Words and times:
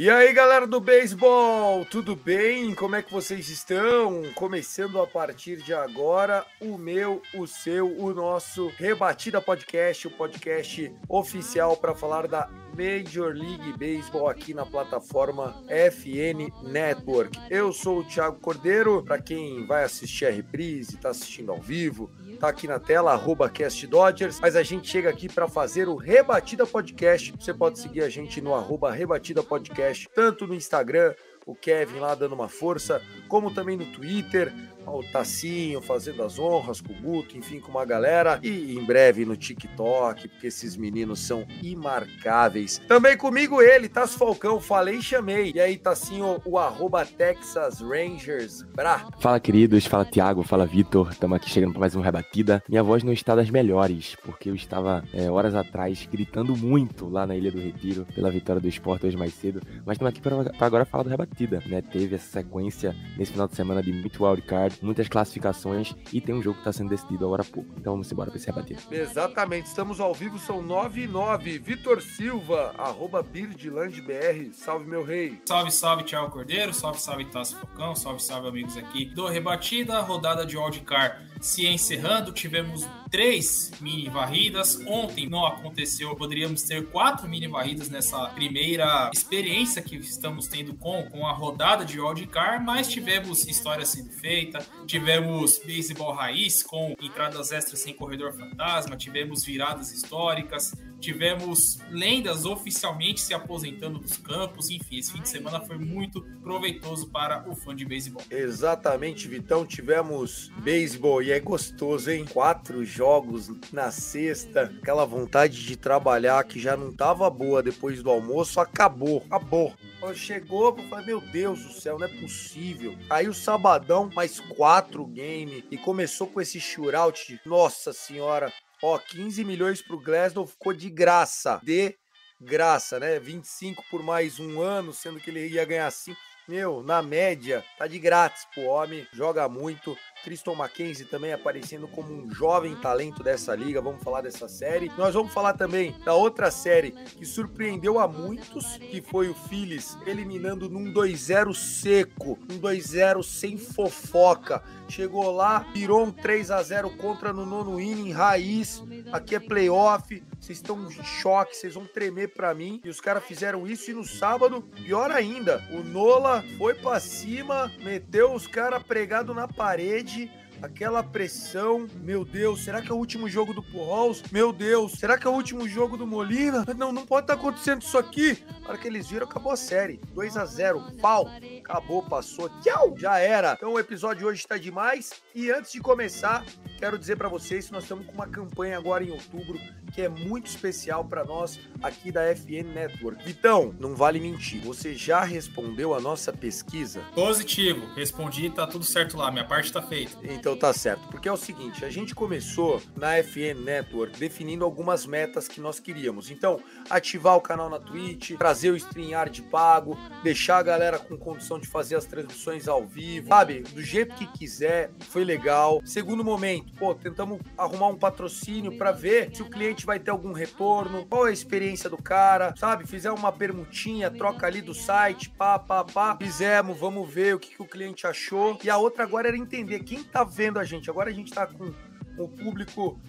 E 0.00 0.08
aí, 0.08 0.32
galera 0.32 0.66
do 0.66 0.80
beisebol, 0.80 1.84
tudo 1.84 2.16
bem? 2.16 2.74
Como 2.74 2.96
é 2.96 3.02
que 3.02 3.12
vocês 3.12 3.50
estão? 3.50 4.22
Começando 4.34 4.98
a 4.98 5.06
partir 5.06 5.58
de 5.58 5.74
agora 5.74 6.42
o 6.58 6.78
meu, 6.78 7.20
o 7.34 7.46
seu, 7.46 7.86
o 7.98 8.14
nosso 8.14 8.68
Rebatida 8.78 9.42
Podcast, 9.42 10.08
o 10.08 10.10
podcast 10.10 10.90
oficial 11.06 11.76
para 11.76 11.94
falar 11.94 12.26
da 12.26 12.48
Major 12.74 13.34
League 13.34 13.72
Baseball 13.72 14.30
aqui 14.30 14.54
na 14.54 14.64
plataforma 14.64 15.62
FN 15.68 16.50
Network. 16.62 17.38
Eu 17.50 17.70
sou 17.70 17.98
o 17.98 18.04
Thiago 18.04 18.40
Cordeiro, 18.40 19.02
para 19.02 19.20
quem 19.20 19.66
vai 19.66 19.84
assistir 19.84 20.24
a 20.24 20.30
reprise, 20.30 20.94
está 20.94 21.10
assistindo 21.10 21.52
ao 21.52 21.60
vivo, 21.60 22.10
tá 22.40 22.48
aqui 22.48 22.66
na 22.66 22.80
tela, 22.80 23.12
arroba 23.12 23.50
Cast 23.50 23.86
Dodgers, 23.86 24.40
mas 24.40 24.56
a 24.56 24.62
gente 24.62 24.88
chega 24.88 25.10
aqui 25.10 25.28
para 25.28 25.46
fazer 25.46 25.90
o 25.90 25.94
Rebatida 25.94 26.64
Podcast. 26.64 27.34
Você 27.38 27.52
pode 27.52 27.78
seguir 27.78 28.02
a 28.02 28.08
gente 28.08 28.40
no 28.40 28.54
arroba 28.54 28.90
Rebatida 28.90 29.42
Podcast, 29.42 30.08
tanto 30.14 30.46
no 30.46 30.54
Instagram, 30.54 31.14
o 31.44 31.54
Kevin 31.54 31.98
lá 31.98 32.14
dando 32.14 32.34
uma 32.34 32.48
força, 32.48 33.02
como 33.28 33.52
também 33.52 33.76
no 33.76 33.84
Twitter, 33.92 34.50
o 34.86 35.02
Tacinho 35.02 35.80
fazendo 35.80 36.22
as 36.22 36.38
honras 36.38 36.80
com 36.80 36.92
o 36.92 36.96
Guto, 36.96 37.36
enfim, 37.36 37.60
com 37.60 37.70
uma 37.70 37.84
galera, 37.84 38.38
e 38.42 38.74
em 38.76 38.84
breve 38.84 39.24
no 39.24 39.36
TikTok, 39.36 40.28
porque 40.28 40.46
esses 40.48 40.76
meninos 40.76 41.20
são 41.20 41.46
imarcáveis. 41.62 42.80
Também 42.88 43.16
comigo 43.16 43.60
ele, 43.60 43.88
Tassi 43.88 44.16
Falcão, 44.16 44.60
falei 44.60 44.96
e 44.96 45.02
chamei. 45.02 45.52
E 45.54 45.60
aí, 45.60 45.76
Tacinho, 45.76 46.40
o 46.44 46.58
arroba 46.58 47.04
Texas 47.04 47.80
Rangers 47.80 48.62
Bra. 48.74 49.06
Fala, 49.18 49.40
queridos. 49.40 49.86
Fala, 49.86 50.04
Thiago. 50.04 50.42
Fala, 50.42 50.66
Vitor. 50.66 51.10
Estamos 51.10 51.36
aqui 51.36 51.50
chegando 51.50 51.72
para 51.72 51.80
mais 51.80 51.94
um 51.94 52.00
Rebatida. 52.00 52.62
Minha 52.68 52.82
voz 52.82 53.02
não 53.02 53.12
está 53.12 53.34
das 53.34 53.50
melhores, 53.50 54.16
porque 54.24 54.50
eu 54.50 54.54
estava 54.54 55.04
é, 55.12 55.30
horas 55.30 55.54
atrás 55.54 56.08
gritando 56.10 56.56
muito 56.56 57.08
lá 57.08 57.26
na 57.26 57.36
Ilha 57.36 57.50
do 57.50 57.60
Retiro 57.60 58.06
pela 58.14 58.30
vitória 58.30 58.60
do 58.60 58.68
esporte 58.68 59.06
hoje 59.06 59.16
mais 59.16 59.34
cedo. 59.34 59.60
Mas 59.84 59.94
estamos 59.94 60.12
aqui 60.12 60.20
para 60.20 60.66
agora 60.66 60.84
falar 60.84 61.04
do 61.04 61.10
Rebatida, 61.10 61.62
né? 61.66 61.82
Teve 61.82 62.16
essa 62.16 62.40
sequência 62.40 62.94
nesse 63.16 63.32
final 63.32 63.48
de 63.48 63.54
semana 63.54 63.82
de 63.82 63.92
muito 63.92 64.24
wildcard, 64.24 64.69
muitas 64.82 65.08
classificações 65.08 65.94
e 66.12 66.20
tem 66.20 66.34
um 66.34 66.42
jogo 66.42 66.54
que 66.54 66.60
está 66.60 66.72
sendo 66.72 66.90
decidido 66.90 67.24
agora 67.24 67.42
há 67.42 67.44
pouco. 67.44 67.70
Então 67.76 67.92
vamos 67.92 68.10
embora 68.10 68.30
para 68.30 68.38
esse 68.38 68.46
Rebatida. 68.46 68.80
Exatamente, 68.90 69.66
estamos 69.66 70.00
ao 70.00 70.12
vivo, 70.14 70.38
são 70.38 70.62
9 70.62 71.02
e 71.02 71.06
9. 71.06 71.58
Vitor 71.58 72.02
Silva, 72.02 72.74
arroba 72.76 73.22
BirdlandBR. 73.22 74.52
Salve, 74.52 74.88
meu 74.88 75.04
rei. 75.04 75.40
Salve, 75.46 75.70
salve, 75.70 76.04
Thiago 76.04 76.30
Cordeiro. 76.30 76.72
Salve, 76.74 77.00
salve, 77.00 77.24
Tasso 77.26 77.56
Focão. 77.56 77.94
Salve, 77.94 78.22
salve, 78.22 78.48
amigos 78.48 78.76
aqui 78.76 79.04
do 79.04 79.26
Rebatida. 79.26 80.00
Rodada 80.00 80.44
de 80.44 80.56
wildcard 80.56 81.30
se 81.40 81.66
encerrando. 81.66 82.32
Tivemos 82.32 82.86
três 83.10 83.72
mini 83.80 84.08
varridas. 84.08 84.78
Ontem 84.86 85.28
não 85.28 85.44
aconteceu. 85.44 86.14
Poderíamos 86.14 86.62
ter 86.62 86.86
quatro 86.86 87.28
mini 87.28 87.48
varridas 87.48 87.88
nessa 87.88 88.26
primeira 88.28 89.10
experiência 89.12 89.82
que 89.82 89.96
estamos 89.96 90.46
tendo 90.46 90.74
com, 90.74 91.04
com 91.10 91.26
a 91.26 91.32
rodada 91.32 91.84
de 91.84 92.00
wildcard, 92.00 92.64
mas 92.64 92.88
tivemos 92.88 93.46
história 93.46 93.84
sendo 93.86 94.10
feita. 94.10 94.59
Tivemos 94.86 95.58
beisebol 95.58 96.12
raiz 96.12 96.62
com 96.62 96.94
entradas 97.00 97.52
extras 97.52 97.80
sem 97.80 97.94
corredor 97.94 98.32
fantasma. 98.32 98.96
Tivemos 98.96 99.44
viradas 99.44 99.92
históricas. 99.92 100.72
Tivemos 101.00 101.78
lendas 101.90 102.44
oficialmente 102.44 103.20
se 103.20 103.32
aposentando 103.32 103.98
dos 103.98 104.16
campos. 104.18 104.70
Enfim, 104.70 104.98
esse 104.98 105.12
fim 105.12 105.22
de 105.22 105.28
semana 105.28 105.60
foi 105.60 105.78
muito 105.78 106.22
proveitoso 106.42 107.08
para 107.08 107.48
o 107.48 107.54
fã 107.54 107.74
de 107.74 107.84
beisebol. 107.84 108.22
Exatamente, 108.30 109.26
Vitão. 109.26 109.64
Tivemos 109.64 110.50
beisebol 110.58 111.22
e 111.22 111.32
é 111.32 111.40
gostoso, 111.40 112.10
hein? 112.10 112.26
Quatro 112.30 112.84
jogos 112.84 113.50
na 113.72 113.90
sexta. 113.90 114.72
Aquela 114.82 115.04
vontade 115.04 115.64
de 115.64 115.76
trabalhar 115.76 116.44
que 116.44 116.60
já 116.60 116.76
não 116.76 116.92
tava 116.92 117.28
boa 117.30 117.62
depois 117.62 118.02
do 118.02 118.10
almoço, 118.10 118.60
acabou. 118.60 119.24
Acabou. 119.26 119.74
Chegou, 120.14 120.76
eu 120.76 120.88
falei, 120.88 121.06
meu 121.06 121.20
Deus 121.20 121.62
do 121.62 121.72
céu, 121.72 121.98
não 121.98 122.06
é 122.06 122.20
possível. 122.20 122.96
Aí 123.10 123.28
o 123.28 123.34
sabadão, 123.34 124.10
mais 124.14 124.40
quatro 124.40 125.04
game 125.06 125.64
e 125.70 125.76
começou 125.76 126.26
com 126.26 126.40
esse 126.40 126.58
shootout. 126.58 127.38
Nossa 127.44 127.92
senhora, 127.92 128.52
Ó, 128.82 128.98
15 128.98 129.44
milhões 129.44 129.82
pro 129.82 130.00
Glasgow 130.00 130.46
ficou 130.46 130.72
de 130.72 130.88
graça. 130.88 131.60
De 131.62 131.96
graça, 132.40 132.98
né? 132.98 133.18
25 133.18 133.84
por 133.90 134.02
mais 134.02 134.40
um 134.40 134.62
ano, 134.62 134.92
sendo 134.92 135.20
que 135.20 135.30
ele 135.30 135.46
ia 135.46 135.64
ganhar 135.64 135.90
5. 135.90 136.18
Meu, 136.50 136.82
na 136.82 137.00
média, 137.00 137.64
tá 137.78 137.86
de 137.86 137.96
grátis 137.96 138.44
pro 138.52 138.64
homem, 138.64 139.06
joga 139.12 139.48
muito. 139.48 139.96
Tristan 140.24 140.56
Mackenzie 140.56 141.04
também 141.04 141.32
aparecendo 141.32 141.86
como 141.86 142.12
um 142.12 142.28
jovem 142.34 142.74
talento 142.74 143.22
dessa 143.22 143.54
liga. 143.54 143.80
Vamos 143.80 144.02
falar 144.02 144.22
dessa 144.22 144.48
série. 144.48 144.90
Nós 144.98 145.14
vamos 145.14 145.32
falar 145.32 145.52
também 145.52 145.94
da 146.04 146.12
outra 146.12 146.50
série 146.50 146.90
que 146.90 147.24
surpreendeu 147.24 148.00
a 148.00 148.08
muitos, 148.08 148.78
que 148.78 149.00
foi 149.00 149.28
o 149.28 149.34
Phillies 149.34 149.96
eliminando 150.04 150.68
num 150.68 150.92
2-0 150.92 151.54
seco, 151.54 152.36
um 152.50 152.58
2-0 152.58 153.22
sem 153.22 153.56
fofoca. 153.56 154.60
Chegou 154.88 155.30
lá, 155.30 155.60
virou 155.72 156.04
um 156.04 156.10
3 156.10 156.50
a 156.50 156.60
0 156.64 156.90
contra 156.96 157.32
no 157.32 157.46
nono 157.46 157.80
inning, 157.80 158.10
raiz. 158.10 158.82
Aqui 159.12 159.36
é 159.36 159.40
playoff. 159.40 160.20
Vocês 160.40 160.58
estão 160.58 160.90
em 160.90 161.04
choque, 161.04 161.54
vocês 161.54 161.74
vão 161.74 161.84
tremer 161.86 162.28
para 162.28 162.54
mim. 162.54 162.80
E 162.82 162.88
os 162.88 163.00
caras 163.00 163.24
fizeram 163.24 163.66
isso 163.66 163.90
e 163.90 163.94
no 163.94 164.04
sábado, 164.04 164.62
pior 164.62 165.10
ainda, 165.10 165.62
o 165.70 165.82
Nola 165.82 166.42
foi 166.56 166.74
para 166.74 166.98
cima, 166.98 167.70
meteu 167.82 168.32
os 168.32 168.46
caras 168.46 168.82
pregado 168.82 169.34
na 169.34 169.46
parede 169.46 170.30
aquela 170.62 171.02
pressão. 171.02 171.86
Meu 172.02 172.24
Deus, 172.24 172.64
será 172.64 172.80
que 172.80 172.90
é 172.90 172.94
o 172.94 172.98
último 172.98 173.28
jogo 173.28 173.52
do 173.52 173.62
Pujols? 173.62 174.22
Meu 174.30 174.52
Deus, 174.52 174.92
será 174.92 175.18
que 175.18 175.26
é 175.26 175.30
o 175.30 175.34
último 175.34 175.68
jogo 175.68 175.96
do 175.96 176.06
Molina? 176.06 176.64
Não, 176.76 176.92
não 176.92 177.06
pode 177.06 177.24
estar 177.24 177.36
tá 177.36 177.40
acontecendo 177.40 177.82
isso 177.82 177.98
aqui. 177.98 178.42
Na 178.62 178.70
hora 178.70 178.78
que 178.78 178.88
eles 178.88 179.08
viram, 179.08 179.26
acabou 179.26 179.52
a 179.52 179.56
série. 179.56 180.00
2 180.14 180.36
a 180.36 180.44
0 180.44 180.82
pau. 181.00 181.28
Acabou, 181.60 182.02
passou. 182.02 182.48
Tchau, 182.60 182.94
já 182.96 183.18
era. 183.18 183.54
Então 183.56 183.72
o 183.72 183.78
episódio 183.78 184.20
de 184.20 184.26
hoje 184.26 184.40
está 184.40 184.56
demais. 184.56 185.12
E 185.34 185.50
antes 185.50 185.72
de 185.72 185.80
começar, 185.80 186.44
quero 186.78 186.98
dizer 186.98 187.16
para 187.16 187.28
vocês 187.28 187.66
que 187.66 187.72
nós 187.72 187.84
estamos 187.84 188.06
com 188.06 188.12
uma 188.12 188.26
campanha 188.26 188.76
agora 188.76 189.04
em 189.04 189.10
outubro 189.10 189.58
que 189.90 190.02
é 190.02 190.08
muito 190.08 190.46
especial 190.46 191.04
para 191.04 191.24
nós 191.24 191.58
aqui 191.82 192.12
da 192.12 192.22
FN 192.34 192.72
Network. 192.72 193.24
Vitão, 193.24 193.74
não 193.78 193.94
vale 193.94 194.20
mentir. 194.20 194.62
Você 194.62 194.94
já 194.94 195.22
respondeu 195.22 195.94
a 195.94 196.00
nossa 196.00 196.32
pesquisa? 196.32 197.00
Positivo. 197.14 197.86
Respondi, 197.94 198.48
tá 198.50 198.66
tudo 198.66 198.84
certo 198.84 199.16
lá. 199.16 199.30
Minha 199.30 199.44
parte 199.44 199.72
tá 199.72 199.82
feita. 199.82 200.16
Então 200.22 200.49
tá 200.56 200.72
certo. 200.72 201.08
Porque 201.08 201.28
é 201.28 201.32
o 201.32 201.36
seguinte, 201.36 201.84
a 201.84 201.90
gente 201.90 202.14
começou 202.14 202.80
na 202.96 203.22
FN 203.22 203.60
Network 203.64 204.18
definindo 204.18 204.64
algumas 204.64 205.06
metas 205.06 205.48
que 205.48 205.60
nós 205.60 205.80
queríamos. 205.80 206.30
Então, 206.30 206.60
ativar 206.88 207.36
o 207.36 207.40
canal 207.40 207.68
na 207.68 207.78
Twitch, 207.78 208.36
trazer 208.36 208.70
o 208.70 208.76
StreamYard 208.76 209.42
pago, 209.42 209.98
deixar 210.22 210.58
a 210.58 210.62
galera 210.62 210.98
com 210.98 211.16
condição 211.16 211.58
de 211.58 211.66
fazer 211.66 211.96
as 211.96 212.04
transmissões 212.04 212.68
ao 212.68 212.84
vivo, 212.84 213.28
sabe? 213.28 213.60
Do 213.60 213.82
jeito 213.82 214.14
que 214.14 214.26
quiser. 214.26 214.90
Foi 215.08 215.24
legal. 215.24 215.80
Segundo 215.84 216.24
momento, 216.24 216.72
pô, 216.74 216.94
tentamos 216.94 217.40
arrumar 217.56 217.88
um 217.88 217.96
patrocínio 217.96 218.76
para 218.76 218.92
ver 218.92 219.30
se 219.34 219.42
o 219.42 219.50
cliente 219.50 219.86
vai 219.86 219.98
ter 219.98 220.10
algum 220.10 220.32
retorno, 220.32 221.06
qual 221.06 221.26
é 221.26 221.30
a 221.30 221.32
experiência 221.32 221.88
do 221.90 221.96
cara, 221.96 222.54
sabe? 222.56 222.86
Fizer 222.86 223.10
uma 223.10 223.32
permutinha, 223.32 224.10
troca 224.10 224.46
ali 224.46 224.60
do 224.60 224.74
site, 224.74 225.30
pá, 225.30 225.58
pá, 225.58 225.84
pá. 225.84 226.16
Fizemos, 226.20 226.78
vamos 226.78 227.08
ver 227.08 227.34
o 227.34 227.38
que, 227.38 227.56
que 227.56 227.62
o 227.62 227.66
cliente 227.66 228.06
achou. 228.06 228.58
E 228.62 228.70
a 228.70 228.76
outra 228.76 229.04
agora 229.04 229.28
era 229.28 229.36
entender 229.36 229.80
quem 229.80 230.02
tá 230.02 230.24
vendo 230.24 230.39
a 230.58 230.64
gente. 230.64 230.88
Agora 230.88 231.10
a 231.10 231.12
gente 231.12 231.32
tá 231.32 231.46
com 231.46 231.72
o 232.16 232.28
público 232.28 233.00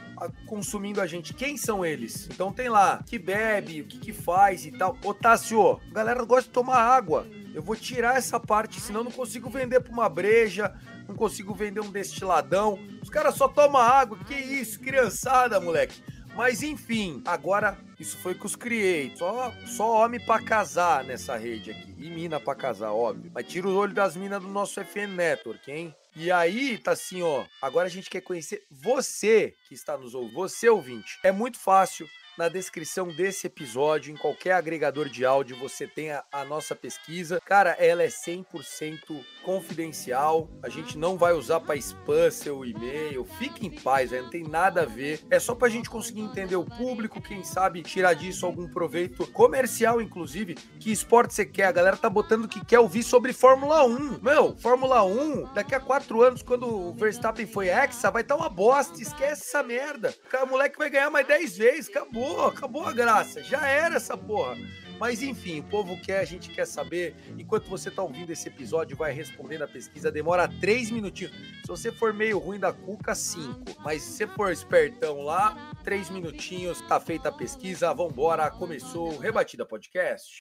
consumindo 0.46 1.02
a 1.02 1.08
gente. 1.08 1.34
Quem 1.34 1.58
são 1.58 1.86
eles? 1.86 2.28
Então 2.32 2.52
tem 2.52 2.70
lá, 2.70 3.04
que 3.06 3.18
bebe, 3.18 3.82
o 3.82 3.86
que, 3.86 3.98
que 3.98 4.14
faz 4.14 4.66
e 4.66 4.72
tal. 4.72 4.98
Otácio, 5.04 5.80
a 5.90 5.94
galera 5.94 6.24
gosta 6.24 6.44
de 6.44 6.54
tomar 6.54 6.78
água. 6.78 7.28
Eu 7.54 7.62
vou 7.62 7.76
tirar 7.76 8.18
essa 8.18 8.40
parte, 8.40 8.80
senão 8.80 9.04
não 9.04 9.12
consigo 9.12 9.50
vender 9.50 9.82
pra 9.82 9.92
uma 9.92 10.08
breja, 10.08 10.74
não 11.08 11.16
consigo 11.16 11.54
vender 11.54 11.82
um 11.82 11.92
destiladão. 11.92 12.80
Os 13.02 13.10
caras 13.10 13.36
só 13.36 13.48
tomam 13.48 13.82
água. 13.82 14.18
Que 14.26 14.36
isso, 14.36 14.80
criançada, 14.80 15.60
moleque. 15.60 16.02
Mas 16.36 16.64
enfim, 16.64 17.22
agora 17.26 17.78
isso 18.02 18.18
foi 18.18 18.34
que 18.34 18.46
os 18.46 18.56
criei. 18.56 19.14
Só, 19.16 19.54
só 19.68 20.04
homem 20.04 20.20
para 20.20 20.44
casar 20.44 21.04
nessa 21.04 21.38
rede 21.38 21.70
aqui. 21.70 21.94
E 22.00 22.10
mina 22.10 22.40
para 22.40 22.56
casar, 22.56 22.92
óbvio. 22.92 23.32
Mas 23.34 23.48
tira 23.48 23.68
o 23.68 23.76
olho 23.76 23.94
das 23.94 24.16
minas 24.16 24.42
do 24.42 24.48
nosso 24.48 24.82
FN 24.82 25.16
Network, 25.16 25.72
hein? 25.72 25.96
E 26.16 26.32
aí, 26.32 26.80
tá 26.80 26.92
assim, 26.92 27.22
ó. 27.22 27.46
Agora 27.62 27.86
a 27.86 27.92
gente 27.92 28.10
quer 28.10 28.22
conhecer 28.22 28.64
você 28.70 29.54
que 29.68 29.76
está 29.76 29.98
nos 29.98 30.16
ouvindo, 30.16 30.34
você 30.34 30.68
ouvinte. 30.68 31.20
É 31.24 31.32
muito 31.32 31.60
fácil 31.60 32.08
na 32.42 32.50
descrição 32.50 33.08
desse 33.08 33.46
episódio, 33.46 34.12
em 34.12 34.18
qualquer 34.18 34.54
agregador 34.54 35.08
de 35.08 35.24
áudio, 35.24 35.60
você 35.60 35.86
tem 35.86 36.10
a, 36.10 36.24
a 36.32 36.44
nossa 36.44 36.76
pesquisa. 36.76 37.40
Cara, 37.46 37.76
ela 37.78 38.02
é 38.02 38.08
100% 38.08 39.24
confidencial. 39.44 40.50
A 40.64 40.70
gente 40.70 40.98
não 40.98 41.18
vai 41.18 41.34
usar 41.34 41.60
para 41.60 41.76
spam 41.76 42.32
seu 42.32 42.66
e-mail. 42.66 43.26
Fique 43.38 43.68
em 43.68 43.70
paz, 43.70 44.10
véio, 44.10 44.24
não 44.24 44.30
tem 44.32 44.44
nada 44.44 44.82
a 44.82 44.86
ver. 44.86 45.20
É 45.30 45.40
só 45.40 45.54
pra 45.54 45.70
gente 45.70 45.88
conseguir 45.88 46.22
entender 46.22 46.56
o 46.56 46.66
público, 46.66 47.22
quem 47.22 47.44
sabe 47.44 47.84
tirar 47.84 48.14
disso 48.16 48.46
algum 48.46 48.68
proveito 48.68 49.28
comercial, 49.32 50.02
inclusive. 50.02 50.56
Que 50.80 50.92
esporte 50.92 51.36
você 51.36 51.46
quer? 51.46 51.66
A 51.66 51.72
galera 51.72 51.98
tá 51.98 52.10
botando 52.10 52.48
que 52.48 52.66
quer 52.66 52.80
ouvir 52.80 53.04
sobre 53.04 53.34
Fórmula 53.34 53.84
1. 53.84 54.20
Meu, 54.20 54.58
Fórmula 54.58 55.04
1, 55.04 55.54
daqui 55.54 55.76
a 55.76 55.80
quatro 55.80 56.24
anos, 56.24 56.42
quando 56.42 56.68
o 56.68 56.94
Verstappen 56.94 57.46
foi 57.46 57.68
hexa, 57.68 58.10
vai 58.10 58.24
estar 58.24 58.36
tá 58.36 58.42
uma 58.42 58.50
bosta. 58.50 59.00
Esquece 59.00 59.44
essa 59.44 59.62
merda. 59.62 60.14
O 60.42 60.48
moleque 60.48 60.78
vai 60.78 60.90
ganhar 60.90 61.10
mais 61.10 61.28
10 61.28 61.58
vezes. 61.58 61.90
Acabou, 61.90 62.31
acabou 62.40 62.86
a 62.86 62.94
graça. 62.94 63.44
Já 63.44 63.68
era 63.68 63.96
essa 63.96 64.16
porra. 64.16 64.58
Mas 65.00 65.24
enfim, 65.24 65.62
o 65.62 65.64
povo 65.64 66.00
quer, 66.00 66.20
a 66.20 66.26
gente 66.26 66.50
quer 66.50 66.66
saber. 66.66 67.16
Enquanto 67.36 67.68
você 67.68 67.90
está 67.90 68.04
ouvindo 68.04 68.32
esse 68.32 68.48
episódio, 68.48 68.96
vai 68.96 69.12
respondendo 69.12 69.64
a 69.64 69.68
pesquisa, 69.68 70.12
demora 70.12 70.48
três 70.48 70.92
minutinhos. 70.92 71.34
Se 71.62 71.68
você 71.68 71.92
for 71.92 72.14
meio 72.14 72.38
ruim 72.38 72.60
da 72.60 72.72
cuca, 72.72 73.16
cinco. 73.16 73.64
Mas 73.80 74.04
se 74.04 74.12
você 74.12 74.28
for 74.28 74.52
espertão 74.52 75.24
lá, 75.24 75.74
três 75.84 76.10
minutinhos, 76.12 76.82
tá 76.82 77.00
feita 77.00 77.30
a 77.30 77.32
pesquisa, 77.32 77.92
vambora, 77.94 78.52
começou 78.52 79.14
o 79.14 79.18
Rebatida 79.18 79.66
Podcast. 79.66 80.40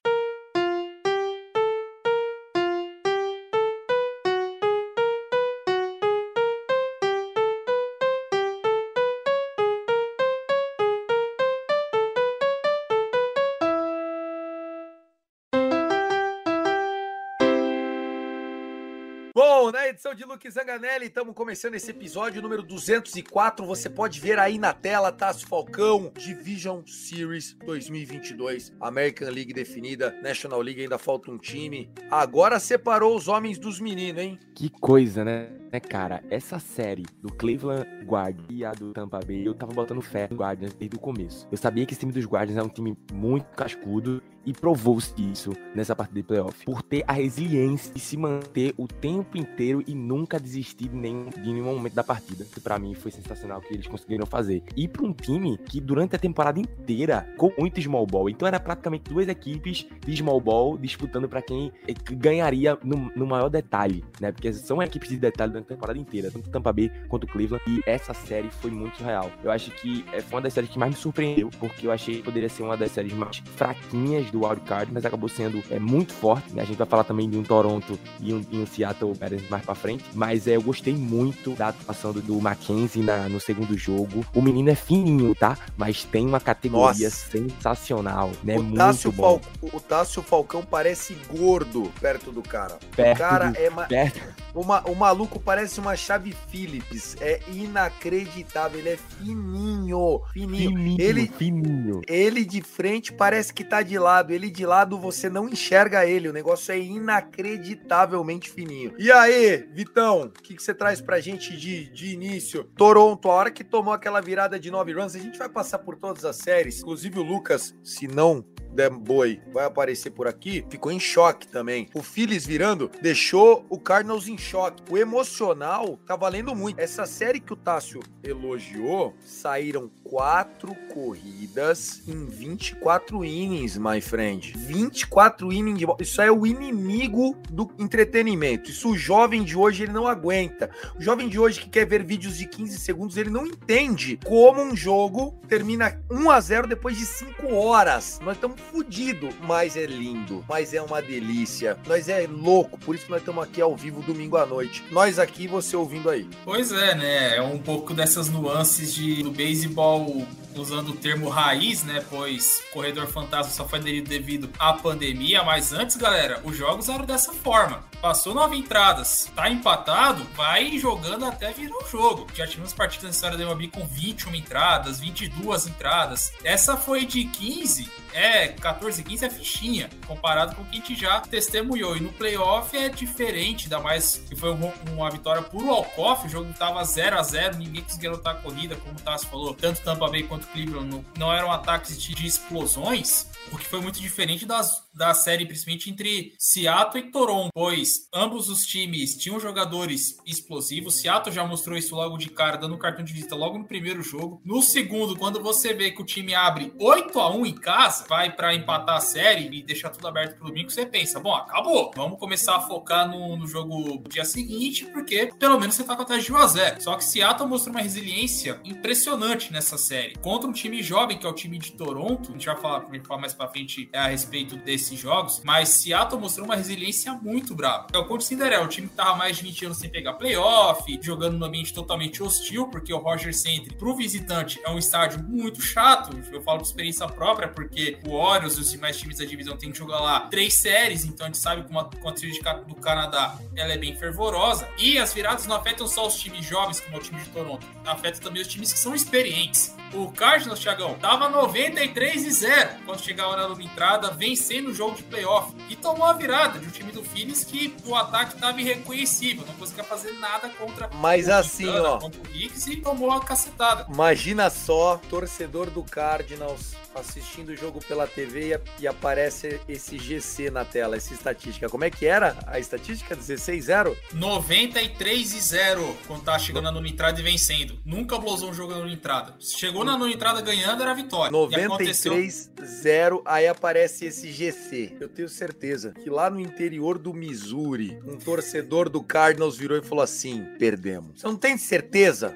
Edição 19.91 20.15
de 20.15 20.23
Luke 20.23 20.49
Zanganelli, 20.49 21.07
estamos 21.07 21.35
começando 21.35 21.75
esse 21.75 21.91
episódio 21.91 22.41
número 22.41 22.63
204. 22.63 23.65
Você 23.65 23.89
pode 23.89 24.21
ver 24.21 24.39
aí 24.39 24.57
na 24.57 24.73
tela, 24.73 25.11
Tasso 25.11 25.45
Falcão, 25.45 26.13
Division 26.17 26.81
Series 26.85 27.57
2022. 27.65 28.73
American 28.79 29.29
League 29.29 29.51
definida, 29.51 30.17
National 30.23 30.61
League 30.61 30.81
ainda 30.81 30.97
falta 30.97 31.29
um 31.29 31.37
time. 31.37 31.91
Agora 32.09 32.57
separou 32.57 33.17
os 33.17 33.27
homens 33.27 33.57
dos 33.57 33.81
meninos, 33.81 34.21
hein? 34.21 34.39
Que 34.55 34.69
coisa, 34.69 35.25
né? 35.25 35.49
né, 35.71 35.79
cara? 35.79 36.21
Essa 36.29 36.59
série 36.59 37.05
do 37.21 37.29
Cleveland 37.29 37.87
Guardians 38.05 38.47
e 38.49 38.65
a 38.65 38.71
do 38.71 38.91
Tampa 38.91 39.19
Bay, 39.25 39.47
eu 39.47 39.53
tava 39.53 39.73
botando 39.73 40.01
fé 40.01 40.27
no 40.29 40.37
Guardians 40.37 40.73
desde 40.73 40.97
o 40.97 40.99
começo. 40.99 41.47
Eu 41.51 41.57
sabia 41.57 41.85
que 41.85 41.93
esse 41.93 42.01
time 42.01 42.11
dos 42.11 42.25
Guardians 42.25 42.57
é 42.57 42.63
um 42.63 42.69
time 42.69 42.97
muito 43.11 43.45
cascudo 43.55 44.21
e 44.45 44.53
provou-se 44.53 45.13
isso 45.17 45.53
nessa 45.75 45.95
partida 45.95 46.19
de 46.19 46.27
playoff. 46.27 46.65
Por 46.65 46.81
ter 46.81 47.03
a 47.07 47.13
resiliência 47.13 47.93
de 47.93 47.99
se 47.99 48.17
manter 48.17 48.73
o 48.77 48.87
tempo 48.87 49.37
inteiro 49.37 49.83
e 49.87 49.93
nunca 49.93 50.39
desistir 50.39 50.89
de 50.89 50.95
nenhum, 50.95 51.29
de 51.29 51.53
nenhum 51.53 51.75
momento 51.75 51.93
da 51.93 52.03
partida. 52.03 52.45
Que 52.45 52.59
para 52.59 52.79
mim 52.79 52.93
foi 52.93 53.11
sensacional 53.11 53.59
o 53.59 53.61
que 53.61 53.73
eles 53.73 53.87
conseguiram 53.87 54.25
fazer. 54.25 54.63
E 54.75 54.87
para 54.87 55.03
um 55.03 55.13
time 55.13 55.57
que 55.57 55.79
durante 55.79 56.15
a 56.15 56.19
temporada 56.19 56.59
inteira 56.59 57.27
com 57.37 57.51
muito 57.57 57.81
small 57.81 58.05
ball. 58.05 58.29
Então 58.29 58.47
era 58.47 58.59
praticamente 58.59 59.09
duas 59.09 59.27
equipes 59.27 59.87
de 60.05 60.17
small 60.17 60.41
ball 60.41 60.77
disputando 60.77 61.27
para 61.27 61.41
quem 61.41 61.71
ganharia 62.11 62.77
no, 62.83 63.11
no, 63.15 63.25
maior 63.25 63.49
detalhe, 63.49 64.03
né? 64.19 64.31
Porque 64.31 64.51
são 64.53 64.81
equipes 64.81 65.09
de 65.09 65.17
detalhe 65.17 65.51
durante 65.51 65.65
a 65.65 65.75
temporada 65.75 65.99
inteira, 65.99 66.31
tanto 66.31 66.49
Tampa 66.49 66.73
Bay 66.73 66.91
quanto 67.07 67.27
Cleveland. 67.27 67.63
E 67.67 67.81
essa 67.85 68.13
série 68.13 68.49
foi 68.49 68.71
muito 68.71 69.03
real. 69.03 69.31
Eu 69.43 69.51
acho 69.51 69.71
que 69.71 70.05
é, 70.11 70.21
foi 70.21 70.37
uma 70.37 70.41
das 70.41 70.53
séries 70.53 70.69
que 70.69 70.79
mais 70.79 70.91
me 70.91 70.97
surpreendeu, 70.97 71.49
porque 71.59 71.87
eu 71.87 71.91
achei 71.91 72.17
que 72.17 72.23
poderia 72.23 72.49
ser 72.49 72.63
uma 72.63 72.77
das 72.77 72.91
séries 72.91 73.13
mais 73.13 73.37
fraquinhas 73.37 74.30
do 74.31 74.45
wildcard, 74.45 74.91
mas 74.91 75.05
acabou 75.05 75.29
sendo 75.29 75.63
é, 75.69 75.79
muito 75.79 76.13
forte. 76.13 76.53
Né? 76.53 76.61
A 76.61 76.65
gente 76.65 76.77
vai 76.77 76.87
falar 76.87 77.03
também 77.03 77.29
de 77.29 77.37
um 77.37 77.43
Toronto 77.43 77.99
e 78.19 78.33
um, 78.33 78.43
e 78.51 78.57
um 78.57 78.65
Seattle 78.65 79.13
mais 79.49 79.63
pra 79.63 79.75
frente. 79.75 80.03
Mas 80.13 80.47
é, 80.47 80.55
eu 80.55 80.61
gostei 80.61 80.93
muito 80.93 81.51
da 81.51 81.69
atuação 81.69 82.13
do, 82.13 82.21
do 82.21 82.39
Mackenzie 82.39 83.03
na, 83.03 83.29
no 83.29 83.39
segundo 83.39 83.77
jogo. 83.77 84.25
O 84.33 84.41
menino 84.41 84.69
é 84.69 84.75
fininho, 84.75 85.35
tá? 85.35 85.57
Mas 85.77 86.03
tem 86.03 86.25
uma 86.25 86.39
categoria 86.39 87.09
Nossa. 87.09 87.09
sensacional, 87.09 88.31
né? 88.43 88.57
O 88.57 88.63
muito 88.63 88.77
Tássio 88.77 89.11
bom. 89.11 89.41
O 89.61 89.79
Tássio 89.79 90.21
Falcão 90.21 90.63
parece 90.63 91.17
gordo 91.29 91.91
perto 91.99 92.31
do 92.31 92.41
cara. 92.41 92.77
Perto 92.95 93.17
o 93.17 93.19
cara 93.19 93.51
do... 93.51 93.57
é. 93.57 93.69
Ma... 93.69 93.83
Perto... 93.83 94.21
O, 94.53 94.63
ma... 94.63 94.81
o 94.81 94.95
maluco 94.95 95.39
parece 95.39 95.79
uma 95.79 95.95
chave 95.95 96.35
Phillips. 96.49 97.15
É 97.19 97.39
inacreditável. 97.51 98.79
Ele 98.79 98.89
é 98.89 98.97
fininho. 98.97 100.21
Fininho. 100.33 100.69
Fininho, 100.69 101.01
ele... 101.01 101.27
fininho. 101.27 102.01
Ele 102.07 102.45
de 102.45 102.61
frente 102.61 103.11
parece 103.13 103.53
que 103.53 103.63
tá 103.63 103.81
de 103.81 103.97
lado. 103.97 104.20
Ele 104.29 104.49
de 104.49 104.65
lado 104.65 104.99
você 104.99 105.29
não 105.29 105.49
enxerga 105.49 106.05
ele. 106.05 106.29
O 106.29 106.33
negócio 106.33 106.71
é 106.71 106.79
inacreditavelmente 106.79 108.49
fininho. 108.49 108.93
E 108.97 109.11
aí, 109.11 109.67
Vitão, 109.73 110.23
o 110.23 110.29
que, 110.29 110.55
que 110.55 110.63
você 110.63 110.73
traz 110.73 111.01
pra 111.01 111.19
gente 111.19 111.55
de, 111.57 111.89
de 111.89 112.13
início? 112.13 112.63
Toronto, 112.75 113.29
a 113.29 113.33
hora 113.33 113.51
que 113.51 113.63
tomou 113.63 113.93
aquela 113.93 114.21
virada 114.21 114.59
de 114.59 114.69
nove 114.69 114.93
runs, 114.93 115.15
a 115.15 115.19
gente 115.19 115.37
vai 115.37 115.49
passar 115.49 115.79
por 115.79 115.95
todas 115.95 116.25
as 116.25 116.35
séries. 116.35 116.79
Inclusive 116.81 117.19
o 117.19 117.23
Lucas, 117.23 117.75
se 117.83 118.07
não 118.07 118.45
der 118.73 118.89
boi, 118.89 119.41
vai 119.51 119.65
aparecer 119.65 120.11
por 120.11 120.27
aqui, 120.27 120.65
ficou 120.69 120.91
em 120.91 120.99
choque 120.99 121.47
também. 121.47 121.89
O 121.93 122.01
Phillies 122.01 122.45
virando 122.45 122.89
deixou 123.01 123.65
o 123.69 123.77
Cardinals 123.77 124.27
em 124.27 124.37
choque. 124.37 124.83
O 124.89 124.97
emocional 124.97 125.99
tá 126.05 126.15
valendo 126.15 126.55
muito. 126.55 126.79
Essa 126.79 127.05
série 127.05 127.39
que 127.39 127.53
o 127.53 127.55
Tássio 127.57 128.01
elogiou, 128.23 129.13
saíram 129.19 129.91
quatro 130.11 130.75
corridas 130.93 132.01
em 132.05 132.25
24 132.25 133.23
innings, 133.23 133.77
my 133.77 134.01
friend. 134.01 134.53
24 134.57 135.53
innings. 135.53 135.81
Isso 136.01 136.21
é 136.21 136.29
o 136.29 136.45
inimigo 136.45 137.37
do 137.49 137.71
entretenimento. 137.79 138.69
Isso 138.69 138.89
o 138.89 138.97
jovem 138.97 139.41
de 139.41 139.55
hoje 139.55 139.83
ele 139.83 139.93
não 139.93 140.05
aguenta. 140.05 140.69
O 140.99 141.01
jovem 141.01 141.29
de 141.29 141.39
hoje 141.39 141.61
que 141.61 141.69
quer 141.69 141.85
ver 141.85 142.03
vídeos 142.03 142.37
de 142.37 142.45
15 142.45 142.77
segundos, 142.79 143.15
ele 143.15 143.29
não 143.29 143.47
entende 143.47 144.19
como 144.25 144.61
um 144.61 144.75
jogo 144.75 145.39
termina 145.47 146.01
1 146.09 146.29
a 146.29 146.39
0 146.41 146.67
depois 146.67 146.97
de 146.97 147.05
5 147.05 147.53
horas. 147.53 148.19
Nós 148.21 148.35
estamos 148.35 148.59
fudido, 148.59 149.29
mas 149.41 149.77
é 149.77 149.85
lindo, 149.85 150.43
mas 150.47 150.73
é 150.73 150.81
uma 150.81 151.01
delícia. 151.01 151.77
Nós 151.87 152.09
é 152.09 152.27
louco, 152.27 152.77
por 152.79 152.95
isso 152.95 153.05
nós 153.09 153.19
estamos 153.19 153.43
aqui 153.43 153.61
ao 153.61 153.75
vivo 153.75 154.01
domingo 154.01 154.35
à 154.35 154.45
noite. 154.45 154.83
Nós 154.91 155.19
aqui, 155.19 155.47
você 155.47 155.75
ouvindo 155.75 156.09
aí. 156.09 156.29
Pois 156.43 156.71
é, 156.73 156.95
né? 156.95 157.37
É 157.37 157.41
um 157.41 157.59
pouco 157.59 157.93
dessas 157.93 158.29
nuances 158.29 158.93
de 158.93 159.23
do 159.23 159.31
beisebol 159.31 160.00
o 160.01 160.40
usando 160.55 160.89
o 160.89 160.95
termo 160.95 161.29
raiz, 161.29 161.83
né? 161.83 162.03
Pois 162.09 162.61
corredor 162.71 163.07
fantasma 163.07 163.51
só 163.51 163.67
foi 163.67 163.79
aderido 163.79 164.09
devido 164.09 164.49
à 164.59 164.73
pandemia. 164.73 165.43
Mas 165.43 165.73
antes, 165.73 165.95
galera, 165.95 166.41
os 166.43 166.55
jogos 166.55 166.89
eram 166.89 167.05
dessa 167.05 167.33
forma. 167.33 167.83
Passou 168.01 168.33
nove 168.33 168.57
entradas, 168.57 169.29
tá 169.35 169.47
empatado, 169.49 170.25
vai 170.35 170.77
jogando 170.79 171.23
até 171.23 171.51
virar 171.51 171.77
o 171.77 171.87
jogo. 171.87 172.25
Já 172.33 172.47
tivemos 172.47 172.73
partidas 172.73 173.03
na 173.03 173.09
história 173.11 173.37
da 173.37 173.43
MLB 173.43 173.67
com 173.67 173.85
21 173.85 174.33
entradas, 174.33 174.99
22 174.99 175.67
entradas. 175.67 176.33
Essa 176.43 176.75
foi 176.75 177.05
de 177.05 177.25
15, 177.25 177.87
é 178.13 178.47
14, 178.47 179.03
15 179.03 179.25
é 179.25 179.29
fichinha, 179.29 179.89
comparado 180.07 180.55
com 180.55 180.63
o 180.63 180.65
que 180.65 180.77
a 180.77 180.79
gente 180.79 180.99
já 180.99 181.19
testemunhou. 181.19 181.95
E 181.95 181.99
no 181.99 182.11
playoff 182.13 182.75
é 182.75 182.89
diferente, 182.89 183.65
ainda 183.65 183.79
mais 183.79 184.17
que 184.27 184.35
foi 184.35 184.51
uma, 184.51 184.73
uma 184.91 185.09
vitória 185.09 185.43
por 185.43 185.63
walk-off, 185.63 186.25
o 186.25 186.29
jogo 186.29 186.51
tava 186.53 186.83
0 186.83 187.19
a 187.19 187.23
0 187.23 187.57
ninguém 187.57 187.83
conseguia 187.83 188.11
lutar 188.11 188.35
a 188.35 188.37
corrida, 188.39 188.75
como 188.75 188.95
o 188.95 189.01
Tassi 189.01 189.27
falou, 189.27 189.53
tanto 189.53 189.81
Tampa 189.81 190.07
Bay 190.07 190.23
quanto 190.23 190.40
Cleveland 190.47 191.05
não, 191.17 191.33
eram 191.33 191.51
ataques 191.51 192.01
de 192.01 192.25
explosões, 192.25 193.27
o 193.51 193.57
que 193.57 193.67
foi 193.67 193.81
muito 193.81 193.99
diferente 193.99 194.45
das, 194.45 194.83
da 194.93 195.13
série, 195.13 195.45
principalmente 195.45 195.89
entre 195.89 196.33
Seattle 196.37 197.03
e 197.03 197.11
Toronto, 197.11 197.49
pois 197.53 198.07
ambos 198.13 198.49
os 198.49 198.65
times 198.65 199.15
tinham 199.15 199.39
jogadores 199.39 200.17
explosivos. 200.25 200.95
Seattle 200.95 201.33
já 201.33 201.45
mostrou 201.45 201.77
isso 201.77 201.95
logo 201.95 202.17
de 202.17 202.29
cara, 202.29 202.57
dando 202.57 202.77
cartão 202.77 203.03
de 203.03 203.13
visita 203.13 203.35
logo 203.35 203.57
no 203.57 203.65
primeiro 203.65 204.01
jogo. 204.01 204.41
No 204.43 204.61
segundo, 204.61 205.15
quando 205.17 205.41
você 205.41 205.73
vê 205.73 205.91
que 205.91 206.01
o 206.01 206.05
time 206.05 206.33
abre 206.33 206.73
8 206.79 207.19
a 207.19 207.33
1 207.33 207.45
em 207.45 207.53
casa, 207.53 208.05
vai 208.07 208.31
para 208.31 208.53
empatar 208.53 208.97
a 208.97 209.01
série 209.01 209.49
e 209.51 209.63
deixar 209.63 209.89
tudo 209.89 210.07
aberto 210.07 210.37
pro 210.37 210.47
domingo, 210.47 210.69
você 210.69 210.85
pensa, 210.85 211.19
bom, 211.19 211.33
acabou. 211.33 211.91
Vamos 211.95 212.19
começar 212.19 212.55
a 212.55 212.61
focar 212.61 213.09
no, 213.09 213.35
no 213.37 213.47
jogo 213.47 213.97
do 213.97 214.09
dia 214.09 214.25
seguinte, 214.25 214.85
porque 214.85 215.31
pelo 215.39 215.59
menos 215.59 215.75
você 215.75 215.83
tá 215.83 215.95
com 215.95 216.01
a 216.01 216.17
de 216.17 216.31
1 216.31 216.37
a 216.37 216.47
0. 216.47 216.81
Só 216.81 216.95
que 216.95 217.03
Seattle 217.03 217.47
mostrou 217.47 217.73
uma 217.73 217.81
resiliência 217.81 218.59
impressionante 218.63 219.51
nessa 219.51 219.77
série. 219.77 220.15
Contra 220.15 220.49
um 220.49 220.53
time 220.53 220.81
jovem, 220.83 221.17
que 221.17 221.25
é 221.25 221.29
o 221.29 221.33
time 221.33 221.57
de 221.57 221.71
Toronto, 221.71 222.29
a 222.29 222.33
gente 222.33 222.45
vai 222.45 222.57
falar, 222.57 222.85
falar 223.03 223.21
mais 223.21 223.33
pra 223.33 223.47
frente 223.47 223.89
a 223.93 224.07
respeito 224.07 224.55
desses 224.81 224.99
jogos, 224.99 225.41
mas 225.43 225.69
Seattle 225.69 226.19
mostrou 226.19 226.45
uma 226.45 226.55
resiliência 226.55 227.13
muito 227.13 227.55
brava. 227.55 227.87
É 227.93 227.97
o 227.97 228.05
Conte 228.05 228.25
Cinderella, 228.25 228.65
o 228.65 228.67
time 228.67 228.87
que 228.87 228.95
tava 228.95 229.15
mais 229.15 229.37
de 229.37 229.43
20 229.43 229.65
anos 229.65 229.77
sem 229.77 229.89
pegar 229.89 230.13
playoff, 230.13 230.99
jogando 231.01 231.37
num 231.37 231.45
ambiente 231.45 231.73
totalmente 231.73 232.21
hostil, 232.21 232.67
porque 232.67 232.93
o 232.93 232.97
Roger 232.97 233.33
Centre, 233.33 233.75
pro 233.75 233.95
visitante, 233.95 234.59
é 234.65 234.69
um 234.69 234.77
estádio 234.77 235.23
muito 235.23 235.61
chato. 235.61 236.17
Eu 236.31 236.41
falo 236.41 236.59
por 236.59 236.65
experiência 236.65 237.07
própria, 237.07 237.47
porque 237.47 237.99
o 238.05 238.11
Orioles 238.11 238.57
e 238.57 238.61
os 238.61 238.71
demais 238.71 238.97
times 238.97 239.17
da 239.19 239.25
divisão 239.25 239.55
têm 239.55 239.71
que 239.71 239.77
jogar 239.77 239.99
lá 239.99 240.21
três 240.21 240.59
séries, 240.59 241.05
então 241.05 241.25
a 241.25 241.29
gente 241.29 241.37
sabe 241.37 241.63
como 241.63 241.79
a, 241.79 241.85
como 241.85 242.09
a 242.09 242.53
do 242.53 242.75
Canadá 242.75 243.37
ela 243.55 243.73
é 243.73 243.77
bem 243.77 243.95
fervorosa. 243.95 244.67
E 244.77 244.97
as 244.97 245.13
viradas 245.13 245.45
não 245.45 245.55
afetam 245.55 245.87
só 245.87 246.07
os 246.07 246.15
times 246.15 246.45
jovens, 246.45 246.79
como 246.79 246.95
é 246.95 246.99
o 246.99 247.01
time 247.01 247.21
de 247.21 247.29
Toronto, 247.29 247.65
afetam 247.85 248.21
também 248.21 248.41
os 248.41 248.47
times 248.47 248.73
que 248.73 248.79
são 248.79 248.95
experientes. 248.95 249.75
O 249.93 250.09
Cardinals, 250.11 250.59
Thiagão, 250.59 250.95
tava 250.95 251.29
93 251.29 252.25
e 252.25 252.31
0 252.31 252.69
quando 252.85 253.01
chegava 253.01 253.35
na 253.35 253.61
entrada, 253.61 254.11
vencendo 254.11 254.70
jogo 254.73 254.95
de 254.95 255.03
playoff. 255.03 255.53
E 255.69 255.75
tomou 255.75 256.05
a 256.05 256.13
virada 256.13 256.59
de 256.59 256.67
um 256.67 256.69
time 256.69 256.91
do 256.91 257.03
Phillies 257.03 257.43
que 257.43 257.75
o 257.85 257.95
ataque 257.95 258.39
tava 258.39 258.59
irreconhecível, 258.61 259.45
não 259.45 259.53
conseguia 259.55 259.83
fazer 259.83 260.13
nada 260.13 260.49
contra 260.49 260.89
Mas 260.95 261.27
o 261.27 261.33
assim, 261.33 261.69
ó. 261.69 261.99
contra 261.99 262.21
o 262.21 262.35
Hicks 262.35 262.67
e 262.67 262.77
tomou 262.77 263.11
a 263.11 263.21
cacetada. 263.21 263.85
Imagina 263.91 264.49
só, 264.49 264.99
torcedor 265.09 265.69
do 265.69 265.83
Cardinals 265.83 266.75
assistindo 266.95 267.49
o 267.49 267.55
jogo 267.55 267.79
pela 267.85 268.07
TV 268.07 268.55
e, 268.55 268.83
e 268.83 268.87
aparece 268.87 269.59
esse 269.67 269.97
GC 269.97 270.49
na 270.49 270.65
tela, 270.65 270.95
essa 270.95 271.13
estatística. 271.13 271.69
Como 271.69 271.83
é 271.83 271.89
que 271.89 272.05
era 272.05 272.37
a 272.47 272.59
estatística? 272.59 273.15
16-0? 273.15 273.95
93 274.13 275.33
e 275.33 275.39
0 275.39 275.97
quando 276.07 276.23
tava 276.23 276.39
chegando 276.39 276.65
na 276.65 276.71
nona 276.71 276.87
entrada 276.87 277.19
e 277.19 277.23
vencendo. 277.23 277.79
Nunca 277.85 278.17
blosou 278.17 278.49
um 278.49 278.53
jogo 278.53 278.73
na 278.73 278.79
nona 278.79 278.91
entrada. 278.91 279.35
Se 279.39 279.57
chegou 279.57 279.83
na 279.83 279.97
nona 279.97 280.11
entrada 280.11 280.41
ganhando, 280.41 280.81
era 280.81 280.93
vitória. 280.93 281.31
E 281.51 281.55
aconteceu 281.55 282.13
93-0, 282.13 283.21
aí 283.25 283.47
aparece 283.47 284.05
esse 284.05 284.31
GC. 284.31 284.97
Eu 284.99 285.09
tenho 285.09 285.29
certeza 285.29 285.91
que 285.91 286.09
lá 286.09 286.29
no 286.29 286.39
interior 286.39 286.97
do 286.97 287.13
Missouri, 287.13 287.99
um 288.05 288.17
torcedor 288.17 288.89
do 288.89 289.01
Cardinals 289.01 289.57
virou 289.57 289.77
e 289.77 289.81
falou 289.81 290.03
assim: 290.03 290.45
perdemos. 290.57 291.21
Você 291.21 291.27
não 291.27 291.35
tem 291.35 291.57
certeza? 291.57 292.35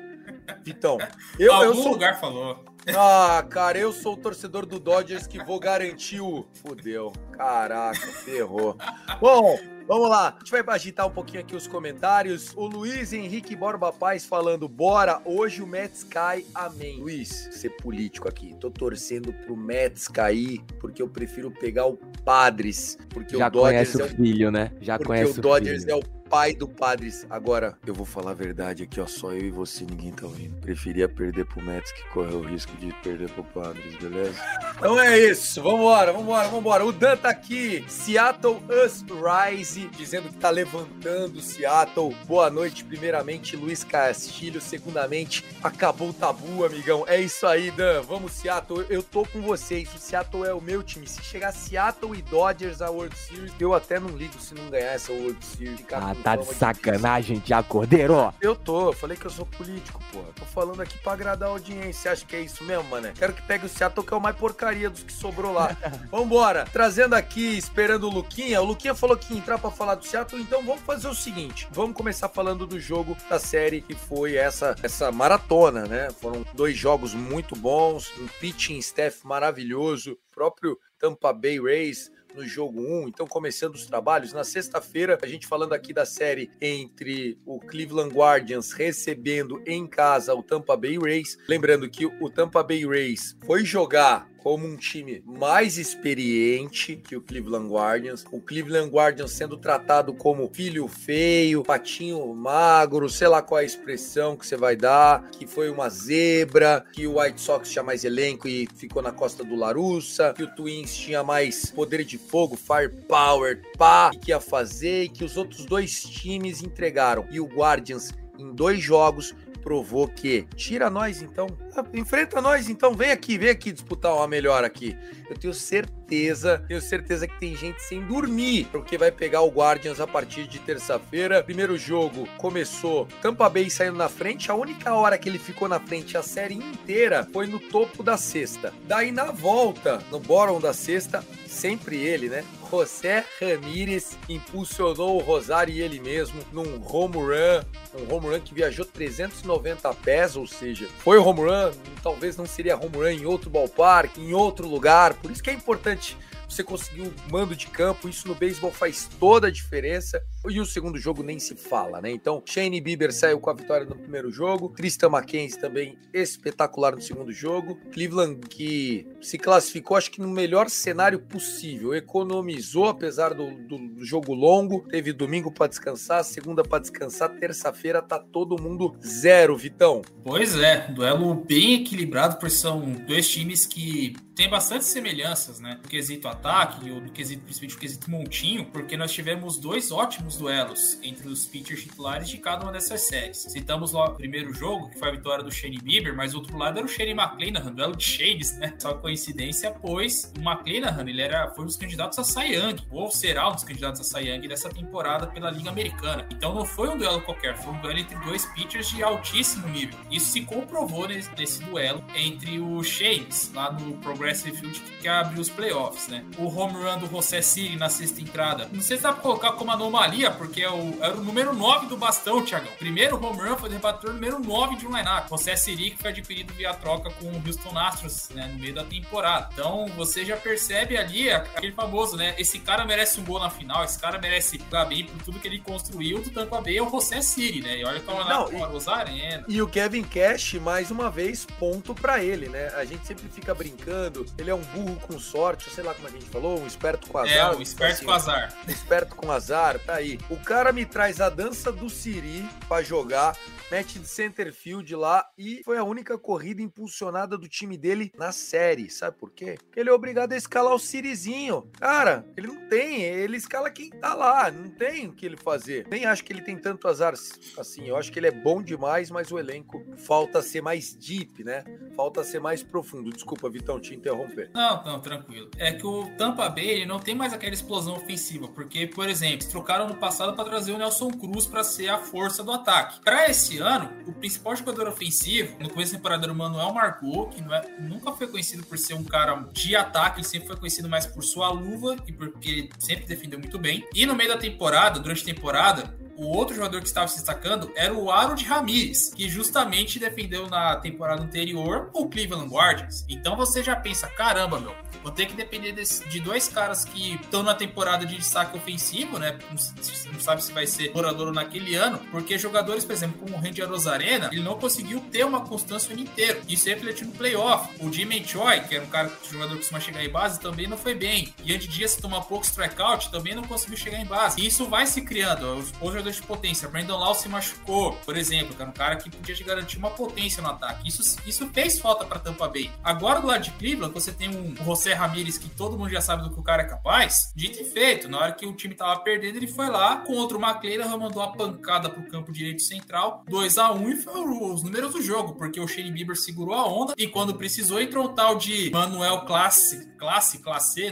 Vitão, 0.63 0.97
eu, 1.39 1.47
eu 1.47 1.53
Algum 1.53 1.81
sou. 1.81 1.91
lugar 1.93 2.19
falou. 2.19 2.63
Ah, 2.95 3.43
cara, 3.49 3.77
eu 3.77 3.91
sou 3.91 4.13
o 4.13 4.17
torcedor 4.17 4.65
do 4.65 4.79
Dodgers 4.79 5.25
que 5.25 5.43
vou 5.43 5.59
garantir 5.59 6.21
o. 6.21 6.45
Fudeu. 6.53 7.11
Caraca, 7.31 7.99
ferrou. 8.23 8.77
Bom, 9.19 9.57
vamos 9.87 10.09
lá. 10.09 10.35
A 10.35 10.39
gente 10.39 10.51
vai 10.63 10.75
agitar 10.75 11.07
um 11.07 11.11
pouquinho 11.11 11.41
aqui 11.41 11.55
os 11.55 11.65
comentários. 11.67 12.53
O 12.55 12.67
Luiz 12.67 13.11
Henrique 13.11 13.55
Borba 13.55 13.91
Paz 13.91 14.25
falando: 14.25 14.67
bora, 14.69 15.19
hoje 15.25 15.61
o 15.61 15.67
Mets 15.67 16.03
cai, 16.03 16.45
amém. 16.53 16.99
Luiz, 16.99 17.49
ser 17.51 17.69
político 17.77 18.27
aqui. 18.29 18.55
Tô 18.59 18.69
torcendo 18.69 19.33
pro 19.33 19.57
Mets 19.57 20.07
cair 20.07 20.61
porque 20.79 21.01
eu 21.01 21.09
prefiro 21.09 21.49
pegar 21.49 21.87
o 21.87 21.97
Padres. 22.23 22.97
Porque 23.09 23.35
Já 23.37 23.47
o 23.47 23.49
Dodgers 23.51 23.91
conhece 23.93 24.01
é 24.01 24.03
o 24.03 24.07
o 24.07 24.09
filho, 24.15 24.51
né? 24.51 24.71
Já 24.79 24.97
porque 24.97 25.07
conhece 25.07 25.39
o 25.39 25.41
Dodgers 25.41 25.83
filho. 25.83 25.91
é 25.91 25.95
o 25.95 26.03
pai 26.29 26.53
do 26.53 26.67
Padres. 26.67 27.25
Agora, 27.29 27.77
eu 27.85 27.93
vou 27.93 28.05
falar 28.05 28.31
a 28.31 28.33
verdade 28.33 28.83
aqui, 28.83 28.99
ó. 28.99 29.05
Só 29.07 29.31
eu 29.31 29.41
e 29.45 29.51
você, 29.51 29.85
ninguém 29.85 30.11
tá 30.11 30.25
ouvindo. 30.25 30.59
Preferia 30.59 31.07
perder 31.07 31.45
pro 31.45 31.61
Mets 31.61 31.91
que 31.91 32.03
correu 32.09 32.39
o 32.39 32.43
risco 32.43 32.75
de 32.77 32.91
perder 33.03 33.29
pro 33.31 33.43
Padres, 33.43 33.95
beleza? 33.97 34.39
Então 34.75 34.99
é 34.99 35.17
isso. 35.19 35.61
Vambora, 35.61 36.11
vambora, 36.11 36.47
vambora. 36.47 36.85
O 36.85 36.91
Dan 36.91 37.15
tá 37.17 37.29
aqui. 37.29 37.85
Seattle 37.87 38.61
Us 38.85 39.03
Rise, 39.03 39.87
dizendo 39.97 40.29
que 40.29 40.37
tá 40.37 40.49
levantando 40.49 41.39
Seattle. 41.41 42.15
Boa 42.25 42.49
noite, 42.49 42.83
primeiramente, 42.83 43.55
Luiz 43.55 43.83
Castilho. 43.83 44.59
Segundamente, 44.59 45.45
acabou 45.63 46.09
o 46.09 46.13
tabu, 46.13 46.65
amigão. 46.65 47.05
É 47.07 47.19
isso 47.19 47.45
aí, 47.45 47.71
Dan. 47.71 48.01
Vamos, 48.01 48.31
Seattle. 48.33 48.85
Eu 48.89 49.03
tô 49.03 49.25
com 49.25 49.41
vocês. 49.41 49.93
O 49.93 49.97
Seattle 49.99 50.45
é 50.45 50.53
o 50.53 50.61
meu 50.61 50.81
time. 50.81 51.07
Se 51.07 51.21
chegar 51.21 51.51
Seattle 51.51 52.15
e 52.17 52.21
Dodgers 52.23 52.81
à 52.81 52.89
World 52.89 53.15
Series, 53.15 53.53
eu 53.59 53.73
até 53.73 53.99
não 53.99 54.09
ligo 54.09 54.39
se 54.39 54.55
não 54.55 54.69
ganhar 54.69 54.93
essa 54.93 55.11
World 55.11 55.43
Series. 55.45 55.77
Ficar 55.77 55.97
Ah, 56.01 56.14
tá 56.15 56.35
de 56.35 56.45
sacanagem, 56.45 57.39
Tiago 57.39 57.67
Cordeiro. 57.67 58.33
eu 58.41 58.55
tô, 58.55 58.89
eu 58.89 58.93
falei 58.93 59.17
que 59.17 59.25
eu 59.25 59.31
sou 59.31 59.45
político, 59.45 59.99
pô. 60.11 60.19
Tô 60.35 60.45
falando 60.45 60.81
aqui 60.81 60.97
pra 60.99 61.13
agradar 61.13 61.49
a 61.49 61.51
audiência. 61.51 61.93
Você 61.93 62.09
acha 62.09 62.25
que 62.25 62.35
é 62.35 62.41
isso 62.41 62.63
mesmo, 62.63 62.83
mané? 62.85 63.13
Quero 63.17 63.33
que 63.33 63.41
pegue 63.41 63.65
o 63.65 63.69
Seattle, 63.69 64.05
que 64.05 64.13
é 64.13 64.17
o 64.17 64.21
mais 64.21 64.35
porcaria 64.35 64.89
dos 64.89 65.03
que 65.03 65.13
sobrou 65.13 65.53
lá. 65.53 65.75
Vambora. 66.11 66.65
Trazendo 66.71 67.13
aqui, 67.13 67.57
esperando 67.57 68.07
o 68.07 68.11
Luquinha. 68.11 68.61
O 68.61 68.65
Luquinha 68.65 68.95
falou 68.95 69.17
que 69.17 69.33
ia 69.33 69.39
entrar 69.39 69.57
pra 69.57 69.71
falar 69.71 69.95
do 69.95 70.05
Seattle, 70.05 70.41
então 70.41 70.63
vamos 70.63 70.81
fazer 70.81 71.07
o 71.07 71.13
seguinte. 71.13 71.67
Vamos 71.71 71.95
começar 71.95 72.29
falando 72.29 72.65
do 72.65 72.79
jogo 72.79 73.15
da 73.29 73.39
série 73.39 73.81
que 73.81 73.93
foi 73.93 74.35
essa, 74.35 74.75
essa 74.81 75.11
maratona, 75.11 75.85
né? 75.85 76.09
Foram 76.21 76.45
dois 76.53 76.77
jogos 76.77 77.13
muito 77.13 77.55
bons, 77.55 78.11
um 78.19 78.27
pitching 78.39 78.77
staff 78.79 79.25
maravilhoso, 79.25 80.17
próprio 80.31 80.77
Tampa 80.99 81.33
Bay 81.33 81.59
Rays 81.59 82.14
no 82.35 82.45
jogo 82.45 82.81
1, 82.81 83.07
então 83.07 83.25
começando 83.25 83.75
os 83.75 83.85
trabalhos. 83.85 84.33
Na 84.33 84.43
sexta-feira, 84.43 85.17
a 85.21 85.27
gente 85.27 85.47
falando 85.47 85.73
aqui 85.73 85.93
da 85.93 86.05
série 86.05 86.51
entre 86.61 87.39
o 87.45 87.59
Cleveland 87.59 88.13
Guardians 88.13 88.71
recebendo 88.71 89.61
em 89.65 89.87
casa 89.87 90.33
o 90.35 90.43
Tampa 90.43 90.75
Bay 90.75 90.97
Rays. 90.97 91.37
Lembrando 91.47 91.89
que 91.89 92.05
o 92.05 92.29
Tampa 92.29 92.61
Bay 92.61 92.85
Rays 92.85 93.37
foi 93.45 93.63
jogar 93.63 94.29
como 94.45 94.67
um 94.67 94.77
time 94.77 95.23
mais 95.25 95.79
experiente 95.79 96.95
que 96.97 97.15
o 97.15 97.21
Cleveland 97.21 97.67
Guardians. 97.67 98.23
O 98.31 98.39
Cleveland 98.39 98.91
Guardians 98.91 99.31
sendo 99.31 99.57
tratado 99.57 100.13
como 100.13 100.47
filho 100.53 100.87
feio, 100.87 101.63
patinho 101.63 102.31
magro, 102.31 103.09
sei 103.09 103.27
lá 103.27 103.41
qual 103.41 103.57
é 103.59 103.63
a 103.63 103.65
expressão 103.65 104.37
que 104.37 104.45
você 104.45 104.55
vai 104.55 104.75
dar, 104.75 105.31
que 105.31 105.47
foi 105.47 105.71
uma 105.71 105.89
zebra, 105.89 106.85
que 106.93 107.07
o 107.07 107.19
White 107.19 107.41
Sox 107.41 107.71
tinha 107.71 107.81
mais 107.81 108.05
elenco 108.05 108.47
e 108.47 108.67
ficou 108.75 109.01
na 109.01 109.11
costa 109.11 109.43
do 109.43 109.55
Larussa, 109.55 110.31
que 110.35 110.43
o 110.43 110.55
Twins 110.55 110.95
tinha 110.95 111.23
mais 111.23 111.71
poder 111.71 112.05
de 112.05 112.19
fogo, 112.19 112.55
firepower, 112.55 113.63
pá, 113.79 114.11
e 114.13 114.19
que 114.19 114.29
ia 114.29 114.39
fazer, 114.39 115.05
e 115.05 115.09
que 115.09 115.23
os 115.23 115.37
outros 115.37 115.65
dois 115.65 116.03
times 116.03 116.61
entregaram. 116.61 117.25
E 117.31 117.39
o 117.39 117.47
Guardians, 117.47 118.13
em 118.37 118.53
dois 118.53 118.79
jogos, 118.79 119.33
provou 119.65 120.07
que 120.07 120.47
tira 120.55 120.91
nós 120.91 121.23
então, 121.23 121.47
Ah, 121.75 121.83
enfrenta 121.91 122.39
nós 122.39 122.69
então, 122.69 122.93
vem 122.93 123.09
aqui, 123.09 123.35
vem 123.35 123.49
aqui 123.49 123.71
disputar 123.71 124.13
uma 124.13 124.27
melhor 124.27 124.63
aqui. 124.63 124.95
Eu 125.27 125.35
tenho 125.35 125.53
certeza, 125.55 126.63
tenho 126.67 126.79
certeza 126.79 127.27
que 127.27 127.37
tem 127.39 127.57
gente 127.57 127.81
sem 127.81 127.99
dormir, 128.05 128.67
porque 128.71 128.95
vai 128.95 129.11
pegar 129.11 129.41
o 129.41 129.49
Guardians 129.49 129.99
a 129.99 130.05
partir 130.05 130.47
de 130.47 130.59
terça-feira. 130.59 131.43
Primeiro 131.43 131.77
jogo 131.79 132.27
começou 132.37 133.07
Tampa 133.23 133.49
Bay 133.49 133.71
saindo 133.71 133.97
na 133.97 134.07
frente, 134.07 134.51
a 134.51 134.55
única 134.55 134.93
hora 134.93 135.17
que 135.17 135.27
ele 135.27 135.39
ficou 135.39 135.67
na 135.67 135.79
frente 135.79 136.15
a 136.15 136.21
série 136.21 136.53
inteira 136.53 137.27
foi 137.33 137.47
no 137.47 137.59
topo 137.59 138.03
da 138.03 138.17
sexta. 138.17 138.71
Daí 138.83 139.11
na 139.11 139.31
volta, 139.31 139.99
no 140.11 140.19
bottom 140.19 140.61
da 140.61 140.73
sexta, 140.73 141.25
sempre 141.47 141.97
ele, 141.97 142.29
né? 142.29 142.45
José 142.75 143.23
Ramírez 143.39 144.17
impulsionou 144.27 145.15
o 145.15 145.23
Rosário 145.23 145.73
e 145.73 145.81
ele 145.81 145.99
mesmo 145.99 146.41
num 146.51 146.83
home 146.85 147.15
run, 147.15 147.63
um 147.97 148.13
home 148.13 148.27
run 148.27 148.41
que 148.41 148.53
viajou 148.53 148.83
390 148.85 149.93
pés, 149.95 150.35
ou 150.35 150.45
seja, 150.45 150.87
foi 150.99 151.17
home 151.17 151.39
run, 151.39 151.71
talvez 152.03 152.35
não 152.35 152.45
seria 152.45 152.75
home 152.75 152.97
run 152.97 153.09
em 153.09 153.25
outro 153.25 153.49
ballpark, 153.49 154.17
em 154.17 154.33
outro 154.33 154.67
lugar, 154.67 155.13
por 155.13 155.31
isso 155.31 155.41
que 155.41 155.49
é 155.49 155.53
importante 155.53 156.17
você 156.49 156.63
conseguir 156.63 157.01
um 157.01 157.13
mando 157.31 157.55
de 157.55 157.67
campo, 157.67 158.09
isso 158.09 158.27
no 158.27 158.35
beisebol 158.35 158.71
faz 158.71 159.09
toda 159.19 159.47
a 159.47 159.51
diferença. 159.51 160.21
E 160.49 160.59
o 160.59 160.65
segundo 160.65 160.97
jogo 160.97 161.23
nem 161.23 161.39
se 161.39 161.55
fala, 161.55 162.01
né? 162.01 162.11
Então, 162.11 162.41
Shane 162.45 162.79
Bieber 162.79 163.11
saiu 163.11 163.39
com 163.39 163.49
a 163.49 163.53
vitória 163.53 163.85
no 163.85 163.95
primeiro 163.95 164.31
jogo, 164.31 164.69
Tristan 164.69 165.07
McKenzie 165.07 165.59
também 165.59 165.97
espetacular 166.13 166.95
no 166.95 167.01
segundo 167.01 167.31
jogo. 167.31 167.77
Cleveland 167.91 168.41
que 168.47 169.07
se 169.21 169.37
classificou, 169.37 169.97
acho 169.97 170.11
que 170.11 170.21
no 170.21 170.27
melhor 170.27 170.69
cenário 170.69 171.19
possível, 171.19 171.93
economizou 171.93 172.85
apesar 172.85 173.33
do, 173.33 173.51
do, 173.67 173.77
do 173.77 174.05
jogo 174.05 174.33
longo, 174.33 174.81
teve 174.87 175.11
domingo 175.11 175.51
para 175.51 175.67
descansar, 175.67 176.23
segunda 176.23 176.63
para 176.63 176.79
descansar, 176.79 177.29
terça-feira 177.37 178.01
tá 178.01 178.19
todo 178.19 178.61
mundo 178.61 178.95
zero, 179.05 179.57
Vitão. 179.57 180.01
Pois 180.23 180.55
é, 180.57 180.87
duelo 180.91 181.35
bem 181.35 181.75
equilibrado, 181.75 182.37
porque 182.37 182.55
são 182.55 182.81
dois 183.07 183.27
times 183.27 183.65
que 183.65 184.15
têm 184.35 184.49
bastante 184.49 184.85
semelhanças, 184.85 185.59
né? 185.59 185.79
No 185.81 185.89
quesito 185.89 186.27
ataque, 186.27 186.91
ou 186.91 186.99
no 186.99 187.11
quesito, 187.11 187.43
principalmente 187.43 187.73
no 187.73 187.79
quesito 187.79 188.11
montinho, 188.11 188.65
porque 188.65 188.97
nós 188.97 189.11
tivemos 189.11 189.57
dois 189.57 189.91
ótimos 189.91 190.34
duelos 190.35 190.99
entre 191.03 191.27
os 191.27 191.45
pitchers 191.45 191.83
titulares 191.83 192.29
de 192.29 192.37
cada 192.37 192.63
uma 192.63 192.71
dessas 192.71 193.01
séries. 193.01 193.37
Citamos 193.37 193.93
lá 193.93 194.05
o 194.05 194.15
primeiro 194.15 194.53
jogo, 194.53 194.89
que 194.89 194.99
foi 194.99 195.09
a 195.09 195.11
vitória 195.11 195.43
do 195.43 195.51
Shane 195.51 195.77
Bieber, 195.77 196.15
mas 196.15 196.33
o 196.33 196.37
outro 196.37 196.57
lado 196.57 196.77
era 196.77 196.85
o 196.85 196.89
Shane 196.89 197.11
McClanahan, 197.11 197.73
duelo 197.73 197.95
de 197.95 198.03
Shanes, 198.03 198.57
né? 198.57 198.73
Só 198.79 198.93
coincidência, 198.93 199.71
pois 199.71 200.31
o 200.37 200.41
McClanahan, 200.41 201.09
ele 201.09 201.21
era, 201.21 201.49
foi 201.51 201.63
um 201.63 201.67
dos 201.67 201.77
candidatos 201.77 202.17
a 202.19 202.23
Cy 202.23 202.53
Young, 202.53 202.75
ou 202.89 203.11
será 203.11 203.49
um 203.49 203.53
dos 203.53 203.63
candidatos 203.63 204.01
a 204.01 204.03
Cy 204.03 204.27
Young 204.29 204.47
dessa 204.47 204.69
temporada 204.69 205.27
pela 205.27 205.49
Liga 205.51 205.69
Americana. 205.69 206.27
Então 206.29 206.53
não 206.53 206.65
foi 206.65 206.89
um 206.89 206.97
duelo 206.97 207.21
qualquer, 207.21 207.57
foi 207.57 207.73
um 207.73 207.81
duelo 207.81 207.99
entre 207.99 208.17
dois 208.19 208.45
pitchers 208.47 208.89
de 208.89 209.03
altíssimo 209.03 209.67
nível. 209.67 209.97
Isso 210.11 210.31
se 210.31 210.41
comprovou 210.41 211.07
nesse, 211.07 211.29
nesse 211.37 211.63
duelo 211.63 212.03
entre 212.15 212.59
o 212.59 212.83
Shanes, 212.83 213.51
lá 213.53 213.71
no 213.71 213.97
Progressive 213.97 214.55
Field, 214.57 214.79
que 215.01 215.07
abriu 215.07 215.41
os 215.41 215.49
playoffs, 215.49 216.07
né? 216.07 216.23
O 216.37 216.47
home 216.47 216.73
run 216.73 216.99
do 216.99 217.07
José 217.07 217.41
Siri 217.41 217.75
na 217.75 217.89
sexta 217.89 218.21
entrada. 218.21 218.69
Não 218.71 218.81
sei 218.81 218.97
se 218.97 219.03
dá 219.03 219.13
pra 219.13 219.21
colocar 219.21 219.53
como 219.53 219.71
anomalia, 219.71 220.24
porque 220.31 220.61
é 220.61 220.69
o, 220.71 220.97
era 221.01 221.15
o 221.15 221.23
número 221.23 221.53
9 221.53 221.87
do 221.87 221.97
bastão, 221.97 222.43
Thiagão. 222.43 222.71
Primeiro 222.77 223.15
home 223.23 223.41
run 223.41 223.57
foi 223.57 223.69
o 223.69 223.71
rebatedor 223.71 224.13
número 224.13 224.39
9 224.39 224.75
de 224.77 224.87
um 224.87 224.95
lineup. 224.95 225.27
José 225.29 225.55
Siri, 225.55 225.91
que 225.91 225.97
foi 226.01 226.11
adquirido 226.11 226.53
via 226.53 226.73
troca 226.73 227.09
com 227.11 227.25
o 227.27 227.43
Houston 227.45 227.77
Astros, 227.77 228.29
né? 228.29 228.47
No 228.51 228.59
meio 228.59 228.73
da 228.73 228.83
temporada. 228.83 229.49
Então 229.53 229.87
você 229.95 230.23
já 230.25 230.37
percebe 230.37 230.97
ali 230.97 231.31
aquele 231.31 231.71
famoso, 231.73 232.15
né? 232.17 232.35
Esse 232.37 232.59
cara 232.59 232.85
merece 232.85 233.19
um 233.19 233.23
gol 233.25 233.39
na 233.39 233.49
final, 233.49 233.83
esse 233.83 233.97
cara 233.99 234.17
merece 234.19 234.57
jogar 234.57 234.85
bem 234.85 235.05
por 235.05 235.21
tudo 235.23 235.39
que 235.39 235.47
ele 235.47 235.59
construiu 235.59 236.21
do 236.21 236.29
Tampa 236.29 236.61
Bay 236.61 236.77
é 236.77 236.81
o 236.81 236.89
José 236.89 237.21
Siri, 237.21 237.61
né? 237.61 237.77
E 237.79 237.85
olha 237.85 237.99
como 238.01 238.19
Não, 238.23 238.31
ela 238.43 238.49
e- 238.49 238.51
com 238.51 238.63
a 238.63 238.67
Rosarena. 238.67 239.45
E 239.47 239.61
o 239.61 239.67
Kevin 239.67 240.03
Cash, 240.03 240.53
mais 240.55 240.91
uma 240.91 241.09
vez, 241.09 241.45
ponto 241.59 241.93
pra 241.93 242.23
ele, 242.23 242.47
né? 242.49 242.67
A 242.75 242.85
gente 242.85 243.05
sempre 243.05 243.27
fica 243.29 243.53
brincando, 243.53 244.25
ele 244.37 244.49
é 244.49 244.55
um 244.55 244.61
burro 244.61 244.95
com 245.07 245.19
sorte, 245.19 245.69
sei 245.69 245.83
lá 245.83 245.93
como 245.93 246.07
a 246.07 246.11
gente 246.11 246.25
falou, 246.25 246.59
um 246.61 246.67
esperto 246.67 247.07
com 247.07 247.17
azar. 247.17 247.35
É, 247.35 247.55
o 247.55 247.61
esperto 247.61 247.93
assim, 247.93 248.05
com 248.05 248.11
azar. 248.11 248.53
um 248.67 248.71
esperto 248.71 249.15
com 249.15 249.31
azar, 249.31 249.79
tá 249.79 249.95
aí. 249.95 250.14
O 250.29 250.37
cara 250.37 250.71
me 250.71 250.85
traz 250.85 251.21
a 251.21 251.29
dança 251.29 251.71
do 251.71 251.89
Siri 251.89 252.45
pra 252.67 252.81
jogar, 252.81 253.35
mete 253.71 253.99
de 253.99 254.07
center 254.07 254.53
field 254.53 254.95
lá 254.95 255.25
e 255.37 255.61
foi 255.63 255.77
a 255.77 255.83
única 255.83 256.17
corrida 256.17 256.61
impulsionada 256.61 257.37
do 257.37 257.47
time 257.47 257.77
dele 257.77 258.11
na 258.17 258.31
série. 258.31 258.89
Sabe 258.89 259.17
por 259.17 259.31
quê? 259.31 259.57
Porque 259.59 259.79
ele 259.79 259.89
é 259.89 259.93
obrigado 259.93 260.33
a 260.33 260.37
escalar 260.37 260.73
o 260.73 260.79
Sirizinho. 260.79 261.69
Cara, 261.79 262.25
ele 262.37 262.47
não 262.47 262.67
tem, 262.67 263.01
ele 263.01 263.37
escala 263.37 263.69
quem 263.69 263.89
tá 263.89 264.13
lá, 264.13 264.51
não 264.51 264.69
tem 264.69 265.07
o 265.07 265.13
que 265.13 265.25
ele 265.25 265.37
fazer. 265.37 265.87
Nem 265.89 266.05
acho 266.05 266.23
que 266.23 266.31
ele 266.31 266.41
tem 266.41 266.57
tanto 266.57 266.87
azar 266.87 267.13
assim. 267.57 267.87
Eu 267.87 267.97
acho 267.97 268.11
que 268.11 268.19
ele 268.19 268.27
é 268.27 268.31
bom 268.31 268.61
demais, 268.61 269.09
mas 269.09 269.31
o 269.31 269.39
elenco 269.39 269.83
falta 269.97 270.41
ser 270.41 270.61
mais 270.61 270.95
deep, 270.95 271.43
né? 271.43 271.63
Falta 271.95 272.23
ser 272.23 272.39
mais 272.39 272.61
profundo. 272.63 273.11
Desculpa, 273.11 273.49
Vitão, 273.49 273.79
te 273.79 273.95
interromper. 273.95 274.51
Não, 274.53 274.83
não, 274.83 274.99
tranquilo. 274.99 275.49
É 275.57 275.73
que 275.73 275.85
o 275.85 276.07
Tampa 276.17 276.49
Bay 276.49 276.69
ele 276.69 276.85
não 276.85 276.99
tem 276.99 277.15
mais 277.15 277.33
aquela 277.33 277.53
explosão 277.53 277.95
ofensiva, 277.95 278.47
porque, 278.49 278.87
por 278.87 279.07
exemplo, 279.07 279.47
trocaram 279.49 279.87
no 279.87 279.95
passado 279.95 280.35
para 280.35 280.45
trazer 280.45 280.71
o 280.71 280.77
Nelson 280.77 281.09
Cruz 281.11 281.47
para 281.47 281.63
ser 281.63 281.89
a 281.89 281.97
força 281.97 282.43
do 282.43 282.51
ataque. 282.51 282.99
Para 283.01 283.29
esse 283.29 283.54
ano, 283.59 283.91
o 284.07 284.13
principal 284.13 284.55
jogador 284.55 284.87
ofensivo, 284.87 285.57
no 285.59 285.69
começo 285.69 285.91
da 285.91 285.97
temporada, 285.97 286.25
era 286.25 286.33
o 286.33 286.35
Manuel 286.35 286.73
Margot, 286.73 287.29
que 287.29 287.41
é, 287.41 287.79
nunca 287.79 288.11
foi 288.11 288.27
conhecido 288.27 288.63
por 288.63 288.77
ser 288.77 288.93
um 288.93 289.03
cara 289.03 289.47
de 289.51 289.75
ataque, 289.75 290.19
ele 290.19 290.27
sempre 290.27 290.47
foi 290.47 290.57
conhecido 290.57 290.89
mais 290.89 291.05
por 291.05 291.23
sua 291.23 291.49
luva 291.49 291.95
e 292.07 292.11
porque 292.11 292.49
ele 292.49 292.69
sempre 292.79 293.05
defendeu 293.05 293.39
muito 293.39 293.57
bem. 293.57 293.85
E 293.93 294.05
no 294.05 294.15
meio 294.15 294.29
da 294.29 294.37
temporada, 294.37 294.99
durante 294.99 295.21
a 295.21 295.33
temporada, 295.33 295.95
o 296.17 296.25
outro 296.25 296.55
jogador 296.55 296.81
que 296.81 296.87
estava 296.87 297.07
se 297.07 297.17
destacando 297.17 297.71
era 297.75 297.93
o 297.93 298.11
Aro 298.11 298.35
de 298.35 298.45
Ramirez, 298.45 299.13
que 299.13 299.29
justamente 299.29 299.99
defendeu 299.99 300.47
na 300.49 300.75
temporada 300.77 301.21
anterior 301.21 301.89
o 301.93 302.07
Cleveland 302.07 302.49
Guardians. 302.49 303.05
Então 303.09 303.35
você 303.35 303.63
já 303.63 303.75
pensa, 303.75 304.07
caramba, 304.07 304.59
meu, 304.59 304.73
vou 305.03 305.11
ter 305.11 305.25
que 305.25 305.33
depender 305.33 305.71
desse, 305.71 306.07
de 306.07 306.19
dois 306.19 306.47
caras 306.47 306.85
que 306.85 307.15
estão 307.15 307.43
na 307.43 307.53
temporada 307.53 308.05
de 308.05 308.15
destaque 308.15 308.57
ofensivo, 308.57 309.19
né? 309.19 309.37
Não, 309.49 310.13
não 310.13 310.19
sabe 310.19 310.43
se 310.43 310.51
vai 310.51 310.65
ser 310.65 310.91
morador 310.93 311.31
naquele 311.33 311.75
ano, 311.75 311.99
porque 312.11 312.37
jogadores, 312.37 312.85
por 312.85 312.93
exemplo, 312.93 313.19
como 313.19 313.35
o 313.35 313.39
Randy 313.39 313.61
Rosarena, 313.61 314.29
ele 314.31 314.41
não 314.41 314.57
conseguiu 314.57 314.99
ter 315.11 315.25
uma 315.25 315.41
constância 315.41 315.89
o 315.89 315.93
ano 315.93 316.01
inteiro. 316.01 316.41
Isso 316.47 316.67
refletiu 316.69 317.07
no 317.07 317.13
playoff. 317.13 317.69
O 317.79 317.91
Jimmy 317.91 318.25
Choi, 318.25 318.61
que 318.61 318.75
era 318.75 318.83
um 318.83 318.87
cara 318.87 319.09
que 319.09 319.31
jogador 319.31 319.51
que 319.53 319.59
costuma 319.59 319.79
chegar 319.79 320.03
em 320.03 320.09
base, 320.09 320.39
também 320.39 320.67
não 320.67 320.77
foi 320.77 320.95
bem. 320.95 321.33
E 321.43 321.53
antes 321.53 321.67
dias 321.67 321.95
tomar 321.95 322.21
pouco 322.21 322.45
strikeout, 322.45 323.11
também 323.11 323.35
não 323.35 323.43
conseguiu 323.43 323.77
chegar 323.77 323.99
em 323.99 324.05
base. 324.05 324.41
E 324.41 324.47
isso 324.47 324.65
vai 324.65 324.85
se 324.85 325.01
criando. 325.01 325.55
Os, 325.57 325.73
os 325.81 325.93
jogadores 326.05 326.15
de 326.15 326.21
potência. 326.23 326.67
Brandon 326.67 326.97
Lau 326.97 327.15
se 327.15 327.27
machucou, 327.27 327.93
por 328.05 328.15
exemplo, 328.15 328.55
que 328.55 328.61
era 328.61 328.69
um 328.69 328.73
cara 328.73 328.95
que 328.95 329.09
podia 329.09 329.35
te 329.35 329.43
garantir 329.43 329.77
uma 329.77 329.89
potência 329.89 330.41
no 330.41 330.49
ataque. 330.49 330.87
Isso, 330.87 331.19
isso 331.25 331.49
fez 331.51 331.79
falta 331.79 332.05
para 332.05 332.19
Tampa 332.19 332.47
Bay. 332.47 332.71
Agora, 332.83 333.19
do 333.19 333.27
lado 333.27 333.43
de 333.43 333.51
Cleveland, 333.51 333.93
você 333.93 334.11
tem 334.11 334.29
um 334.29 334.55
José 334.63 334.93
Ramírez 334.93 335.37
que 335.37 335.49
todo 335.49 335.77
mundo 335.77 335.89
já 335.89 336.01
sabe 336.01 336.23
do 336.23 336.31
que 336.31 336.39
o 336.39 336.43
cara 336.43 336.63
é 336.63 336.65
capaz. 336.65 337.31
Dito 337.35 337.61
e 337.61 337.65
feito, 337.65 338.07
na 338.07 338.19
hora 338.19 338.31
que 338.31 338.45
o 338.45 338.53
time 338.53 338.75
tava 338.75 338.99
perdendo, 338.99 339.37
ele 339.37 339.47
foi 339.47 339.69
lá 339.69 339.97
contra 339.97 340.37
o 340.37 340.41
McLean, 340.41 340.85
mandou 340.97 341.21
a 341.21 341.31
pancada 341.31 341.89
pro 341.89 342.03
campo 342.03 342.31
direito 342.31 342.61
central, 342.61 343.23
2 343.27 343.57
a 343.57 343.71
1 343.71 343.89
e 343.89 343.95
foi 343.97 344.21
os 344.21 344.63
números 344.63 344.93
do 344.93 345.01
jogo, 345.01 345.33
porque 345.35 345.59
o 345.59 345.67
Shane 345.67 345.91
Bieber 345.91 346.15
segurou 346.15 346.53
a 346.53 346.67
onda 346.67 346.93
e 346.97 347.07
quando 347.07 347.35
precisou 347.35 347.81
entrou 347.81 348.05
um 348.05 348.13
tal 348.13 348.35
de 348.35 348.69
Manuel 348.71 349.21
Classe, 349.21 349.87
Classe, 350.05 350.37
Classe, 350.37 350.91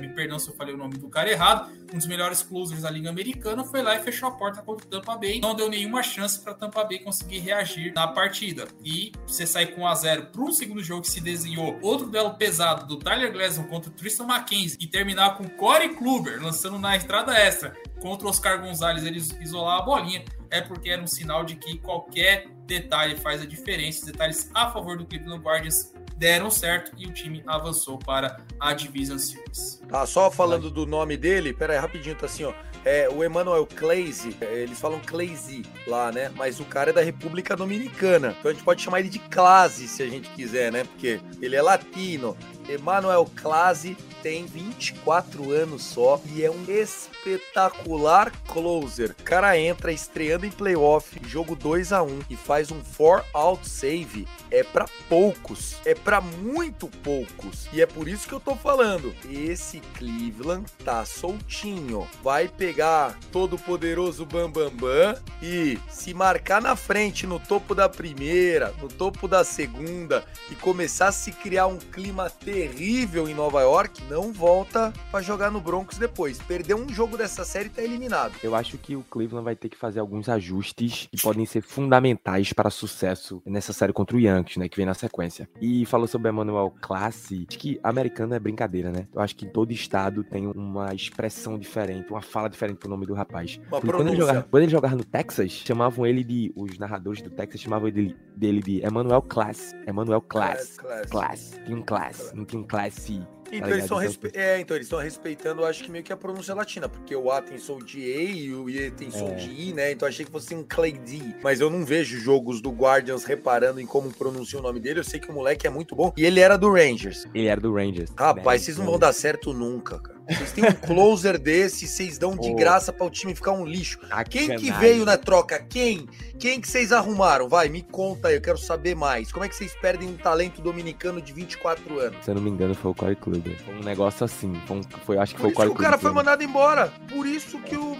me 0.00 0.08
perdão 0.08 0.36
se 0.36 0.50
eu 0.50 0.56
falei 0.56 0.74
o 0.74 0.76
nome 0.76 0.98
do 0.98 1.08
cara 1.08 1.30
errado, 1.30 1.70
um 1.94 1.96
dos 1.96 2.06
melhores 2.06 2.42
closers 2.42 2.82
da 2.82 2.90
Liga 2.90 3.08
Americana, 3.08 3.62
foi 3.62 3.80
lá 3.80 3.94
e 3.94 4.00
fechou 4.02 4.28
a 4.28 4.32
porta 4.32 4.60
contra 4.60 4.84
o 4.84 4.88
Tampa 4.88 5.16
Bay. 5.16 5.40
Não 5.40 5.54
deu 5.54 5.68
nenhuma 5.68 6.02
chance 6.02 6.40
para 6.40 6.52
Tampa 6.52 6.82
Bay 6.82 6.98
conseguir 6.98 7.38
reagir 7.38 7.92
na 7.94 8.08
partida. 8.08 8.66
E 8.84 9.12
você 9.24 9.46
sai 9.46 9.66
com 9.66 9.82
1 9.82 9.86
a 9.86 9.94
0 9.94 10.26
para 10.32 10.42
um 10.42 10.52
segundo 10.52 10.82
jogo 10.82 11.02
que 11.02 11.10
se 11.10 11.20
desenhou 11.20 11.78
outro 11.80 12.08
duelo 12.08 12.34
pesado 12.34 12.88
do 12.88 12.98
Tyler 12.98 13.32
Glasson 13.32 13.62
contra 13.62 13.88
o 13.88 13.94
Tristan 13.94 14.24
McKenzie 14.24 14.76
e 14.80 14.86
terminar 14.88 15.36
com 15.36 15.48
Corey 15.48 15.90
Kluber 15.90 16.42
lançando 16.42 16.76
na 16.76 16.96
estrada 16.96 17.32
extra 17.32 17.72
contra 18.00 18.26
o 18.26 18.30
Oscar 18.30 18.60
Gonzalez, 18.60 19.04
eles 19.04 19.30
isolar 19.40 19.78
a 19.78 19.82
bolinha, 19.82 20.24
é 20.50 20.60
porque 20.60 20.90
era 20.90 21.00
um 21.00 21.06
sinal 21.06 21.44
de 21.44 21.54
que 21.54 21.78
qualquer 21.78 22.48
detalhe 22.66 23.16
faz 23.16 23.42
a 23.42 23.46
diferença. 23.46 24.06
Detalhes 24.06 24.50
a 24.54 24.70
favor 24.70 24.96
do 24.96 25.06
Cleveland 25.06 25.42
Guardians 25.42 25.92
deram 26.20 26.50
certo 26.50 26.92
e 26.98 27.06
o 27.06 27.12
time 27.12 27.42
avançou 27.46 27.98
para 27.98 28.44
a 28.60 28.74
Division 28.74 29.16
Series. 29.16 29.79
Tá, 29.90 30.06
só 30.06 30.30
falando 30.30 30.70
do 30.70 30.86
nome 30.86 31.16
dele, 31.16 31.52
pera 31.52 31.72
aí, 31.72 31.78
rapidinho, 31.78 32.14
tá 32.14 32.26
assim, 32.26 32.44
ó. 32.44 32.52
É, 32.84 33.08
o 33.10 33.22
Emmanuel 33.22 33.66
Clazy, 33.66 34.34
eles 34.40 34.80
falam 34.80 35.00
Clazy 35.00 35.64
lá, 35.86 36.10
né? 36.10 36.30
Mas 36.34 36.60
o 36.60 36.64
cara 36.64 36.90
é 36.90 36.92
da 36.92 37.02
República 37.02 37.56
Dominicana. 37.56 38.34
Então 38.38 38.50
a 38.50 38.54
gente 38.54 38.64
pode 38.64 38.82
chamar 38.82 39.00
ele 39.00 39.10
de 39.10 39.18
Clazy 39.18 39.86
se 39.86 40.02
a 40.02 40.08
gente 40.08 40.30
quiser, 40.30 40.72
né? 40.72 40.84
Porque 40.84 41.20
ele 41.42 41.56
é 41.56 41.60
latino. 41.60 42.36
Emmanuel 42.68 43.28
Clazy 43.34 43.96
tem 44.22 44.46
24 44.46 45.50
anos 45.50 45.82
só 45.82 46.20
e 46.26 46.44
é 46.44 46.50
um 46.50 46.64
espetacular 46.68 48.32
closer. 48.46 49.14
O 49.18 49.22
cara 49.24 49.58
entra 49.58 49.92
estreando 49.92 50.46
em 50.46 50.50
playoff, 50.50 51.18
jogo 51.26 51.56
2 51.56 51.92
a 51.92 52.02
1 52.02 52.20
e 52.30 52.36
faz 52.36 52.70
um 52.70 52.80
4 52.96 53.26
out 53.32 53.68
save. 53.68 54.26
É 54.50 54.62
para 54.62 54.86
poucos, 55.08 55.76
é 55.84 55.94
para 55.94 56.20
muito 56.20 56.88
poucos. 57.02 57.66
E 57.72 57.80
é 57.80 57.86
por 57.86 58.08
isso 58.08 58.28
que 58.28 58.34
eu 58.34 58.40
tô 58.40 58.54
falando. 58.54 59.14
Esse 59.30 59.79
Cleveland 59.98 60.70
tá 60.84 61.04
soltinho. 61.04 62.06
Vai 62.22 62.48
pegar 62.48 63.18
todo 63.32 63.56
o 63.56 63.58
poderoso 63.58 64.24
Bam 64.24 64.50
Bam 64.50 64.70
Bam 64.70 65.14
e 65.42 65.78
se 65.88 66.14
marcar 66.14 66.60
na 66.60 66.76
frente 66.76 67.26
no 67.26 67.38
topo 67.38 67.74
da 67.74 67.88
primeira, 67.88 68.74
no 68.80 68.88
topo 68.88 69.26
da 69.26 69.44
segunda 69.44 70.24
e 70.50 70.54
começar 70.54 71.08
a 71.08 71.12
se 71.12 71.32
criar 71.32 71.66
um 71.66 71.78
clima 71.78 72.28
terrível 72.30 73.28
em 73.28 73.34
Nova 73.34 73.60
York, 73.62 74.02
não 74.08 74.32
volta 74.32 74.92
para 75.10 75.22
jogar 75.22 75.50
no 75.50 75.60
Broncos 75.60 75.98
depois. 75.98 76.38
Perder 76.38 76.74
um 76.74 76.88
jogo 76.88 77.16
dessa 77.16 77.44
série 77.44 77.68
tá 77.68 77.82
eliminado. 77.82 78.34
Eu 78.42 78.54
acho 78.54 78.78
que 78.78 78.96
o 78.96 79.02
Cleveland 79.02 79.44
vai 79.44 79.56
ter 79.56 79.68
que 79.68 79.76
fazer 79.76 80.00
alguns 80.00 80.28
ajustes 80.28 81.08
que 81.10 81.20
podem 81.20 81.46
ser 81.46 81.62
fundamentais 81.62 82.52
para 82.52 82.70
sucesso 82.70 83.42
nessa 83.46 83.72
série 83.72 83.92
contra 83.92 84.16
o 84.16 84.20
Yankees, 84.20 84.56
né, 84.56 84.68
que 84.68 84.76
vem 84.76 84.86
na 84.86 84.94
sequência. 84.94 85.48
E 85.60 85.84
falou 85.86 86.06
sobre 86.06 86.30
Emmanuel 86.30 86.74
Classe, 86.80 87.46
acho 87.48 87.58
que 87.58 87.78
americano 87.82 88.34
é 88.34 88.38
brincadeira, 88.38 88.90
né? 88.90 89.06
Eu 89.14 89.20
acho 89.20 89.36
que 89.36 89.46
todo 89.46 89.69
estado 89.74 90.24
tem 90.24 90.46
uma 90.46 90.94
expressão 90.94 91.58
diferente, 91.58 92.10
uma 92.10 92.22
fala 92.22 92.48
diferente 92.48 92.78
pro 92.78 92.88
nome 92.88 93.06
do 93.06 93.14
rapaz. 93.14 93.60
Quando 93.70 94.08
ele, 94.08 94.16
jogava, 94.16 94.42
quando 94.50 94.62
ele 94.62 94.72
jogava 94.72 94.96
no 94.96 95.04
Texas, 95.04 95.52
chamavam 95.52 96.06
ele 96.06 96.24
de 96.24 96.52
os 96.56 96.78
narradores 96.78 97.22
do 97.22 97.30
Texas 97.30 97.60
chamavam 97.60 97.88
ele 97.88 98.16
dele 98.36 98.60
de 98.60 98.86
Emmanuel 98.86 99.22
Class. 99.22 99.74
Emmanuel 99.88 100.20
Class. 100.22 100.76
Class. 100.76 101.06
Class. 101.10 101.60
Tem 101.64 101.74
um 101.74 101.82
class, 101.82 102.32
não 102.34 102.44
tem 102.44 102.58
um 102.58 102.64
classe 102.64 103.22
então, 103.56 103.68
tá 103.68 103.74
eles 103.74 103.84
estão 103.84 103.98
respe... 103.98 104.30
é, 104.34 104.60
então 104.60 104.76
eles 104.76 104.86
estão 104.86 104.98
respeitando, 104.98 105.64
acho 105.64 105.84
que 105.84 105.90
meio 105.90 106.04
que 106.04 106.12
a 106.12 106.16
pronúncia 106.16 106.54
latina, 106.54 106.88
porque 106.88 107.14
o 107.14 107.30
A 107.30 107.42
tem 107.42 107.58
som 107.58 107.78
de 107.78 108.00
E 108.00 108.46
e 108.46 108.54
o 108.54 108.70
E 108.70 108.90
tem 108.90 109.10
som 109.10 109.30
é. 109.30 109.34
de 109.34 109.50
I, 109.50 109.72
né? 109.72 109.92
Então 109.92 110.08
achei 110.08 110.24
que 110.24 110.30
fosse 110.30 110.54
um 110.54 110.62
Clay 110.62 110.92
D. 110.92 111.20
Mas 111.42 111.60
eu 111.60 111.68
não 111.68 111.84
vejo 111.84 112.18
jogos 112.18 112.60
do 112.60 112.70
Guardians 112.70 113.24
reparando 113.24 113.80
em 113.80 113.86
como 113.86 114.10
pronuncia 114.12 114.58
o 114.58 114.62
nome 114.62 114.80
dele. 114.80 115.00
Eu 115.00 115.04
sei 115.04 115.18
que 115.20 115.30
o 115.30 115.32
moleque 115.32 115.66
é 115.66 115.70
muito 115.70 115.94
bom. 115.94 116.12
E 116.16 116.24
ele 116.24 116.40
era 116.40 116.56
do 116.56 116.70
Rangers. 116.70 117.26
Ele 117.34 117.46
era 117.46 117.60
do 117.60 117.72
Rangers. 117.72 118.10
Rapaz, 118.16 118.62
vocês 118.62 118.76
não 118.78 118.84
vão 118.84 118.98
dar 118.98 119.12
certo 119.12 119.52
nunca, 119.52 119.98
cara. 119.98 120.19
Vocês 120.28 120.52
têm 120.52 120.64
um 120.64 120.72
closer 120.72 121.38
desse, 121.38 121.86
vocês 121.86 122.18
dão 122.18 122.36
de 122.36 122.50
oh. 122.50 122.54
graça 122.54 122.92
para 122.92 123.06
o 123.06 123.10
time 123.10 123.34
ficar 123.34 123.52
um 123.52 123.64
lixo. 123.64 123.98
Quem 124.28 124.56
que 124.56 124.70
veio 124.72 125.04
na 125.04 125.16
troca? 125.16 125.58
Quem? 125.58 126.06
Quem 126.38 126.60
que 126.60 126.68
vocês 126.68 126.92
arrumaram? 126.92 127.48
Vai, 127.48 127.68
me 127.68 127.82
conta 127.82 128.28
aí, 128.28 128.36
eu 128.36 128.40
quero 128.40 128.58
saber 128.58 128.94
mais. 128.94 129.32
Como 129.32 129.44
é 129.44 129.48
que 129.48 129.54
vocês 129.54 129.74
perdem 129.80 130.08
um 130.08 130.16
talento 130.16 130.62
dominicano 130.62 131.20
de 131.20 131.32
24 131.32 131.98
anos? 131.98 132.24
Se 132.24 132.30
eu 132.30 132.34
não 132.34 132.42
me 132.42 132.50
engano, 132.50 132.74
foi 132.74 132.90
o 132.90 132.94
Corey 132.94 133.16
Kluber. 133.16 133.56
Foi 133.64 133.74
um 133.74 133.82
negócio 133.82 134.24
assim. 134.24 134.54
Foi, 134.66 134.76
um, 134.78 134.82
foi 135.04 135.18
acho 135.18 135.34
que 135.34 135.40
por 135.40 135.46
foi 135.46 135.52
o 135.52 135.54
Corey 135.54 135.70
Kluber. 135.70 135.88
o 135.88 135.90
cara 135.90 135.98
foi 135.98 136.12
mandado 136.12 136.42
embora. 136.42 136.92
Por 137.08 137.26
isso 137.26 137.58
que 137.60 137.76
o 137.76 137.96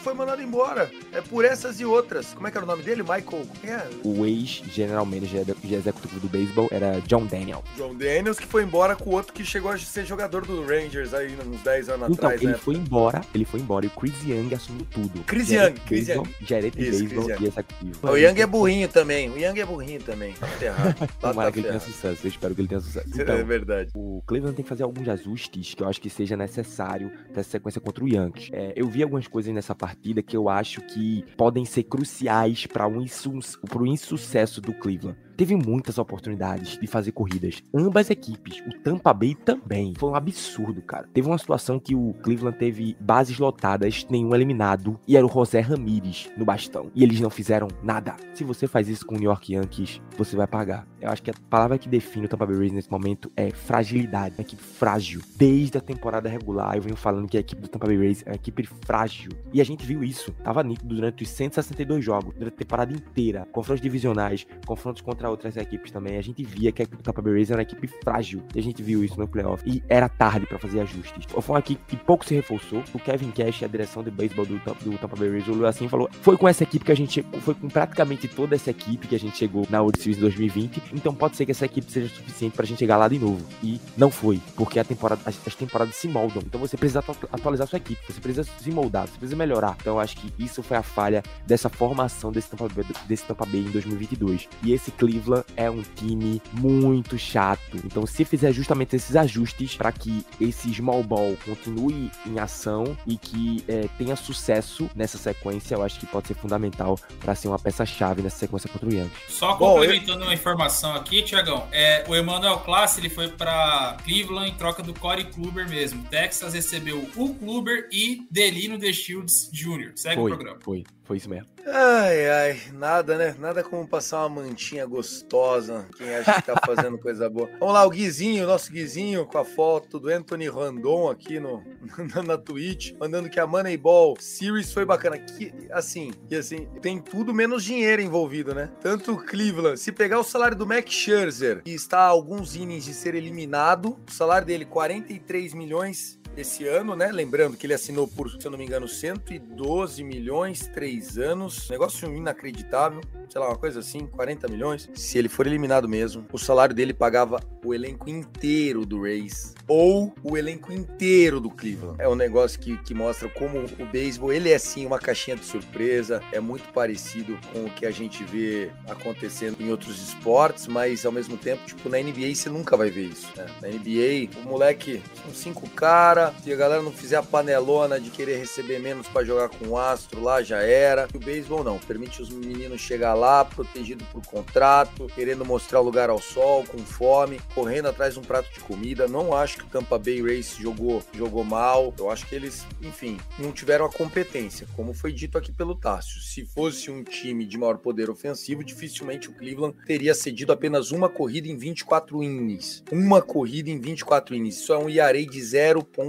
foi 0.00 0.14
mandado 0.14 0.42
embora. 0.42 0.90
É 1.12 1.20
por 1.20 1.44
essas 1.44 1.80
e 1.80 1.84
outras. 1.84 2.32
Como 2.34 2.46
é 2.46 2.50
que 2.50 2.56
era 2.56 2.64
o 2.64 2.68
nome 2.68 2.82
dele? 2.82 3.02
Michael? 3.02 3.46
É? 3.64 3.86
O 4.04 4.26
ex-general 4.26 5.04
manager 5.04 5.44
de 5.44 5.74
executivo 5.74 6.18
do 6.20 6.28
beisebol 6.28 6.68
era 6.70 7.00
John 7.02 7.26
Daniel. 7.26 7.62
John 7.76 7.94
Daniels 7.94 8.38
que 8.38 8.46
foi 8.46 8.62
embora 8.62 8.96
com 8.96 9.10
o 9.10 9.12
outro 9.12 9.32
que 9.32 9.44
chegou 9.44 9.70
a 9.70 9.78
ser 9.78 10.04
jogador 10.04 10.46
do 10.46 10.64
Rangers 10.64 11.14
aí 11.14 11.36
uns 11.60 11.62
10 11.62 11.88
anos 11.90 12.10
então, 12.10 12.14
atrás, 12.14 12.42
ele 12.42 12.52
né? 12.52 12.58
foi 12.58 12.74
embora, 12.74 13.20
ele 13.34 13.44
foi 13.44 13.60
embora 13.60 13.84
e 13.84 13.88
o 13.88 13.90
Chris 13.90 14.22
Young 14.24 14.54
assumiu 14.54 14.86
tudo. 14.90 15.20
Chris 15.24 15.50
Young, 15.50 15.74
Chris 15.86 16.08
Young. 16.08 16.28
De 16.40 16.70
beisebol 16.70 17.30
e 17.30 17.46
executivo. 17.46 18.08
O 18.08 18.16
Young 18.16 18.40
é 18.40 18.46
burrinho 18.46 18.88
também, 18.88 19.30
o 19.30 19.38
Young 19.38 19.60
é 19.60 19.64
burrinho 19.64 20.02
também. 20.02 20.32
Tá 20.34 20.48
errado. 20.64 21.08
Tomara 21.20 21.48
tá 21.48 21.52
que 21.52 21.58
ele 21.60 21.68
tenha 21.68 21.80
sucesso, 21.80 22.26
eu 22.26 22.28
espero 22.28 22.54
que 22.54 22.60
ele 22.60 22.68
tenha 22.68 22.80
sucesso. 22.80 23.10
Então, 23.20 23.34
é 23.34 23.44
verdade. 23.44 23.90
O 23.94 24.22
Cleveland 24.26 24.56
tem 24.56 24.62
que 24.62 24.68
fazer 24.68 24.82
alguns 24.82 25.06
ajustes 25.06 25.74
que 25.74 25.82
eu 25.82 25.88
acho 25.88 26.00
que 26.00 26.08
seja 26.08 26.36
necessário 26.36 27.10
para 27.30 27.40
essa 27.40 27.50
sequência 27.50 27.80
contra 27.80 28.02
o 28.02 28.08
Yankees. 28.08 28.48
É, 28.50 28.72
eu 28.74 28.88
vi 28.88 29.02
algumas 29.02 29.28
coisas 29.28 29.52
nessa 29.52 29.74
partida 29.74 30.22
que 30.22 30.34
eu 30.34 30.48
acho 30.48 30.80
que 30.82 31.24
podem 31.36 31.64
ser 31.66 31.82
cruciais 31.82 32.66
para 32.66 32.88
um 32.88 33.02
insu 33.02 33.30
um 33.30 33.86
insucesso 33.86 34.60
do 34.60 34.72
Cleveland 34.72 35.16
teve 35.40 35.56
muitas 35.56 35.96
oportunidades 35.96 36.76
de 36.78 36.86
fazer 36.86 37.12
corridas. 37.12 37.62
Ambas 37.74 38.10
equipes, 38.10 38.62
o 38.66 38.78
Tampa 38.82 39.10
Bay 39.14 39.34
também. 39.34 39.94
Foi 39.96 40.10
um 40.10 40.14
absurdo, 40.14 40.82
cara. 40.82 41.08
Teve 41.14 41.28
uma 41.28 41.38
situação 41.38 41.80
que 41.80 41.94
o 41.94 42.12
Cleveland 42.22 42.58
teve 42.58 42.94
bases 43.00 43.38
lotadas, 43.38 44.06
nenhum 44.10 44.34
eliminado, 44.34 45.00
e 45.08 45.16
era 45.16 45.24
o 45.24 45.32
José 45.32 45.60
Ramírez 45.60 46.30
no 46.36 46.44
bastão. 46.44 46.90
E 46.94 47.02
eles 47.02 47.20
não 47.20 47.30
fizeram 47.30 47.68
nada. 47.82 48.16
Se 48.34 48.44
você 48.44 48.66
faz 48.66 48.86
isso 48.86 49.06
com 49.06 49.14
o 49.14 49.18
New 49.18 49.30
York 49.30 49.54
Yankees, 49.54 50.02
você 50.18 50.36
vai 50.36 50.46
pagar. 50.46 50.86
Eu 51.00 51.08
acho 51.08 51.22
que 51.22 51.30
a 51.30 51.34
palavra 51.48 51.78
que 51.78 51.88
define 51.88 52.26
o 52.26 52.28
Tampa 52.28 52.44
Bay 52.44 52.58
Rays 52.58 52.72
nesse 52.72 52.90
momento 52.90 53.32
é 53.34 53.48
fragilidade. 53.50 54.34
Uma 54.36 54.42
equipe 54.42 54.62
frágil. 54.62 55.22
Desde 55.36 55.78
a 55.78 55.80
temporada 55.80 56.28
regular, 56.28 56.76
eu 56.76 56.82
venho 56.82 56.96
falando 56.96 57.26
que 57.26 57.38
a 57.38 57.40
equipe 57.40 57.62
do 57.62 57.68
Tampa 57.68 57.86
Bay 57.86 57.96
Rays 57.96 58.22
é 58.26 58.30
uma 58.32 58.36
equipe 58.36 58.68
frágil. 58.84 59.30
E 59.54 59.62
a 59.62 59.64
gente 59.64 59.86
viu 59.86 60.04
isso. 60.04 60.32
Tava 60.44 60.62
nítido 60.62 60.94
durante 60.94 61.22
os 61.22 61.30
162 61.30 62.04
jogos, 62.04 62.34
durante 62.34 62.52
a 62.52 62.58
temporada 62.58 62.92
inteira. 62.92 63.48
Confrontos 63.50 63.80
divisionais, 63.80 64.46
confrontos 64.66 65.00
contra 65.00 65.29
outras 65.30 65.56
equipes 65.56 65.90
também. 65.90 66.16
A 66.16 66.22
gente 66.22 66.42
via 66.42 66.72
que 66.72 66.82
a 66.82 66.84
equipe 66.84 66.96
do 66.96 67.02
Tampa 67.02 67.22
Bay 67.22 67.34
Rays 67.34 67.50
era 67.50 67.58
uma 67.58 67.62
equipe 67.62 67.86
frágil. 68.02 68.42
E 68.54 68.58
a 68.58 68.62
gente 68.62 68.82
viu 68.82 69.04
isso 69.04 69.18
no 69.18 69.26
playoff. 69.26 69.62
E 69.66 69.82
era 69.88 70.08
tarde 70.08 70.46
para 70.46 70.58
fazer 70.58 70.80
ajustes. 70.80 71.26
Foi 71.28 71.54
uma 71.54 71.60
equipe 71.60 71.80
que 71.88 71.96
pouco 71.96 72.24
se 72.24 72.34
reforçou. 72.34 72.82
O 72.92 72.98
Kevin 72.98 73.30
Cash, 73.30 73.62
a 73.62 73.66
direção 73.66 74.02
de 74.02 74.10
beisebol 74.10 74.46
do, 74.46 74.58
do 74.58 74.98
Tampa 74.98 75.16
Bay 75.16 75.30
Rays, 75.30 75.48
olhou 75.48 75.66
assim 75.66 75.86
e 75.86 75.88
falou: 75.88 76.08
foi 76.20 76.36
com 76.36 76.48
essa 76.48 76.62
equipe 76.62 76.84
que 76.84 76.92
a 76.92 76.96
gente 76.96 77.22
foi 77.40 77.54
com 77.54 77.68
praticamente 77.68 78.28
toda 78.28 78.54
essa 78.54 78.70
equipe 78.70 79.06
que 79.06 79.14
a 79.14 79.18
gente 79.18 79.36
chegou 79.36 79.66
na 79.70 79.80
World 79.80 79.98
Series 79.98 80.18
2020. 80.18 80.82
Então 80.94 81.14
pode 81.14 81.36
ser 81.36 81.44
que 81.44 81.52
essa 81.52 81.64
equipe 81.64 81.90
seja 81.90 82.08
suficiente 82.08 82.56
pra 82.56 82.66
gente 82.66 82.78
chegar 82.78 82.96
lá 82.96 83.08
de 83.08 83.18
novo. 83.18 83.44
E 83.62 83.80
não 83.96 84.10
foi, 84.10 84.40
porque 84.56 84.78
a 84.78 84.84
temporada, 84.84 85.20
as, 85.24 85.38
as 85.46 85.54
temporadas 85.54 85.94
se 85.94 86.08
moldam. 86.08 86.42
Então 86.44 86.60
você 86.60 86.76
precisa 86.76 87.02
atualizar 87.32 87.66
sua 87.66 87.76
equipe, 87.78 88.00
você 88.08 88.20
precisa 88.20 88.44
se 88.44 88.70
moldar, 88.70 89.06
você 89.06 89.18
precisa 89.18 89.36
melhorar. 89.36 89.76
Então 89.80 89.98
acho 89.98 90.16
que 90.16 90.32
isso 90.38 90.62
foi 90.62 90.76
a 90.76 90.82
falha 90.82 91.22
dessa 91.46 91.68
formação 91.68 92.32
desse 92.32 92.50
Tampa 92.50 92.68
Bay, 92.68 92.84
desse 93.06 93.24
Tampa 93.24 93.44
Bay 93.46 93.60
em 93.60 93.70
2022. 93.70 94.48
E 94.62 94.72
esse 94.72 94.90
Cleveland 95.20 95.44
é 95.56 95.70
um 95.70 95.82
time 95.82 96.42
muito 96.52 97.18
chato. 97.18 97.76
Então 97.84 98.06
se 98.06 98.24
fizer 98.24 98.52
justamente 98.52 98.96
esses 98.96 99.14
ajustes 99.14 99.76
para 99.76 99.92
que 99.92 100.24
esse 100.40 100.72
small 100.74 101.02
ball 101.02 101.36
continue 101.44 102.10
em 102.26 102.38
ação 102.38 102.96
e 103.06 103.16
que 103.16 103.64
é, 103.68 103.88
tenha 103.98 104.16
sucesso 104.16 104.90
nessa 104.94 105.18
sequência, 105.18 105.74
eu 105.74 105.82
acho 105.82 106.00
que 106.00 106.06
pode 106.06 106.28
ser 106.28 106.34
fundamental 106.34 106.98
para 107.20 107.34
ser 107.34 107.48
uma 107.48 107.58
peça-chave 107.58 108.22
nessa 108.22 108.38
sequência 108.38 108.68
contra 108.68 108.88
o 108.88 108.92
Yankees. 108.92 109.12
Só 109.28 109.54
complementando 109.54 110.24
uma 110.24 110.34
informação 110.34 110.94
aqui, 110.94 111.22
Tiagão, 111.22 111.66
é, 111.70 112.04
o 112.08 112.16
Emmanuel 112.16 112.58
Class 112.60 112.98
ele 112.98 113.10
foi 113.10 113.28
para 113.28 113.96
Cleveland 114.04 114.50
em 114.50 114.54
troca 114.54 114.82
do 114.82 114.94
Corey 114.94 115.24
Kluber 115.24 115.68
mesmo. 115.68 116.02
Texas 116.04 116.54
recebeu 116.54 116.98
o 117.16 117.34
Kluber 117.34 117.88
e 117.92 118.26
Delino 118.30 118.78
The 118.78 118.92
Shields 118.92 119.50
Jr. 119.52 119.92
Segue 119.94 120.16
foi, 120.16 120.32
o 120.32 120.34
programa. 120.34 120.58
Foi, 120.60 120.84
foi 121.10 121.16
isso 121.16 121.28
mesmo. 121.28 121.48
Ai, 121.66 122.30
ai, 122.30 122.60
nada, 122.72 123.18
né? 123.18 123.34
Nada 123.36 123.64
como 123.64 123.84
passar 123.84 124.26
uma 124.26 124.42
mantinha 124.42 124.86
gostosa. 124.86 125.84
Quem 125.98 126.14
acha 126.14 126.34
que 126.34 126.46
tá 126.46 126.54
fazendo 126.64 126.98
coisa 126.98 127.28
boa. 127.28 127.50
Vamos 127.58 127.74
lá, 127.74 127.84
o 127.84 127.90
Guizinho, 127.90 128.46
nosso 128.46 128.70
Guizinho, 128.70 129.26
com 129.26 129.36
a 129.36 129.44
foto 129.44 129.98
do 129.98 130.08
Anthony 130.08 130.48
Randon 130.48 131.10
aqui 131.10 131.40
no, 131.40 131.64
na 132.24 132.38
Twitch, 132.38 132.92
mandando 132.96 133.28
que 133.28 133.40
a 133.40 133.46
Moneyball 133.46 134.14
Series 134.20 134.72
foi 134.72 134.84
bacana. 134.84 135.18
Que, 135.18 135.52
assim, 135.72 136.12
e 136.30 136.36
assim, 136.36 136.68
tem 136.80 137.00
tudo 137.00 137.34
menos 137.34 137.64
dinheiro 137.64 138.00
envolvido, 138.00 138.54
né? 138.54 138.70
Tanto 138.80 139.14
o 139.14 139.16
Cleveland, 139.16 139.80
se 139.80 139.90
pegar 139.90 140.20
o 140.20 140.24
salário 140.24 140.56
do 140.56 140.64
Max 140.64 140.92
Scherzer, 140.92 141.64
que 141.64 141.72
está 141.72 142.02
a 142.02 142.06
alguns 142.06 142.54
innings 142.54 142.84
de 142.84 142.94
ser 142.94 143.16
eliminado, 143.16 143.98
o 144.08 144.12
salário 144.12 144.46
dele 144.46 144.64
43 144.64 145.54
milhões 145.54 146.19
esse 146.40 146.66
ano, 146.66 146.96
né? 146.96 147.10
Lembrando 147.12 147.56
que 147.56 147.66
ele 147.66 147.74
assinou 147.74 148.06
por, 148.06 148.30
se 148.30 148.44
eu 148.44 148.50
não 148.50 148.58
me 148.58 148.64
engano, 148.64 148.88
112 148.88 150.02
milhões, 150.02 150.66
três 150.72 151.18
anos. 151.18 151.68
Negócio 151.70 152.14
inacreditável. 152.14 153.00
Sei 153.28 153.40
lá, 153.40 153.48
uma 153.48 153.56
coisa 153.56 153.80
assim, 153.80 154.06
40 154.06 154.48
milhões. 154.48 154.88
Se 154.94 155.18
ele 155.18 155.28
for 155.28 155.46
eliminado 155.46 155.88
mesmo, 155.88 156.26
o 156.32 156.38
salário 156.38 156.74
dele 156.74 156.92
pagava 156.92 157.40
o 157.64 157.74
elenco 157.74 158.08
inteiro 158.08 158.84
do 158.84 159.02
Rays 159.02 159.54
ou 159.68 160.12
o 160.24 160.36
elenco 160.36 160.72
inteiro 160.72 161.40
do 161.40 161.50
Cleveland. 161.50 161.96
É 162.00 162.08
um 162.08 162.14
negócio 162.14 162.58
que, 162.58 162.76
que 162.78 162.92
mostra 162.92 163.28
como 163.28 163.64
o 163.78 163.86
beisebol, 163.86 164.32
ele 164.32 164.50
é 164.50 164.58
sim 164.58 164.84
uma 164.84 164.98
caixinha 164.98 165.36
de 165.36 165.44
surpresa, 165.44 166.20
é 166.32 166.40
muito 166.40 166.72
parecido 166.72 167.38
com 167.52 167.66
o 167.66 167.70
que 167.70 167.86
a 167.86 167.90
gente 167.90 168.24
vê 168.24 168.70
acontecendo 168.88 169.60
em 169.60 169.70
outros 169.70 170.02
esportes, 170.02 170.66
mas 170.66 171.06
ao 171.06 171.12
mesmo 171.12 171.36
tempo, 171.36 171.64
tipo, 171.64 171.88
na 171.88 171.98
NBA 171.98 172.34
você 172.34 172.48
nunca 172.48 172.76
vai 172.76 172.90
ver 172.90 173.04
isso, 173.04 173.28
né? 173.36 173.46
Na 173.62 173.68
NBA, 173.68 174.40
o 174.42 174.48
moleque 174.48 175.00
são 175.22 175.32
cinco 175.32 175.68
caras, 175.70 176.29
se 176.42 176.52
a 176.52 176.56
galera 176.56 176.82
não 176.82 176.92
fizer 176.92 177.16
a 177.16 177.22
panelona 177.22 178.00
de 178.00 178.10
querer 178.10 178.38
receber 178.38 178.78
menos 178.78 179.06
para 179.08 179.24
jogar 179.24 179.48
com 179.48 179.68
o 179.68 179.78
astro 179.78 180.22
lá, 180.22 180.42
já 180.42 180.58
era. 180.58 181.08
O 181.14 181.18
beisebol 181.18 181.64
não, 181.64 181.78
permite 181.78 182.22
os 182.22 182.30
meninos 182.30 182.80
chegar 182.80 183.14
lá, 183.14 183.44
protegido 183.44 184.04
por 184.12 184.24
contrato, 184.24 185.06
querendo 185.14 185.44
mostrar 185.44 185.80
o 185.80 185.84
lugar 185.84 186.10
ao 186.10 186.20
sol, 186.20 186.64
com 186.64 186.78
fome, 186.78 187.40
correndo 187.54 187.88
atrás 187.88 188.14
de 188.14 188.20
um 188.20 188.22
prato 188.22 188.52
de 188.52 188.60
comida. 188.60 189.08
Não 189.08 189.34
acho 189.34 189.58
que 189.58 189.64
o 189.64 189.68
Tampa 189.68 189.98
Bay 189.98 190.20
Race 190.22 190.60
jogou, 190.60 191.02
jogou 191.14 191.44
mal. 191.44 191.92
Eu 191.98 192.10
acho 192.10 192.26
que 192.26 192.34
eles, 192.34 192.66
enfim, 192.82 193.18
não 193.38 193.52
tiveram 193.52 193.84
a 193.84 193.92
competência, 193.92 194.66
como 194.76 194.94
foi 194.94 195.12
dito 195.12 195.36
aqui 195.36 195.52
pelo 195.52 195.74
Tássio. 195.74 196.20
Se 196.20 196.44
fosse 196.44 196.90
um 196.90 197.02
time 197.02 197.44
de 197.44 197.58
maior 197.58 197.78
poder 197.78 198.10
ofensivo, 198.10 198.64
dificilmente 198.64 199.28
o 199.28 199.32
Cleveland 199.32 199.76
teria 199.86 200.14
cedido 200.14 200.52
apenas 200.52 200.90
uma 200.90 201.08
corrida 201.08 201.48
em 201.48 201.56
24 201.56 202.22
innings. 202.22 202.82
Uma 202.90 203.20
corrida 203.20 203.70
em 203.70 203.78
24 203.78 204.34
innings. 204.34 204.56
Isso 204.56 204.72
é 204.72 204.78
um 204.78 204.88
ERA 204.88 205.24
de 205.24 205.40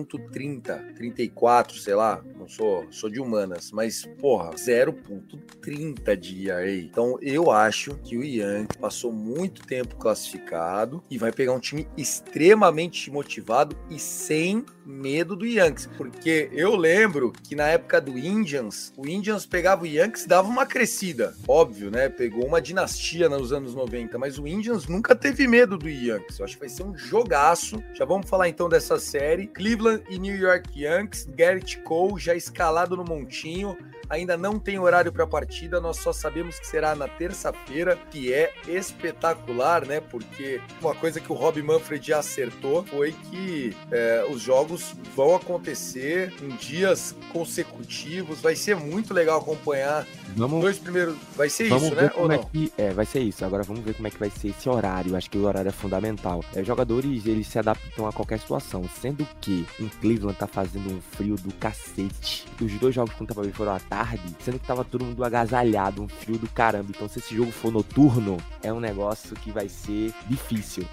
0.30, 0.06 0.94
34, 0.96 1.78
sei 1.78 1.96
lá. 1.96 2.24
Não 2.38 2.48
sou, 2.48 2.86
sou 2.92 3.10
de 3.10 3.20
humanas, 3.20 3.72
mas 3.72 4.06
porra, 4.20 4.52
0.30 4.52 6.16
de 6.16 6.50
ERA. 6.50 6.76
Então 6.76 7.18
eu 7.22 7.52
acho 7.52 7.96
que 8.04 8.18
o 8.18 8.24
Yankees 8.24 8.78
passou 8.78 9.12
muito 9.12 9.66
tempo 9.66 9.96
classificado 9.96 11.04
e 11.10 11.18
vai 11.18 11.32
pegar 11.32 11.54
um 11.54 11.60
time 11.60 11.88
extremamente 11.98 13.12
motivado 13.12 13.76
e 13.90 14.00
sem 14.00 14.66
medo 14.86 15.36
do 15.36 15.46
Yankees, 15.46 15.88
porque 15.98 16.50
eu 16.52 16.76
lembro 16.76 17.32
que 17.44 17.56
na 17.56 17.68
época 17.68 18.02
do 18.02 18.18
Indians, 18.18 18.92
o 18.98 19.08
Indians 19.08 19.46
pegava 19.46 19.84
o 19.84 19.88
Yankees 19.88 20.26
e 20.26 20.28
dava 20.28 20.48
uma 20.48 20.66
crescida, 20.66 21.36
óbvio, 21.48 21.92
né? 21.92 22.10
Pegou 22.10 22.46
uma 22.46 22.62
dinastia 22.62 23.30
nos 23.30 23.54
anos 23.54 23.76
90, 23.76 24.18
mas 24.18 24.38
o 24.38 24.48
Indians 24.48 24.88
nunca 24.88 25.16
teve 25.16 25.48
medo 25.48 25.78
do 25.78 25.90
Yankees. 25.90 26.40
Eu 26.40 26.46
acho 26.46 26.56
que 26.56 26.62
vai 26.62 26.70
ser 26.70 26.84
um 26.84 26.98
jogaço. 26.98 27.84
Já 27.94 28.06
vamos 28.06 28.30
falar 28.30 28.50
então 28.50 28.68
dessa 28.68 29.00
série. 29.00 29.48
Cleveland 29.48 30.04
e 30.10 30.18
New 30.18 30.36
York 30.36 30.80
Yankees, 30.80 31.26
Garrett 31.36 31.80
Cole 31.80 32.20
já 32.20 32.36
escalado 32.36 32.96
no 32.96 33.04
montinho 33.04 33.78
ainda 34.12 34.36
não 34.38 34.60
tem 34.60 34.78
horário 34.78 35.12
para 35.12 35.24
a 35.24 35.28
partida, 35.28 35.80
nós 35.80 35.98
só 35.98 36.12
sabemos 36.12 36.60
que 36.60 36.68
será 36.68 36.94
na 36.94 37.08
terça-feira, 37.08 37.98
que 38.12 38.34
é 38.34 38.52
espetacular, 38.68 39.86
né? 39.88 40.02
Porque 40.02 40.60
uma 40.82 40.94
coisa 40.94 41.20
que 41.20 41.32
o 41.32 41.36
Rob 41.36 41.62
Manfred 41.64 42.06
já 42.06 42.20
acertou 42.20 42.84
foi 42.86 43.14
que 43.30 43.76
é, 43.90 44.26
os 44.30 44.42
jogos 44.42 44.94
vão 45.16 45.36
acontecer 45.36 46.34
em 46.42 46.50
dias 46.50 47.16
consecutivos, 47.32 48.42
vai 48.42 48.56
ser 48.56 48.76
muito 48.76 49.14
legal 49.14 49.40
acompanhar. 49.40 50.06
Vamos, 50.36 50.62
Dois 50.62 50.78
primeiros, 50.78 51.16
vai 51.36 51.50
ser 51.50 51.66
isso, 51.66 51.96
né? 51.96 52.10
como 52.10 52.26
Ou 52.26 52.32
é 52.32 52.38
não? 52.38 52.44
que 52.46 52.72
é, 52.78 52.92
vai 52.92 53.06
ser 53.06 53.20
isso. 53.20 53.44
Agora 53.46 53.64
vamos 53.64 53.84
ver 53.84 53.94
como 53.94 54.08
é 54.08 54.12
que 54.12 54.18
vai 54.18 54.30
ser 54.30 54.50
esse 54.50 54.68
horário. 54.70 55.16
Acho 55.16 55.30
que 55.30 55.38
o 55.38 55.46
horário 55.46 55.70
é 55.70 55.72
fundamental. 55.72 56.44
É, 56.54 56.62
os 56.62 56.68
jogadores 56.68 57.26
eles 57.26 57.48
se 57.48 57.60
adaptam 57.60 58.08
a 58.08 58.12
qualquer 58.14 58.40
situação, 58.40 58.84
sendo 59.02 59.28
que 59.40 59.66
em 59.80 59.88
Cleveland 59.88 60.38
tá 60.38 60.48
fazendo 60.48 60.92
um 60.92 61.02
frio 61.02 61.36
do 61.36 61.54
cacete. 61.56 62.46
Os 62.62 62.72
dois 62.74 62.96
jogos 62.96 63.14
contra 63.14 63.34
o 63.34 63.36
Tampa 63.36 63.42
Bay 63.42 63.52
foram 63.52 63.76
à 63.76 63.80
tarde, 63.80 64.01
sendo 64.40 64.60
que 64.60 64.68
tava 64.68 64.84
todo 64.84 65.06
mundo 65.06 65.24
agasalhado, 65.24 66.04
um 66.04 66.08
frio 66.08 66.38
do 66.38 66.50
caramba. 66.50 66.88
Então 66.90 67.08
se 67.08 67.20
esse 67.20 67.36
jogo 67.36 67.52
for 67.52 67.72
noturno, 67.72 68.38
é 68.64 68.72
um 68.72 68.80
negócio 68.80 69.36
que 69.36 69.52
vai 69.52 69.68
ser 69.68 70.14
difícil. 70.28 70.86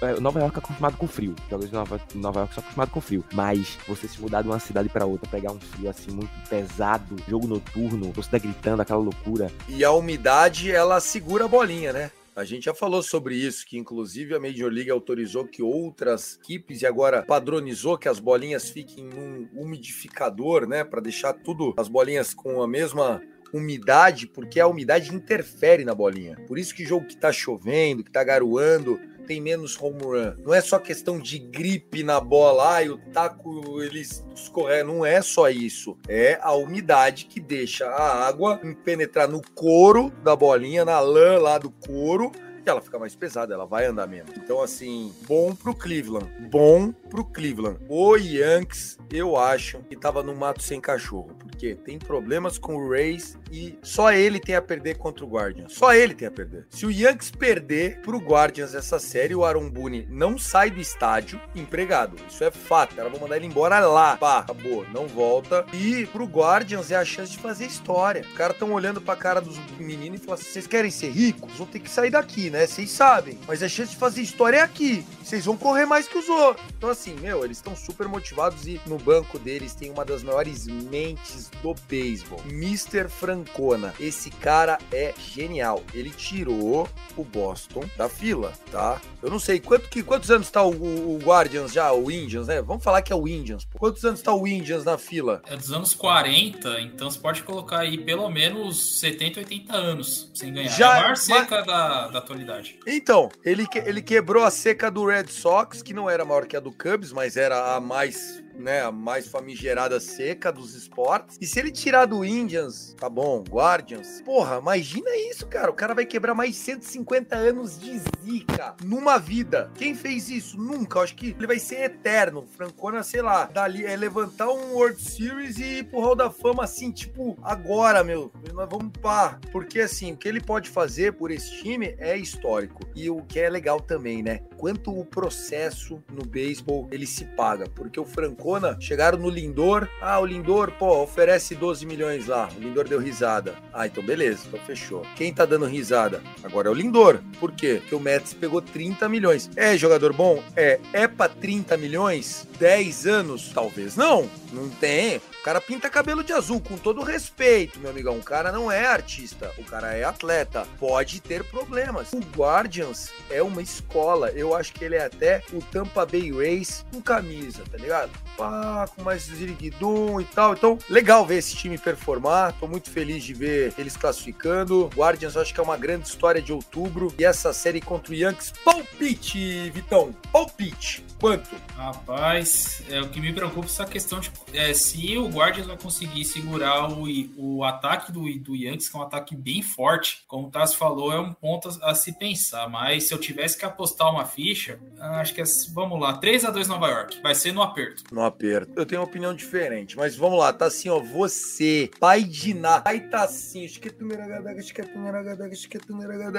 É, 0.00 0.18
Nova 0.20 0.40
York 0.40 0.56
é 0.56 0.58
acostumado 0.58 0.96
com 0.96 1.06
frio. 1.06 1.34
Os 1.36 1.44
jogadores 1.44 1.70
de 1.70 1.76
Nova, 1.76 2.00
Nova 2.14 2.40
York 2.40 2.54
são 2.54 2.62
acostumados 2.62 2.92
com 2.92 3.00
frio. 3.00 3.24
Mas 3.32 3.78
você 3.86 4.08
se 4.08 4.20
mudar 4.20 4.42
de 4.42 4.48
uma 4.48 4.58
cidade 4.58 4.88
para 4.88 5.06
outra, 5.06 5.28
pegar 5.28 5.52
um 5.52 5.60
frio 5.60 5.88
assim 5.88 6.10
muito 6.10 6.30
pesado, 6.48 7.16
jogo 7.28 7.46
noturno, 7.46 8.12
você 8.12 8.30
tá 8.30 8.38
gritando 8.38 8.82
aquela 8.82 9.00
loucura. 9.00 9.50
E 9.68 9.84
a 9.84 9.92
umidade, 9.92 10.70
ela 10.70 11.00
segura 11.00 11.44
a 11.44 11.48
bolinha, 11.48 11.92
né? 11.92 12.10
A 12.36 12.42
gente 12.42 12.64
já 12.64 12.74
falou 12.74 13.00
sobre 13.00 13.36
isso, 13.36 13.64
que 13.64 13.78
inclusive 13.78 14.34
a 14.34 14.40
Major 14.40 14.68
League 14.68 14.90
autorizou 14.90 15.46
que 15.46 15.62
outras 15.62 16.36
equipes 16.42 16.82
e 16.82 16.86
agora 16.86 17.22
padronizou 17.22 17.96
que 17.96 18.08
as 18.08 18.18
bolinhas 18.18 18.68
fiquem 18.68 19.04
num 19.04 19.48
umidificador, 19.54 20.66
né, 20.66 20.82
Pra 20.82 21.00
deixar 21.00 21.32
tudo 21.32 21.72
as 21.76 21.86
bolinhas 21.86 22.34
com 22.34 22.60
a 22.60 22.66
mesma 22.66 23.22
umidade, 23.52 24.26
porque 24.26 24.58
a 24.58 24.66
umidade 24.66 25.14
interfere 25.14 25.84
na 25.84 25.94
bolinha. 25.94 26.36
Por 26.48 26.58
isso 26.58 26.74
que 26.74 26.84
jogo 26.84 27.06
que 27.06 27.16
tá 27.16 27.30
chovendo, 27.30 28.02
que 28.02 28.10
tá 28.10 28.24
garoando, 28.24 28.98
tem 29.24 29.40
menos 29.40 29.80
home 29.80 30.02
run. 30.02 30.34
Não 30.44 30.54
é 30.54 30.60
só 30.60 30.78
questão 30.78 31.18
de 31.18 31.38
gripe 31.38 32.02
na 32.02 32.20
bola, 32.20 32.82
e 32.82 32.90
o 32.90 32.98
taco 33.12 33.82
ele 33.82 34.00
escorrega. 34.34 34.84
Não 34.84 35.04
é 35.04 35.20
só 35.22 35.48
isso. 35.48 35.96
É 36.08 36.38
a 36.40 36.52
umidade 36.52 37.26
que 37.26 37.40
deixa 37.40 37.86
a 37.86 38.26
água 38.26 38.60
penetrar 38.84 39.28
no 39.28 39.42
couro 39.54 40.10
da 40.22 40.36
bolinha, 40.36 40.84
na 40.84 41.00
lã 41.00 41.38
lá 41.38 41.58
do 41.58 41.70
couro. 41.70 42.30
Ela 42.66 42.80
fica 42.80 42.98
mais 42.98 43.14
pesada, 43.14 43.52
ela 43.54 43.66
vai 43.66 43.86
andar 43.86 44.06
menos. 44.06 44.30
Então, 44.36 44.62
assim, 44.62 45.12
bom 45.26 45.54
pro 45.54 45.74
Cleveland. 45.74 46.30
Bom 46.50 46.92
pro 46.92 47.24
Cleveland. 47.24 47.78
O 47.88 48.16
Yankees, 48.16 48.98
eu 49.12 49.36
acho 49.36 49.78
que 49.88 49.96
tava 49.96 50.22
no 50.22 50.34
mato 50.34 50.62
sem 50.62 50.80
cachorro. 50.80 51.34
Porque 51.38 51.54
Porque 51.64 51.74
tem 51.76 51.98
problemas 51.98 52.58
com 52.58 52.76
o 52.76 52.90
Rays 52.90 53.38
e 53.50 53.78
só 53.82 54.12
ele 54.12 54.38
tem 54.38 54.54
a 54.54 54.60
perder 54.60 54.98
contra 54.98 55.24
o 55.24 55.28
Guardians. 55.28 55.72
Só 55.72 55.94
ele 55.94 56.14
tem 56.14 56.28
a 56.28 56.30
perder. 56.30 56.66
Se 56.68 56.84
o 56.84 56.90
Yankees 56.90 57.30
perder 57.30 58.00
pro 58.00 58.18
Guardians 58.18 58.74
essa 58.74 58.98
série, 58.98 59.34
o 59.34 59.44
Aaron 59.44 59.70
Boone 59.70 60.06
não 60.10 60.36
sai 60.36 60.70
do 60.70 60.80
estádio 60.80 61.40
empregado. 61.54 62.16
Isso 62.28 62.42
é 62.44 62.50
fato. 62.50 62.98
Ela 62.98 63.08
vai 63.08 63.20
mandar 63.20 63.36
ele 63.36 63.46
embora 63.46 63.78
lá. 63.80 64.16
Pá, 64.16 64.40
acabou. 64.40 64.84
Não 64.92 65.06
volta. 65.06 65.64
E 65.72 66.06
pro 66.06 66.26
Guardians 66.26 66.90
é 66.90 66.96
a 66.96 67.04
chance 67.04 67.32
de 67.32 67.38
fazer 67.38 67.66
história. 67.66 68.22
Os 68.22 68.36
caras 68.36 68.56
estão 68.56 68.72
olhando 68.72 69.00
pra 69.00 69.16
cara 69.16 69.40
dos 69.40 69.56
meninos 69.78 70.20
e 70.20 70.24
falando 70.24 70.40
assim: 70.40 70.50
vocês 70.50 70.66
querem 70.66 70.90
ser 70.90 71.10
ricos? 71.10 71.56
Vão 71.56 71.66
ter 71.66 71.78
que 71.78 71.88
sair 71.88 72.10
daqui, 72.10 72.50
né? 72.50 72.53
Vocês 72.66 72.90
sabem. 72.90 73.38
Mas 73.46 73.62
a 73.62 73.68
chance 73.68 73.90
de 73.92 73.96
fazer 73.96 74.20
história 74.22 74.58
é 74.58 74.60
aqui. 74.60 75.04
Vocês 75.22 75.44
vão 75.46 75.56
correr 75.56 75.86
mais 75.86 76.06
que 76.06 76.18
os 76.18 76.28
outros. 76.28 76.64
Então, 76.76 76.90
assim, 76.90 77.14
meu, 77.14 77.44
eles 77.44 77.56
estão 77.56 77.74
super 77.74 78.06
motivados 78.06 78.66
e 78.66 78.80
no 78.86 78.98
banco 78.98 79.38
deles 79.38 79.74
tem 79.74 79.90
uma 79.90 80.04
das 80.04 80.22
maiores 80.22 80.66
mentes 80.66 81.50
do 81.62 81.74
beisebol, 81.88 82.40
Mr. 82.46 83.08
Francona. 83.08 83.94
Esse 83.98 84.30
cara 84.30 84.78
é 84.92 85.14
genial. 85.18 85.82
Ele 85.94 86.10
tirou 86.10 86.88
o 87.16 87.24
Boston 87.24 87.84
da 87.96 88.08
fila, 88.08 88.52
tá? 88.70 89.00
Eu 89.22 89.30
não 89.30 89.38
sei 89.38 89.58
quanto 89.60 89.88
que, 89.88 90.02
quantos 90.02 90.30
anos 90.30 90.50
tá 90.50 90.62
o, 90.62 90.72
o, 90.72 91.14
o 91.16 91.18
Guardians 91.24 91.72
já, 91.72 91.90
o 91.92 92.10
Indians, 92.10 92.46
né? 92.48 92.60
Vamos 92.60 92.84
falar 92.84 93.00
que 93.00 93.12
é 93.12 93.16
o 93.16 93.26
Indians. 93.26 93.64
Pô. 93.64 93.78
Quantos 93.78 94.04
anos 94.04 94.20
tá 94.20 94.34
o 94.34 94.46
Indians 94.46 94.84
na 94.84 94.98
fila? 94.98 95.40
É 95.46 95.56
dos 95.56 95.72
anos 95.72 95.94
40, 95.94 96.80
então 96.82 97.10
você 97.10 97.18
pode 97.18 97.42
colocar 97.42 97.78
aí 97.80 97.96
pelo 97.96 98.28
menos 98.28 99.00
70, 99.00 99.40
80 99.40 99.74
anos 99.74 100.30
sem 100.34 100.52
ganhar. 100.52 100.68
Já- 100.68 100.86
é 100.86 100.90
a 100.90 100.94
maior 101.00 101.08
mas- 101.10 101.20
seca 101.20 101.62
da, 101.62 102.08
da 102.08 102.18
atualidade. 102.18 102.43
Então, 102.86 103.30
ele, 103.44 103.66
ele 103.86 104.02
quebrou 104.02 104.44
a 104.44 104.50
seca 104.50 104.90
do 104.90 105.06
Red 105.06 105.28
Sox, 105.28 105.82
que 105.82 105.94
não 105.94 106.08
era 106.08 106.24
maior 106.24 106.46
que 106.46 106.56
a 106.56 106.60
do 106.60 106.70
Cubs, 106.70 107.12
mas 107.12 107.36
era 107.36 107.74
a 107.74 107.80
mais, 107.80 108.43
né, 108.56 108.82
a 108.82 108.92
mais 108.92 109.26
famigerada 109.26 109.98
seca 110.00 110.52
dos 110.52 110.74
esportes. 110.74 111.38
E 111.40 111.46
se 111.46 111.58
ele 111.58 111.70
tirar 111.70 112.06
do 112.06 112.24
Indians, 112.24 112.94
tá 112.98 113.08
bom, 113.08 113.42
Guardians, 113.48 114.22
porra, 114.22 114.58
imagina 114.58 115.10
isso, 115.30 115.46
cara. 115.46 115.70
O 115.70 115.74
cara 115.74 115.94
vai 115.94 116.06
quebrar 116.06 116.34
mais 116.34 116.56
150 116.56 117.36
anos 117.36 117.78
de 117.78 118.00
zica 118.22 118.74
numa 118.84 119.18
vida. 119.18 119.70
Quem 119.74 119.94
fez 119.94 120.28
isso? 120.28 120.56
Nunca. 120.56 120.98
Eu 120.98 121.02
acho 121.02 121.14
que 121.16 121.34
ele 121.36 121.46
vai 121.46 121.58
ser 121.58 121.84
eterno. 121.84 122.46
Francona, 122.56 123.02
sei 123.02 123.22
lá, 123.22 123.46
dali 123.46 123.84
é 123.84 123.96
levantar 123.96 124.48
um 124.48 124.74
World 124.74 125.00
Series 125.00 125.58
e 125.58 125.78
ir 125.78 125.84
pro 125.84 126.00
Hall 126.00 126.16
da 126.16 126.30
Fama 126.30 126.64
assim, 126.64 126.90
tipo, 126.90 127.36
agora, 127.42 128.04
meu. 128.04 128.32
Nós 128.52 128.68
vamos 128.70 128.92
pá. 129.00 129.38
Porque 129.50 129.80
assim, 129.80 130.12
o 130.12 130.16
que 130.16 130.28
ele 130.28 130.40
pode 130.40 130.70
fazer 130.70 131.14
por 131.14 131.30
esse 131.30 131.50
time 131.62 131.94
é 131.98 132.16
histórico. 132.16 132.80
E 132.94 133.10
o 133.10 133.22
que 133.22 133.40
é 133.40 133.50
legal 133.50 133.80
também, 133.80 134.22
né? 134.22 134.40
Quanto 134.56 134.96
o 134.96 135.04
processo 135.04 136.02
no 136.10 136.24
beisebol 136.24 136.88
ele 136.90 137.06
se 137.06 137.24
paga. 137.24 137.68
Porque 137.68 137.98
o 137.98 138.04
Francona 138.04 138.43
chegaram 138.78 139.16
no 139.16 139.30
Lindor. 139.30 139.88
Ah, 140.02 140.20
o 140.20 140.26
Lindor, 140.26 140.70
pô, 140.72 141.02
oferece 141.02 141.54
12 141.54 141.86
milhões 141.86 142.26
lá. 142.26 142.50
O 142.54 142.60
Lindor 142.60 142.86
deu 142.86 142.98
risada. 142.98 143.54
Ah, 143.72 143.86
então 143.86 144.04
beleza, 144.04 144.42
então 144.46 144.60
fechou. 144.66 145.00
Quem 145.16 145.32
tá 145.32 145.46
dando 145.46 145.64
risada? 145.64 146.20
Agora 146.42 146.68
é 146.68 146.70
o 146.70 146.74
Lindor. 146.74 147.20
Por 147.40 147.52
quê? 147.52 147.78
Porque 147.80 147.94
o 147.94 148.00
Mets 148.00 148.34
pegou 148.34 148.60
30 148.60 149.08
milhões. 149.08 149.50
É 149.56 149.78
jogador 149.78 150.12
bom? 150.12 150.42
É. 150.54 150.78
É 150.92 151.08
pra 151.08 151.26
30 151.26 151.78
milhões? 151.78 152.46
10 152.58 153.06
anos? 153.06 153.50
Talvez 153.54 153.96
não. 153.96 154.28
Não 154.52 154.68
tem. 154.68 155.22
Cara 155.44 155.60
pinta 155.60 155.90
cabelo 155.90 156.24
de 156.24 156.32
azul, 156.32 156.58
com 156.58 156.78
todo 156.78 157.02
respeito, 157.02 157.78
meu 157.78 157.90
amigão. 157.90 158.16
O 158.16 158.22
cara 158.22 158.50
não 158.50 158.72
é 158.72 158.86
artista, 158.86 159.52
o 159.58 159.64
cara 159.64 159.92
é 159.92 160.02
atleta. 160.02 160.66
Pode 160.80 161.20
ter 161.20 161.44
problemas. 161.44 162.14
O 162.14 162.20
Guardians 162.34 163.12
é 163.28 163.42
uma 163.42 163.60
escola. 163.60 164.30
Eu 164.30 164.56
acho 164.56 164.72
que 164.72 164.82
ele 164.82 164.94
é 164.94 165.04
até 165.04 165.42
o 165.52 165.60
Tampa 165.60 166.06
Bay 166.06 166.32
Rays 166.32 166.86
com 166.90 166.98
camisa, 167.02 167.62
tá 167.70 167.76
ligado? 167.76 168.10
Pá, 168.38 168.88
com 168.96 169.02
mais 169.02 169.24
ziriguidum 169.24 170.18
e 170.18 170.24
tal. 170.24 170.54
Então, 170.54 170.78
legal 170.88 171.26
ver 171.26 171.36
esse 171.36 171.54
time 171.54 171.76
performar. 171.76 172.54
Tô 172.58 172.66
muito 172.66 172.90
feliz 172.90 173.22
de 173.22 173.34
ver 173.34 173.74
eles 173.76 173.98
classificando. 173.98 174.90
Guardians, 174.96 175.36
acho 175.36 175.52
que 175.52 175.60
é 175.60 175.62
uma 175.62 175.76
grande 175.76 176.08
história 176.08 176.40
de 176.40 176.54
outubro. 176.54 177.12
E 177.18 177.24
essa 177.24 177.52
série 177.52 177.82
contra 177.82 178.12
o 178.12 178.16
Yankees, 178.16 178.50
palpite, 178.64 179.70
Vitão. 179.72 180.14
Palpite. 180.32 181.03
Quanto? 181.20 181.50
Rapaz, 181.76 182.82
é, 182.88 183.00
o 183.00 183.08
que 183.08 183.20
me 183.20 183.32
preocupa 183.32 183.66
é 183.66 183.70
essa 183.70 183.84
questão 183.84 184.20
de 184.20 184.30
é, 184.52 184.72
se 184.74 185.16
o 185.16 185.28
Guardians 185.28 185.66
vai 185.66 185.76
conseguir 185.76 186.24
segurar 186.24 186.90
o, 186.90 187.06
o 187.36 187.64
ataque 187.64 188.12
do, 188.12 188.22
do 188.38 188.54
Yankees, 188.54 188.88
que 188.88 188.96
é 188.96 189.00
um 189.00 189.02
ataque 189.02 189.34
bem 189.34 189.62
forte. 189.62 190.22
Como 190.26 190.48
o 190.48 190.50
Tassi 190.50 190.76
falou, 190.76 191.12
é 191.12 191.18
um 191.18 191.32
ponto 191.32 191.68
a, 191.82 191.90
a 191.90 191.94
se 191.94 192.12
pensar. 192.12 192.68
Mas 192.68 193.08
se 193.08 193.14
eu 193.14 193.18
tivesse 193.18 193.58
que 193.58 193.64
apostar 193.64 194.10
uma 194.10 194.24
ficha, 194.24 194.78
acho 194.98 195.34
que 195.34 195.40
é, 195.40 195.44
vamos 195.72 196.00
lá, 196.00 196.16
3 196.18 196.44
a 196.44 196.50
2 196.50 196.68
Nova 196.68 196.88
York. 196.88 197.20
Vai 197.22 197.34
ser 197.34 197.52
no 197.52 197.62
aperto. 197.62 198.04
No 198.12 198.22
aperto. 198.22 198.72
Eu 198.76 198.86
tenho 198.86 199.00
uma 199.00 199.06
opinião 199.06 199.34
diferente, 199.34 199.96
mas 199.96 200.16
vamos 200.16 200.38
lá, 200.38 200.52
tá 200.52 200.66
assim, 200.66 200.88
ó. 200.88 201.00
Você, 201.00 201.90
pai 201.98 202.22
de 202.22 202.54
Ná, 202.54 202.80
pai 202.80 203.00
tá 203.00 203.24
assim, 203.24 203.64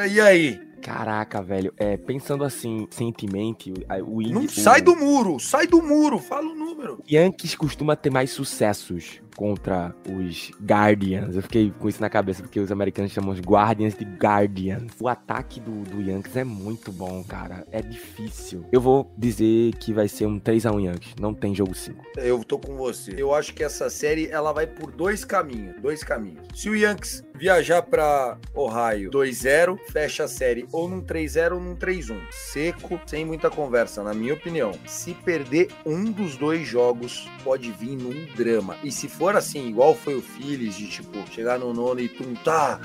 e 0.07 0.21
aí? 0.21 0.61
Caraca, 0.85 1.41
velho. 1.41 1.73
É, 1.77 1.97
pensando 1.97 2.43
assim, 2.43 2.87
sentimente, 2.91 3.71
o, 3.71 4.17
o 4.17 4.21
Não 4.21 4.43
Indy- 4.43 4.61
sai 4.61 4.81
o- 4.81 4.83
do 4.85 4.95
muro, 4.95 5.39
sai 5.39 5.65
do 5.65 5.81
muro, 5.81 6.19
fala 6.19 6.47
o 6.51 6.55
número. 6.55 7.01
Yankees 7.09 7.55
costuma 7.55 7.95
ter 7.95 8.11
mais 8.11 8.29
sucessos 8.31 9.19
contra 9.35 9.93
os 10.09 10.51
Guardians. 10.61 11.35
Eu 11.35 11.41
fiquei 11.41 11.71
com 11.77 11.87
isso 11.87 12.01
na 12.01 12.09
cabeça 12.09 12.41
porque 12.41 12.59
os 12.59 12.71
americanos 12.71 13.11
chamam 13.11 13.31
os 13.31 13.39
Guardians 13.39 13.95
de 13.95 14.05
Guardians. 14.05 14.91
O 14.99 15.07
ataque 15.07 15.59
do, 15.59 15.83
do 15.83 16.01
Yankees 16.01 16.35
é 16.35 16.43
muito 16.43 16.91
bom, 16.91 17.23
cara. 17.23 17.65
É 17.71 17.81
difícil. 17.81 18.65
Eu 18.71 18.81
vou 18.81 19.11
dizer 19.17 19.73
que 19.75 19.93
vai 19.93 20.07
ser 20.07 20.25
um 20.25 20.39
3x1 20.39 20.85
Yankees. 20.85 21.15
Não 21.19 21.33
tem 21.33 21.53
jogo 21.53 21.73
5. 21.73 22.03
Eu 22.17 22.43
tô 22.43 22.57
com 22.57 22.75
você. 22.75 23.13
Eu 23.17 23.33
acho 23.33 23.53
que 23.53 23.63
essa 23.63 23.89
série 23.89 24.27
ela 24.27 24.51
vai 24.51 24.67
por 24.67 24.91
dois 24.91 25.25
caminhos, 25.25 25.75
dois 25.81 26.03
caminhos. 26.03 26.47
Se 26.53 26.69
o 26.69 26.75
Yankees 26.75 27.23
viajar 27.35 27.81
pra 27.81 28.37
Ohio 28.53 29.11
2-0, 29.11 29.77
fecha 29.91 30.23
a 30.23 30.27
série 30.27 30.65
ou 30.71 30.87
num 30.87 31.01
3-0 31.01 31.53
ou 31.53 31.59
num 31.59 31.75
3-1. 31.75 32.19
Seco, 32.31 32.99
sem 33.05 33.25
muita 33.25 33.49
conversa, 33.49 34.03
na 34.03 34.13
minha 34.13 34.33
opinião. 34.33 34.71
Se 34.85 35.13
perder 35.13 35.69
um 35.85 36.05
dos 36.05 36.37
dois 36.37 36.67
jogos, 36.67 37.29
pode 37.43 37.71
vir 37.71 37.95
num 37.97 38.25
drama. 38.35 38.77
E 38.83 38.91
se 38.91 39.07
for 39.07 39.24
assim, 39.33 39.67
igual 39.67 39.95
foi 39.95 40.15
o 40.15 40.21
Phillies, 40.21 40.75
de 40.75 40.87
tipo, 40.87 41.25
chegar 41.31 41.57
no 41.59 41.73
nono 41.73 41.99
e 41.99 42.07
tum, 42.07 42.33
tá, 42.35 42.79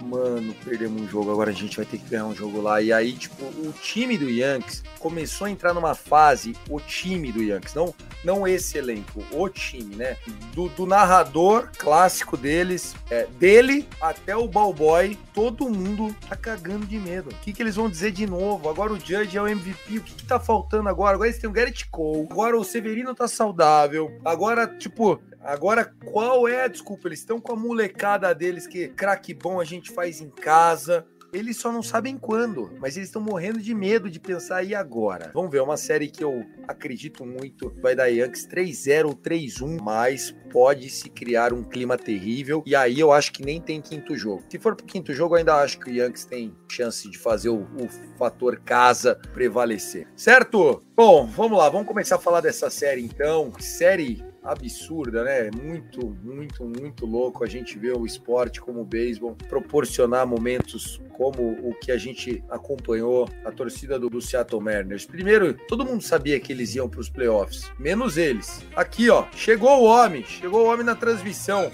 mano, 0.00 0.54
perdemos 0.64 1.02
um 1.02 1.08
jogo, 1.08 1.30
agora 1.30 1.50
a 1.50 1.54
gente 1.54 1.76
vai 1.76 1.86
ter 1.86 1.98
que 1.98 2.08
ganhar 2.08 2.26
um 2.26 2.34
jogo 2.34 2.60
lá. 2.60 2.80
E 2.80 2.92
aí, 2.92 3.12
tipo, 3.12 3.44
o 3.44 3.72
time 3.80 4.16
do 4.16 4.28
Yankees 4.28 4.82
começou 4.98 5.46
a 5.46 5.50
entrar 5.50 5.72
numa 5.74 5.94
fase, 5.94 6.54
o 6.68 6.80
time 6.80 7.30
do 7.32 7.42
Yankees, 7.42 7.74
não, 7.74 7.94
não 8.24 8.46
esse 8.46 8.78
elenco, 8.78 9.24
o 9.32 9.48
time, 9.48 9.96
né? 9.96 10.16
Do, 10.54 10.68
do 10.68 10.86
narrador 10.86 11.70
clássico 11.78 12.36
deles, 12.36 12.94
é, 13.10 13.26
dele 13.38 13.88
até 14.00 14.36
o 14.36 14.48
Ballboy, 14.48 15.18
todo 15.32 15.70
mundo 15.70 16.14
tá 16.28 16.36
cagando 16.36 16.86
de 16.86 16.98
medo. 16.98 17.30
O 17.30 17.34
que, 17.36 17.52
que 17.52 17.62
eles 17.62 17.76
vão 17.76 17.88
dizer 17.88 18.12
de 18.12 18.26
novo? 18.26 18.68
Agora 18.68 18.92
o 18.92 18.98
Judge 18.98 19.36
é 19.36 19.42
o 19.42 19.48
MVP, 19.48 19.98
o 19.98 20.02
que, 20.02 20.14
que 20.14 20.26
tá 20.26 20.38
faltando 20.38 20.88
agora? 20.88 21.14
Agora 21.14 21.28
eles 21.28 21.40
têm 21.40 21.48
o 21.48 21.52
Garrett 21.52 21.88
Cole, 21.88 22.28
agora 22.30 22.58
o 22.58 22.64
Severino 22.64 23.14
tá 23.14 23.28
saudável, 23.28 24.18
agora, 24.24 24.66
tipo, 24.66 25.20
Agora, 25.42 25.84
qual 26.04 26.46
é 26.46 26.64
a 26.64 26.68
desculpa? 26.68 27.08
Eles 27.08 27.20
estão 27.20 27.40
com 27.40 27.52
a 27.52 27.56
molecada 27.56 28.34
deles 28.34 28.66
que 28.66 28.88
craque 28.88 29.32
bom 29.32 29.60
a 29.60 29.64
gente 29.64 29.90
faz 29.90 30.20
em 30.20 30.28
casa. 30.28 31.06
Eles 31.32 31.58
só 31.58 31.70
não 31.70 31.82
sabem 31.82 32.18
quando, 32.18 32.72
mas 32.80 32.96
eles 32.96 33.08
estão 33.08 33.22
morrendo 33.22 33.60
de 33.60 33.72
medo 33.72 34.10
de 34.10 34.18
pensar 34.18 34.64
e 34.64 34.74
agora. 34.74 35.30
Vamos 35.32 35.50
ver, 35.50 35.62
uma 35.62 35.76
série 35.76 36.08
que 36.08 36.24
eu 36.24 36.44
acredito 36.66 37.24
muito 37.24 37.72
vai 37.80 37.94
dar 37.94 38.08
Yankees 38.08 38.48
3-0 38.48 39.06
ou 39.06 39.14
3-1, 39.14 39.80
mas 39.80 40.34
pode 40.52 40.90
se 40.90 41.08
criar 41.08 41.52
um 41.52 41.62
clima 41.62 41.96
terrível 41.96 42.64
e 42.66 42.74
aí 42.74 42.98
eu 42.98 43.12
acho 43.12 43.32
que 43.32 43.44
nem 43.44 43.60
tem 43.60 43.80
quinto 43.80 44.16
jogo. 44.16 44.42
Se 44.50 44.58
for 44.58 44.74
pro 44.74 44.84
quinto 44.84 45.14
jogo, 45.14 45.36
ainda 45.36 45.54
acho 45.54 45.78
que 45.78 45.90
o 45.90 45.94
Yankees 45.94 46.24
tem 46.24 46.52
chance 46.68 47.08
de 47.08 47.16
fazer 47.16 47.50
o, 47.50 47.62
o 47.62 47.88
fator 48.18 48.58
casa 48.58 49.14
prevalecer. 49.32 50.08
Certo? 50.16 50.82
Bom, 50.96 51.26
vamos 51.26 51.56
lá, 51.56 51.68
vamos 51.68 51.86
começar 51.86 52.16
a 52.16 52.20
falar 52.20 52.40
dessa 52.40 52.68
série 52.70 53.04
então. 53.04 53.52
Série 53.60 54.29
absurda, 54.42 55.24
né? 55.24 55.50
Muito, 55.50 56.16
muito, 56.22 56.64
muito 56.64 57.06
louco 57.06 57.44
a 57.44 57.46
gente 57.46 57.78
vê 57.78 57.92
o 57.92 58.06
esporte 58.06 58.60
como 58.60 58.80
o 58.80 58.84
beisebol 58.84 59.36
proporcionar 59.48 60.26
momentos 60.26 61.00
como 61.12 61.52
o 61.62 61.74
que 61.74 61.92
a 61.92 61.98
gente 61.98 62.42
acompanhou 62.48 63.28
a 63.44 63.52
torcida 63.52 63.98
do, 63.98 64.08
do 64.08 64.20
Seattle 64.20 64.62
Mariners. 64.62 65.04
Primeiro, 65.04 65.54
todo 65.68 65.84
mundo 65.84 66.02
sabia 66.02 66.40
que 66.40 66.52
eles 66.52 66.74
iam 66.74 66.88
para 66.88 67.00
os 67.00 67.08
playoffs, 67.08 67.70
menos 67.78 68.16
eles. 68.16 68.64
Aqui, 68.74 69.10
ó, 69.10 69.26
chegou 69.34 69.82
o 69.82 69.84
homem, 69.84 70.24
chegou 70.24 70.64
o 70.64 70.72
homem 70.72 70.84
na 70.84 70.94
transmissão. 70.94 71.70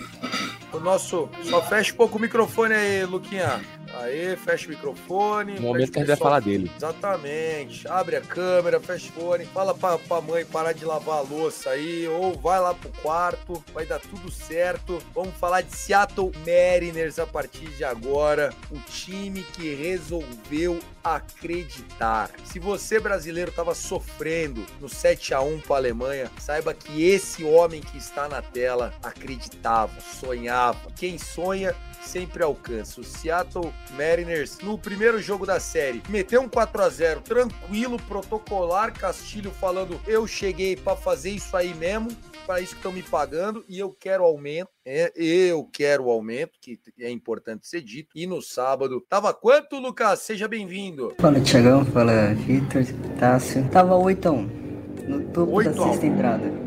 O 0.73 0.81
nosso, 0.81 1.29
só 1.45 1.63
fecha 1.63 1.93
um 1.93 1.97
pouco 1.97 2.19
o 2.19 2.21
microfone 2.21 2.75
aí, 2.75 3.05
Luquinha. 3.05 3.61
Aê, 4.03 4.37
fecha 4.37 4.67
o 4.67 4.71
microfone. 4.71 5.55
No 5.55 5.63
momento 5.63 5.93
que 5.93 5.99
a 5.99 6.03
gente 6.03 6.09
vai 6.09 6.17
falar 6.17 6.41
dele. 6.41 6.71
Exatamente. 6.77 7.89
Abre 7.89 8.17
a 8.17 8.21
câmera, 8.21 8.81
fecha 8.81 9.09
o 9.11 9.13
fone, 9.13 9.47
fala 9.47 9.75
pra, 9.75 9.99
pra 9.99 10.21
mãe 10.21 10.45
parar 10.45 10.73
de 10.73 10.85
lavar 10.85 11.19
a 11.19 11.21
louça 11.23 11.71
aí, 11.71 12.07
ou 12.07 12.35
vai 12.35 12.61
lá 12.61 12.75
pro 12.75 12.91
quarto, 13.01 13.65
vai 13.73 13.87
dar 13.87 13.99
tudo 13.99 14.31
certo. 14.31 15.03
Vamos 15.15 15.35
falar 15.37 15.63
de 15.63 15.75
Seattle 15.75 16.31
Mariners 16.47 17.19
a 17.19 17.27
partir 17.27 17.69
de 17.71 17.85
agora. 17.85 18.53
O 18.71 18.79
time 18.81 19.43
que 19.43 19.75
resolveu 19.75 20.79
acreditar. 21.03 22.31
Se 22.45 22.59
você 22.59 22.99
brasileiro 22.99 23.53
tava 23.53 23.75
sofrendo 23.75 24.67
no 24.81 24.89
7 24.89 25.35
a 25.35 25.41
1 25.41 25.61
para 25.61 25.77
a 25.77 25.79
Alemanha, 25.79 26.31
saiba 26.39 26.75
que 26.75 27.05
esse 27.09 27.45
homem 27.45 27.81
que 27.81 27.97
está 27.97 28.29
na 28.29 28.43
tela 28.43 28.93
acreditava, 29.03 30.01
sonhava. 30.01 30.91
Quem 30.97 31.17
sonha 31.17 31.75
sempre 32.07 32.43
alcança. 32.43 33.01
O 33.01 33.05
Seattle 33.05 33.73
Mariners, 33.93 34.59
no 34.61 34.79
primeiro 34.79 35.21
jogo 35.21 35.45
da 35.45 35.59
série, 35.61 36.03
meteu 36.09 36.41
um 36.41 36.49
4 36.49 36.83
a 36.83 36.89
0 36.89 37.21
tranquilo, 37.21 37.99
protocolar, 38.03 38.93
Castilho 38.93 39.51
falando: 39.51 40.01
eu 40.07 40.27
cheguei 40.27 40.77
para 40.77 40.97
fazer 40.97 41.31
isso 41.31 41.57
aí 41.57 41.75
mesmo, 41.75 42.09
para 42.47 42.61
isso 42.61 42.73
que 42.73 42.79
estão 42.79 42.93
me 42.93 43.03
pagando 43.03 43.65
e 43.69 43.79
eu 43.79 43.91
quero 43.91 44.25
aumento. 44.25 44.71
É, 44.85 45.13
eu 45.17 45.69
quero 45.73 46.05
o 46.05 46.11
aumento, 46.11 46.53
que 46.61 46.79
é 47.01 47.11
importante 47.11 47.67
ser 47.67 47.81
dito. 47.81 48.11
E 48.15 48.25
no 48.27 48.41
sábado, 48.41 49.05
tava 49.09 49.35
quanto, 49.35 49.79
Lucas? 49.81 50.21
Seja 50.21 50.47
bem-vindo. 50.47 51.13
Fala, 51.19 51.41
Tiagão. 51.41 51.85
Fala, 51.87 52.33
Vitor, 52.35 52.85
Tássio. 53.19 53.69
Tava 53.71 53.97
8 53.97 54.29
a 54.29 54.31
1 54.31 54.67
no 55.09 55.25
topo 55.33 55.63
da 55.63 55.73
sexta 55.73 56.07
entrada. 56.07 56.66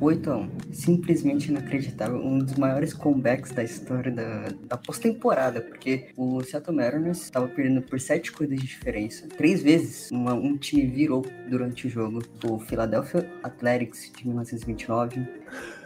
8 0.00 0.30
a 0.30 0.36
1 0.36 0.50
Simplesmente 0.72 1.50
inacreditável. 1.50 2.18
Um 2.18 2.38
dos 2.38 2.54
maiores 2.56 2.92
comebacks 2.92 3.52
da 3.52 3.62
história 3.62 4.12
da, 4.12 4.48
da 4.66 4.76
pós-temporada, 4.76 5.60
porque 5.60 6.08
o 6.16 6.42
Seattle 6.42 6.76
Mariners 6.76 7.22
estava 7.22 7.48
perdendo 7.48 7.82
por 7.82 8.00
7 8.00 8.32
corridas 8.32 8.60
de 8.60 8.66
diferença. 8.66 9.26
Três 9.28 9.62
vezes 9.62 10.10
uma, 10.10 10.34
um 10.34 10.56
time 10.56 10.86
virou 10.86 11.24
durante 11.48 11.86
o 11.86 11.90
jogo. 11.90 12.22
O 12.44 12.58
Philadelphia 12.58 13.28
Athletics 13.42 14.12
de 14.16 14.26
1929, 14.26 15.26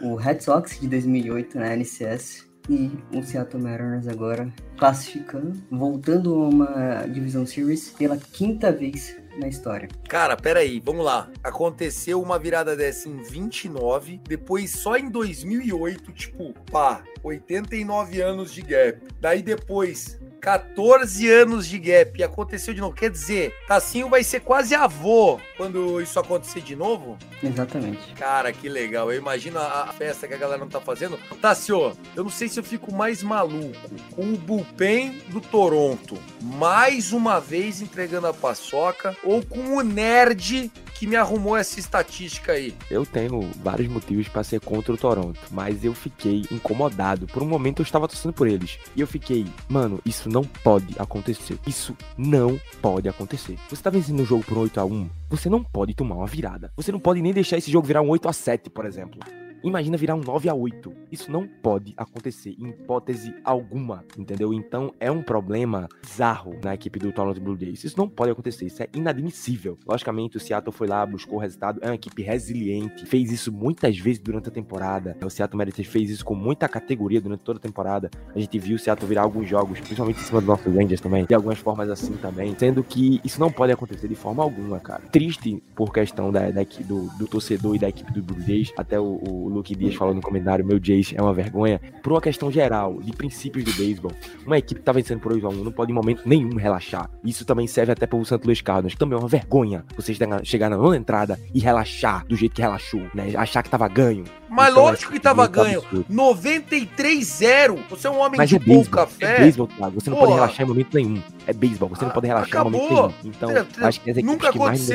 o 0.01 0.15
Red 0.15 0.41
Sox 0.41 0.79
de 0.79 0.87
2008 0.87 1.57
na 1.57 1.75
NCS 1.75 2.47
e 2.69 2.91
o 3.13 3.21
Seattle 3.21 3.61
Mariners 3.61 4.07
agora 4.07 4.51
classificando, 4.77 5.53
voltando 5.69 6.33
a 6.33 6.49
uma 6.49 7.05
divisão 7.07 7.45
series 7.45 7.89
pela 7.89 8.17
quinta 8.17 8.71
vez 8.71 9.17
na 9.37 9.47
história. 9.47 9.87
Cara, 10.07 10.35
peraí, 10.35 10.79
vamos 10.79 11.05
lá. 11.05 11.29
Aconteceu 11.43 12.21
uma 12.21 12.37
virada 12.39 12.75
dessa 12.75 13.09
em 13.09 13.21
29, 13.21 14.21
depois 14.27 14.71
só 14.71 14.97
em 14.97 15.09
2008, 15.09 16.11
tipo, 16.11 16.53
pá, 16.71 17.03
89 17.23 18.21
anos 18.21 18.53
de 18.53 18.61
gap. 18.61 19.01
Daí 19.19 19.41
depois, 19.41 20.19
14 20.43 21.29
anos 21.29 21.65
de 21.65 21.79
gap 21.79 22.19
e 22.19 22.23
aconteceu 22.23 22.73
de 22.73 22.81
novo. 22.81 22.93
Quer 22.93 23.09
dizer, 23.09 23.55
Tassinho 23.65 24.09
vai 24.09 24.25
ser 24.25 24.41
quase 24.41 24.75
avô 24.75 25.39
quando 25.55 26.01
isso 26.01 26.19
acontecer 26.19 26.59
de 26.59 26.75
novo? 26.75 27.17
Exatamente. 27.41 28.11
Cara, 28.15 28.51
que 28.51 28.67
legal. 28.67 29.09
Eu 29.09 29.17
imagino 29.17 29.57
a, 29.57 29.83
a 29.83 29.93
festa 29.93 30.27
que 30.27 30.33
a 30.33 30.37
galera 30.37 30.59
não 30.59 30.67
tá 30.67 30.81
fazendo. 30.81 31.17
Tassio, 31.41 31.95
eu 32.13 32.23
não 32.25 32.29
sei 32.29 32.49
se 32.49 32.59
eu 32.59 32.63
fico 32.63 32.93
mais 32.93 33.23
maluco 33.23 33.89
com 34.13 34.33
o 34.33 34.37
bullpen 34.37 35.21
do 35.29 35.39
Toronto, 35.39 36.17
mais 36.41 37.13
uma 37.13 37.39
vez 37.39 37.81
entregando 37.81 38.27
a 38.27 38.33
paçoca, 38.33 39.15
ou 39.23 39.41
com 39.45 39.77
o 39.77 39.81
nerd 39.81 40.69
que 41.03 41.07
me 41.07 41.17
arrumou 41.17 41.57
essa 41.57 41.81
estatística 41.81 42.53
aí. 42.53 42.73
Eu 42.89 43.05
tenho 43.05 43.41
vários 43.61 43.89
motivos 43.89 44.29
pra 44.29 44.41
ser 44.41 44.61
contra 44.61 44.93
o 44.93 44.97
Toronto, 44.97 45.37
mas 45.51 45.83
eu 45.83 45.93
fiquei 45.93 46.43
incomodado. 46.49 47.27
Por 47.27 47.43
um 47.43 47.45
momento 47.45 47.81
eu 47.81 47.83
estava 47.83 48.07
torcendo 48.07 48.31
por 48.31 48.47
eles. 48.47 48.79
E 48.95 49.01
eu 49.01 49.07
fiquei, 49.07 49.45
mano, 49.67 49.99
isso 50.05 50.29
não 50.29 50.45
pode 50.45 50.95
acontecer. 50.97 51.59
Isso 51.67 51.93
não 52.17 52.57
pode 52.81 53.09
acontecer. 53.09 53.57
Você 53.69 53.83
tá 53.83 53.89
vencendo 53.89 54.21
o 54.21 54.25
jogo 54.25 54.45
por 54.45 54.57
8 54.57 54.79
a 54.79 54.85
1 54.85 55.09
você 55.29 55.49
não 55.49 55.63
pode 55.63 55.95
tomar 55.95 56.15
uma 56.15 56.27
virada. 56.27 56.71
Você 56.77 56.91
não 56.91 56.99
pode 56.99 57.19
nem 57.19 57.33
deixar 57.33 57.57
esse 57.57 57.71
jogo 57.71 57.87
virar 57.87 58.03
um 58.03 58.09
8 58.09 58.29
a 58.29 58.33
7 58.33 58.69
por 58.69 58.85
exemplo. 58.85 59.19
Imagina 59.63 59.95
virar 59.95 60.15
um 60.15 60.21
9 60.21 60.49
a 60.49 60.53
8 60.53 60.93
Isso 61.09 61.31
não 61.31 61.47
pode 61.47 61.93
acontecer 61.95 62.53
em 62.59 62.69
hipótese 62.69 63.33
alguma, 63.45 64.03
entendeu? 64.17 64.53
Então 64.53 64.93
é 64.99 65.09
um 65.09 65.23
problema 65.23 65.87
bizarro 66.01 66.55
na 66.61 66.73
equipe 66.73 66.99
do 66.99 67.11
Toronto 67.13 67.39
Blue 67.39 67.57
Jays. 67.57 67.83
Isso 67.83 67.97
não 67.97 68.09
pode 68.09 68.31
acontecer, 68.31 68.65
isso 68.65 68.83
é 68.83 68.89
inadmissível. 68.93 69.77
Logicamente, 69.87 70.35
o 70.35 70.39
Seattle 70.39 70.73
foi 70.73 70.87
lá, 70.87 71.05
buscou 71.05 71.37
o 71.37 71.41
resultado, 71.41 71.79
é 71.81 71.87
uma 71.87 71.95
equipe 71.95 72.21
resiliente, 72.21 73.05
fez 73.05 73.31
isso 73.31 73.51
muitas 73.51 73.97
vezes 73.97 74.19
durante 74.19 74.49
a 74.49 74.51
temporada. 74.51 75.15
O 75.23 75.29
Seattle 75.29 75.57
Mariners 75.57 75.87
fez 75.87 76.09
isso 76.09 76.25
com 76.25 76.35
muita 76.35 76.67
categoria 76.67 77.21
durante 77.21 77.41
toda 77.41 77.57
a 77.57 77.61
temporada. 77.61 78.09
A 78.35 78.39
gente 78.39 78.59
viu 78.59 78.75
o 78.75 78.79
Seattle 78.79 79.07
virar 79.07 79.21
alguns 79.21 79.47
jogos, 79.47 79.79
principalmente 79.79 80.19
em 80.19 80.23
cima 80.23 80.41
dos 80.41 80.47
nossos 80.47 80.73
Rangers 80.73 80.99
também, 80.99 81.25
de 81.25 81.33
algumas 81.33 81.59
formas 81.59 81.89
assim 81.89 82.13
também, 82.17 82.53
sendo 82.57 82.83
que 82.83 83.21
isso 83.23 83.39
não 83.39 83.51
pode 83.51 83.71
acontecer 83.71 84.07
de 84.07 84.15
forma 84.15 84.43
alguma, 84.43 84.79
cara. 84.79 85.03
Triste 85.11 85.63
por 85.73 85.93
questão 85.93 86.31
da, 86.31 86.51
da 86.51 86.63
do, 86.85 87.07
do 87.17 87.27
torcedor 87.27 87.75
e 87.75 87.79
da 87.79 87.87
equipe 87.87 88.11
do 88.11 88.21
Blue 88.21 88.41
Jays, 88.41 88.73
até 88.77 88.99
o, 88.99 89.21
o 89.23 89.52
Luke 89.53 89.75
Dias 89.75 89.95
falou 89.95 90.13
no 90.13 90.21
comentário, 90.21 90.65
meu 90.65 90.79
Jays 90.83 91.13
é 91.15 91.21
uma 91.21 91.33
vergonha. 91.33 91.79
Por 92.01 92.11
uma 92.13 92.21
questão 92.21 92.51
geral, 92.51 92.99
de 93.01 93.11
princípios 93.13 93.63
do 93.65 93.73
beisebol, 93.73 94.11
uma 94.45 94.57
equipe 94.57 94.79
que 94.79 94.85
tá 94.85 94.91
vencendo 94.91 95.19
por 95.19 95.31
8 95.33 95.45
a 95.45 95.49
1 95.49 95.63
não 95.63 95.71
pode 95.71 95.91
em 95.91 95.95
momento 95.95 96.21
nenhum 96.25 96.55
relaxar. 96.55 97.09
Isso 97.23 97.45
também 97.45 97.67
serve 97.67 97.91
até 97.91 98.05
pro 98.05 98.23
St. 98.25 98.39
Louis 98.43 98.61
Cardinals, 98.61 98.93
que 98.93 98.99
também 98.99 99.17
é 99.17 99.21
uma 99.21 99.27
vergonha 99.27 99.85
vocês 99.95 100.17
chegar 100.43 100.69
na 100.69 100.77
nona 100.77 100.97
entrada 100.97 101.39
e 101.53 101.59
relaxar 101.59 102.25
do 102.27 102.35
jeito 102.35 102.53
que 102.55 102.61
relaxou, 102.61 103.01
né? 103.13 103.33
Achar 103.35 103.61
que 103.63 103.69
tava 103.69 103.87
ganho. 103.87 104.23
Mas 104.49 104.69
Então, 104.71 104.83
lógico 104.83 105.11
que 105.11 105.19
tava 105.19 105.45
é 105.45 105.47
ganho. 105.47 105.79
absurdo. 105.79 106.05
93-0. 106.09 107.79
Você 107.89 108.07
é 108.07 108.09
um 108.11 108.19
homem 108.19 108.37
Mas 108.37 108.49
de 108.49 108.55
é 108.57 108.59
pouca 108.59 109.05
beisebol, 109.05 109.07
fé. 109.07 109.25
é 109.35 109.39
beisebol, 109.39 109.67
Thiago. 109.67 109.99
Você 110.01 110.09
não 110.09 110.17
Porra. 110.17 110.27
pode 110.29 110.39
relaxar 110.41 110.65
em 110.65 110.69
momento 110.69 110.93
nenhum. 110.95 111.21
É 111.45 111.53
beisebol, 111.53 111.89
você 111.89 112.03
não 112.03 112.11
Ah, 112.11 112.13
pode 112.13 112.27
relaxar 112.27 112.63
momento 112.63 112.83
acabou. 112.85 113.07
nenhum. 113.09 113.13
Então, 113.25 113.51
É, 113.51 113.65
acho 113.87 114.01
que 114.01 114.09
as 114.09 114.17
equipes 114.17 114.23
Nunca 114.33 114.51
que 114.51 114.57
mais 114.59 114.89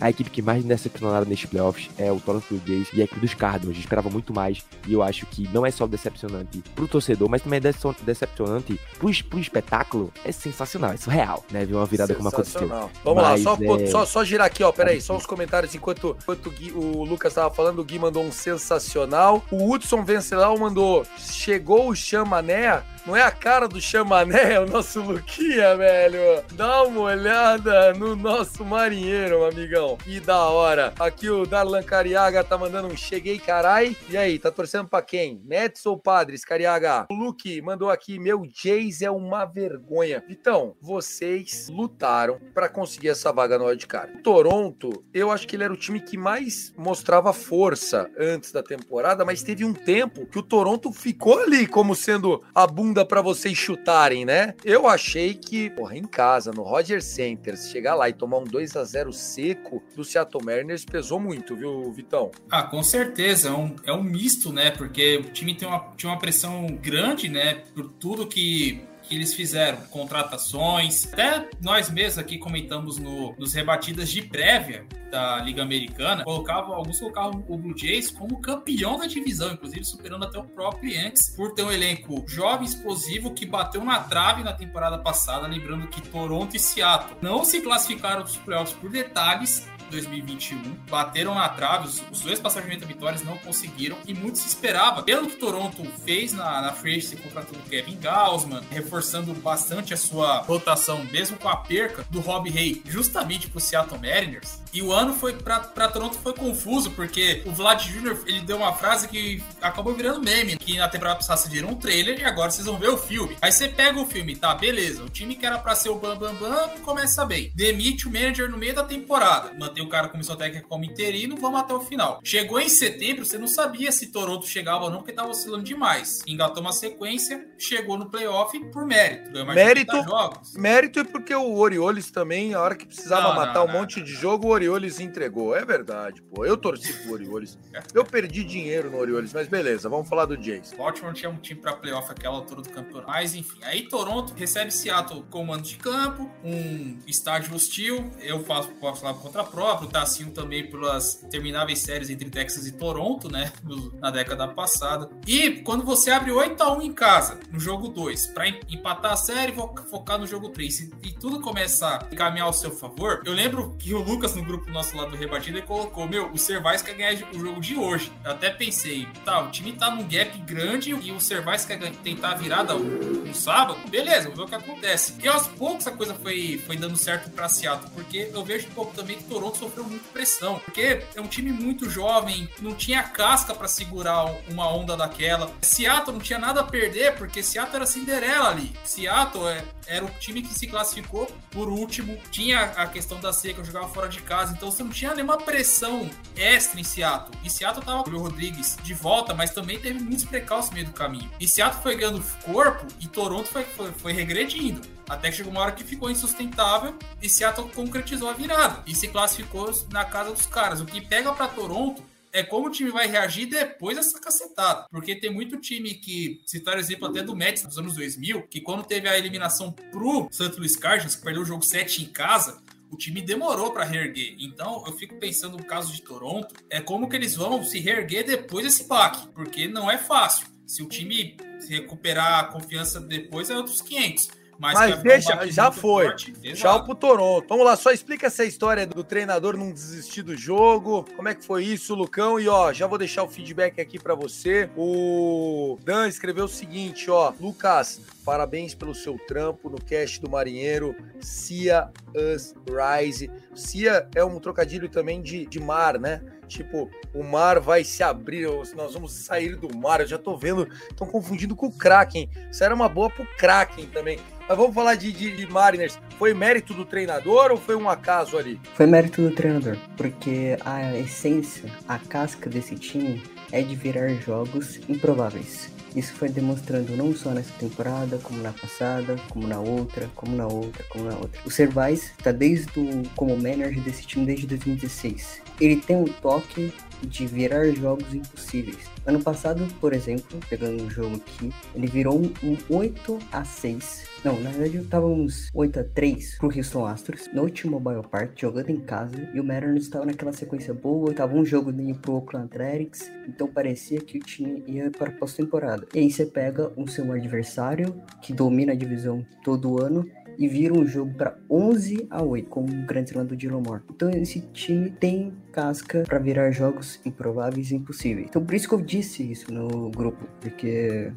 a 0.00 0.10
equipe 0.10 0.30
que 0.30 0.42
mais 0.42 0.62
me 0.62 0.68
decepcionaram 0.68 1.24
nestes 1.26 1.48
playoffs 1.48 1.88
é 1.96 2.12
o 2.12 2.20
Toronto 2.20 2.44
Blue 2.50 2.60
Jays 2.66 2.88
e 2.92 3.00
a 3.00 3.04
equipe 3.04 3.20
dos 3.20 3.34
Cardinals. 3.34 3.76
Eu 3.76 3.80
esperava 3.80 4.10
muito 4.10 4.32
mais 4.34 4.62
e 4.86 4.92
eu 4.92 5.02
acho 5.02 5.24
que 5.26 5.48
não 5.52 5.64
é 5.64 5.70
só 5.70 5.86
decepcionante 5.86 6.62
pro 6.74 6.86
torcedor, 6.86 7.28
mas 7.28 7.42
também 7.42 7.56
é 7.56 7.60
decepcion- 7.60 7.94
decepcionante 8.02 8.78
pro, 8.98 9.10
pro 9.30 9.38
espetáculo. 9.38 10.12
É 10.24 10.32
sensacional, 10.32 10.92
é 10.92 10.96
surreal, 10.96 11.44
né? 11.50 11.64
Ver 11.64 11.74
uma 11.74 11.86
virada 11.86 12.14
como 12.14 12.28
aconteceu. 12.28 12.68
Vamos 13.04 13.22
lá, 13.22 13.30
Mas, 13.30 13.42
só, 13.42 13.56
pô, 13.56 13.76
é, 13.76 13.86
só, 13.86 14.04
só 14.04 14.24
girar 14.24 14.46
aqui, 14.46 14.62
ó. 14.62 14.70
Peraí, 14.72 15.00
só 15.00 15.16
os 15.16 15.24
comentários 15.26 15.74
enquanto, 15.74 16.16
enquanto 16.20 16.46
o, 16.46 16.50
Gui- 16.50 16.72
o 16.72 17.04
Lucas 17.04 17.32
tava 17.34 17.54
falando. 17.54 17.78
O 17.78 17.84
Gui 17.84 17.98
mandou 17.98 18.22
um 18.24 18.30
sensacional. 18.32 19.44
O 19.50 19.70
Hudson 19.72 20.04
Venceslau 20.04 20.58
mandou: 20.58 21.04
chegou 21.18 21.88
o 21.88 21.94
Chamané. 21.94 22.82
Não 23.06 23.14
é 23.14 23.20
a 23.20 23.30
cara 23.30 23.68
do 23.68 23.82
Chamané, 23.82 24.54
é 24.54 24.60
o 24.60 24.66
nosso 24.66 25.02
Luquinha, 25.02 25.76
velho. 25.76 26.42
Dá 26.52 26.84
uma 26.84 27.02
olhada 27.02 27.92
no 27.92 28.16
nosso 28.16 28.64
marinheiro, 28.64 29.44
amigão. 29.44 29.98
Que 29.98 30.18
da 30.20 30.44
hora. 30.44 30.94
Aqui 30.98 31.28
o 31.28 31.44
Darlan 31.44 31.82
Cariaga 31.82 32.42
tá 32.42 32.56
mandando 32.56 32.88
um 32.88 32.96
cheguei, 32.96 33.38
carai. 33.38 33.94
E 34.08 34.16
aí, 34.16 34.38
tá 34.38 34.50
torcendo 34.50 34.88
pra 34.88 35.02
quem? 35.02 35.38
Mets 35.44 35.84
ou 35.84 35.98
Padres, 35.98 36.46
Cariaga? 36.46 37.04
O 37.10 37.14
Luke 37.14 37.60
mandou 37.60 37.90
aqui: 37.90 38.18
meu 38.18 38.42
Jays 38.50 39.02
é 39.02 39.10
uma 39.10 39.44
vergonha. 39.44 40.24
Vitão, 40.26 40.74
vocês 40.80 41.68
lutaram 41.68 42.40
pra 42.54 42.70
conseguir 42.70 43.10
essa 43.10 43.30
vaga 43.30 43.58
no 43.58 43.66
wildcard. 43.66 44.22
Toronto, 44.22 45.04
eu 45.12 45.30
acho 45.30 45.46
que 45.46 45.56
ele 45.56 45.64
era 45.64 45.72
o 45.74 45.76
time 45.76 46.00
que 46.00 46.16
mais 46.16 46.72
mostrava 46.74 47.34
força 47.34 48.10
antes 48.18 48.50
da 48.50 48.62
temporada, 48.62 49.26
mas 49.26 49.42
teve 49.42 49.62
um 49.62 49.74
tempo 49.74 50.24
que 50.24 50.38
o 50.38 50.42
Toronto 50.42 50.90
ficou 50.90 51.38
ali 51.40 51.66
como 51.66 51.94
sendo 51.94 52.42
a 52.54 52.66
bunda 52.66 52.93
pra 53.02 53.22
vocês 53.22 53.56
chutarem, 53.56 54.26
né? 54.26 54.52
Eu 54.62 54.86
achei 54.86 55.32
que, 55.32 55.70
porra, 55.70 55.96
em 55.96 56.04
casa, 56.04 56.52
no 56.52 56.62
Roger 56.62 57.02
Center, 57.02 57.56
chegar 57.56 57.94
lá 57.94 58.10
e 58.10 58.12
tomar 58.12 58.36
um 58.38 58.44
2 58.44 58.76
a 58.76 58.84
0 58.84 59.10
seco 59.10 59.82
do 59.96 60.04
Seattle 60.04 60.44
Mariners 60.44 60.84
pesou 60.84 61.18
muito, 61.18 61.56
viu, 61.56 61.90
Vitão? 61.92 62.30
Ah, 62.50 62.62
com 62.64 62.82
certeza. 62.82 63.48
É 63.48 63.52
um, 63.52 63.76
é 63.86 63.92
um 63.94 64.02
misto, 64.02 64.52
né? 64.52 64.70
Porque 64.70 65.16
o 65.16 65.30
time 65.30 65.54
tem 65.54 65.66
uma, 65.66 65.94
tinha 65.96 66.12
uma 66.12 66.18
pressão 66.18 66.66
grande, 66.82 67.30
né? 67.30 67.62
Por 67.74 67.88
tudo 67.88 68.26
que, 68.26 68.84
que 69.02 69.14
eles 69.14 69.32
fizeram. 69.32 69.78
Contratações. 69.90 71.10
Até 71.10 71.48
nós 71.62 71.88
mesmos 71.88 72.18
aqui 72.18 72.36
comentamos 72.36 72.98
no, 72.98 73.34
nos 73.38 73.54
rebatidas 73.54 74.10
de 74.10 74.20
prévia 74.20 74.84
da 75.14 75.36
Liga 75.38 75.62
Americana. 75.62 76.24
Colocavam, 76.24 76.74
alguns 76.74 76.98
colocavam 76.98 77.44
o 77.46 77.56
Blue 77.56 77.78
Jays 77.78 78.10
como 78.10 78.40
campeão 78.40 78.98
da 78.98 79.06
divisão, 79.06 79.52
inclusive 79.52 79.84
superando 79.84 80.24
até 80.24 80.36
o 80.38 80.42
próprio 80.42 80.92
Yankees, 80.92 81.30
por 81.36 81.54
ter 81.54 81.62
um 81.62 81.70
elenco 81.70 82.24
jovem, 82.26 82.66
explosivo, 82.66 83.32
que 83.32 83.46
bateu 83.46 83.84
na 83.84 84.00
trave 84.00 84.42
na 84.42 84.52
temporada 84.52 84.98
passada. 84.98 85.46
Lembrando 85.46 85.86
que 85.86 86.02
Toronto 86.02 86.56
e 86.56 86.58
Seattle 86.58 87.16
não 87.22 87.44
se 87.44 87.60
classificaram 87.60 88.24
dos 88.24 88.36
playoffs 88.36 88.74
por 88.76 88.90
detalhes 88.90 89.68
2021. 89.88 90.60
Bateram 90.90 91.34
na 91.34 91.48
trave, 91.48 91.86
os, 92.10 92.20
dois 92.20 92.40
passaram 92.40 92.66
de 92.66 92.72
80 92.72 92.86
vitórias, 92.86 93.22
não 93.22 93.38
conseguiram. 93.38 93.96
E 94.06 94.12
muito 94.12 94.38
se 94.38 94.48
esperava. 94.48 95.02
Pelo 95.02 95.28
que 95.28 95.36
Toronto 95.36 95.84
fez 96.04 96.32
na, 96.32 96.60
na 96.60 96.72
free 96.72 96.96
agency, 96.96 97.16
o 97.16 97.70
Kevin 97.70 97.98
Gausman, 98.00 98.62
reforçando 98.70 99.32
bastante 99.34 99.94
a 99.94 99.96
sua 99.96 100.38
rotação, 100.38 101.04
mesmo 101.04 101.36
com 101.36 101.48
a 101.48 101.56
perca 101.56 102.04
do 102.10 102.20
Rob 102.20 102.48
Hay, 102.48 102.82
justamente 102.86 103.48
pro 103.48 103.60
Seattle 103.60 104.00
Mariners. 104.00 104.63
E 104.74 104.82
o 104.82 104.92
ano 104.92 105.14
foi 105.14 105.32
pra, 105.34 105.60
pra 105.60 105.86
Toronto 105.88 106.18
foi 106.18 106.32
confuso, 106.32 106.90
porque 106.90 107.42
o 107.46 107.52
Vlad 107.52 107.80
Jr. 107.80 108.18
ele 108.26 108.40
deu 108.40 108.56
uma 108.56 108.72
frase 108.72 109.06
que 109.06 109.40
acabou 109.62 109.94
virando 109.94 110.20
meme, 110.20 110.56
que 110.56 110.76
na 110.76 110.88
temporada 110.88 111.16
passada 111.16 111.40
vocês 111.40 111.52
viram 111.52 111.68
um 111.68 111.76
trailer 111.76 112.18
e 112.18 112.24
agora 112.24 112.50
vocês 112.50 112.66
vão 112.66 112.76
ver 112.76 112.88
o 112.88 112.98
filme. 112.98 113.36
Aí 113.40 113.52
você 113.52 113.68
pega 113.68 114.00
o 114.00 114.04
filme, 114.04 114.34
tá, 114.34 114.52
beleza, 114.52 115.04
o 115.04 115.08
time 115.08 115.36
que 115.36 115.46
era 115.46 115.58
pra 115.58 115.76
ser 115.76 115.90
o 115.90 115.94
Bam 115.94 116.16
Bam 116.16 116.34
Bam 116.34 116.70
começa 116.84 117.24
bem. 117.24 117.52
Demite 117.54 118.08
o 118.08 118.12
manager 118.12 118.50
no 118.50 118.58
meio 118.58 118.74
da 118.74 118.82
temporada, 118.82 119.52
mantém 119.56 119.84
o 119.84 119.88
cara 119.88 120.08
comissão 120.08 120.34
técnica 120.34 120.66
como 120.68 120.84
interino, 120.84 121.36
vamos 121.36 121.60
até 121.60 121.72
o 121.72 121.80
final. 121.80 122.18
Chegou 122.24 122.58
em 122.58 122.68
setembro, 122.68 123.24
você 123.24 123.38
não 123.38 123.46
sabia 123.46 123.92
se 123.92 124.08
Toronto 124.08 124.44
chegava 124.44 124.84
ou 124.84 124.90
não, 124.90 124.98
porque 124.98 125.12
tava 125.12 125.30
oscilando 125.30 125.62
demais. 125.62 126.20
Engatou 126.26 126.60
uma 126.60 126.72
sequência, 126.72 127.46
chegou 127.56 127.96
no 127.96 128.10
playoff 128.10 128.58
por 128.72 128.84
mérito. 128.84 129.30
Mérito, 129.54 129.92
30 129.92 130.08
jogos. 130.08 130.54
mérito 130.56 130.98
e 130.98 131.04
porque 131.04 131.32
o 131.32 131.54
Orioles 131.56 132.10
também, 132.10 132.54
a 132.54 132.60
hora 132.60 132.74
que 132.74 132.86
precisava 132.86 133.28
Não, 133.28 133.36
matar 133.36 133.54
não, 133.54 133.64
um 133.64 133.66
não, 133.68 133.80
monte 133.80 134.00
de 134.02 134.12
jogo, 134.12 134.48
o 134.48 134.50
Orioles 134.50 134.63
entregou. 135.00 135.54
É 135.56 135.64
verdade, 135.64 136.22
pô. 136.22 136.44
Eu 136.44 136.56
torci 136.56 136.92
pro 137.02 137.12
Orioles. 137.14 137.58
Eu 137.92 138.04
perdi 138.04 138.44
dinheiro 138.44 138.90
no 138.90 138.98
Orioles, 138.98 139.32
mas 139.32 139.48
beleza, 139.48 139.88
vamos 139.88 140.08
falar 140.08 140.26
do 140.26 140.40
Jays. 140.42 140.72
Baltimore 140.76 141.12
tinha 141.14 141.30
um 141.30 141.36
time 141.36 141.60
pra 141.60 141.74
playoff 141.74 142.10
aquela 142.10 142.36
altura 142.36 142.62
do 142.62 142.70
campeonato. 142.70 143.08
Mas 143.08 143.34
enfim, 143.34 143.58
aí 143.62 143.88
Toronto 143.88 144.32
recebe 144.34 144.70
Seattle 144.70 145.24
com 145.30 145.44
mando 145.44 145.62
de 145.62 145.76
campo, 145.76 146.30
um 146.42 146.98
estádio 147.06 147.54
hostil. 147.54 148.10
Eu 148.20 148.44
faço, 148.44 148.68
posso 148.80 149.00
falar 149.00 149.14
por 149.14 149.22
conta 149.22 149.44
própria, 149.44 149.88
o 149.88 149.90
também 150.30 150.68
pelas 150.70 151.22
intermináveis 151.22 151.80
séries 151.80 152.10
entre 152.10 152.30
Texas 152.30 152.66
e 152.66 152.72
Toronto, 152.72 153.30
né? 153.30 153.52
Na 154.00 154.10
década 154.10 154.46
passada. 154.48 155.08
E 155.26 155.62
quando 155.62 155.84
você 155.84 156.10
abre 156.10 156.30
8 156.30 156.62
a 156.62 156.76
1 156.76 156.82
em 156.82 156.92
casa, 156.92 157.38
no 157.50 157.58
jogo 157.58 157.88
2, 157.88 158.26
pra 158.28 158.48
em- 158.48 158.60
empatar 158.68 159.12
a 159.12 159.16
série 159.16 159.52
fo- 159.52 159.74
focar 159.90 160.18
no 160.18 160.26
jogo 160.26 160.48
3, 160.50 160.80
e, 161.02 161.12
tudo 161.12 161.40
começa 161.40 161.88
a 161.88 161.98
caminhar 162.04 162.46
ao 162.46 162.52
seu 162.52 162.70
favor, 162.70 163.22
eu 163.24 163.32
lembro 163.32 163.74
que 163.78 163.92
o 163.94 164.02
Lucas, 164.02 164.34
no 164.34 164.44
grupo 164.44 164.53
nosso 164.68 164.96
lá 164.96 165.04
do 165.04 165.16
Rebatida, 165.16 165.58
ele 165.58 165.66
colocou: 165.66 166.06
Meu, 166.08 166.30
o 166.30 166.38
Cervais 166.38 166.82
quer 166.82 166.94
ganhar 166.94 167.14
o 167.34 167.38
jogo 167.38 167.60
de 167.60 167.76
hoje. 167.76 168.10
Eu 168.24 168.30
até 168.32 168.50
pensei, 168.50 169.06
tá, 169.24 169.40
o 169.40 169.50
time 169.50 169.72
tá 169.72 169.90
num 169.90 170.06
gap 170.08 170.36
grande 170.38 170.90
e 170.90 171.12
o 171.12 171.20
Cervais 171.20 171.64
quer 171.64 171.78
tentar 172.02 172.30
a 172.32 172.34
virada 172.34 172.74
no, 172.74 173.34
sábado. 173.34 173.78
Beleza, 173.88 174.30
vamos 174.30 174.36
ver 174.36 174.42
o 174.42 174.46
que 174.48 174.54
acontece. 174.54 175.14
E 175.22 175.28
aos 175.28 175.46
poucos 175.48 175.86
a 175.86 175.90
coisa 175.90 176.14
foi, 176.14 176.62
foi 176.66 176.76
dando 176.76 176.96
certo 176.96 177.30
pra 177.30 177.48
Seattle, 177.48 177.90
porque 177.94 178.30
eu 178.32 178.44
vejo 178.44 178.68
um 178.68 178.72
pouco 178.72 178.94
também 178.94 179.16
que 179.16 179.24
Toronto 179.24 179.58
sofreu 179.58 179.84
muito 179.84 180.04
pressão. 180.12 180.60
Porque 180.64 181.02
é 181.14 181.20
um 181.20 181.26
time 181.26 181.52
muito 181.52 181.88
jovem, 181.90 182.48
não 182.60 182.74
tinha 182.74 183.02
casca 183.02 183.54
pra 183.54 183.66
segurar 183.68 184.24
um- 184.26 184.38
uma 184.50 184.68
onda 184.72 184.96
daquela. 184.96 185.50
Seattle 185.62 186.12
não 186.16 186.20
tinha 186.20 186.38
nada 186.38 186.60
a 186.60 186.64
perder, 186.64 187.14
porque 187.16 187.42
Seattle 187.42 187.76
era 187.76 187.86
Cinderela 187.86 188.50
ali. 188.50 188.72
Seattle 188.84 189.46
é, 189.48 189.64
era 189.86 190.04
o 190.04 190.10
time 190.20 190.42
que 190.42 190.54
se 190.54 190.66
classificou 190.66 191.26
por 191.50 191.68
último, 191.68 192.16
tinha 192.30 192.62
a 192.76 192.86
questão 192.86 193.20
da 193.20 193.32
seca, 193.32 193.62
jogava 193.64 193.88
fora 193.88 194.08
de 194.08 194.20
casa, 194.20 194.33
então 194.50 194.70
você 194.70 194.82
não 194.82 194.90
tinha 194.90 195.14
nenhuma 195.14 195.36
pressão 195.36 196.08
extra 196.36 196.80
em 196.80 196.84
Seattle. 196.84 197.36
E 197.44 197.50
Seattle 197.50 197.84
tava 197.84 198.04
com 198.04 198.10
o 198.10 198.18
Rodrigues 198.18 198.76
de 198.82 198.94
volta, 198.94 199.34
mas 199.34 199.50
também 199.50 199.78
teve 199.78 200.00
muitos 200.00 200.24
precalços 200.24 200.70
no 200.70 200.74
meio 200.74 200.86
do 200.86 200.92
caminho. 200.92 201.30
E 201.38 201.46
Seattle 201.46 201.82
foi 201.82 201.96
ganhando 201.96 202.24
corpo 202.44 202.86
e 203.00 203.08
Toronto 203.08 203.48
foi, 203.48 203.64
foi, 203.64 203.92
foi 203.92 204.12
regredindo. 204.12 204.80
Até 205.08 205.30
que 205.30 205.36
chegou 205.36 205.52
uma 205.52 205.60
hora 205.60 205.72
que 205.72 205.84
ficou 205.84 206.10
insustentável 206.10 206.96
e 207.20 207.28
Seattle 207.28 207.68
concretizou 207.70 208.28
a 208.28 208.32
virada 208.32 208.82
e 208.86 208.94
se 208.94 209.08
classificou 209.08 209.70
na 209.90 210.04
casa 210.04 210.32
dos 210.32 210.46
caras. 210.46 210.80
O 210.80 210.86
que 210.86 211.00
pega 211.00 211.32
pra 211.32 211.46
Toronto 211.46 212.02
é 212.34 212.42
como 212.42 212.66
o 212.66 212.70
time 212.70 212.90
vai 212.90 213.06
reagir 213.06 213.46
depois 213.46 213.96
dessa 213.96 214.20
cacetada. 214.20 214.86
Porque 214.90 215.14
tem 215.14 215.32
muito 215.32 215.56
time 215.56 215.94
que, 215.94 216.42
citar 216.44 216.76
o 216.76 216.80
exemplo 216.80 217.06
até 217.06 217.22
do 217.22 217.36
Mets 217.36 217.62
dos 217.62 217.78
anos 217.78 217.94
2000, 217.94 218.42
que 218.48 218.60
quando 218.60 218.82
teve 218.82 219.08
a 219.08 219.16
eliminação 219.16 219.70
pro 219.70 220.28
St. 220.32 220.56
Louis 220.56 220.74
Cardinals, 220.74 221.14
que 221.14 221.22
perdeu 221.22 221.42
o 221.42 221.46
jogo 221.46 221.62
7 221.62 222.02
em 222.02 222.06
casa, 222.06 222.60
o 222.90 222.96
time 222.96 223.20
demorou 223.20 223.72
para 223.72 223.84
reerguer. 223.84 224.36
Então, 224.38 224.84
eu 224.86 224.92
fico 224.92 225.16
pensando 225.16 225.56
no 225.56 225.64
caso 225.64 225.92
de 225.92 226.02
Toronto, 226.02 226.54
é 226.70 226.80
como 226.80 227.08
que 227.08 227.16
eles 227.16 227.34
vão 227.34 227.62
se 227.64 227.78
reerguer 227.80 228.24
depois 228.24 228.64
desse 228.64 228.84
baque, 228.86 229.28
porque 229.28 229.66
não 229.66 229.90
é 229.90 229.98
fácil. 229.98 230.46
Se 230.66 230.82
o 230.82 230.88
time 230.88 231.36
recuperar 231.68 232.40
a 232.40 232.44
confiança 232.44 233.00
depois, 233.00 233.50
é 233.50 233.56
outros 233.56 233.82
500. 233.82 234.28
Mas, 234.58 234.74
Mas 234.74 235.02
deixa, 235.02 235.46
já 235.50 235.70
foi. 235.70 236.06
forte, 236.06 236.32
Tchau 236.54 236.84
pro 236.84 236.94
Toronto. 236.94 237.46
Vamos 237.48 237.64
lá, 237.64 237.76
só 237.76 237.90
explica 237.90 238.26
essa 238.26 238.44
história 238.44 238.86
do 238.86 239.02
treinador 239.02 239.56
não 239.56 239.70
desistir 239.72 240.22
do 240.22 240.36
jogo. 240.36 241.04
Como 241.16 241.28
é 241.28 241.34
que 241.34 241.44
foi 241.44 241.64
isso, 241.64 241.94
Lucão? 241.94 242.38
E 242.38 242.48
ó, 242.48 242.72
já 242.72 242.86
vou 242.86 242.98
deixar 242.98 243.22
o 243.22 243.28
feedback 243.28 243.80
aqui 243.80 243.98
pra 243.98 244.14
você. 244.14 244.70
O 244.76 245.78
Dan 245.84 246.08
escreveu 246.08 246.44
o 246.44 246.48
seguinte, 246.48 247.10
ó, 247.10 247.32
Lucas, 247.40 248.00
parabéns 248.24 248.74
pelo 248.74 248.94
seu 248.94 249.18
trampo 249.18 249.68
no 249.68 249.80
cast 249.80 250.20
do 250.20 250.30
Marinheiro. 250.30 250.94
Cia 251.20 251.90
Us 252.14 252.54
Rise. 252.68 253.30
Cia 253.54 254.08
é 254.14 254.24
um 254.24 254.38
trocadilho 254.40 254.88
também 254.88 255.20
de, 255.22 255.46
de 255.46 255.60
mar, 255.60 255.98
né? 255.98 256.22
Tipo, 256.46 256.90
o 257.12 257.22
mar 257.22 257.60
vai 257.60 257.84
se 257.84 258.02
abrir, 258.02 258.46
ou 258.46 258.62
nós 258.74 258.94
vamos 258.94 259.12
sair 259.12 259.56
do 259.56 259.76
mar. 259.76 260.00
Eu 260.00 260.06
já 260.06 260.18
tô 260.18 260.36
vendo, 260.36 260.68
estão 260.90 261.06
confundindo 261.06 261.56
com 261.56 261.66
o 261.66 261.72
Kraken. 261.72 262.28
Isso 262.50 262.62
era 262.62 262.74
uma 262.74 262.88
boa 262.88 263.10
pro 263.10 263.26
Kraken 263.36 263.86
também. 263.86 264.18
Mas 264.48 264.58
vamos 264.58 264.74
falar 264.74 264.94
de, 264.94 265.10
de, 265.10 265.34
de 265.36 265.46
Mariners. 265.46 265.98
Foi 266.18 266.34
mérito 266.34 266.74
do 266.74 266.84
treinador 266.84 267.50
ou 267.50 267.56
foi 267.56 267.74
um 267.76 267.88
acaso 267.88 268.36
ali? 268.36 268.60
Foi 268.74 268.86
mérito 268.86 269.22
do 269.22 269.34
treinador, 269.34 269.76
porque 269.96 270.56
a 270.64 270.96
essência, 270.98 271.70
a 271.88 271.98
casca 271.98 272.50
desse 272.50 272.74
time 272.74 273.22
é 273.50 273.62
de 273.62 273.74
virar 273.74 274.08
jogos 274.08 274.80
improváveis. 274.88 275.73
Isso 275.94 276.12
foi 276.14 276.28
demonstrando 276.28 276.96
não 276.96 277.14
só 277.14 277.30
nessa 277.30 277.52
temporada, 277.52 278.18
como 278.18 278.42
na 278.42 278.52
passada, 278.52 279.16
como 279.28 279.46
na 279.46 279.60
outra, 279.60 280.10
como 280.14 280.34
na 280.36 280.46
outra, 280.46 280.84
como 280.88 281.04
na 281.04 281.16
outra. 281.16 281.40
O 281.46 281.50
Servais 281.50 282.10
está 282.18 282.32
desde 282.32 282.80
o, 282.80 283.02
como 283.14 283.36
manager 283.36 283.80
desse 283.82 284.04
time 284.04 284.26
desde 284.26 284.46
2016. 284.46 285.40
Ele 285.60 285.76
tem 285.76 285.96
um 285.96 286.04
toque 286.04 286.72
de 287.02 287.26
virar 287.26 287.70
jogos 287.70 288.12
impossíveis. 288.12 288.78
Ano 289.06 289.22
passado, 289.22 289.66
por 289.80 289.92
exemplo, 289.92 290.40
pegando 290.48 290.82
um 290.82 290.90
jogo 290.90 291.16
aqui, 291.16 291.52
ele 291.74 291.86
virou 291.86 292.18
um, 292.18 292.32
um 292.42 292.56
8 292.68 293.18
a 293.30 293.44
6 293.44 294.13
não, 294.24 294.40
na 294.40 294.50
verdade 294.50 294.82
tava 294.86 295.06
uns 295.06 295.50
8 295.52 295.80
a 295.80 295.84
3 295.84 296.38
pro 296.38 296.48
Houston 296.48 296.86
Astros 296.86 297.28
no 297.32 297.50
T-Mobile 297.50 298.08
Park, 298.10 298.40
jogando 298.40 298.70
em 298.70 298.80
casa, 298.80 299.28
e 299.34 299.38
o 299.38 299.44
Mariners 299.44 299.84
estava 299.84 300.06
naquela 300.06 300.32
sequência 300.32 300.72
boa, 300.72 301.12
tava 301.12 301.34
um 301.36 301.44
jogo 301.44 301.70
indo 301.70 301.98
pro 301.98 302.14
Oakland 302.14 302.46
Athletics, 302.46 303.12
então 303.28 303.46
parecia 303.46 304.00
que 304.00 304.16
o 304.16 304.20
time 304.20 304.64
ia 304.66 304.90
para 304.90 305.10
a 305.10 305.12
pós-temporada. 305.12 305.86
E 305.94 305.98
aí 305.98 306.10
você 306.10 306.24
pega 306.24 306.72
um 306.76 306.86
seu 306.86 307.12
adversário 307.12 307.94
que 308.22 308.32
domina 308.32 308.72
a 308.72 308.76
divisão 308.76 309.24
todo 309.42 309.82
ano 309.82 310.08
e 310.38 310.48
vira 310.48 310.74
um 310.74 310.86
jogo 310.86 311.12
para 311.14 311.36
11 311.50 312.06
a 312.10 312.22
8 312.22 312.48
com 312.48 312.64
o 312.64 312.86
grande 312.86 313.10
slam 313.10 313.26
do 313.26 313.36
Dylan 313.36 313.60
Moore. 313.60 313.82
Então 313.90 314.10
esse 314.10 314.40
time 314.52 314.90
tem 314.90 315.32
casca 315.52 316.02
para 316.06 316.18
virar 316.18 316.50
jogos 316.50 317.00
improváveis 317.04 317.70
e 317.70 317.76
impossíveis. 317.76 318.26
Então 318.28 318.44
por 318.44 318.54
isso 318.54 318.68
que 318.68 318.74
eu 318.74 318.80
disse 318.80 319.30
isso 319.30 319.52
no 319.52 319.90
grupo, 319.90 320.26
porque 320.40 321.12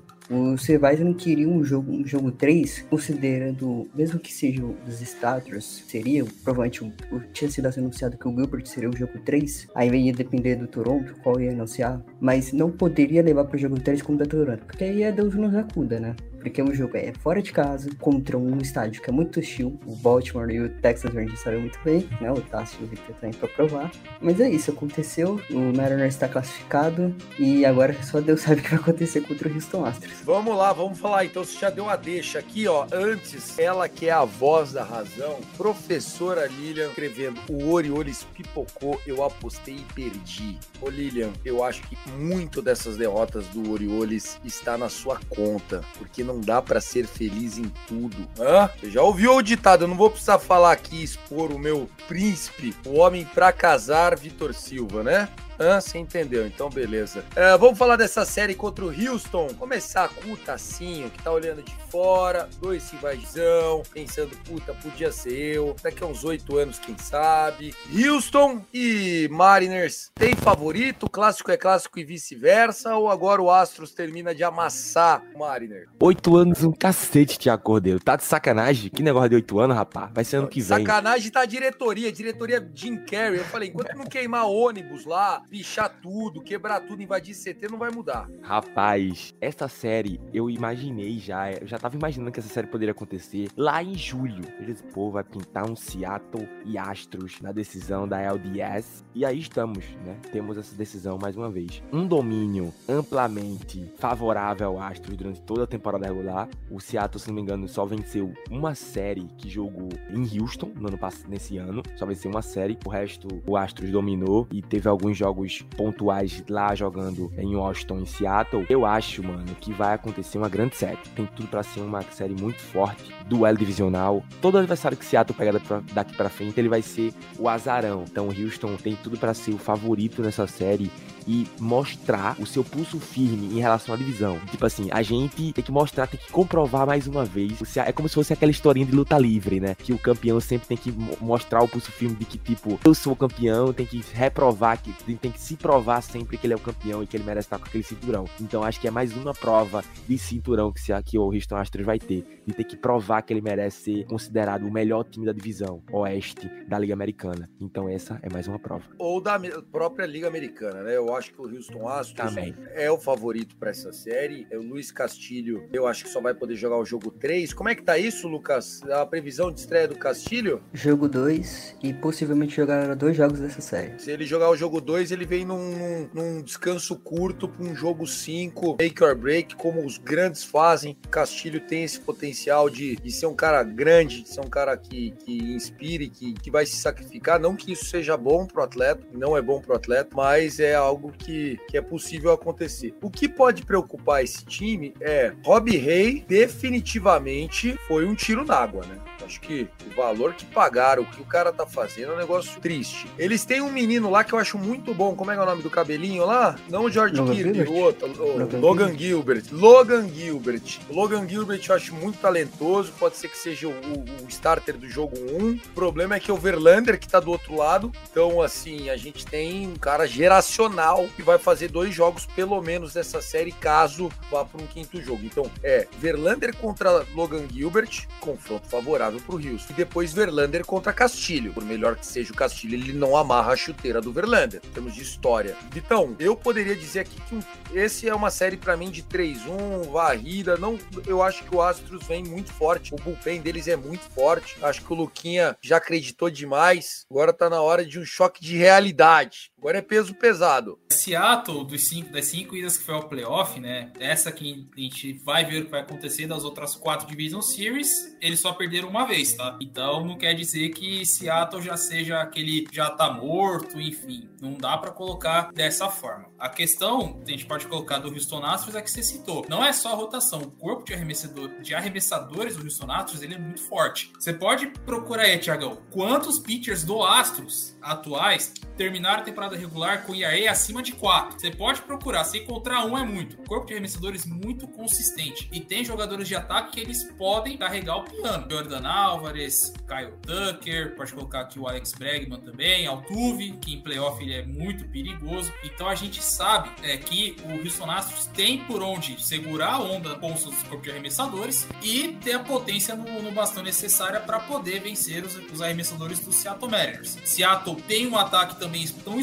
Cervais 0.57 0.99
não 0.99 1.13
queria 1.13 1.47
um 1.47 1.63
jogo, 1.63 1.91
um 1.91 2.05
jogo 2.05 2.31
3, 2.31 2.85
considerando, 2.89 3.87
mesmo 3.95 4.19
que 4.19 4.33
seja 4.33 4.63
os 4.65 5.01
starters, 5.01 5.83
seria, 5.87 6.25
provavelmente 6.43 6.83
o, 6.83 7.19
tinha 7.31 7.49
sido 7.49 7.67
anunciado 7.67 8.17
que 8.17 8.27
o 8.27 8.35
Gilbert 8.35 8.65
seria 8.65 8.89
o 8.89 8.95
jogo 8.95 9.19
3, 9.23 9.67
aí 9.73 9.89
ia 9.89 10.13
depender 10.13 10.55
do 10.55 10.67
Toronto, 10.67 11.15
qual 11.23 11.39
ia 11.39 11.51
anunciar, 11.51 12.01
mas 12.19 12.51
não 12.51 12.71
poderia 12.71 13.21
levar 13.21 13.45
para 13.45 13.55
o 13.55 13.59
jogo 13.59 13.79
3 13.79 14.01
como 14.01 14.17
da 14.17 14.25
Toronto, 14.25 14.65
porque 14.65 14.83
aí 14.83 15.03
é 15.03 15.11
Deus 15.11 15.35
nos 15.35 15.55
acuda, 15.55 15.99
né? 15.99 16.15
Porque 16.47 16.61
o 16.61 16.73
jogo 16.73 16.95
é 16.95 17.13
fora 17.21 17.41
de 17.41 17.51
casa, 17.51 17.89
contra 17.99 18.37
um 18.37 18.57
estádio 18.59 19.01
que 19.01 19.09
é 19.09 19.13
muito 19.13 19.39
hostil. 19.39 19.77
O 19.85 19.95
Baltimore 19.95 20.49
e 20.49 20.61
o 20.61 20.69
Texas 20.69 21.13
Rangers 21.13 21.41
sabem 21.41 21.59
muito 21.59 21.77
bem, 21.83 22.07
né? 22.21 22.31
O 22.31 22.39
Tássio 22.39 22.79
e 22.81 22.83
o 22.85 22.87
Victor 22.87 23.15
também 23.15 23.33
pra 23.37 23.49
provar. 23.49 23.91
Mas 24.21 24.39
é 24.39 24.49
isso, 24.49 24.71
aconteceu. 24.71 25.41
O 25.49 25.59
Mariners 25.75 26.13
está 26.13 26.27
classificado. 26.27 27.13
E 27.37 27.65
agora 27.65 27.93
só 28.01 28.21
Deus 28.21 28.41
sabe 28.41 28.61
o 28.61 28.63
que 28.63 28.69
vai 28.69 28.79
acontecer 28.79 29.21
contra 29.21 29.49
o 29.49 29.53
Houston 29.53 29.85
Astros. 29.85 30.13
Vamos 30.23 30.55
lá, 30.55 30.71
vamos 30.71 30.97
falar. 30.97 31.25
Então, 31.25 31.43
você 31.43 31.59
já 31.59 31.69
deu 31.69 31.89
a 31.89 31.97
deixa 31.97 32.39
aqui, 32.39 32.65
ó. 32.67 32.87
Antes, 32.93 33.59
ela 33.59 33.89
que 33.89 34.07
é 34.07 34.11
a 34.11 34.23
voz 34.23 34.71
da 34.71 34.83
razão, 34.83 35.39
professora 35.57 36.47
Lilian, 36.47 36.87
escrevendo: 36.87 37.41
O 37.49 37.71
Orioles 37.71 38.25
pipocou, 38.33 38.99
eu 39.05 39.23
apostei 39.23 39.75
e 39.75 39.93
perdi. 39.93 40.57
Ô, 40.81 40.89
Lilian, 40.89 41.31
eu 41.43 41.63
acho 41.63 41.81
que 41.83 41.97
muito 42.11 42.61
dessas 42.61 42.95
derrotas 42.95 43.47
do 43.47 43.69
Orioles 43.69 44.39
está 44.45 44.77
na 44.77 44.87
sua 44.87 45.19
conta, 45.29 45.83
porque 45.97 46.23
não 46.23 46.36
dá 46.39 46.61
pra 46.61 46.81
ser 46.81 47.05
feliz 47.07 47.57
em 47.57 47.71
tudo. 47.87 48.27
Hã? 48.39 48.69
Você 48.79 48.91
já 48.91 49.01
ouviu 49.01 49.35
o 49.35 49.41
ditado? 49.41 49.83
Eu 49.83 49.87
não 49.87 49.95
vou 49.97 50.09
precisar 50.09 50.39
falar 50.39 50.71
aqui, 50.71 51.03
expor 51.03 51.51
o 51.51 51.59
meu 51.59 51.89
príncipe, 52.07 52.75
o 52.85 52.97
homem 52.97 53.25
pra 53.25 53.51
casar, 53.51 54.17
Vitor 54.17 54.53
Silva, 54.53 55.03
né? 55.03 55.29
Hã? 55.59 55.81
Você 55.81 55.97
entendeu, 55.97 56.45
então 56.45 56.69
beleza. 56.69 57.23
É, 57.35 57.57
vamos 57.57 57.77
falar 57.77 57.95
dessa 57.95 58.25
série 58.25 58.53
contra 58.53 58.85
o 58.85 58.89
Houston. 58.89 59.47
Começar 59.57 60.09
com 60.09 60.31
o 60.31 60.37
Tacinho, 60.37 61.09
que 61.09 61.21
tá 61.21 61.31
olhando 61.31 61.63
de 61.63 61.75
fora, 61.89 62.47
dois 62.59 62.89
rivalizão, 62.91 63.81
pensando, 63.91 64.37
puta, 64.45 64.73
podia 64.73 65.11
ser 65.11 65.55
eu. 65.55 65.75
Daqui 65.81 66.03
a 66.03 66.07
uns 66.07 66.23
oito 66.23 66.57
anos, 66.57 66.77
quem 66.79 66.97
sabe. 66.97 67.73
Houston 67.91 68.61
e 68.73 69.27
Mariners 69.31 70.11
tem 70.13 70.35
favorito? 70.35 71.09
Clássico 71.09 71.51
é 71.51 71.57
clássico 71.57 71.99
e 71.99 72.03
vice-versa? 72.03 72.95
Ou 72.95 73.09
agora 73.09 73.41
o 73.41 73.49
Astros 73.49 73.91
termina 73.91 74.35
de 74.35 74.43
amassar 74.43 75.23
o 75.33 75.39
Mariners? 75.39 75.89
Oito 75.99 76.35
anos, 76.35 76.63
um 76.63 76.71
cacete, 76.71 77.39
Tiago 77.39 77.63
Cordeiro. 77.63 77.99
Tá 77.99 78.15
de 78.15 78.23
sacanagem? 78.23 78.91
Que 78.91 79.01
negócio 79.01 79.29
de 79.29 79.35
oito 79.35 79.59
anos, 79.59 79.75
rapaz? 79.75 80.11
Vai 80.13 80.23
ser 80.23 80.37
ano 80.37 80.47
que 80.47 80.61
vem. 80.61 80.79
Sacanagem 80.79 81.31
tá 81.31 81.41
a 81.41 81.45
diretoria, 81.45 82.11
diretoria 82.11 82.65
Jim 82.73 82.97
Carrey. 82.97 83.39
Eu 83.39 83.45
falei, 83.45 83.69
enquanto 83.69 83.95
não 83.95 84.05
queimar 84.05 84.45
ônibus 84.45 85.05
lá, 85.05 85.41
pichar 85.49 85.89
tudo, 86.01 86.41
quebrar 86.41 86.81
tudo, 86.81 87.01
invadir 87.01 87.35
CT, 87.35 87.69
não 87.69 87.77
vai 87.77 87.89
mudar. 87.91 88.29
Rapaz, 88.41 89.33
essa 89.39 89.67
série 89.67 90.19
eu 90.33 90.49
imaginei 90.49 91.17
já. 91.19 91.51
Eu 91.51 91.67
já 91.67 91.77
tava 91.79 91.95
imaginando 91.95 92.31
que 92.31 92.39
essa 92.39 92.49
série 92.49 92.67
poderia 92.67 92.91
acontecer 92.91 93.49
lá 93.55 93.81
em 93.81 93.95
julho. 93.95 94.43
Disse, 94.65 94.83
pô, 94.83 95.11
vai 95.11 95.23
pintar 95.23 95.69
um 95.69 95.75
Seattle 95.75 96.47
e 96.65 96.77
Astros 96.77 97.39
na 97.41 97.51
decisão 97.51 98.07
da 98.07 98.19
LDS. 98.21 99.03
E 99.15 99.25
aí 99.25 99.39
estamos, 99.39 99.85
né? 100.05 100.17
Temos 100.31 100.57
essa 100.57 100.75
decisão 100.75 101.17
mais 101.17 101.35
uma 101.35 101.49
vez. 101.49 101.81
Um 101.91 102.05
domínio 102.05 102.73
amplamente 102.87 103.91
favorável 103.97 104.67
ao 104.67 104.79
Astros 104.79 105.15
durante 105.15 105.41
toda 105.41 105.63
a 105.63 105.67
temporada 105.67 106.07
regular. 106.07 106.49
O 106.69 106.79
Seattle, 106.79 107.19
se 107.19 107.27
não 107.27 107.35
me 107.35 107.41
engano, 107.41 107.67
só 107.67 107.85
venceu 107.85 108.33
uma 108.49 108.75
série 108.75 109.27
que 109.37 109.49
jogou 109.49 109.89
em 110.09 110.39
Houston 110.39 110.71
no 110.75 110.87
ano 110.87 110.99
nesse 111.27 111.57
ano. 111.57 111.81
Só 111.95 112.05
venceu 112.05 112.29
uma 112.29 112.41
série. 112.41 112.77
O 112.85 112.89
resto, 112.89 113.27
o 113.47 113.55
Astros 113.55 113.89
dominou 113.89 114.47
e 114.51 114.61
teve 114.61 114.89
alguns 114.89 115.17
jogos 115.17 115.36
pontuais 115.75 116.43
lá 116.49 116.73
jogando 116.73 117.31
em 117.37 117.55
Washington, 117.55 117.99
em 117.99 118.05
Seattle. 118.05 118.65
Eu 118.69 118.85
acho, 118.85 119.23
mano, 119.23 119.45
que 119.59 119.71
vai 119.73 119.93
acontecer 119.93 120.37
uma 120.37 120.49
grande 120.49 120.75
série. 120.75 120.97
Tem 121.15 121.25
tudo 121.25 121.47
para 121.47 121.63
ser 121.63 121.81
uma 121.81 122.01
série 122.01 122.33
muito 122.33 122.59
forte, 122.59 123.13
duelo 123.27 123.57
divisional. 123.57 124.23
Todo 124.41 124.57
adversário 124.57 124.97
que 124.97 125.05
Seattle 125.05 125.37
pegar 125.37 125.59
daqui 125.93 126.15
para 126.15 126.29
frente, 126.29 126.59
ele 126.59 126.69
vai 126.69 126.81
ser 126.81 127.13
o 127.37 127.47
azarão. 127.47 128.03
Então, 128.09 128.27
Houston 128.27 128.75
tem 128.75 128.95
tudo 128.95 129.17
para 129.17 129.33
ser 129.33 129.51
o 129.51 129.57
favorito 129.57 130.21
nessa 130.21 130.47
série 130.47 130.91
e 131.27 131.47
mostrar 131.59 132.39
o 132.39 132.45
seu 132.45 132.63
pulso 132.63 132.99
firme 132.99 133.57
em 133.57 133.59
relação 133.59 133.93
à 133.93 133.97
divisão. 133.97 134.39
Tipo 134.49 134.65
assim, 134.65 134.87
a 134.91 135.01
gente 135.01 135.51
tem 135.51 135.63
que 135.63 135.71
mostrar, 135.71 136.07
tem 136.07 136.19
que 136.19 136.31
comprovar 136.31 136.87
mais 136.87 137.07
uma 137.07 137.25
vez. 137.25 137.77
É 137.77 137.91
como 137.91 138.07
se 138.07 138.15
fosse 138.15 138.33
aquela 138.33 138.51
historinha 138.51 138.85
de 138.85 138.95
luta 138.95 139.17
livre, 139.17 139.59
né? 139.59 139.75
Que 139.75 139.93
o 139.93 139.99
campeão 139.99 140.39
sempre 140.39 140.67
tem 140.67 140.77
que 140.77 140.91
mostrar 141.19 141.61
o 141.61 141.67
pulso 141.67 141.91
firme 141.91 142.15
de 142.15 142.25
que, 142.25 142.37
tipo, 142.37 142.79
eu 142.85 142.93
sou 142.93 143.13
o 143.13 143.15
campeão, 143.15 143.73
tem 143.73 143.85
que 143.85 144.01
reprovar, 144.13 144.81
que 144.81 144.93
tem 145.15 145.31
que 145.31 145.39
se 145.39 145.55
provar 145.55 146.01
sempre 146.01 146.37
que 146.37 146.47
ele 146.47 146.53
é 146.53 146.57
o 146.57 146.59
campeão 146.59 147.03
e 147.03 147.07
que 147.07 147.17
ele 147.17 147.23
merece 147.23 147.47
estar 147.47 147.59
com 147.59 147.65
aquele 147.65 147.83
cinturão. 147.83 148.25
Então 148.39 148.63
acho 148.63 148.79
que 148.79 148.87
é 148.87 148.91
mais 148.91 149.15
uma 149.15 149.33
prova 149.33 149.83
de 150.07 150.17
cinturão 150.17 150.71
que, 150.71 150.79
se, 150.79 150.93
que 151.03 151.17
o 151.17 151.33
Houston 151.33 151.57
Astros 151.57 151.85
vai 151.85 151.99
ter. 151.99 152.25
De 152.45 152.53
ter 152.53 152.63
que 152.63 152.77
provar 152.77 153.21
que 153.21 153.33
ele 153.33 153.41
merece 153.41 153.83
ser 153.83 154.05
considerado 154.05 154.63
o 154.65 154.71
melhor 154.71 155.03
time 155.03 155.25
da 155.25 155.33
divisão 155.33 155.81
oeste 155.91 156.49
da 156.67 156.79
Liga 156.79 156.93
Americana. 156.93 157.49
Então 157.59 157.89
essa 157.89 158.19
é 158.21 158.31
mais 158.31 158.47
uma 158.47 158.59
prova. 158.59 158.83
Ou 158.97 159.19
da 159.19 159.39
própria 159.71 160.05
Liga 160.05 160.27
Americana, 160.27 160.83
né? 160.83 160.95
Eu 160.95 161.16
acho 161.17 161.33
que 161.33 161.41
o 161.41 161.45
Houston 161.45 161.87
Astros 161.87 162.29
Também. 162.29 162.55
é 162.73 162.89
o 162.91 162.97
favorito 162.97 163.55
para 163.57 163.71
essa 163.71 163.91
série. 163.91 164.47
É 164.49 164.57
o 164.57 164.61
Luiz 164.61 164.91
Castilho, 164.91 165.67
eu 165.73 165.87
acho 165.87 166.03
que 166.05 166.09
só 166.09 166.21
vai 166.21 166.33
poder 166.33 166.55
jogar 166.55 166.77
o 166.77 166.85
jogo 166.85 167.11
3. 167.11 167.53
Como 167.53 167.69
é 167.69 167.75
que 167.75 167.83
tá 167.83 167.97
isso, 167.97 168.27
Lucas? 168.27 168.81
A 168.83 169.05
previsão 169.05 169.51
de 169.51 169.59
estreia 169.59 169.87
do 169.87 169.95
Castilho? 169.95 170.61
Jogo 170.73 171.07
2 171.09 171.75
e 171.83 171.93
possivelmente 171.93 172.55
jogar 172.55 172.95
dois 172.95 173.15
jogos 173.17 173.39
dessa 173.39 173.61
série. 173.61 173.99
Se 173.99 174.11
ele 174.11 174.25
jogar 174.25 174.49
o 174.49 174.55
jogo 174.55 174.79
2, 174.79 175.11
ele 175.11 175.25
vem 175.25 175.43
num, 175.45 176.07
num- 176.13 176.41
descanso 176.41 176.95
curto 176.95 177.47
para 177.47 177.65
um 177.65 177.75
jogo 177.75 178.05
5, 178.07 178.77
make 178.79 179.03
or 179.03 179.15
break, 179.15 179.55
como 179.55 179.85
os 179.85 179.97
grandes 179.97 180.43
fazem. 180.43 180.97
Castilho 181.09 181.59
tem 181.59 181.83
esse 181.83 181.99
potencial 181.99 182.69
de, 182.69 182.95
de 182.95 183.11
ser 183.11 183.25
um 183.25 183.35
cara 183.35 183.63
grande, 183.63 184.21
de 184.21 184.29
ser 184.29 184.41
um 184.41 184.49
cara 184.49 184.77
que, 184.77 185.11
que 185.11 185.37
inspire, 185.53 186.09
que, 186.09 186.33
que 186.33 186.51
vai 186.51 186.65
se 186.65 186.75
sacrificar. 186.75 187.39
Não 187.39 187.55
que 187.55 187.71
isso 187.71 187.85
seja 187.85 188.15
bom 188.15 188.45
pro 188.45 188.63
atleta, 188.63 189.01
não 189.11 189.35
é 189.35 189.41
bom 189.41 189.59
pro 189.61 189.75
atleta, 189.75 190.09
mas 190.15 190.59
é 190.59 190.75
algo 190.75 191.06
que, 191.11 191.59
que 191.67 191.77
é 191.77 191.81
possível 191.81 192.31
acontecer. 192.31 192.93
O 193.01 193.09
que 193.09 193.27
pode 193.27 193.65
preocupar 193.65 194.23
esse 194.23 194.45
time 194.45 194.93
é 194.99 195.33
Rob 195.43 195.75
Rey 195.75 196.23
definitivamente 196.27 197.77
foi 197.87 198.05
um 198.05 198.15
tiro 198.15 198.45
na 198.45 198.55
água, 198.55 198.85
né? 198.85 198.97
Acho 199.27 199.41
que 199.41 199.67
o 199.85 199.95
valor 199.95 200.33
que 200.33 200.45
pagaram, 200.45 201.03
o 201.03 201.05
que 201.05 201.21
o 201.21 201.25
cara 201.25 201.51
tá 201.51 201.65
fazendo 201.65 202.13
é 202.13 202.15
um 202.15 202.17
negócio 202.17 202.59
triste. 202.61 203.05
Eles 203.19 203.43
têm 203.43 203.59
um 203.61 203.69
menino 203.71 204.09
lá 204.09 204.23
que 204.23 204.31
eu 204.33 204.39
acho 204.39 204.57
muito 204.57 204.93
bom. 204.93 205.15
Como 205.15 205.29
é 205.31 205.35
é 205.35 205.39
o 205.41 205.45
nome 205.45 205.61
do 205.61 205.69
cabelinho 205.69 206.25
lá? 206.25 206.55
Não 206.69 206.85
o 206.85 206.89
George 206.91 207.15
Logan 207.17 207.35
Kirby, 207.35 207.53
Gilbert? 207.59 207.69
o 207.69 207.75
outro. 207.83 208.07
o 208.07 208.37
Logan 208.39 208.59
Logan 208.59 208.97
Gilbert. 208.97 209.43
Logan 209.51 210.09
Gilbert. 210.09 210.79
Logan 210.89 211.27
Gilbert 211.27 211.61
eu 211.69 211.75
acho 211.75 211.93
muito 211.93 212.17
talentoso. 212.19 212.91
Pode 212.97 213.17
ser 213.17 213.27
que 213.27 213.37
seja 213.37 213.67
o, 213.67 213.71
o- 213.71 214.25
o 214.25 214.27
starter 214.29 214.77
do 214.77 214.89
jogo 214.89 215.15
1. 215.39 215.51
O 215.53 215.59
problema 215.75 216.15
é 216.15 216.19
que 216.19 216.31
é 216.31 216.33
o 216.33 216.37
Verlander 216.37 216.97
que 216.99 217.07
tá 217.07 217.19
do 217.19 217.29
outro 217.29 217.55
lado. 217.55 217.91
Então, 218.09 218.41
assim, 218.41 218.89
a 218.89 218.97
gente 218.97 219.25
tem 219.25 219.67
um 219.67 219.75
cara 219.75 220.07
geracional 220.07 221.07
que 221.15 221.21
vai 221.21 221.37
fazer 221.37 221.67
dois 221.69 221.93
jogos, 221.93 222.25
pelo 222.25 222.61
menos, 222.61 222.93
dessa 222.93 223.21
série, 223.21 223.51
caso 223.51 224.09
vá 224.31 224.45
para 224.45 224.61
um 224.61 224.67
quinto 224.67 225.01
jogo. 225.01 225.21
Então, 225.23 225.49
é 225.63 225.87
Verlander 225.99 226.55
contra 226.55 227.05
Logan 227.13 227.45
Gilbert, 227.51 228.07
confronto 228.21 228.67
favorável 228.67 229.16
pro 229.21 229.35
Houston. 229.35 229.73
E 229.73 229.73
depois 229.73 230.13
Verlander 230.13 230.65
contra 230.65 230.93
Castilho. 230.93 231.53
Por 231.53 231.63
melhor 231.63 231.95
que 231.95 232.05
seja 232.05 232.31
o 232.31 232.35
Castilho, 232.35 232.75
ele 232.75 232.93
não 232.93 233.15
amarra 233.15 233.53
a 233.53 233.57
chuteira 233.57 234.01
do 234.01 234.11
Verlander. 234.11 234.61
Em 234.65 234.69
termos 234.69 234.93
de 234.95 235.01
história. 235.01 235.55
Então, 235.75 236.15
eu 236.19 236.35
poderia 236.35 236.75
dizer 236.75 237.01
aqui 237.01 237.19
que 237.21 237.39
esse 237.77 238.07
é 238.07 238.15
uma 238.15 238.29
série 238.29 238.57
pra 238.57 238.77
mim 238.77 238.89
de 238.89 239.03
3-1, 239.03 239.89
varrida. 239.91 240.57
Não, 240.57 240.77
eu 241.05 241.21
acho 241.21 241.43
que 241.43 241.55
o 241.55 241.61
Astros 241.61 242.05
vem 242.07 242.23
muito 242.23 242.51
forte. 242.51 242.93
O 242.93 242.97
bullpen 242.97 243.41
deles 243.41 243.67
é 243.67 243.75
muito 243.75 244.03
forte. 244.11 244.57
Acho 244.61 244.81
que 244.83 244.93
o 244.93 244.95
Luquinha 244.95 245.57
já 245.61 245.77
acreditou 245.77 246.29
demais. 246.29 247.05
Agora 247.09 247.33
tá 247.33 247.49
na 247.49 247.61
hora 247.61 247.85
de 247.85 247.99
um 247.99 248.05
choque 248.05 248.43
de 248.43 248.57
realidade. 248.57 249.51
Agora 249.57 249.79
é 249.79 249.81
peso 249.81 250.13
pesado. 250.13 250.77
Seattle, 250.91 251.65
dos 251.65 251.87
cinco, 251.87 252.11
das 252.11 252.25
cinco 252.25 252.55
idas 252.55 252.77
que 252.77 252.83
foi 252.83 252.93
ao 252.93 253.09
playoff, 253.09 253.59
né? 253.59 253.91
Essa 253.99 254.31
que 254.31 254.67
a 254.75 254.79
gente 254.79 255.13
vai 255.13 255.45
ver 255.45 255.61
o 255.61 255.65
que 255.65 255.71
vai 255.71 255.81
acontecer 255.81 256.27
das 256.27 256.43
outras 256.43 256.75
quatro 256.75 257.07
Division 257.07 257.41
Series, 257.41 258.15
eles 258.21 258.39
só 258.39 258.53
perderam 258.53 258.87
uma 258.87 259.05
vez, 259.05 259.33
tá? 259.33 259.57
Então 259.59 260.05
não 260.05 260.17
quer 260.17 260.33
dizer 260.35 260.69
que 260.69 261.05
Seattle 261.05 261.61
já 261.61 261.75
seja 261.75 262.21
aquele 262.21 262.67
já 262.71 262.89
tá 262.89 263.11
morto, 263.11 263.81
enfim. 263.81 264.29
Não 264.39 264.53
dá 264.53 264.77
pra 264.77 264.91
colocar 264.91 265.51
dessa 265.51 265.89
forma. 265.89 266.27
A 266.37 266.49
questão, 266.49 267.19
a 267.25 267.29
gente 267.29 267.45
pode 267.45 267.65
colocar 267.65 267.97
do 267.97 268.09
Houston 268.09 268.45
Astros 268.45 268.75
é 268.75 268.81
que 268.81 268.91
você 268.91 269.01
citou. 269.01 269.45
Não 269.49 269.65
é 269.65 269.73
só 269.73 269.91
a 269.91 269.95
rotação, 269.95 270.39
o 270.39 270.51
corpo 270.51 270.85
de, 270.85 270.93
arremessador, 270.93 271.49
de 271.61 271.73
arremessadores 271.73 272.55
do 272.55 272.63
Houston 272.63 272.91
Astros, 272.91 273.23
ele 273.23 273.33
é 273.33 273.39
muito 273.39 273.61
forte. 273.63 274.11
Você 274.19 274.31
pode 274.31 274.67
procurar 274.85 275.23
aí, 275.23 275.39
Tiagão, 275.39 275.79
quantos 275.89 276.37
pitchers 276.37 276.83
do 276.83 277.03
Astros 277.03 277.75
atuais 277.81 278.53
terminaram 278.77 279.21
a 279.21 279.25
temporada 279.25 279.56
regular 279.57 280.05
com 280.05 280.15
ERA 280.15 280.51
acima 280.51 280.81
de 280.81 280.91
4. 280.93 281.39
Você 281.39 281.51
pode 281.51 281.81
procurar, 281.81 282.23
se 282.23 282.39
encontrar 282.39 282.85
um 282.85 282.97
é 282.97 283.03
muito. 283.03 283.37
Corpo 283.47 283.67
de 283.67 283.73
arremessadores 283.73 284.25
muito 284.25 284.67
consistente. 284.67 285.49
E 285.51 285.59
tem 285.59 285.83
jogadores 285.83 286.27
de 286.27 286.35
ataque 286.35 286.73
que 286.73 286.79
eles 286.79 287.03
podem 287.17 287.57
carregar 287.57 287.97
o 287.97 288.03
piano. 288.03 288.47
Jordan 288.49 288.87
Álvares, 288.87 289.73
Kyle 289.87 290.13
Tucker, 290.21 290.95
pode 290.95 291.13
colocar 291.13 291.41
aqui 291.41 291.59
o 291.59 291.67
Alex 291.67 291.93
Bregman 291.93 292.39
também, 292.39 292.87
Altuve, 292.87 293.53
que 293.61 293.73
em 293.73 293.81
playoff 293.81 294.21
ele 294.23 294.33
é 294.33 294.45
muito 294.45 294.87
perigoso. 294.89 295.51
Então 295.63 295.87
a 295.87 295.95
gente 295.95 296.23
sabe 296.23 296.69
é, 296.83 296.97
que 296.97 297.35
o 297.43 297.63
Houston 297.63 297.89
Astros 297.89 298.25
tem 298.27 298.59
por 298.65 298.81
onde 298.81 299.21
segurar 299.23 299.73
a 299.73 299.81
onda 299.81 300.15
com 300.15 300.35
seus 300.37 300.55
corpos 300.63 300.83
de 300.83 300.91
arremessadores 300.91 301.67
e 301.81 302.09
ter 302.23 302.33
a 302.33 302.39
potência 302.39 302.95
no, 302.95 303.21
no 303.21 303.31
bastão 303.31 303.63
necessária 303.63 304.19
para 304.19 304.39
poder 304.39 304.81
vencer 304.81 305.23
os, 305.23 305.35
os 305.51 305.61
arremessadores 305.61 306.19
do 306.19 306.31
Seattle 306.31 306.69
Mariners. 306.69 307.17
Seattle 307.23 307.75
tem 307.87 308.07
um 308.07 308.17
ataque 308.17 308.59
também 308.59 308.87
tão 308.87 309.19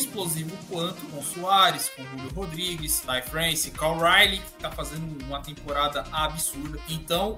quanto 0.69 1.05
com 1.07 1.23
Soares, 1.23 1.91
com 1.91 2.05
Julio 2.05 2.31
Rodrigues, 2.35 3.01
Ty 3.01 3.23
France, 3.29 3.71
Cal 3.71 3.99
Riley, 3.99 4.39
que 4.39 4.53
tá 4.61 4.71
fazendo 4.71 5.25
uma 5.25 5.41
temporada 5.41 6.05
absurda. 6.13 6.79
Então, 6.89 7.37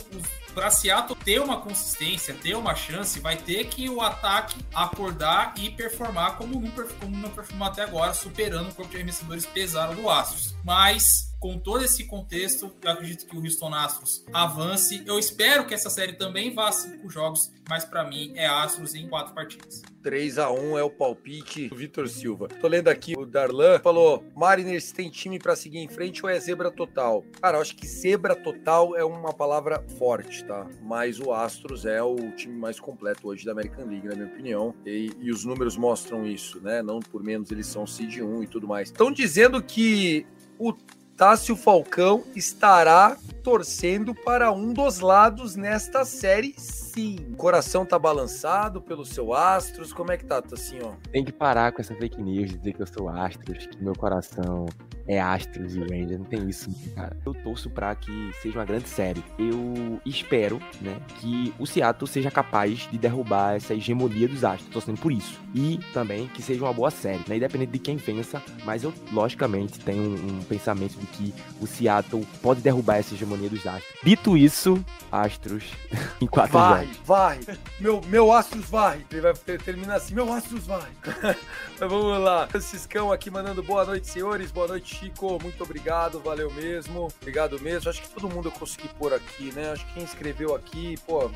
para 0.55 0.71
Seattle 0.71 1.19
ter 1.25 1.41
uma 1.41 1.61
consistência, 1.61 2.35
ter 2.35 2.57
uma 2.57 2.75
chance, 2.75 3.21
vai 3.21 3.37
ter 3.37 3.67
que 3.67 3.89
o 3.89 4.01
ataque 4.01 4.59
acordar 4.75 5.55
e 5.57 5.71
performar 5.71 6.37
como 6.37 6.61
não, 6.61 6.71
como 6.71 7.17
não 7.17 7.31
performou 7.31 7.69
até 7.69 7.83
agora, 7.83 8.15
superando 8.15 8.71
o 8.71 8.75
corpo 8.75 8.91
de 8.91 8.97
arremessadores 8.97 9.47
pesado 9.47 9.95
do 9.95 10.09
Astros. 10.09 10.55
Mas 10.65 11.35
com 11.47 11.61
todo 11.61 11.85
esse 11.85 12.05
contexto, 12.05 12.73
eu 12.83 12.91
acredito 12.91 13.25
que 13.25 13.37
o 13.37 13.41
Houston 13.41 13.73
Astros 13.73 14.25
avance. 14.33 15.05
Eu 15.07 15.17
espero 15.17 15.65
que 15.65 15.75
essa 15.75 15.89
série 15.89 16.15
também 16.15 16.53
vá 16.53 16.71
a 16.71 16.73
cinco 16.73 17.09
jogos, 17.09 17.53
mas 17.69 17.85
para 17.85 18.03
mim 18.03 18.33
é 18.35 18.47
Astros 18.47 18.97
em 18.97 19.09
quatro 19.09 19.33
partidas. 19.33 19.81
3 20.03 20.39
a 20.39 20.51
1 20.51 20.77
é 20.79 20.83
o 20.83 20.91
palpite 20.91 21.69
do 21.69 21.77
Vitor 21.77 22.09
Silva. 22.09 22.49
Tô 22.49 22.67
lendo 22.67 22.89
aqui 22.89 23.15
o 23.17 23.25
Darlan 23.25 23.79
falou: 23.79 24.25
Mariners 24.35 24.91
tem 24.91 25.09
time 25.09 25.39
pra 25.39 25.55
seguir 25.55 25.79
em 25.79 25.89
frente 25.89 26.21
ou 26.25 26.29
é 26.29 26.39
zebra 26.41 26.71
total? 26.71 27.25
Cara, 27.41 27.59
eu 27.59 27.63
acho 27.63 27.77
que 27.77 27.87
zebra 27.87 28.35
total 28.35 28.97
é 28.97 29.05
uma 29.05 29.33
palavra 29.33 29.85
forte, 29.99 30.45
tá? 30.45 30.67
Mas 30.83 31.21
o 31.21 31.33
Astros 31.33 31.87
é 31.87 32.03
o 32.03 32.17
time 32.33 32.57
mais 32.57 32.81
completo 32.81 33.29
hoje 33.29 33.45
da 33.45 33.53
American 33.53 33.87
League, 33.87 34.09
na 34.09 34.17
minha 34.17 34.27
opinião. 34.27 34.75
E, 34.85 35.13
e 35.21 35.31
os 35.31 35.45
números 35.45 35.77
mostram 35.77 36.27
isso, 36.27 36.61
né? 36.61 36.83
Não 36.83 36.99
por 36.99 37.23
menos 37.23 37.53
eles 37.53 37.69
são 37.69 37.87
seed 37.87 38.19
1 38.19 38.43
e 38.43 38.47
tudo 38.49 38.67
mais. 38.67 38.89
Estão 38.89 39.13
dizendo 39.13 39.63
que 39.63 40.27
o 40.59 40.73
Tássio 41.17 41.57
Falcão 41.57 42.25
estará 42.35 43.17
torcendo 43.43 44.15
para 44.15 44.53
um 44.53 44.75
dos 44.75 45.01
lados 45.01 45.57
nesta 45.57 46.05
série, 46.05 46.55
sim. 46.59 47.17
O 47.33 47.37
coração 47.37 47.87
tá 47.87 47.99
balançado 47.99 48.83
pelo 48.83 49.03
seu 49.03 49.33
Astros. 49.33 49.95
Como 49.95 50.13
é 50.13 50.19
que 50.19 50.27
tá, 50.27 50.43
ó? 50.83 50.93
Tem 51.11 51.25
que 51.25 51.33
parar 51.33 51.73
com 51.73 51.81
essa 51.81 51.95
fake 51.95 52.21
news 52.21 52.51
de 52.51 52.59
dizer 52.59 52.75
que 52.75 52.83
eu 52.83 52.87
sou 52.87 53.09
Astros, 53.09 53.67
que 53.67 53.83
meu 53.83 53.95
coração 53.95 54.67
é 55.09 55.21
Astros 55.21 55.75
e 55.77 55.81
Rangers. 55.81 56.19
Não 56.19 56.25
tem 56.25 56.49
isso, 56.49 56.69
cara. 56.95 57.17
Eu 57.25 57.33
torço 57.35 57.71
para 57.71 57.95
que 57.95 58.31
seja 58.43 58.59
uma 58.59 58.65
grande 58.65 58.89
série. 58.89 59.23
Eu 59.39 60.01
espero, 60.05 60.61
né, 60.81 60.97
que 61.21 61.53
o 61.59 61.67
Seattle 61.67 62.09
seja 62.09 62.31
capaz 62.31 62.89
de 62.91 62.99
derrubar 62.99 63.55
essa 63.57 63.75
hegemonia 63.75 64.29
dos 64.29 64.45
Astros. 64.45 64.69
Torcendo 64.73 65.01
por 65.01 65.13
isso. 65.13 65.39
E 65.55 65.79
também 65.93 66.27
que 66.29 66.43
seja 66.43 66.63
uma 66.65 66.73
boa 66.73 66.91
série, 66.91 67.23
né? 67.29 67.37
Independente 67.37 67.71
de 67.71 67.79
quem 67.79 67.99
pensa, 67.99 68.43
mas 68.65 68.83
eu, 68.85 68.93
logicamente, 69.13 69.79
tenho 69.81 70.03
um, 70.03 70.39
um 70.39 70.43
pensamento 70.45 70.97
de 70.99 71.07
que 71.07 71.35
o 71.61 71.67
Seattle 71.67 72.27
pode 72.43 72.61
derrubar 72.61 72.97
essa 72.97 73.15
hegemonia 73.15 73.49
dos 73.49 73.67
Astros. 73.67 73.97
Dito 74.03 74.37
isso, 74.37 74.85
Astros 75.11 75.65
em 76.21 76.27
quatro 76.27 76.53
Vai, 76.59 76.85
jogos. 76.85 76.99
vai. 77.05 77.41
Meu, 77.81 78.01
meu 78.09 78.33
Astros 78.33 78.67
vai. 78.69 79.05
Ele 79.11 79.21
vai 79.21 79.35
ter- 79.35 79.61
terminar 79.63 79.97
assim, 79.97 80.15
meu 80.15 80.31
Astros 80.33 80.67
vai. 80.67 80.91
Mas 81.79 81.91
vamos 81.91 82.19
lá. 82.23 82.47
Franciscão 82.49 83.13
aqui 83.13 83.31
mandando 83.31 83.63
boa 83.63 83.85
noite, 83.85 84.07
senhores. 84.09 84.51
Boa 84.51 84.67
noite, 84.69 84.96
Chico. 84.99 85.39
Muito 85.43 85.63
obrigado, 85.63 86.21
valeu 86.21 86.53
mesmo. 86.53 87.09
Obrigado 87.21 87.61
mesmo. 87.61 87.89
Acho 87.89 88.03
que 88.03 88.09
todo 88.09 88.29
mundo 88.29 88.49
eu 88.49 88.53
consegui 88.53 88.89
pôr 88.99 89.15
aqui, 89.15 89.53
né? 89.53 89.73
Acho 89.73 89.87
que 89.87 89.95
quem 89.95 90.05
escreveu 90.05 90.55
aqui, 90.55 90.97
pô, 91.07 91.31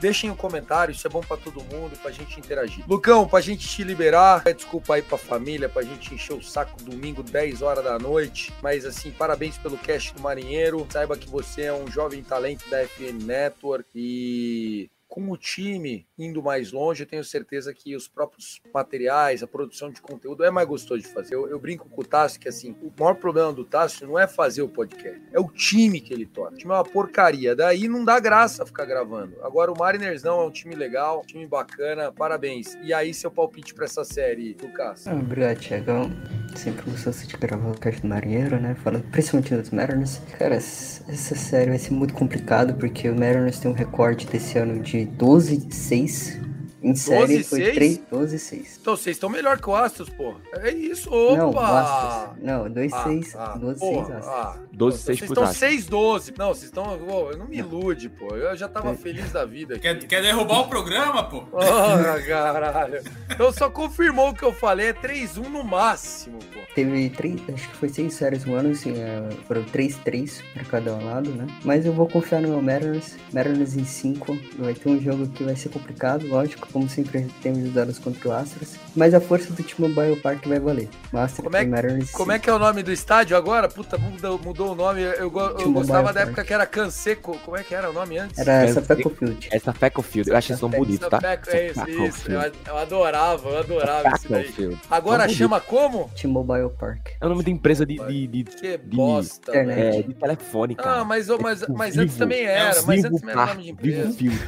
deixem 0.00 0.30
um 0.30 0.36
comentário, 0.36 0.92
isso 0.92 1.06
é 1.06 1.10
bom 1.10 1.20
pra 1.20 1.36
todo 1.36 1.62
mundo, 1.64 1.96
pra 2.00 2.10
gente 2.10 2.38
interagir. 2.38 2.84
Lucão, 2.88 3.26
pra 3.28 3.40
gente 3.40 3.68
te 3.68 3.84
liberar, 3.84 4.42
pede 4.42 4.64
desculpa 4.64 4.94
aí 4.94 5.02
pra 5.02 5.18
família, 5.18 5.68
pra 5.68 5.82
gente 5.82 6.14
encher 6.14 6.34
o 6.34 6.42
saco 6.42 6.82
domingo, 6.82 7.22
10 7.22 7.62
horas 7.62 7.84
da 7.84 7.98
noite. 7.98 8.52
Mas 8.62 8.84
assim, 8.84 9.10
parabéns 9.10 9.58
pelo 9.58 9.76
cast 9.76 10.14
do 10.14 10.22
Marinheiro. 10.22 10.86
Saiba 10.90 11.16
que 11.16 11.28
você 11.28 11.62
é 11.62 11.72
um 11.72 11.86
jovem 11.90 12.22
talento 12.22 12.68
da 12.68 12.82
FN 12.82 13.24
Network 13.24 13.88
e 13.94 14.90
com 15.14 15.30
o 15.30 15.36
time 15.36 16.04
indo 16.18 16.42
mais 16.42 16.72
longe, 16.72 17.04
eu 17.04 17.06
tenho 17.06 17.22
certeza 17.22 17.72
que 17.72 17.94
os 17.94 18.08
próprios 18.08 18.60
materiais, 18.74 19.44
a 19.44 19.46
produção 19.46 19.88
de 19.88 20.00
conteúdo 20.00 20.42
é 20.42 20.50
mais 20.50 20.66
gostoso 20.66 21.02
de 21.02 21.06
fazer. 21.06 21.36
Eu, 21.36 21.46
eu 21.46 21.56
brinco 21.56 21.88
com 21.88 22.00
o 22.00 22.04
Tássio 22.04 22.40
que 22.40 22.48
assim, 22.48 22.74
o 22.82 22.92
maior 22.98 23.14
problema 23.14 23.52
do 23.52 23.64
Tássio 23.64 24.08
não 24.08 24.18
é 24.18 24.26
fazer 24.26 24.62
o 24.62 24.68
podcast, 24.68 25.22
é 25.32 25.38
o 25.38 25.48
time 25.48 26.00
que 26.00 26.12
ele 26.12 26.26
torna. 26.26 26.56
O 26.56 26.58
time 26.58 26.72
é 26.72 26.74
uma 26.74 26.82
porcaria, 26.82 27.54
daí 27.54 27.86
não 27.86 28.04
dá 28.04 28.18
graça 28.18 28.66
ficar 28.66 28.86
gravando. 28.86 29.36
Agora 29.44 29.70
o 29.70 29.78
Mariners 29.78 30.24
não, 30.24 30.40
é 30.40 30.46
um 30.46 30.50
time 30.50 30.74
legal, 30.74 31.20
um 31.20 31.26
time 31.26 31.46
bacana, 31.46 32.10
parabéns. 32.10 32.76
E 32.82 32.92
aí 32.92 33.14
seu 33.14 33.30
palpite 33.30 33.72
pra 33.72 33.84
essa 33.84 34.02
série, 34.02 34.56
Lucas? 34.60 35.06
Obrigado, 35.06 35.60
Tiagão. 35.60 36.10
Sempre 36.54 36.90
gostoso 36.90 37.26
de 37.26 37.36
gravar 37.36 37.70
o 37.70 37.78
cast 37.78 38.00
do 38.00 38.08
Marinheiro, 38.08 38.60
né? 38.60 38.74
Falando 38.82 39.04
principalmente 39.10 39.54
dos 39.54 39.70
Mariners. 39.70 40.20
Cara, 40.38 40.54
essa 40.54 40.94
essa 41.08 41.34
série 41.34 41.70
vai 41.70 41.78
ser 41.78 41.92
muito 41.92 42.14
complicado 42.14 42.74
porque 42.74 43.08
o 43.08 43.14
Mariners 43.14 43.58
tem 43.58 43.70
um 43.70 43.74
recorde 43.74 44.26
desse 44.26 44.58
ano 44.58 44.82
de 44.82 45.06
12-6. 45.18 46.53
Em 46.84 46.94
série 46.94 47.42
foi 47.42 47.60
12-6? 47.60 47.74
3, 47.74 48.00
12-6. 48.12 48.78
Então 48.80 48.96
vocês 48.96 49.16
estão 49.16 49.30
melhor 49.30 49.58
que 49.58 49.68
o 49.70 49.74
Astros, 49.74 50.08
pô. 50.10 50.34
É 50.58 50.70
isso, 50.70 51.08
Não, 51.10 51.50
opa! 51.50 51.80
Astros. 51.80 52.44
Não, 52.44 52.64
2-6. 52.70 53.34
Ah, 53.34 53.52
ah, 53.54 53.58
12-6 53.58 53.78
porra, 53.78 54.16
Astros. 54.18 54.26
ah. 54.28 54.56
12 54.72 54.98
Vocês 54.98 55.18
6 55.18 55.30
estão 55.30 55.42
pro 55.44 55.50
Astros. 55.50 55.70
6-12. 55.86 56.34
Não, 56.38 56.48
vocês 56.48 56.64
estão. 56.64 56.84
Ô, 57.08 57.36
não 57.36 57.46
me 57.48 57.56
ilude, 57.58 58.08
pô. 58.10 58.34
Eu 58.36 58.54
já 58.56 58.68
tava 58.68 58.90
É. 58.90 58.94
feliz 58.96 59.32
da 59.32 59.44
vida. 59.44 59.78
Quer, 59.78 59.90
aqui. 59.96 60.06
quer 60.06 60.20
derrubar 60.20 60.60
o 60.60 60.68
programa, 60.68 61.24
pô? 61.24 61.40
Porra, 61.42 62.20
caralho. 62.26 63.00
Então 63.30 63.50
só 63.52 63.70
confirmou 63.70 64.30
o 64.30 64.34
que 64.34 64.42
eu 64.44 64.52
falei. 64.52 64.88
É 64.88 64.92
3-1 64.92 65.48
no 65.48 65.64
máximo, 65.64 66.38
pô. 66.52 66.60
Teve 66.74 67.08
três, 67.10 67.40
acho 67.54 67.68
que 67.70 67.76
foi 67.76 67.88
seis 67.88 68.12
séries 68.14 68.44
no 68.44 68.56
ano, 68.56 68.70
assim, 68.72 68.92
é, 68.98 69.28
foram 69.46 69.62
3-3 69.64 70.42
pra 70.52 70.64
cada 70.64 70.96
lado, 70.96 71.30
né? 71.30 71.46
Mas 71.64 71.86
eu 71.86 71.92
vou 71.92 72.08
confiar 72.08 72.42
no 72.42 72.48
meu 72.48 72.60
Mariners. 72.60 73.16
Mariners 73.32 73.76
em 73.76 73.84
5. 73.84 74.36
Vai 74.58 74.74
ter 74.74 74.88
um 74.90 75.00
jogo 75.00 75.28
que 75.28 75.44
vai 75.44 75.54
ser 75.56 75.68
complicado, 75.68 76.26
lógico, 76.26 76.66
como 76.74 76.88
sempre 76.90 77.26
temos 77.42 77.66
usados 77.70 77.98
contra 77.98 78.28
o 78.28 78.32
Astros. 78.32 78.74
Mas 78.94 79.14
a 79.14 79.20
força 79.20 79.50
do 79.52 79.62
time 79.62 79.88
Mobile 79.88 80.16
Park 80.16 80.44
vai 80.46 80.58
valer. 80.60 80.88
O 81.12 81.16
Astros 81.18 81.44
Como 81.44 81.56
é- 81.56 81.64
Mariners 81.64 82.10
Como 82.10 82.32
é 82.32 82.38
que 82.38 82.50
é 82.50 82.52
o 82.52 82.58
nome 82.58 82.82
do 82.82 82.92
estádio 82.92 83.36
agora? 83.36 83.68
Puta, 83.68 83.96
mudou, 83.96 84.38
mudou 84.38 84.72
o 84.72 84.74
nome. 84.74 85.00
Eu, 85.00 85.12
eu 85.14 85.30
gostava 85.30 86.08
da 86.12 86.20
Park. 86.20 86.26
época 86.26 86.44
que 86.44 86.52
era 86.52 86.66
Canseco. 86.66 87.38
Como 87.44 87.56
é 87.56 87.62
que 87.62 87.74
era 87.74 87.88
o 87.88 87.92
nome 87.92 88.18
antes? 88.18 88.36
Era 88.38 88.64
É, 88.64 88.66
essa 88.66 88.82
Pepco 88.82 89.10
Field. 89.10 89.48
Essa 89.50 89.72
Fecofield, 89.72 90.28
eu 90.30 90.36
acho 90.36 90.52
esse 90.52 90.62
nome 90.62 90.76
bonito, 90.76 91.08
tá? 91.08 91.20
Sapeco, 91.20 91.50
é 91.50 91.66
isso, 91.70 91.88
isso. 91.90 92.30
Eu, 92.32 92.52
eu 92.66 92.76
adorava, 92.76 93.48
eu 93.48 93.58
adorava 93.58 94.08
isso 94.16 94.28
daí. 94.28 94.42
Fecofield. 94.44 94.80
Agora 94.90 95.28
chama 95.28 95.60
como? 95.60 96.10
T-Mobile 96.20 96.70
Park. 96.78 97.08
É 97.20 97.26
o 97.26 97.28
nome 97.28 97.44
da 97.44 97.50
empresa 97.50 97.86
de, 97.86 97.96
de, 98.06 98.26
de, 98.26 98.44
Que 98.44 98.76
De- 98.78 98.96
bosta, 98.96 99.50
Internet. 99.52 99.76
velho. 99.76 99.98
é, 99.98 100.02
de 100.02 100.14
telefone, 100.14 100.74
cara. 100.74 101.00
Ah, 101.00 101.04
mas, 101.04 101.28
mas, 101.40 101.62
É 101.62 101.66
mas 101.68 101.90
Vivo. 101.90 102.02
antes 102.04 102.16
também 102.16 102.40
É 102.40 102.52
era. 102.52 102.80
o 102.82 102.86
Mas 102.86 102.96
Vivo 103.02 103.08
antes 103.08 103.20
também 103.20 103.34
era 103.34 103.46
Park, 103.46 103.58
nome 103.58 103.62
de 103.62 103.72
Vivo 103.82 104.00
empresa. 104.00 104.18
Field, 104.18 104.38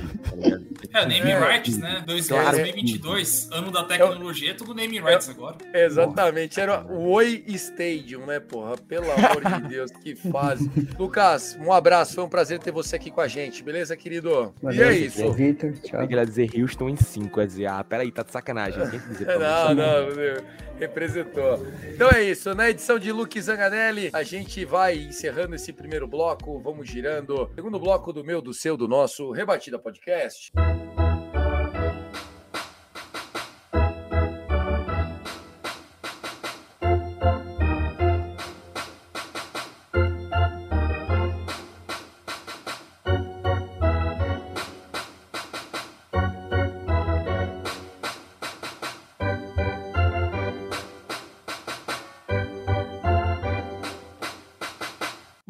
tá? 0.92 1.00
É, 1.00 1.06
name 1.06 1.30
É. 1.30 1.52
rights, 1.52 1.78
né? 1.78 2.04
Claro. 2.22 2.56
2022, 2.56 3.48
ano 3.52 3.70
da 3.70 3.84
tecnologia, 3.84 4.50
é 4.50 4.54
tudo 4.54 4.74
name 4.74 4.98
rights 5.00 5.28
agora. 5.28 5.56
Exatamente, 5.72 6.60
era 6.60 6.84
o 6.86 7.10
Oi 7.10 7.44
Stadium, 7.48 8.26
né, 8.26 8.40
porra? 8.40 8.76
Pelo 8.76 9.10
amor 9.12 9.44
de 9.44 9.68
Deus, 9.68 9.90
que 10.02 10.14
fase. 10.14 10.70
Lucas, 10.98 11.56
um 11.60 11.72
abraço, 11.72 12.14
foi 12.14 12.24
um 12.24 12.28
prazer 12.28 12.58
ter 12.58 12.70
você 12.70 12.96
aqui 12.96 13.10
com 13.10 13.20
a 13.20 13.28
gente, 13.28 13.62
beleza, 13.62 13.96
querido? 13.96 14.54
e 14.62 14.64
Valeu, 14.64 14.88
é 14.88 14.96
isso. 14.96 15.32
Victor, 15.32 15.72
tchau. 15.74 16.00
Eu 16.00 16.08
queria 16.08 16.24
dizer 16.24 16.50
Houston 16.60 16.88
em 16.88 16.96
5, 16.96 17.34
quer 17.34 17.46
dizer, 17.46 17.66
ah, 17.66 17.84
peraí, 17.84 18.10
tá 18.10 18.22
de 18.22 18.32
sacanagem. 18.32 18.82
Dizer 19.08 19.26
Não, 19.26 19.68
você? 19.68 19.74
não, 19.74 20.16
meu, 20.16 20.42
representou. 20.78 21.66
Então 21.92 22.08
é 22.10 22.22
isso, 22.22 22.54
na 22.54 22.70
edição 22.70 22.98
de 22.98 23.12
Luke 23.12 23.40
Zanganelli, 23.40 24.10
a 24.12 24.22
gente 24.22 24.64
vai 24.64 24.96
encerrando 24.96 25.54
esse 25.54 25.72
primeiro 25.72 26.06
bloco, 26.06 26.58
vamos 26.60 26.88
girando. 26.88 27.50
Segundo 27.54 27.78
bloco 27.78 28.12
do 28.12 28.24
meu, 28.24 28.40
do 28.40 28.54
seu, 28.54 28.76
do 28.76 28.88
nosso 28.88 29.30
Rebatida 29.30 29.78
Podcast. 29.78 30.52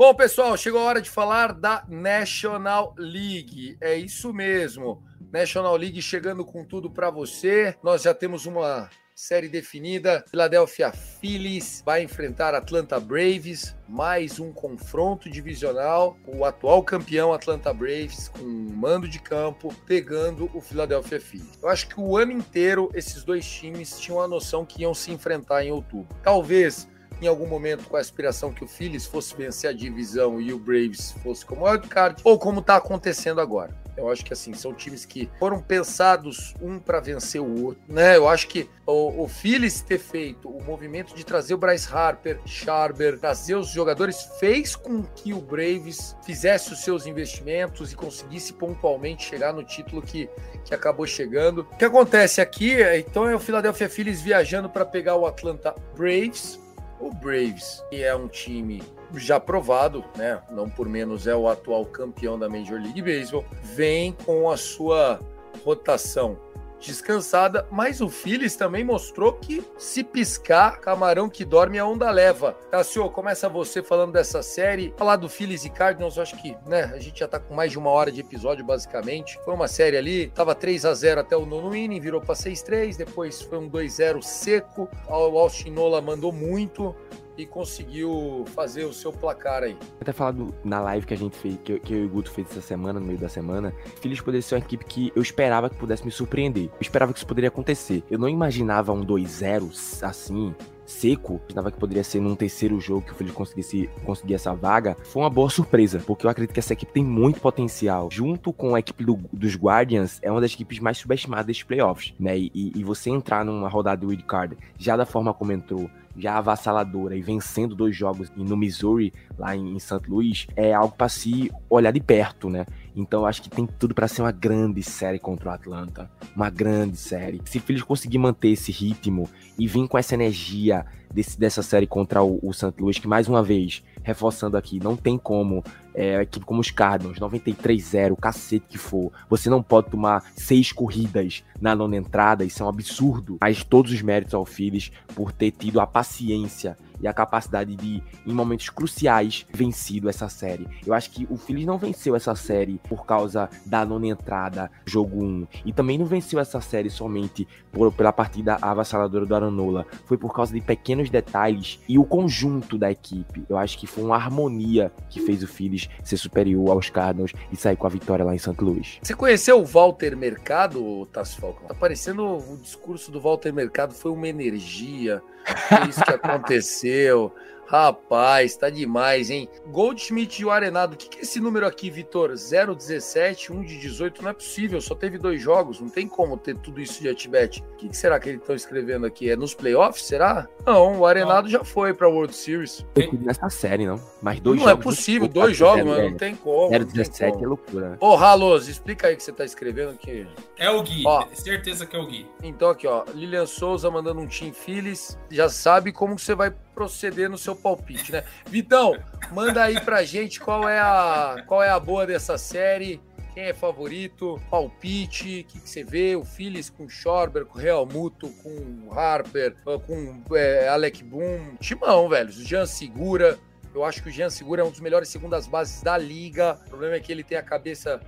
Bom, 0.06 0.14
pessoal, 0.14 0.56
chegou 0.56 0.80
a 0.80 0.84
hora 0.84 1.02
de 1.02 1.10
falar 1.10 1.52
da 1.52 1.84
National 1.88 2.94
League. 2.96 3.76
É 3.80 3.96
isso 3.96 4.32
mesmo. 4.32 5.02
National 5.32 5.74
League 5.74 6.00
chegando 6.00 6.44
com 6.44 6.64
tudo 6.64 6.88
para 6.88 7.10
você. 7.10 7.74
Nós 7.82 8.02
já 8.02 8.14
temos 8.14 8.46
uma 8.46 8.88
série 9.16 9.48
definida. 9.48 10.24
Philadelphia 10.30 10.92
Phillies 10.92 11.82
vai 11.84 12.04
enfrentar 12.04 12.54
Atlanta 12.54 13.00
Braves, 13.00 13.74
mais 13.88 14.38
um 14.38 14.52
confronto 14.52 15.28
divisional. 15.28 16.16
O 16.24 16.44
atual 16.44 16.84
campeão 16.84 17.32
Atlanta 17.32 17.74
Braves 17.74 18.28
com 18.28 18.44
um 18.44 18.76
mando 18.76 19.08
de 19.08 19.18
campo 19.18 19.74
pegando 19.86 20.48
o 20.54 20.60
Philadelphia 20.60 21.20
Phillies. 21.20 21.58
Eu 21.60 21.68
acho 21.68 21.88
que 21.88 21.98
o 21.98 22.16
ano 22.16 22.30
inteiro 22.30 22.92
esses 22.94 23.24
dois 23.24 23.44
times 23.44 23.98
tinham 23.98 24.20
a 24.20 24.28
noção 24.28 24.64
que 24.64 24.82
iam 24.82 24.94
se 24.94 25.10
enfrentar 25.10 25.64
em 25.64 25.72
outubro. 25.72 26.16
Talvez 26.22 26.86
em 27.20 27.26
algum 27.26 27.46
momento 27.46 27.88
com 27.88 27.96
a 27.96 28.00
aspiração 28.00 28.52
que 28.52 28.64
o 28.64 28.68
Phillies 28.68 29.06
fosse 29.06 29.34
vencer 29.34 29.70
a 29.70 29.72
divisão 29.72 30.40
e 30.40 30.52
o 30.52 30.58
Braves 30.58 31.12
fosse 31.22 31.44
como 31.44 31.66
wildcard, 31.66 32.20
ou 32.24 32.38
como 32.38 32.60
está 32.60 32.76
acontecendo 32.76 33.40
agora. 33.40 33.74
Eu 33.96 34.10
acho 34.10 34.24
que 34.24 34.32
assim, 34.32 34.52
são 34.52 34.74
times 34.74 35.06
que 35.06 35.28
foram 35.38 35.60
pensados 35.60 36.54
um 36.60 36.78
para 36.78 37.00
vencer 37.00 37.40
o 37.40 37.64
outro, 37.64 37.82
né? 37.88 38.16
Eu 38.16 38.28
acho 38.28 38.46
que 38.46 38.68
o, 38.84 39.22
o 39.24 39.28
Phillies 39.28 39.80
ter 39.80 39.98
feito 39.98 40.48
o 40.50 40.62
movimento 40.62 41.14
de 41.14 41.24
trazer 41.24 41.54
o 41.54 41.58
Bryce 41.58 41.88
Harper, 41.90 42.38
Sharber, 42.44 43.18
trazer 43.18 43.54
os 43.54 43.68
jogadores, 43.68 44.28
fez 44.38 44.76
com 44.76 45.02
que 45.02 45.32
o 45.32 45.40
Braves 45.40 46.14
fizesse 46.24 46.72
os 46.72 46.82
seus 46.82 47.06
investimentos 47.06 47.90
e 47.90 47.96
conseguisse 47.96 48.52
pontualmente 48.52 49.24
chegar 49.24 49.54
no 49.54 49.64
título 49.64 50.02
que, 50.02 50.28
que 50.64 50.74
acabou 50.74 51.06
chegando. 51.06 51.66
O 51.72 51.76
que 51.76 51.84
acontece 51.84 52.40
aqui, 52.40 52.76
então, 52.98 53.26
é 53.26 53.34
o 53.34 53.40
Philadelphia 53.40 53.88
Phillies 53.88 54.20
viajando 54.20 54.68
para 54.68 54.84
pegar 54.84 55.16
o 55.16 55.24
Atlanta 55.24 55.74
Braves, 55.96 56.60
o 57.00 57.10
Braves, 57.10 57.82
que 57.90 58.02
é 58.02 58.14
um 58.14 58.28
time 58.28 58.82
já 59.14 59.38
provado, 59.38 60.04
né? 60.16 60.40
Não 60.50 60.68
por 60.68 60.88
menos 60.88 61.26
é 61.26 61.34
o 61.34 61.48
atual 61.48 61.84
campeão 61.84 62.38
da 62.38 62.48
Major 62.48 62.80
League 62.80 63.02
Baseball, 63.02 63.44
vem 63.62 64.12
com 64.12 64.50
a 64.50 64.56
sua 64.56 65.20
rotação 65.64 66.38
descansada, 66.80 67.66
mas 67.70 68.00
o 68.00 68.08
Phillies 68.08 68.56
também 68.56 68.84
mostrou 68.84 69.32
que 69.32 69.64
se 69.78 70.04
piscar, 70.04 70.80
camarão 70.80 71.28
que 71.28 71.44
dorme 71.44 71.78
a 71.78 71.86
onda 71.86 72.10
leva. 72.10 72.56
Tassio, 72.70 73.08
começa 73.10 73.48
você 73.48 73.82
falando 73.82 74.12
dessa 74.12 74.42
série, 74.42 74.94
falar 74.96 75.16
do 75.16 75.28
Phillies 75.28 75.64
e 75.64 75.70
Cardinals, 75.70 76.16
eu 76.16 76.22
acho 76.22 76.36
que, 76.36 76.56
né, 76.66 76.92
a 76.94 76.98
gente 76.98 77.20
já 77.20 77.28
tá 77.28 77.38
com 77.38 77.54
mais 77.54 77.70
de 77.70 77.78
uma 77.78 77.90
hora 77.90 78.10
de 78.12 78.20
episódio, 78.20 78.64
basicamente. 78.64 79.38
Foi 79.44 79.54
uma 79.54 79.68
série 79.68 79.96
ali, 79.96 80.28
tava 80.28 80.54
3 80.54 80.84
a 80.84 80.94
0 80.94 81.20
até 81.20 81.36
o 81.36 81.46
nono 81.46 81.74
inning, 81.74 82.00
virou 82.00 82.20
para 82.20 82.34
6-3, 82.34 82.96
depois 82.96 83.42
foi 83.42 83.58
um 83.58 83.68
2-0 83.68 84.22
seco, 84.22 84.88
o 85.08 85.38
Austin 85.38 85.70
Nola 85.70 86.00
mandou 86.00 86.32
muito, 86.32 86.94
e 87.36 87.44
conseguiu 87.44 88.44
fazer 88.54 88.84
o 88.84 88.92
seu 88.92 89.12
placar 89.12 89.62
aí. 89.62 89.76
Até 90.00 90.12
falado 90.12 90.54
na 90.64 90.80
live 90.80 91.06
que 91.06 91.14
a 91.14 91.18
gente 91.18 91.36
fez, 91.36 91.58
que 91.62 91.72
eu, 91.72 91.80
que 91.80 91.92
eu 91.92 92.02
e 92.04 92.06
o 92.06 92.08
Guto 92.08 92.30
fez 92.30 92.50
essa 92.50 92.60
semana, 92.60 92.98
no 92.98 93.06
meio 93.06 93.18
da 93.18 93.28
semana, 93.28 93.72
Phillies 94.00 94.20
poderia 94.20 94.42
ser 94.42 94.54
uma 94.54 94.60
equipe 94.60 94.84
que 94.84 95.12
eu 95.14 95.22
esperava 95.22 95.68
que 95.68 95.76
pudesse 95.76 96.04
me 96.04 96.10
surpreender. 96.10 96.64
Eu 96.64 96.80
esperava 96.80 97.12
que 97.12 97.18
isso 97.18 97.26
poderia 97.26 97.48
acontecer. 97.48 98.02
Eu 98.10 98.18
não 98.18 98.28
imaginava 98.28 98.92
um 98.92 99.04
2-0 99.04 100.02
assim, 100.02 100.54
seco, 100.86 101.40
imaginava 101.44 101.70
que 101.70 101.78
poderia 101.78 102.04
ser 102.04 102.20
num 102.20 102.34
terceiro 102.34 102.80
jogo 102.80 103.02
que 103.02 103.12
o 103.12 103.14
Phillies 103.14 103.34
conseguisse 103.34 103.90
conseguir 104.04 104.34
essa 104.34 104.54
vaga, 104.54 104.96
foi 105.04 105.22
uma 105.22 105.30
boa 105.30 105.50
surpresa, 105.50 106.00
porque 106.06 106.26
eu 106.26 106.30
acredito 106.30 106.54
que 106.54 106.60
essa 106.60 106.72
equipe 106.72 106.92
tem 106.92 107.04
muito 107.04 107.40
potencial. 107.40 108.08
Junto 108.10 108.52
com 108.52 108.74
a 108.74 108.80
equipe 108.80 109.04
do, 109.04 109.18
dos 109.32 109.56
Guardians, 109.56 110.18
é 110.22 110.30
uma 110.30 110.40
das 110.40 110.52
equipes 110.54 110.78
mais 110.78 110.98
subestimadas 110.98 111.46
desses 111.46 111.62
playoffs, 111.62 112.14
né? 112.18 112.38
E, 112.38 112.50
e 112.54 112.84
você 112.84 113.10
entrar 113.10 113.44
numa 113.44 113.68
rodada 113.68 114.00
do 114.00 114.08
Wild 114.08 114.22
Card, 114.24 114.56
já 114.78 114.96
da 114.96 115.04
forma 115.04 115.34
como 115.34 115.52
entrou, 115.52 115.90
já 116.18 116.38
avassaladora 116.38 117.16
e 117.16 117.22
vencendo 117.22 117.74
dois 117.74 117.94
jogos 117.94 118.30
no 118.34 118.56
Missouri, 118.56 119.12
lá 119.38 119.54
em, 119.54 119.78
St. 119.78 120.00
Louis, 120.08 120.46
é 120.56 120.72
algo 120.72 120.94
para 120.96 121.08
se 121.08 121.52
olhar 121.68 121.92
de 121.92 122.00
perto, 122.00 122.48
né? 122.48 122.66
Então 122.94 123.26
acho 123.26 123.42
que 123.42 123.50
tem 123.50 123.66
tudo 123.66 123.94
para 123.94 124.08
ser 124.08 124.22
uma 124.22 124.32
grande 124.32 124.82
série 124.82 125.18
contra 125.18 125.50
o 125.50 125.52
Atlanta. 125.52 126.10
Uma 126.34 126.48
grande 126.48 126.96
série. 126.96 127.40
Se 127.44 127.58
o 127.58 127.86
conseguir 127.86 128.18
manter 128.18 128.48
esse 128.48 128.72
ritmo 128.72 129.28
e 129.58 129.66
vir 129.66 129.86
com 129.86 129.98
essa 129.98 130.14
energia 130.14 130.86
desse, 131.12 131.38
dessa 131.38 131.62
série 131.62 131.86
contra 131.86 132.22
o, 132.22 132.38
o 132.42 132.52
St. 132.52 132.72
Louis, 132.78 132.98
que 132.98 133.08
mais 133.08 133.28
uma 133.28 133.42
vez, 133.42 133.82
reforçando 134.02 134.56
aqui, 134.56 134.78
não 134.82 134.96
tem 134.96 135.18
como 135.18 135.62
é, 135.96 136.20
equipe 136.20 136.44
como 136.44 136.60
os 136.60 136.70
Cardinals, 136.70 137.18
93-0, 137.18 138.14
cacete 138.16 138.66
que 138.68 138.76
for, 138.76 139.10
você 139.28 139.48
não 139.48 139.62
pode 139.62 139.90
tomar 139.90 140.22
seis 140.36 140.70
corridas 140.70 141.42
na 141.58 141.74
nona 141.74 141.96
entrada, 141.96 142.44
isso 142.44 142.62
é 142.62 142.66
um 142.66 142.68
absurdo. 142.68 143.38
Mas 143.40 143.64
todos 143.64 143.90
os 143.90 144.02
méritos 144.02 144.34
ao 144.34 144.44
Phillies 144.44 144.92
por 145.14 145.32
ter 145.32 145.50
tido 145.50 145.80
a 145.80 145.86
paciência 145.86 146.76
e 147.00 147.06
a 147.06 147.12
capacidade 147.12 147.76
de, 147.76 148.02
em 148.26 148.32
momentos 148.32 148.68
cruciais, 148.68 149.46
vencido 149.52 150.08
essa 150.08 150.28
série. 150.28 150.66
Eu 150.86 150.94
acho 150.94 151.10
que 151.10 151.26
o 151.30 151.36
Phillies 151.36 151.66
não 151.66 151.78
venceu 151.78 152.16
essa 152.16 152.34
série 152.34 152.80
por 152.88 153.04
causa 153.04 153.48
da 153.64 153.84
nona 153.84 154.06
entrada, 154.08 154.70
jogo 154.84 155.22
1, 155.22 155.46
e 155.64 155.72
também 155.72 155.98
não 155.98 156.06
venceu 156.06 156.38
essa 156.38 156.60
série 156.60 156.90
somente 156.90 157.46
por, 157.72 157.92
pela 157.92 158.12
partida 158.12 158.58
avassaladora 158.60 159.26
do 159.26 159.34
Aranola. 159.34 159.86
Foi 160.04 160.16
por 160.16 160.34
causa 160.34 160.52
de 160.52 160.60
pequenos 160.60 161.10
detalhes 161.10 161.80
e 161.88 161.98
o 161.98 162.04
conjunto 162.04 162.78
da 162.78 162.90
equipe. 162.90 163.44
Eu 163.48 163.58
acho 163.58 163.78
que 163.78 163.86
foi 163.86 164.04
uma 164.04 164.16
harmonia 164.16 164.92
que 165.08 165.20
fez 165.20 165.42
o 165.42 165.48
Phillies 165.48 165.85
ser 166.02 166.16
superior 166.16 166.70
aos 166.70 166.90
Cardinals 166.90 167.32
e 167.52 167.56
sair 167.56 167.76
com 167.76 167.86
a 167.86 167.90
vitória 167.90 168.24
lá 168.24 168.34
em 168.34 168.38
St. 168.38 168.54
Louis. 168.60 168.98
Você 169.02 169.14
conheceu 169.14 169.60
o 169.60 169.64
Walter 169.64 170.16
Mercado, 170.16 171.06
Tassi 171.06 171.36
Falcão? 171.40 171.68
Tá 171.68 171.74
parecendo 171.74 172.24
o 172.24 172.56
discurso 172.56 173.10
do 173.10 173.20
Walter 173.20 173.52
Mercado 173.52 173.94
foi 173.94 174.10
uma 174.10 174.28
energia. 174.28 175.22
Foi 175.68 175.88
isso 175.88 176.04
que 176.04 176.10
aconteceu. 176.14 177.32
Rapaz, 177.66 178.56
tá 178.56 178.70
demais, 178.70 179.30
hein? 179.30 179.48
Goldschmidt 179.66 180.40
e 180.40 180.44
o 180.44 180.50
Arenado. 180.50 180.94
O 180.94 180.96
que, 180.96 181.08
que 181.08 181.18
é 181.18 181.22
esse 181.22 181.40
número 181.40 181.66
aqui, 181.66 181.90
Vitor? 181.90 182.34
017, 182.34 183.52
1 183.52 183.62
de 183.62 183.78
18. 183.78 184.22
Não 184.22 184.30
é 184.30 184.32
possível, 184.32 184.80
só 184.80 184.94
teve 184.94 185.18
dois 185.18 185.40
jogos. 185.42 185.80
Não 185.80 185.88
tem 185.88 186.06
como 186.06 186.36
ter 186.36 186.56
tudo 186.56 186.80
isso 186.80 187.02
de 187.02 187.08
Atibet. 187.08 187.62
O 187.72 187.76
que, 187.76 187.88
que 187.88 187.96
será 187.96 188.20
que 188.20 188.28
eles 188.28 188.40
estão 188.40 188.54
escrevendo 188.54 189.06
aqui? 189.06 189.30
É 189.30 189.36
nos 189.36 189.54
playoffs, 189.54 190.04
será? 190.04 190.48
Não, 190.64 191.00
o 191.00 191.06
Arenado 191.06 191.42
não. 191.42 191.50
já 191.50 191.64
foi 191.64 191.92
pra 191.92 192.08
World 192.08 192.34
Series. 192.34 192.86
Nessa 193.20 193.50
série, 193.50 193.86
não. 193.86 194.00
Mas 194.22 194.40
dois 194.40 194.58
não 194.58 194.66
jogos. 194.66 194.84
Não 194.84 194.90
é 194.90 194.94
possível, 194.94 195.28
dois 195.28 195.56
jogos, 195.56 195.84
mano. 195.84 196.10
Não 196.10 196.16
tem 196.16 196.36
como. 196.36 196.70
017 196.70 197.42
é 197.42 197.46
loucura. 197.46 197.90
Né? 197.90 197.96
Ô, 198.00 198.14
Ralos, 198.14 198.68
explica 198.68 199.08
aí 199.08 199.14
o 199.14 199.16
que 199.16 199.22
você 199.22 199.32
tá 199.32 199.44
escrevendo 199.44 199.90
aqui. 199.90 200.26
É 200.56 200.70
o 200.70 200.82
Gui, 200.82 201.02
ó, 201.06 201.26
certeza 201.32 201.86
que 201.86 201.96
é 201.96 201.98
o 201.98 202.06
Gui. 202.06 202.26
Então 202.42 202.70
aqui, 202.70 202.86
ó. 202.86 203.04
Lilian 203.14 203.46
Souza 203.46 203.90
mandando 203.90 204.20
um 204.20 204.26
Team 204.26 204.52
Phillies. 204.52 205.18
Já 205.30 205.48
sabe 205.48 205.92
como 205.92 206.18
você 206.18 206.34
vai 206.34 206.52
proceder 206.76 207.30
no 207.30 207.38
seu 207.38 207.56
palpite, 207.56 208.12
né? 208.12 208.22
Vitão, 208.44 208.94
manda 209.32 209.64
aí 209.64 209.80
pra 209.80 210.04
gente 210.04 210.38
qual 210.38 210.68
é 210.68 210.78
a, 210.78 211.42
qual 211.46 211.62
é 211.62 211.70
a 211.70 211.80
boa 211.80 212.06
dessa 212.06 212.36
série. 212.36 213.00
Quem 213.32 213.44
é 213.44 213.54
favorito? 213.54 214.38
Palpite? 214.50 215.40
O 215.40 215.44
que, 215.44 215.60
que, 215.60 215.68
você 215.68 215.82
vê? 215.82 216.14
O 216.14 216.24
Phillies 216.24 216.68
com 216.68 216.86
Schorber, 216.86 217.46
com 217.46 217.58
Real 217.58 217.86
Muto, 217.86 218.28
com 218.42 218.92
Harper, 218.92 219.56
com 219.64 220.22
é, 220.34 220.68
Alec 220.68 221.02
Boom. 221.02 221.56
Timão, 221.60 222.10
velho. 222.10 222.28
O 222.28 222.32
Jean 222.32 222.66
Segura. 222.66 223.38
Eu 223.74 223.82
acho 223.84 224.02
que 224.02 224.10
o 224.10 224.12
Jean 224.12 224.30
Segura 224.30 224.62
é 224.62 224.64
um 224.64 224.70
dos 224.70 224.80
melhores 224.80 225.08
segundas 225.08 225.46
bases 225.46 225.82
da 225.82 225.96
liga. 225.96 226.58
O 226.66 226.68
problema 226.70 226.96
é 226.96 227.00
que 227.00 227.10
ele 227.10 227.22
tem 227.22 227.36
a 227.36 227.42
cabeça 227.42 228.00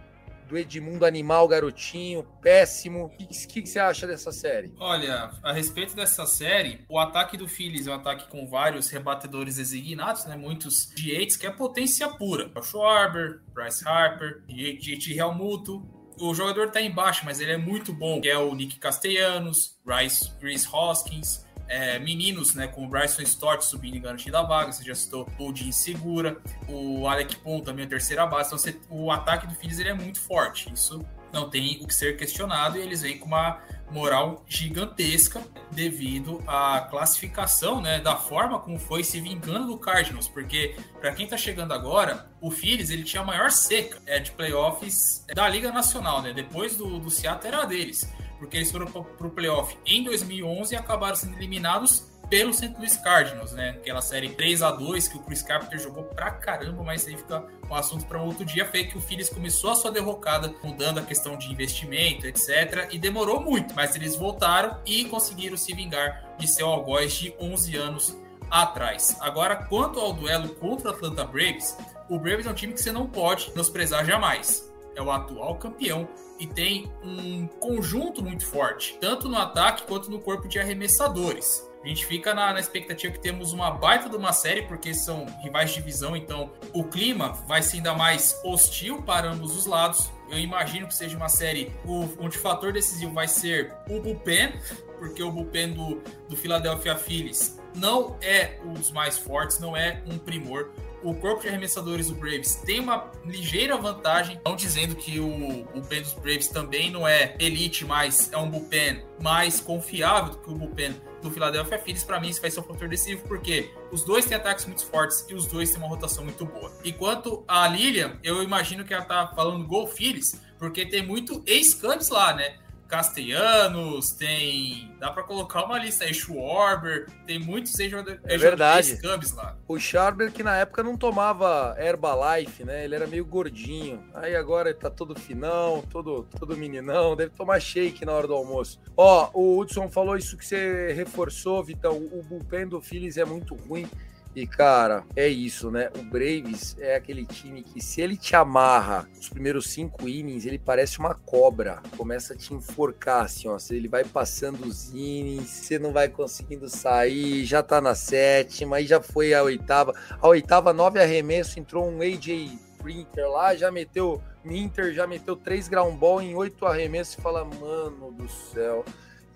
do 0.49 0.57
Edmundo 0.57 1.05
Animal, 1.05 1.47
garotinho, 1.47 2.25
péssimo. 2.41 3.05
O 3.05 3.09
que, 3.11 3.27
que, 3.27 3.63
que, 3.63 3.69
você 3.69 3.79
acha 3.79 4.07
dessa 4.07 4.33
série? 4.33 4.73
Olha, 4.79 5.31
a 5.43 5.53
respeito 5.53 5.95
dessa 5.95 6.27
série, 6.27 6.85
o 6.89 6.99
ataque 6.99 7.37
do 7.37 7.47
Phillies 7.47 7.87
é 7.87 7.91
um 7.91 7.95
ataque 7.95 8.29
com 8.29 8.49
vários 8.49 8.89
rebatedores 8.89 9.57
designados, 9.57 10.25
né? 10.25 10.37
Muitos 10.37 10.91
Yates, 10.99 11.37
que 11.37 11.47
é 11.47 11.51
potência 11.51 12.09
pura. 12.09 12.51
O 12.57 12.63
Schwarber, 12.63 13.41
Bryce 13.53 13.87
Harper, 13.87 14.43
JT 14.49 15.15
Realmuto. 15.15 15.87
O 16.21 16.35
jogador 16.35 16.71
tá 16.71 16.81
embaixo, 16.81 17.25
mas 17.25 17.41
ele 17.41 17.53
é 17.53 17.57
muito 17.57 17.93
bom. 17.93 18.21
Que 18.21 18.29
é 18.29 18.39
o 18.39 18.53
Nick 18.55 18.79
Castellanos, 18.79 19.79
Bryce, 19.85 20.33
Chris 20.41 20.67
Hoskins, 20.73 21.45
é, 21.69 21.99
meninos, 21.99 22.55
né, 22.55 22.67
como 22.67 22.87
o 22.87 22.91
Bryson 22.91 23.23
Stott 23.23 23.65
subindo 23.65 23.97
e 23.97 24.01
garantindo 24.01 24.37
a 24.37 24.43
vaga, 24.43 24.73
você 24.73 24.83
já 24.83 24.95
citou 24.95 25.29
o 25.39 25.55
Jim 25.55 25.71
Segura, 25.71 26.39
o 26.67 27.07
Alec 27.07 27.37
Pon 27.37 27.61
também 27.61 27.85
a 27.85 27.89
terceira 27.89 28.27
base, 28.27 28.49
então 28.49 28.59
você, 28.59 28.79
o 28.89 29.11
ataque 29.11 29.47
do 29.47 29.55
Phillies 29.55 29.79
ele 29.79 29.91
é 29.91 29.95
muito 29.95 30.21
forte, 30.21 30.73
isso 30.73 31.05
não 31.33 31.51
tem 31.51 31.79
o 31.83 31.87
que 31.87 31.95
ser 31.95 32.17
questionado 32.17 32.79
e 32.79 32.81
eles 32.81 33.03
vêm 33.03 33.19
com 33.19 33.27
uma 33.27 33.61
moral 33.91 34.45
gigantesca 34.47 35.43
devido 35.71 36.43
à 36.47 36.87
classificação, 36.91 37.81
né, 37.81 38.01
da 38.01 38.17
forma 38.17 38.59
como 38.59 38.79
foi 38.79 39.05
se 39.05 39.21
vingando 39.21 39.67
do 39.67 39.79
Cardinals, 39.79 40.29
porque 40.29 40.77
para 41.01 41.13
quem 41.13 41.27
tá 41.27 41.37
chegando 41.37 41.73
agora, 41.73 42.31
o 42.41 42.51
Phillies 42.51 42.91
ele 42.91 43.03
tinha 43.03 43.23
a 43.23 43.27
maior 43.27 43.51
seca 43.51 43.99
é, 44.07 44.19
de 44.19 44.31
playoffs 44.31 45.25
da 45.35 45.49
Liga 45.49 45.71
Nacional, 45.71 46.23
né, 46.23 46.33
depois 46.33 46.77
do, 46.77 46.99
do 46.99 47.11
Seattle 47.11 47.53
era 47.53 47.65
deles 47.65 48.11
porque 48.39 48.57
eles 48.57 48.71
foram 48.71 48.87
para 48.87 49.27
o 49.27 49.31
playoff 49.31 49.77
em 49.85 50.05
2011 50.05 50.75
e 50.75 50.77
acabaram 50.77 51.17
sendo 51.17 51.37
eliminados 51.37 52.09
pelo 52.29 52.53
St. 52.53 52.75
Louis 52.77 52.97
Cardinals, 52.99 53.53
né? 53.53 53.71
Aquela 53.71 54.03
série 54.03 54.29
3 54.29 54.63
a 54.63 54.71
2 54.71 55.09
que 55.09 55.17
o 55.17 55.21
Chris 55.21 55.43
Carpenter 55.43 55.79
jogou 55.79 56.05
pra 56.05 56.31
caramba, 56.31 56.83
mas 56.83 57.07
aí 57.07 57.17
fica 57.17 57.45
um 57.69 57.75
assunto 57.75 58.05
para 58.07 58.23
outro 58.23 58.45
dia. 58.45 58.67
Foi 58.67 58.85
que 58.85 58.99
o 58.99 59.01
Phillies 59.01 59.31
começou 59.31 59.71
a 59.71 59.75
sua 59.75 59.91
derrocada, 59.91 60.55
mudando 60.63 60.99
a 60.99 61.03
questão 61.03 61.37
de 61.37 61.51
investimento, 61.51 62.27
etc. 62.27 62.89
E 62.91 62.99
demorou 62.99 63.41
muito, 63.41 63.75
mas 63.75 63.97
eles 63.97 64.15
voltaram 64.15 64.79
e 64.85 65.07
conseguiram 65.07 65.57
se 65.57 65.75
vingar 65.75 66.35
de 66.39 66.47
seu 66.47 66.69
algoz 66.69 67.15
de 67.15 67.35
11 67.41 67.77
anos 67.77 68.17
atrás. 68.51 69.17
Agora, 69.21 69.57
quanto 69.57 69.99
ao 69.99 70.13
duelo 70.13 70.51
contra 70.51 70.91
o 70.91 70.95
Atlanta 70.95 71.25
Braves, 71.25 71.77
o 72.09 72.19
Braves 72.19 72.47
é 72.47 72.51
um 72.51 72.55
time 72.55 72.73
que 72.73 72.81
você 72.81 72.93
não 72.93 73.07
pode 73.07 73.51
menosprezar 73.51 74.05
jamais. 74.05 74.71
É 74.95 75.03
o 75.03 75.11
atual 75.11 75.57
campeão 75.57 76.09
e 76.39 76.47
tem 76.47 76.91
um 77.03 77.47
conjunto 77.47 78.23
muito 78.23 78.47
forte, 78.47 78.97
tanto 79.01 79.29
no 79.29 79.37
ataque 79.37 79.85
quanto 79.85 80.11
no 80.11 80.21
corpo 80.21 80.49
de 80.49 80.59
arremessadores. 80.59 81.69
A 81.83 81.87
gente 81.87 82.05
fica 82.07 82.35
na, 82.35 82.53
na, 82.53 82.61
expectativa 82.61 83.13
que 83.13 83.21
temos 83.21 83.53
uma 83.53 83.71
baita 83.71 84.09
de 84.09 84.17
uma 84.17 84.33
série, 84.33 84.63
porque 84.63 84.93
são 84.93 85.27
rivais 85.43 85.71
de 85.71 85.77
divisão, 85.77 86.17
então 86.17 86.51
o 86.73 86.85
clima 86.85 87.33
vai 87.47 87.63
ser 87.63 87.77
ainda 87.77 87.95
mais 87.95 88.39
hostil 88.45 89.03
para 89.03 89.31
ambos 89.31 89.57
os 89.57 89.65
lados. 89.65 90.11
Eu 90.29 90.39
imagino 90.39 90.87
que 90.87 90.95
seja 90.95 91.17
uma 91.17 91.29
série 91.29 91.73
onde 92.19 92.37
o 92.37 92.41
fator 92.41 92.73
decisivo 92.73 93.13
vai 93.13 93.29
ser 93.29 93.73
o 93.89 94.01
bullpen, 94.01 94.53
porque 94.99 95.23
o 95.23 95.31
bullpen 95.31 95.73
do, 95.73 96.03
do 96.29 96.37
Philadelphia 96.37 96.97
Phillies 96.97 97.59
não 97.75 98.19
é 98.21 98.59
um 98.65 98.75
dos 98.75 98.91
mais 98.91 99.17
fortes, 99.17 99.61
não 99.61 99.77
é 99.77 100.03
um 100.07 100.19
primor 100.19 100.71
o 101.03 101.15
corpo 101.15 101.43
de 101.43 101.49
arremessadores 101.49 102.09
do 102.09 102.15
Braves 102.15 102.57
tem 102.57 102.81
uma 102.81 103.11
ligeira 103.25 103.77
vantagem, 103.77 104.41
não 104.45 104.57
dizendo 104.57 104.95
que 104.95 105.21
o, 105.21 105.27
o 105.27 105.65
bullpen 105.65 106.03
dos 106.03 106.15
Braves 106.15 106.49
também 106.49 106.91
não 106.91 107.07
é 107.07 107.37
elite, 107.39 107.85
mas 107.85 108.33
é 108.33 108.37
um 108.37 108.51
bullpen 108.51 109.03
mais 109.21 109.61
confiável 109.61 110.33
do 110.33 110.39
que 110.39 110.51
o 110.51 110.55
bullpen 110.55 110.95
do 111.23 111.31
Philadelphia 111.31 111.79
Phillies, 111.79 112.05
para 112.05 112.21
mim 112.21 112.29
isso 112.29 112.41
vai 112.41 112.51
ser 112.51 112.61
um 112.61 112.63
fator 112.63 112.89
decisivo, 112.89 113.27
porque 113.27 113.71
os 113.91 114.05
dois 114.05 114.25
têm 114.25 114.37
ataques 114.37 114.65
muito 114.67 114.87
fortes 114.87 115.27
e 115.29 115.35
os 115.35 115.47
dois 115.47 115.71
têm 115.71 115.79
uma 115.79 115.89
rotação 115.89 116.25
muito 116.25 116.45
boa. 116.45 116.73
Enquanto 116.85 117.45
a 117.49 117.67
Lilian, 117.67 118.19
eu 118.23 118.43
imagino 118.43 118.85
que 118.85 118.95
ela 118.95 119.05
tá 119.05 119.33
falando 119.35 119.67
Gol 119.67 119.87
Phillies, 119.87 120.41
porque 120.59 120.87
tem 120.87 121.05
muito 121.05 121.43
ex-Cubs 121.47 122.09
lá, 122.09 122.35
né? 122.35 122.57
Castellanos, 122.89 124.11
tem. 124.13 124.91
Dá 124.99 125.11
pra 125.11 125.23
colocar 125.23 125.65
uma 125.65 125.79
lista 125.79 126.05
aí, 126.05 126.15
Schwarber, 126.15 127.07
tem 127.27 127.39
muitos 127.39 127.79
ex-jogadores 127.79 128.21
É 128.25 128.37
verdade. 128.39 128.99
lá. 129.37 129.57
O 129.69 129.79
Scharber 129.79 130.33
que 130.33 130.43
na 130.43 130.57
época 130.57 130.83
não 130.83 130.97
tomava 130.97 131.77
Herbalife, 131.79 132.65
né? 132.65 132.85
Ele 132.85 132.95
era 132.95 133.07
meio 133.07 133.25
gordinho. 133.25 134.03
Aí 134.15 134.35
agora 134.35 134.71
ele 134.71 134.79
tá 134.79 134.91
todo 134.91 135.15
finão, 135.19 135.83
todo, 135.91 136.27
todo 136.39 136.57
meninão. 136.57 137.15
Deve 137.15 137.31
tomar 137.31 137.61
shake 137.61 138.05
na 138.05 138.13
hora 138.13 138.27
do 138.27 138.35
almoço. 138.35 138.81
Ó, 138.97 139.31
o 139.35 139.59
Hudson 139.59 139.89
falou 139.89 140.17
isso 140.17 140.37
que 140.37 140.45
você 140.47 140.93
reforçou, 140.93 141.63
Vitão. 141.63 141.97
O 141.97 142.23
bullpen 142.23 142.67
do 142.67 142.81
Phillies 142.81 143.17
é 143.17 143.25
muito 143.25 143.55
ruim. 143.55 143.89
E, 144.35 144.47
cara, 144.47 145.05
é 145.17 145.27
isso, 145.27 145.71
né? 145.71 145.91
O 145.99 146.03
Braves 146.03 146.77
é 146.79 146.95
aquele 146.95 147.27
time 147.27 147.63
que, 147.63 147.81
se 147.81 148.01
ele 148.01 148.17
te 148.17 148.37
amarra 148.37 149.09
os 149.19 149.29
primeiros 149.29 149.71
cinco 149.71 150.09
innings, 150.09 150.47
ele 150.47 150.59
parece 150.59 150.99
uma 150.99 151.15
cobra. 151.15 151.83
Começa 151.97 152.35
a 152.35 152.37
te 152.37 152.55
enforcar, 152.55 153.25
assim, 153.25 153.49
ó. 153.49 153.57
Ele 153.71 153.89
vai 153.89 154.05
passando 154.05 154.65
os 154.65 154.95
innings, 154.95 155.49
você 155.49 155.79
não 155.79 155.93
vai 155.93 156.09
conseguindo 156.09 156.69
sair, 156.69 157.45
já 157.45 157.63
tá 157.63 157.81
na 157.81 157.95
sétima, 157.95 158.77
aí 158.77 158.87
já 158.87 159.01
foi 159.01 159.35
a 159.35 159.43
oitava. 159.43 159.93
A 160.21 160.29
oitava, 160.29 160.73
nove 160.73 161.01
arremesso, 161.01 161.59
entrou 161.59 161.89
um 161.89 162.01
AJ 162.01 162.59
Printer 162.79 163.29
lá, 163.29 163.57
já 163.57 163.71
meteu. 163.71 164.23
Minter 164.45 164.95
já 164.95 165.07
meteu 165.07 165.37
três 165.37 165.69
ground 165.69 165.99
ball 165.99 166.23
em 166.23 166.35
oito 166.35 166.65
arremessos 166.65 167.19
e 167.19 167.21
fala, 167.21 167.45
mano 167.45 168.13
do 168.13 168.29
céu. 168.29 168.85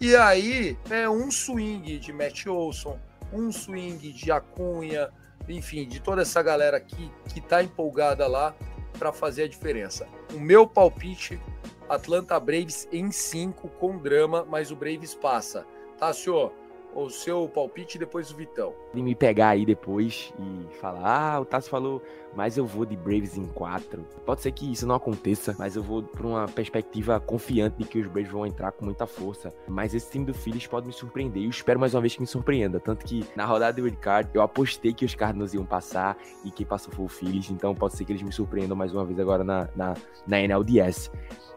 E 0.00 0.16
aí, 0.16 0.76
é 0.90 1.08
um 1.08 1.30
swing 1.30 1.98
de 1.98 2.12
Matt 2.12 2.46
Olson, 2.46 2.98
um 3.32 3.50
swing 3.50 4.12
de 4.12 4.30
Acunha, 4.30 5.10
enfim, 5.48 5.86
de 5.86 6.00
toda 6.00 6.22
essa 6.22 6.42
galera 6.42 6.80
que, 6.80 7.10
que 7.32 7.40
tá 7.40 7.62
empolgada 7.62 8.26
lá 8.26 8.54
para 8.98 9.12
fazer 9.12 9.44
a 9.44 9.48
diferença. 9.48 10.06
O 10.34 10.38
meu 10.38 10.66
palpite, 10.66 11.40
Atlanta 11.88 12.38
Braves 12.38 12.88
em 12.92 13.10
5 13.10 13.68
com 13.70 13.98
drama, 13.98 14.46
mas 14.48 14.70
o 14.70 14.76
Braves 14.76 15.14
passa. 15.14 15.66
Tá, 15.98 16.12
senhor? 16.12 16.52
O 16.94 17.08
seu 17.08 17.48
palpite 17.48 17.96
e 17.96 17.98
depois 17.98 18.30
o 18.30 18.36
Vitão. 18.36 18.74
Ele 18.92 19.02
me 19.02 19.14
pegar 19.14 19.50
aí 19.50 19.64
depois 19.64 20.32
e 20.38 20.74
falar, 20.74 21.34
ah, 21.34 21.40
o 21.40 21.44
Tassi 21.44 21.70
falou, 21.70 22.02
mas 22.34 22.56
eu 22.56 22.66
vou 22.66 22.84
de 22.84 22.96
Braves 22.96 23.36
em 23.36 23.46
4. 23.46 24.04
Pode 24.26 24.42
ser 24.42 24.52
que 24.52 24.70
isso 24.70 24.86
não 24.86 24.94
aconteça, 24.94 25.54
mas 25.58 25.74
eu 25.74 25.82
vou 25.82 26.02
por 26.02 26.26
uma 26.26 26.46
perspectiva 26.46 27.18
confiante 27.18 27.76
de 27.78 27.84
que 27.84 27.98
os 27.98 28.06
Braves 28.06 28.30
vão 28.30 28.46
entrar 28.46 28.72
com 28.72 28.84
muita 28.84 29.06
força. 29.06 29.52
Mas 29.66 29.94
esse 29.94 30.10
time 30.10 30.26
do 30.26 30.34
Phillies 30.34 30.66
pode 30.66 30.86
me 30.86 30.92
surpreender 30.92 31.42
e 31.42 31.46
eu 31.46 31.50
espero 31.50 31.80
mais 31.80 31.94
uma 31.94 32.00
vez 32.00 32.14
que 32.14 32.20
me 32.20 32.26
surpreenda. 32.26 32.78
Tanto 32.78 33.04
que 33.06 33.24
na 33.34 33.46
rodada 33.46 33.80
do 33.80 33.96
Card 33.96 34.30
eu 34.34 34.42
apostei 34.42 34.92
que 34.92 35.04
os 35.04 35.14
Cardinals 35.14 35.54
iam 35.54 35.64
passar 35.64 36.16
e 36.44 36.50
quem 36.50 36.66
passou 36.66 36.92
foi 36.92 37.04
o 37.04 37.08
Phillies, 37.08 37.50
então 37.50 37.74
pode 37.74 37.96
ser 37.96 38.04
que 38.04 38.12
eles 38.12 38.22
me 38.22 38.32
surpreendam 38.32 38.76
mais 38.76 38.92
uma 38.92 39.04
vez 39.04 39.18
agora 39.18 39.42
na, 39.42 39.68
na, 39.74 39.94
na 40.26 40.40
NLDS. 40.40 41.10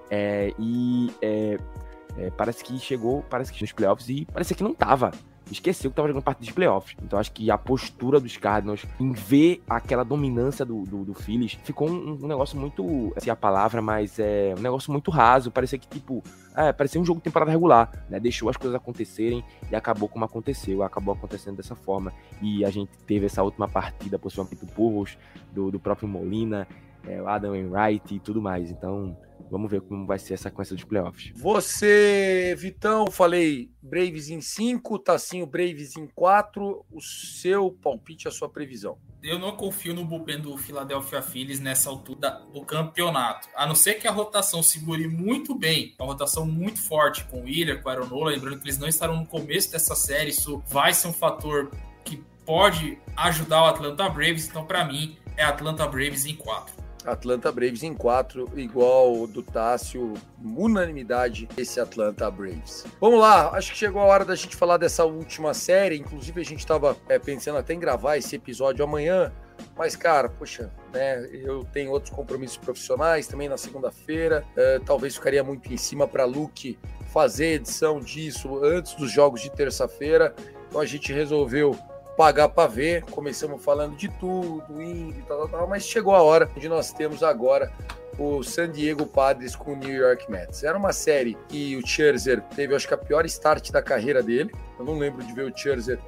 É, 0.10 0.54
e 0.60 1.12
é, 1.22 1.58
é, 2.18 2.30
parece 2.30 2.64
que 2.64 2.78
chegou, 2.80 3.24
parece 3.30 3.52
que 3.52 3.62
nos 3.62 3.72
playoffs 3.72 4.10
e 4.10 4.26
parece 4.26 4.56
que 4.56 4.64
não 4.64 4.74
tava. 4.74 5.12
Esqueceu 5.52 5.92
que 5.92 5.96
tava 5.96 6.08
jogando 6.08 6.24
parte 6.24 6.40
dos 6.40 6.50
playoffs. 6.50 6.96
Então 7.04 7.20
acho 7.20 7.32
que 7.32 7.52
a 7.52 7.58
postura 7.58 8.20
dos 8.20 8.36
Cardinals 8.36 8.84
em 9.00 9.12
ver 9.12 9.62
aquela 9.70 10.04
dominância 10.04 10.66
do, 10.66 10.84
do, 10.84 11.06
do 11.06 11.14
Phillies 11.14 11.58
ficou 11.64 11.88
um, 11.88 12.18
um 12.24 12.28
negócio 12.28 12.60
muito, 12.60 13.14
assim 13.16 13.30
a 13.30 13.36
palavra, 13.36 13.80
mas 13.80 14.18
é 14.18 14.56
um 14.58 14.62
negócio 14.62 14.92
muito 14.92 15.12
raso. 15.12 15.52
Parecia 15.52 15.78
que, 15.78 15.88
tipo, 15.88 16.24
é, 16.56 16.74
parecia 16.74 17.00
um 17.00 17.06
jogo 17.06 17.20
de 17.20 17.26
temporada 17.26 17.52
regular, 17.52 17.92
né? 18.10 18.20
Deixou 18.20 18.50
as 18.50 18.58
coisas 18.58 18.76
acontecerem 18.76 19.44
e 19.72 19.76
acabou 19.76 20.10
como 20.10 20.26
aconteceu. 20.26 20.82
Acabou 20.82 21.14
acontecendo 21.14 21.58
dessa 21.58 21.76
forma. 21.76 22.12
E 22.42 22.66
a 22.66 22.72
gente 22.72 22.98
teve 23.06 23.28
essa 23.28 23.44
última 23.44 23.68
partida, 23.68 24.18
possivelmente 24.18 24.66
do 24.66 24.72
Purros, 24.72 25.16
do, 25.54 25.70
do 25.70 25.80
próprio 25.80 26.08
Molina, 26.08 26.68
é, 27.08 27.20
Adam 27.20 27.52
Wainwright 27.52 28.16
e 28.16 28.20
tudo 28.20 28.42
mais. 28.42 28.72
Então, 28.72 29.16
Vamos 29.50 29.70
ver 29.70 29.82
como 29.82 30.06
vai 30.06 30.20
ser 30.20 30.34
essa 30.34 30.50
sequência 30.50 30.76
dos 30.76 30.84
playoffs. 30.84 31.32
Você, 31.36 32.56
Vitão, 32.58 33.10
falei 33.12 33.70
Braves 33.82 34.30
em 34.30 34.42
5, 34.42 35.00
Tassinho 35.00 35.46
Braves 35.46 35.96
em 35.96 36.08
4. 36.08 36.86
O 36.92 37.02
seu 37.02 37.72
palpite, 37.72 38.28
a 38.28 38.32
sua 38.32 38.50
previsão. 38.50 38.98
Eu 39.22 39.40
não 39.40 39.56
confio 39.56 39.94
no 39.94 40.06
bullpen 40.06 40.40
do 40.40 40.58
Philadelphia 40.58 41.22
Phillies 41.22 41.60
nessa 41.60 41.90
altura 41.90 42.42
do 42.54 42.62
campeonato. 42.62 43.48
A 43.56 43.66
não 43.66 43.76
ser 43.76 43.96
que 43.96 44.08
a 44.08 44.12
rotação 44.12 44.62
segure 44.62 45.08
muito 45.08 45.56
bem, 45.56 45.96
uma 46.00 46.08
rotação 46.08 46.46
muito 46.46 46.82
forte 46.82 47.24
com 47.26 47.42
o 47.42 47.44
Wheeler, 47.46 47.82
com 47.82 47.90
o 47.90 47.92
Aaron 47.92 48.24
lembrando 48.24 48.60
que 48.60 48.66
eles 48.66 48.78
não 48.78 48.88
estarão 48.88 49.18
no 49.18 49.26
começo 49.26 49.72
dessa 49.72 49.96
série, 49.96 50.30
isso 50.30 50.62
vai 50.68 50.94
ser 50.94 51.08
um 51.08 51.14
fator 51.14 51.72
que 52.04 52.24
pode 52.46 53.00
ajudar 53.18 53.64
o 53.64 53.66
Atlanta 53.66 54.08
Braves. 54.10 54.48
Então, 54.48 54.66
para 54.66 54.86
mim, 54.86 55.18
é 55.36 55.44
Atlanta 55.44 55.88
Braves 55.88 56.26
em 56.26 56.36
4. 56.36 56.85
Atlanta 57.06 57.52
Braves 57.52 57.84
em 57.84 57.94
4, 57.94 58.50
igual 58.56 59.28
do 59.28 59.44
Tássio, 59.44 60.14
unanimidade 60.44 61.48
esse 61.58 61.80
Atlanta 61.80 62.30
Braves. 62.30 62.86
Vamos 63.00 63.20
lá, 63.20 63.50
acho 63.52 63.72
que 63.72 63.78
chegou 63.78 64.02
a 64.02 64.06
hora 64.06 64.26
da 64.26 64.36
gente 64.36 64.56
falar 64.56 64.78
dessa 64.78 65.06
última 65.06 65.54
série. 65.54 65.98
Inclusive, 65.98 66.42
a 66.42 66.46
gente 66.46 66.60
estava 66.60 66.98
é, 67.08 67.20
pensando 67.20 67.58
até 67.58 67.74
em 67.74 67.80
gravar 67.80 68.18
esse 68.18 68.36
episódio 68.36 68.84
amanhã, 68.84 69.32
mas, 69.76 69.96
cara, 69.96 70.30
poxa, 70.30 70.72
né? 70.94 71.28
Eu 71.34 71.64
tenho 71.66 71.92
outros 71.92 72.14
compromissos 72.14 72.58
profissionais 72.58 73.28
também 73.28 73.50
na 73.50 73.58
segunda-feira. 73.58 74.46
É, 74.56 74.80
talvez 74.80 75.16
ficaria 75.16 75.44
muito 75.44 75.72
em 75.72 75.78
cima 75.78 76.08
para 76.08 76.26
Luke 76.26 76.78
fazer 77.08 77.56
edição 77.56 78.00
disso 78.00 78.64
antes 78.64 78.94
dos 78.96 79.12
jogos 79.12 79.42
de 79.42 79.50
terça-feira. 79.52 80.34
Então 80.68 80.80
a 80.80 80.86
gente 80.86 81.12
resolveu 81.12 81.78
pagar 82.16 82.50
para 82.50 82.68
ver. 82.68 83.04
Começamos 83.04 83.64
falando 83.64 83.96
de 83.96 84.10
tudo, 84.10 84.82
indo 84.82 85.20
e 85.20 85.24
tal, 85.24 85.40
tal, 85.40 85.60
tal, 85.60 85.68
mas 85.68 85.84
chegou 85.84 86.16
a 86.16 86.22
hora 86.22 86.50
de 86.58 86.68
nós 86.70 86.92
temos 86.92 87.24
agora 87.24 87.72
o 88.18 88.44
San 88.44 88.72
Diego 88.72 89.06
Padres 89.06 89.56
com 89.56 89.74
o 89.74 89.76
New 89.76 89.94
York 89.94 90.30
Mets. 90.32 90.64
Era 90.64 90.78
uma 90.78 90.94
série 90.94 91.38
que 91.50 91.76
o 91.76 91.86
Scherzer 91.86 92.42
teve, 92.56 92.76
acho 92.76 92.88
que 92.88 92.94
a 92.94 92.98
pior 92.98 93.26
start 93.26 93.72
da 93.72 93.82
carreira 93.82 94.24
dele. 94.24 94.52
Eu 94.80 94.86
não 94.86 94.98
lembro 94.98 95.24
de 95.24 95.34
ver 95.34 95.52
o 95.52 95.58
Scherzer 95.58 96.00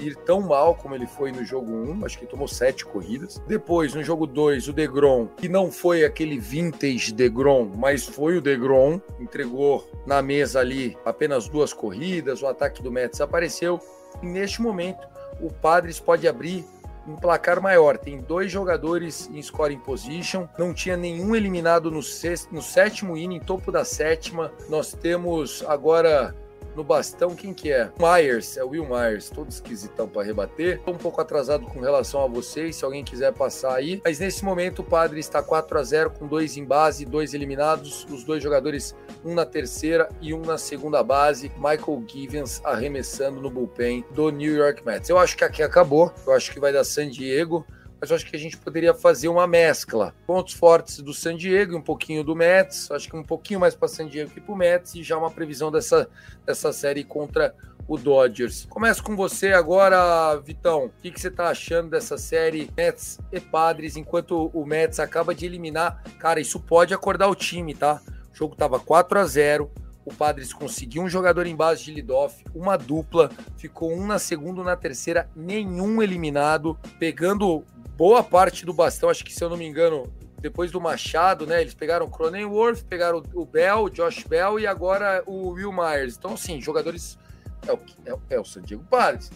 ir 0.00 0.16
tão 0.16 0.40
mal 0.40 0.74
como 0.74 0.94
ele 0.94 1.06
foi 1.06 1.32
no 1.32 1.44
jogo 1.44 1.72
1, 1.72 2.04
acho 2.04 2.18
que 2.18 2.26
tomou 2.26 2.46
sete 2.46 2.84
corridas. 2.84 3.42
Depois, 3.46 3.94
no 3.94 4.02
jogo 4.02 4.26
2, 4.26 4.68
o 4.68 4.72
DeGrom, 4.72 5.26
que 5.26 5.48
não 5.48 5.70
foi 5.70 6.04
aquele 6.04 6.38
vintage 6.38 7.12
DeGrom, 7.12 7.72
mas 7.76 8.06
foi 8.06 8.36
o 8.36 8.40
DeGrom, 8.40 9.00
entregou 9.18 9.88
na 10.06 10.22
mesa 10.22 10.60
ali 10.60 10.96
apenas 11.04 11.48
duas 11.48 11.72
corridas, 11.72 12.42
o 12.42 12.46
ataque 12.46 12.82
do 12.82 12.92
Mets 12.92 13.20
apareceu. 13.20 13.80
E 14.22 14.26
neste 14.26 14.62
momento, 14.62 15.06
o 15.40 15.52
Padres 15.52 16.00
pode 16.00 16.26
abrir 16.26 16.64
um 17.06 17.16
placar 17.16 17.60
maior. 17.60 17.96
Tem 17.96 18.20
dois 18.20 18.52
jogadores 18.52 19.30
em 19.32 19.40
scoring 19.40 19.78
position, 19.78 20.46
não 20.58 20.74
tinha 20.74 20.96
nenhum 20.96 21.34
eliminado 21.34 21.90
no, 21.90 22.02
sexto, 22.02 22.54
no 22.54 22.60
sétimo 22.60 23.16
inning, 23.16 23.40
topo 23.40 23.72
da 23.72 23.84
sétima. 23.84 24.52
Nós 24.68 24.92
temos 24.92 25.64
agora 25.66 26.34
no 26.78 26.84
bastão, 26.84 27.34
quem 27.34 27.52
que 27.52 27.72
é? 27.72 27.90
Myers, 27.98 28.56
é 28.56 28.62
o 28.62 28.68
Will 28.68 28.86
Myers, 28.86 29.28
todo 29.28 29.50
esquisitão 29.50 30.08
para 30.08 30.22
rebater. 30.22 30.80
Tô 30.84 30.92
um 30.92 30.96
pouco 30.96 31.20
atrasado 31.20 31.66
com 31.66 31.80
relação 31.80 32.22
a 32.22 32.28
vocês, 32.28 32.76
se 32.76 32.84
alguém 32.84 33.04
quiser 33.04 33.32
passar 33.32 33.74
aí. 33.74 34.00
Mas 34.04 34.20
nesse 34.20 34.44
momento 34.44 34.78
o 34.78 34.84
Padre 34.84 35.18
está 35.18 35.42
4 35.42 35.76
a 35.76 35.82
0 35.82 36.10
com 36.10 36.28
dois 36.28 36.56
em 36.56 36.64
base, 36.64 37.04
dois 37.04 37.34
eliminados, 37.34 38.06
os 38.08 38.22
dois 38.22 38.40
jogadores, 38.40 38.94
um 39.24 39.34
na 39.34 39.44
terceira 39.44 40.08
e 40.20 40.32
um 40.32 40.42
na 40.42 40.56
segunda 40.56 41.02
base. 41.02 41.50
Michael 41.56 42.04
Givens 42.06 42.60
arremessando 42.64 43.40
no 43.40 43.50
bullpen 43.50 44.04
do 44.12 44.30
New 44.30 44.54
York 44.54 44.86
Mets. 44.86 45.10
Eu 45.10 45.18
acho 45.18 45.36
que 45.36 45.42
aqui 45.42 45.64
acabou, 45.64 46.12
eu 46.24 46.32
acho 46.32 46.52
que 46.52 46.60
vai 46.60 46.72
dar 46.72 46.84
San 46.84 47.08
Diego 47.08 47.66
mas 48.00 48.10
eu 48.10 48.16
acho 48.16 48.26
que 48.26 48.36
a 48.36 48.38
gente 48.38 48.56
poderia 48.56 48.94
fazer 48.94 49.28
uma 49.28 49.46
mescla. 49.46 50.14
Pontos 50.26 50.54
fortes 50.54 51.00
do 51.00 51.12
San 51.12 51.36
Diego 51.36 51.72
e 51.72 51.76
um 51.76 51.82
pouquinho 51.82 52.22
do 52.22 52.34
Mets, 52.34 52.90
acho 52.90 53.08
que 53.08 53.16
um 53.16 53.22
pouquinho 53.22 53.60
mais 53.60 53.74
para 53.74 53.88
San 53.88 54.06
Diego 54.06 54.30
que 54.30 54.40
para 54.40 54.52
o 54.52 54.56
Mets, 54.56 54.94
e 54.94 55.02
já 55.02 55.16
uma 55.16 55.30
previsão 55.30 55.70
dessa, 55.70 56.08
dessa 56.46 56.72
série 56.72 57.02
contra 57.02 57.54
o 57.88 57.96
Dodgers. 57.96 58.66
Começo 58.66 59.02
com 59.02 59.16
você 59.16 59.52
agora, 59.52 60.36
Vitão. 60.36 60.86
O 60.86 60.90
que, 61.02 61.10
que 61.10 61.20
você 61.20 61.28
está 61.28 61.48
achando 61.48 61.90
dessa 61.90 62.18
série 62.18 62.70
Mets 62.76 63.18
e 63.32 63.40
Padres, 63.40 63.96
enquanto 63.96 64.50
o 64.52 64.64
Mets 64.64 65.00
acaba 65.00 65.34
de 65.34 65.46
eliminar? 65.46 66.02
Cara, 66.18 66.38
isso 66.38 66.60
pode 66.60 66.92
acordar 66.92 67.28
o 67.28 67.34
time, 67.34 67.74
tá? 67.74 68.00
O 68.32 68.36
jogo 68.36 68.52
estava 68.52 68.78
4 68.78 69.18
a 69.18 69.24
0 69.24 69.70
o 70.08 70.14
Padres 70.14 70.54
conseguiu 70.54 71.02
um 71.02 71.08
jogador 71.08 71.46
em 71.46 71.54
base 71.54 71.84
de 71.84 71.92
leadoff, 71.92 72.42
uma 72.54 72.78
dupla, 72.78 73.30
ficou 73.58 73.92
um 73.92 74.06
na 74.06 74.18
segunda, 74.18 74.64
na 74.64 74.74
terceira, 74.74 75.28
nenhum 75.36 76.02
eliminado, 76.02 76.78
pegando 76.98 77.62
boa 77.98 78.22
parte 78.22 78.64
do 78.64 78.72
bastão, 78.72 79.10
acho 79.10 79.24
que 79.24 79.34
se 79.34 79.42
eu 79.42 79.50
não 79.50 79.56
me 79.56 79.66
engano, 79.66 80.04
depois 80.40 80.70
do 80.70 80.80
Machado, 80.80 81.44
né? 81.44 81.60
Eles 81.60 81.74
pegaram 81.74 82.06
o 82.06 82.10
Cronenworth, 82.10 82.84
pegaram 82.84 83.20
o 83.34 83.44
Bell, 83.44 83.82
o 83.82 83.90
Josh 83.90 84.22
Bell 84.22 84.60
e 84.60 84.68
agora 84.68 85.20
o 85.26 85.48
Will 85.48 85.72
Myers. 85.72 86.16
Então, 86.16 86.34
assim, 86.34 86.60
jogadores. 86.60 87.18
É 87.66 87.72
o, 87.72 87.80
é, 88.06 88.36
é 88.36 88.40
o 88.40 88.44
San 88.44 88.62
Diego 88.62 88.84
Padres. 88.84 89.32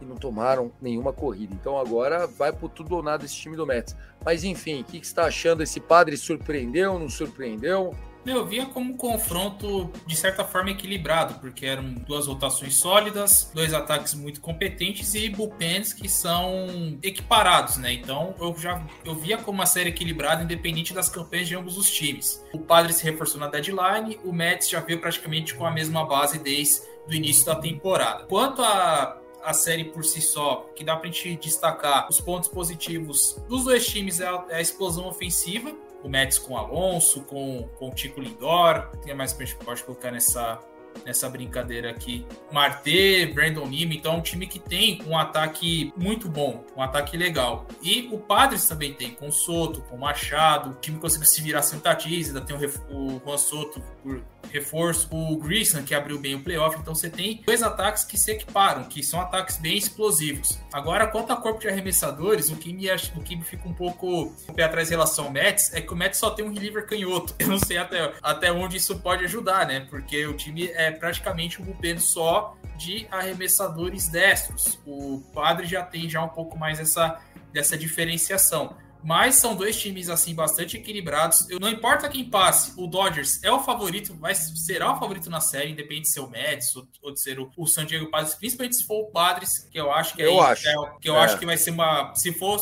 E 0.00 0.04
não 0.06 0.16
tomaram 0.16 0.72
nenhuma 0.80 1.12
corrida. 1.12 1.54
Então 1.54 1.78
agora 1.78 2.26
vai 2.26 2.52
por 2.52 2.70
tudo 2.70 2.96
ou 2.96 3.02
nada 3.02 3.26
esse 3.26 3.36
time 3.36 3.54
do 3.54 3.66
Mets. 3.66 3.94
Mas 4.24 4.44
enfim, 4.44 4.80
o 4.80 4.84
que, 4.84 4.98
que 4.98 5.06
você 5.06 5.12
está 5.12 5.26
achando? 5.26 5.62
Esse 5.62 5.78
padre 5.78 6.16
surpreendeu, 6.16 6.98
não 6.98 7.10
surpreendeu? 7.10 7.94
Eu 8.26 8.44
via 8.44 8.66
como 8.66 8.92
um 8.92 8.96
confronto, 8.96 9.90
de 10.06 10.16
certa 10.16 10.44
forma, 10.44 10.70
equilibrado, 10.70 11.34
porque 11.34 11.64
eram 11.64 11.84
duas 11.84 12.26
rotações 12.26 12.74
sólidas, 12.76 13.50
dois 13.54 13.72
ataques 13.72 14.14
muito 14.14 14.40
competentes 14.40 15.14
e 15.14 15.28
bullpens 15.28 15.92
que 15.92 16.08
são 16.08 16.98
equiparados, 17.02 17.76
né? 17.76 17.92
Então 17.92 18.34
eu 18.40 18.54
já 18.58 18.84
eu 19.04 19.14
via 19.14 19.38
como 19.38 19.58
uma 19.58 19.66
série 19.66 19.90
equilibrada, 19.90 20.42
independente 20.42 20.92
das 20.92 21.08
campanhas 21.08 21.48
de 21.48 21.54
ambos 21.54 21.76
os 21.78 21.90
times. 21.90 22.44
O 22.52 22.58
Padre 22.58 22.92
se 22.92 23.04
reforçou 23.04 23.40
na 23.40 23.48
deadline, 23.48 24.18
o 24.24 24.32
Mets 24.32 24.68
já 24.68 24.80
veio 24.80 25.00
praticamente 25.00 25.54
com 25.54 25.64
a 25.64 25.70
mesma 25.70 26.04
base 26.04 26.38
desde 26.38 26.82
o 27.08 27.12
início 27.12 27.46
da 27.46 27.54
temporada. 27.54 28.24
Quanto 28.24 28.62
a 28.62 29.20
a 29.46 29.52
série 29.52 29.84
por 29.84 30.04
si 30.04 30.20
só, 30.20 30.68
que 30.74 30.82
dá 30.82 30.96
pra 30.96 31.08
gente 31.08 31.36
destacar 31.36 32.08
os 32.10 32.20
pontos 32.20 32.48
positivos 32.48 33.40
dos 33.48 33.62
dois 33.62 33.86
times 33.86 34.18
é 34.18 34.26
a, 34.26 34.44
é 34.48 34.56
a 34.56 34.60
explosão 34.60 35.06
ofensiva, 35.06 35.72
o 36.06 36.08
Mets 36.08 36.38
com 36.38 36.56
Alonso, 36.56 37.22
com, 37.22 37.68
com 37.76 37.88
o 37.88 37.90
Tico 37.90 38.20
Lindor, 38.20 38.88
tem 39.04 39.12
mais 39.12 39.32
que 39.32 39.42
a 39.42 39.46
gente 39.46 39.58
pode 39.58 39.82
colocar 39.82 40.12
nessa, 40.12 40.60
nessa 41.04 41.28
brincadeira 41.28 41.90
aqui. 41.90 42.24
Marte, 42.52 43.26
Brandon 43.34 43.66
Nima, 43.66 43.92
então 43.92 44.14
é 44.14 44.16
um 44.16 44.20
time 44.20 44.46
que 44.46 44.60
tem 44.60 45.02
um 45.04 45.18
ataque 45.18 45.92
muito 45.96 46.28
bom, 46.28 46.64
um 46.76 46.80
ataque 46.80 47.16
legal. 47.16 47.66
E 47.82 48.08
o 48.12 48.18
Padres 48.18 48.68
também 48.68 48.94
tem, 48.94 49.10
com 49.10 49.32
Soto, 49.32 49.80
com 49.82 49.96
Machado, 49.96 50.70
o 50.70 50.74
time 50.74 50.96
conseguiu 51.00 51.26
se 51.26 51.42
virar 51.42 51.62
sem 51.62 51.80
o 51.80 51.82
Tatis, 51.82 52.28
ainda 52.28 52.40
tem 52.40 52.56
o, 52.56 52.60
o 52.88 53.20
Juan 53.24 53.38
Soto 53.38 53.82
por 54.00 54.22
reforço, 54.52 55.08
o 55.10 55.36
Grissom, 55.36 55.82
que 55.82 55.94
abriu 55.94 56.18
bem 56.18 56.34
o 56.34 56.42
playoff. 56.42 56.78
Então 56.78 56.94
você 56.94 57.10
tem 57.10 57.42
dois 57.46 57.62
ataques 57.62 58.04
que 58.04 58.18
se 58.18 58.30
equiparam, 58.30 58.84
que 58.84 59.02
são 59.02 59.20
ataques 59.20 59.56
bem 59.56 59.76
explosivos. 59.76 60.58
Agora, 60.72 61.06
quanto 61.06 61.32
a 61.32 61.36
corpo 61.36 61.60
de 61.60 61.68
arremessadores, 61.68 62.50
o 62.50 62.56
que 62.56 62.72
me, 62.72 62.86
o 62.90 63.20
que 63.20 63.36
me 63.36 63.44
fica 63.44 63.68
um 63.68 63.74
pouco 63.74 64.32
pé 64.54 64.64
atrás 64.64 64.88
em 64.88 64.92
relação 64.92 65.26
ao 65.26 65.30
Mets 65.30 65.72
é 65.74 65.80
que 65.80 65.92
o 65.92 65.96
Mets 65.96 66.18
só 66.18 66.30
tem 66.30 66.44
um 66.44 66.52
reliever 66.52 66.86
canhoto. 66.86 67.34
Eu 67.40 67.48
não 67.48 67.58
sei 67.58 67.78
até, 67.78 68.12
até 68.22 68.52
onde 68.52 68.76
isso 68.76 68.98
pode 68.98 69.24
ajudar, 69.24 69.66
né? 69.66 69.86
Porque 69.88 70.26
o 70.26 70.34
time 70.34 70.68
é 70.68 70.90
praticamente 70.90 71.60
um 71.60 71.64
bullpen 71.64 71.98
só 71.98 72.56
de 72.76 73.06
arremessadores 73.10 74.08
destros. 74.08 74.78
O 74.86 75.22
Padre 75.34 75.66
já 75.66 75.82
tem 75.82 76.08
já 76.08 76.22
um 76.22 76.28
pouco 76.28 76.58
mais 76.58 76.78
essa, 76.78 77.18
dessa 77.52 77.76
diferenciação. 77.76 78.76
Mas 79.02 79.36
são 79.36 79.54
dois 79.54 79.80
times 79.80 80.08
assim 80.08 80.34
bastante 80.34 80.76
equilibrados. 80.76 81.48
Eu 81.48 81.60
não 81.60 81.68
importa 81.68 82.08
quem 82.08 82.28
passe, 82.28 82.72
o 82.76 82.86
Dodgers 82.86 83.42
é 83.42 83.50
o 83.50 83.62
favorito, 83.62 84.14
vai 84.16 84.34
será 84.34 84.92
o 84.92 84.98
favorito 84.98 85.30
na 85.30 85.40
série, 85.40 85.70
independente 85.70 86.02
de 86.02 86.12
ser 86.12 86.20
o 86.20 86.28
Mets 86.28 86.74
ou, 86.74 86.86
ou 87.02 87.12
de 87.12 87.20
ser 87.20 87.38
o, 87.38 87.50
o, 87.56 87.66
San 87.66 87.86
Diego 87.86 88.10
Padres, 88.10 88.34
principalmente 88.34 88.76
se 88.76 88.84
for 88.84 89.02
o 89.02 89.10
Padres, 89.10 89.68
que 89.70 89.78
eu 89.78 89.92
acho 89.92 90.14
que 90.14 90.22
eu 90.22 90.42
é, 90.42 90.50
acho. 90.50 90.68
É, 90.68 90.74
que 91.00 91.08
eu 91.08 91.16
é. 91.16 91.24
acho 91.24 91.38
que 91.38 91.46
vai 91.46 91.56
ser 91.56 91.70
uma, 91.70 92.14
se 92.14 92.32
for 92.32 92.58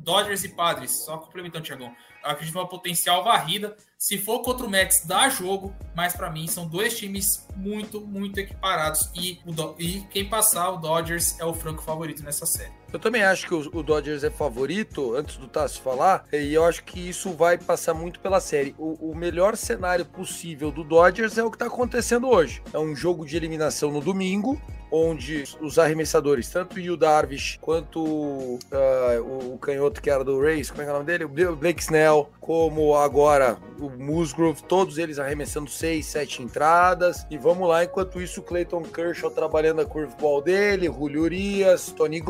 Dodgers 0.00 0.44
e 0.44 0.48
Padres, 0.50 1.04
só 1.04 1.18
complementando, 1.18 1.64
Tiagão. 1.64 1.94
Acredito 2.22 2.56
uma 2.56 2.68
potencial 2.68 3.22
varrida. 3.22 3.76
Se 3.96 4.18
for 4.18 4.40
contra 4.40 4.66
o 4.66 4.70
Mets, 4.70 5.06
dá 5.06 5.28
jogo, 5.28 5.74
mas 5.94 6.14
para 6.14 6.30
mim 6.30 6.46
são 6.48 6.66
dois 6.66 6.98
times 6.98 7.46
muito, 7.54 8.00
muito 8.00 8.38
equiparados. 8.38 9.08
E, 9.14 9.40
o, 9.46 9.80
e 9.80 10.00
quem 10.10 10.28
passar, 10.28 10.70
o 10.70 10.76
Dodgers 10.76 11.38
é 11.38 11.44
o 11.44 11.54
franco 11.54 11.82
favorito 11.82 12.22
nessa 12.22 12.44
série. 12.44 12.72
Eu 12.96 13.00
também 13.00 13.22
acho 13.22 13.46
que 13.46 13.54
o, 13.54 13.82
Dodgers 13.82 14.24
é 14.24 14.30
favorito, 14.30 15.14
antes 15.14 15.36
do 15.36 15.46
Tassi 15.46 15.78
falar, 15.78 16.24
e 16.32 16.54
eu 16.54 16.64
acho 16.64 16.82
que 16.82 17.10
isso 17.10 17.30
vai 17.34 17.58
passar 17.58 17.92
muito 17.92 18.18
pela 18.20 18.40
série. 18.40 18.74
O, 18.78 19.10
o, 19.10 19.14
melhor 19.14 19.54
cenário 19.54 20.06
possível 20.06 20.70
do 20.70 20.82
Dodgers 20.82 21.36
é 21.36 21.44
o 21.44 21.50
que 21.50 21.56
está 21.56 21.66
acontecendo 21.66 22.26
hoje. 22.26 22.62
É 22.72 22.78
um 22.78 22.96
jogo 22.96 23.26
de 23.26 23.36
eliminação 23.36 23.90
no 23.90 24.00
domingo, 24.00 24.58
onde 24.90 25.44
os 25.60 25.78
arremessadores, 25.78 26.48
tanto 26.48 26.76
o 26.76 26.80
Yu 26.80 26.96
Darvish 26.96 27.58
quanto 27.60 28.00
uh, 28.02 29.50
o, 29.52 29.58
canhoto 29.58 30.00
que 30.00 30.08
era 30.08 30.24
do 30.24 30.40
Rays, 30.40 30.70
como 30.70 30.82
é 30.82 30.86
é 30.86 30.90
o 30.90 30.92
nome 30.94 31.06
dele? 31.06 31.24
O 31.24 31.56
Blake 31.56 31.82
Snell, 31.82 32.30
como 32.40 32.96
agora 32.96 33.58
o 33.78 33.90
Musgrove, 33.90 34.62
todos 34.62 34.98
eles 34.98 35.18
arremessando 35.18 35.68
seis, 35.68 36.06
sete 36.06 36.42
entradas. 36.42 37.26
E 37.30 37.36
vamos 37.36 37.68
lá, 37.68 37.84
enquanto 37.84 38.22
isso, 38.22 38.40
o 38.40 38.42
Clayton 38.42 38.82
Kershaw 38.82 39.30
trabalhando 39.30 39.80
a 39.80 39.84
curveball 39.84 40.40
dele, 40.40 40.86
Julio 40.86 41.22
Urias, 41.22 41.92
Tony 41.92 42.20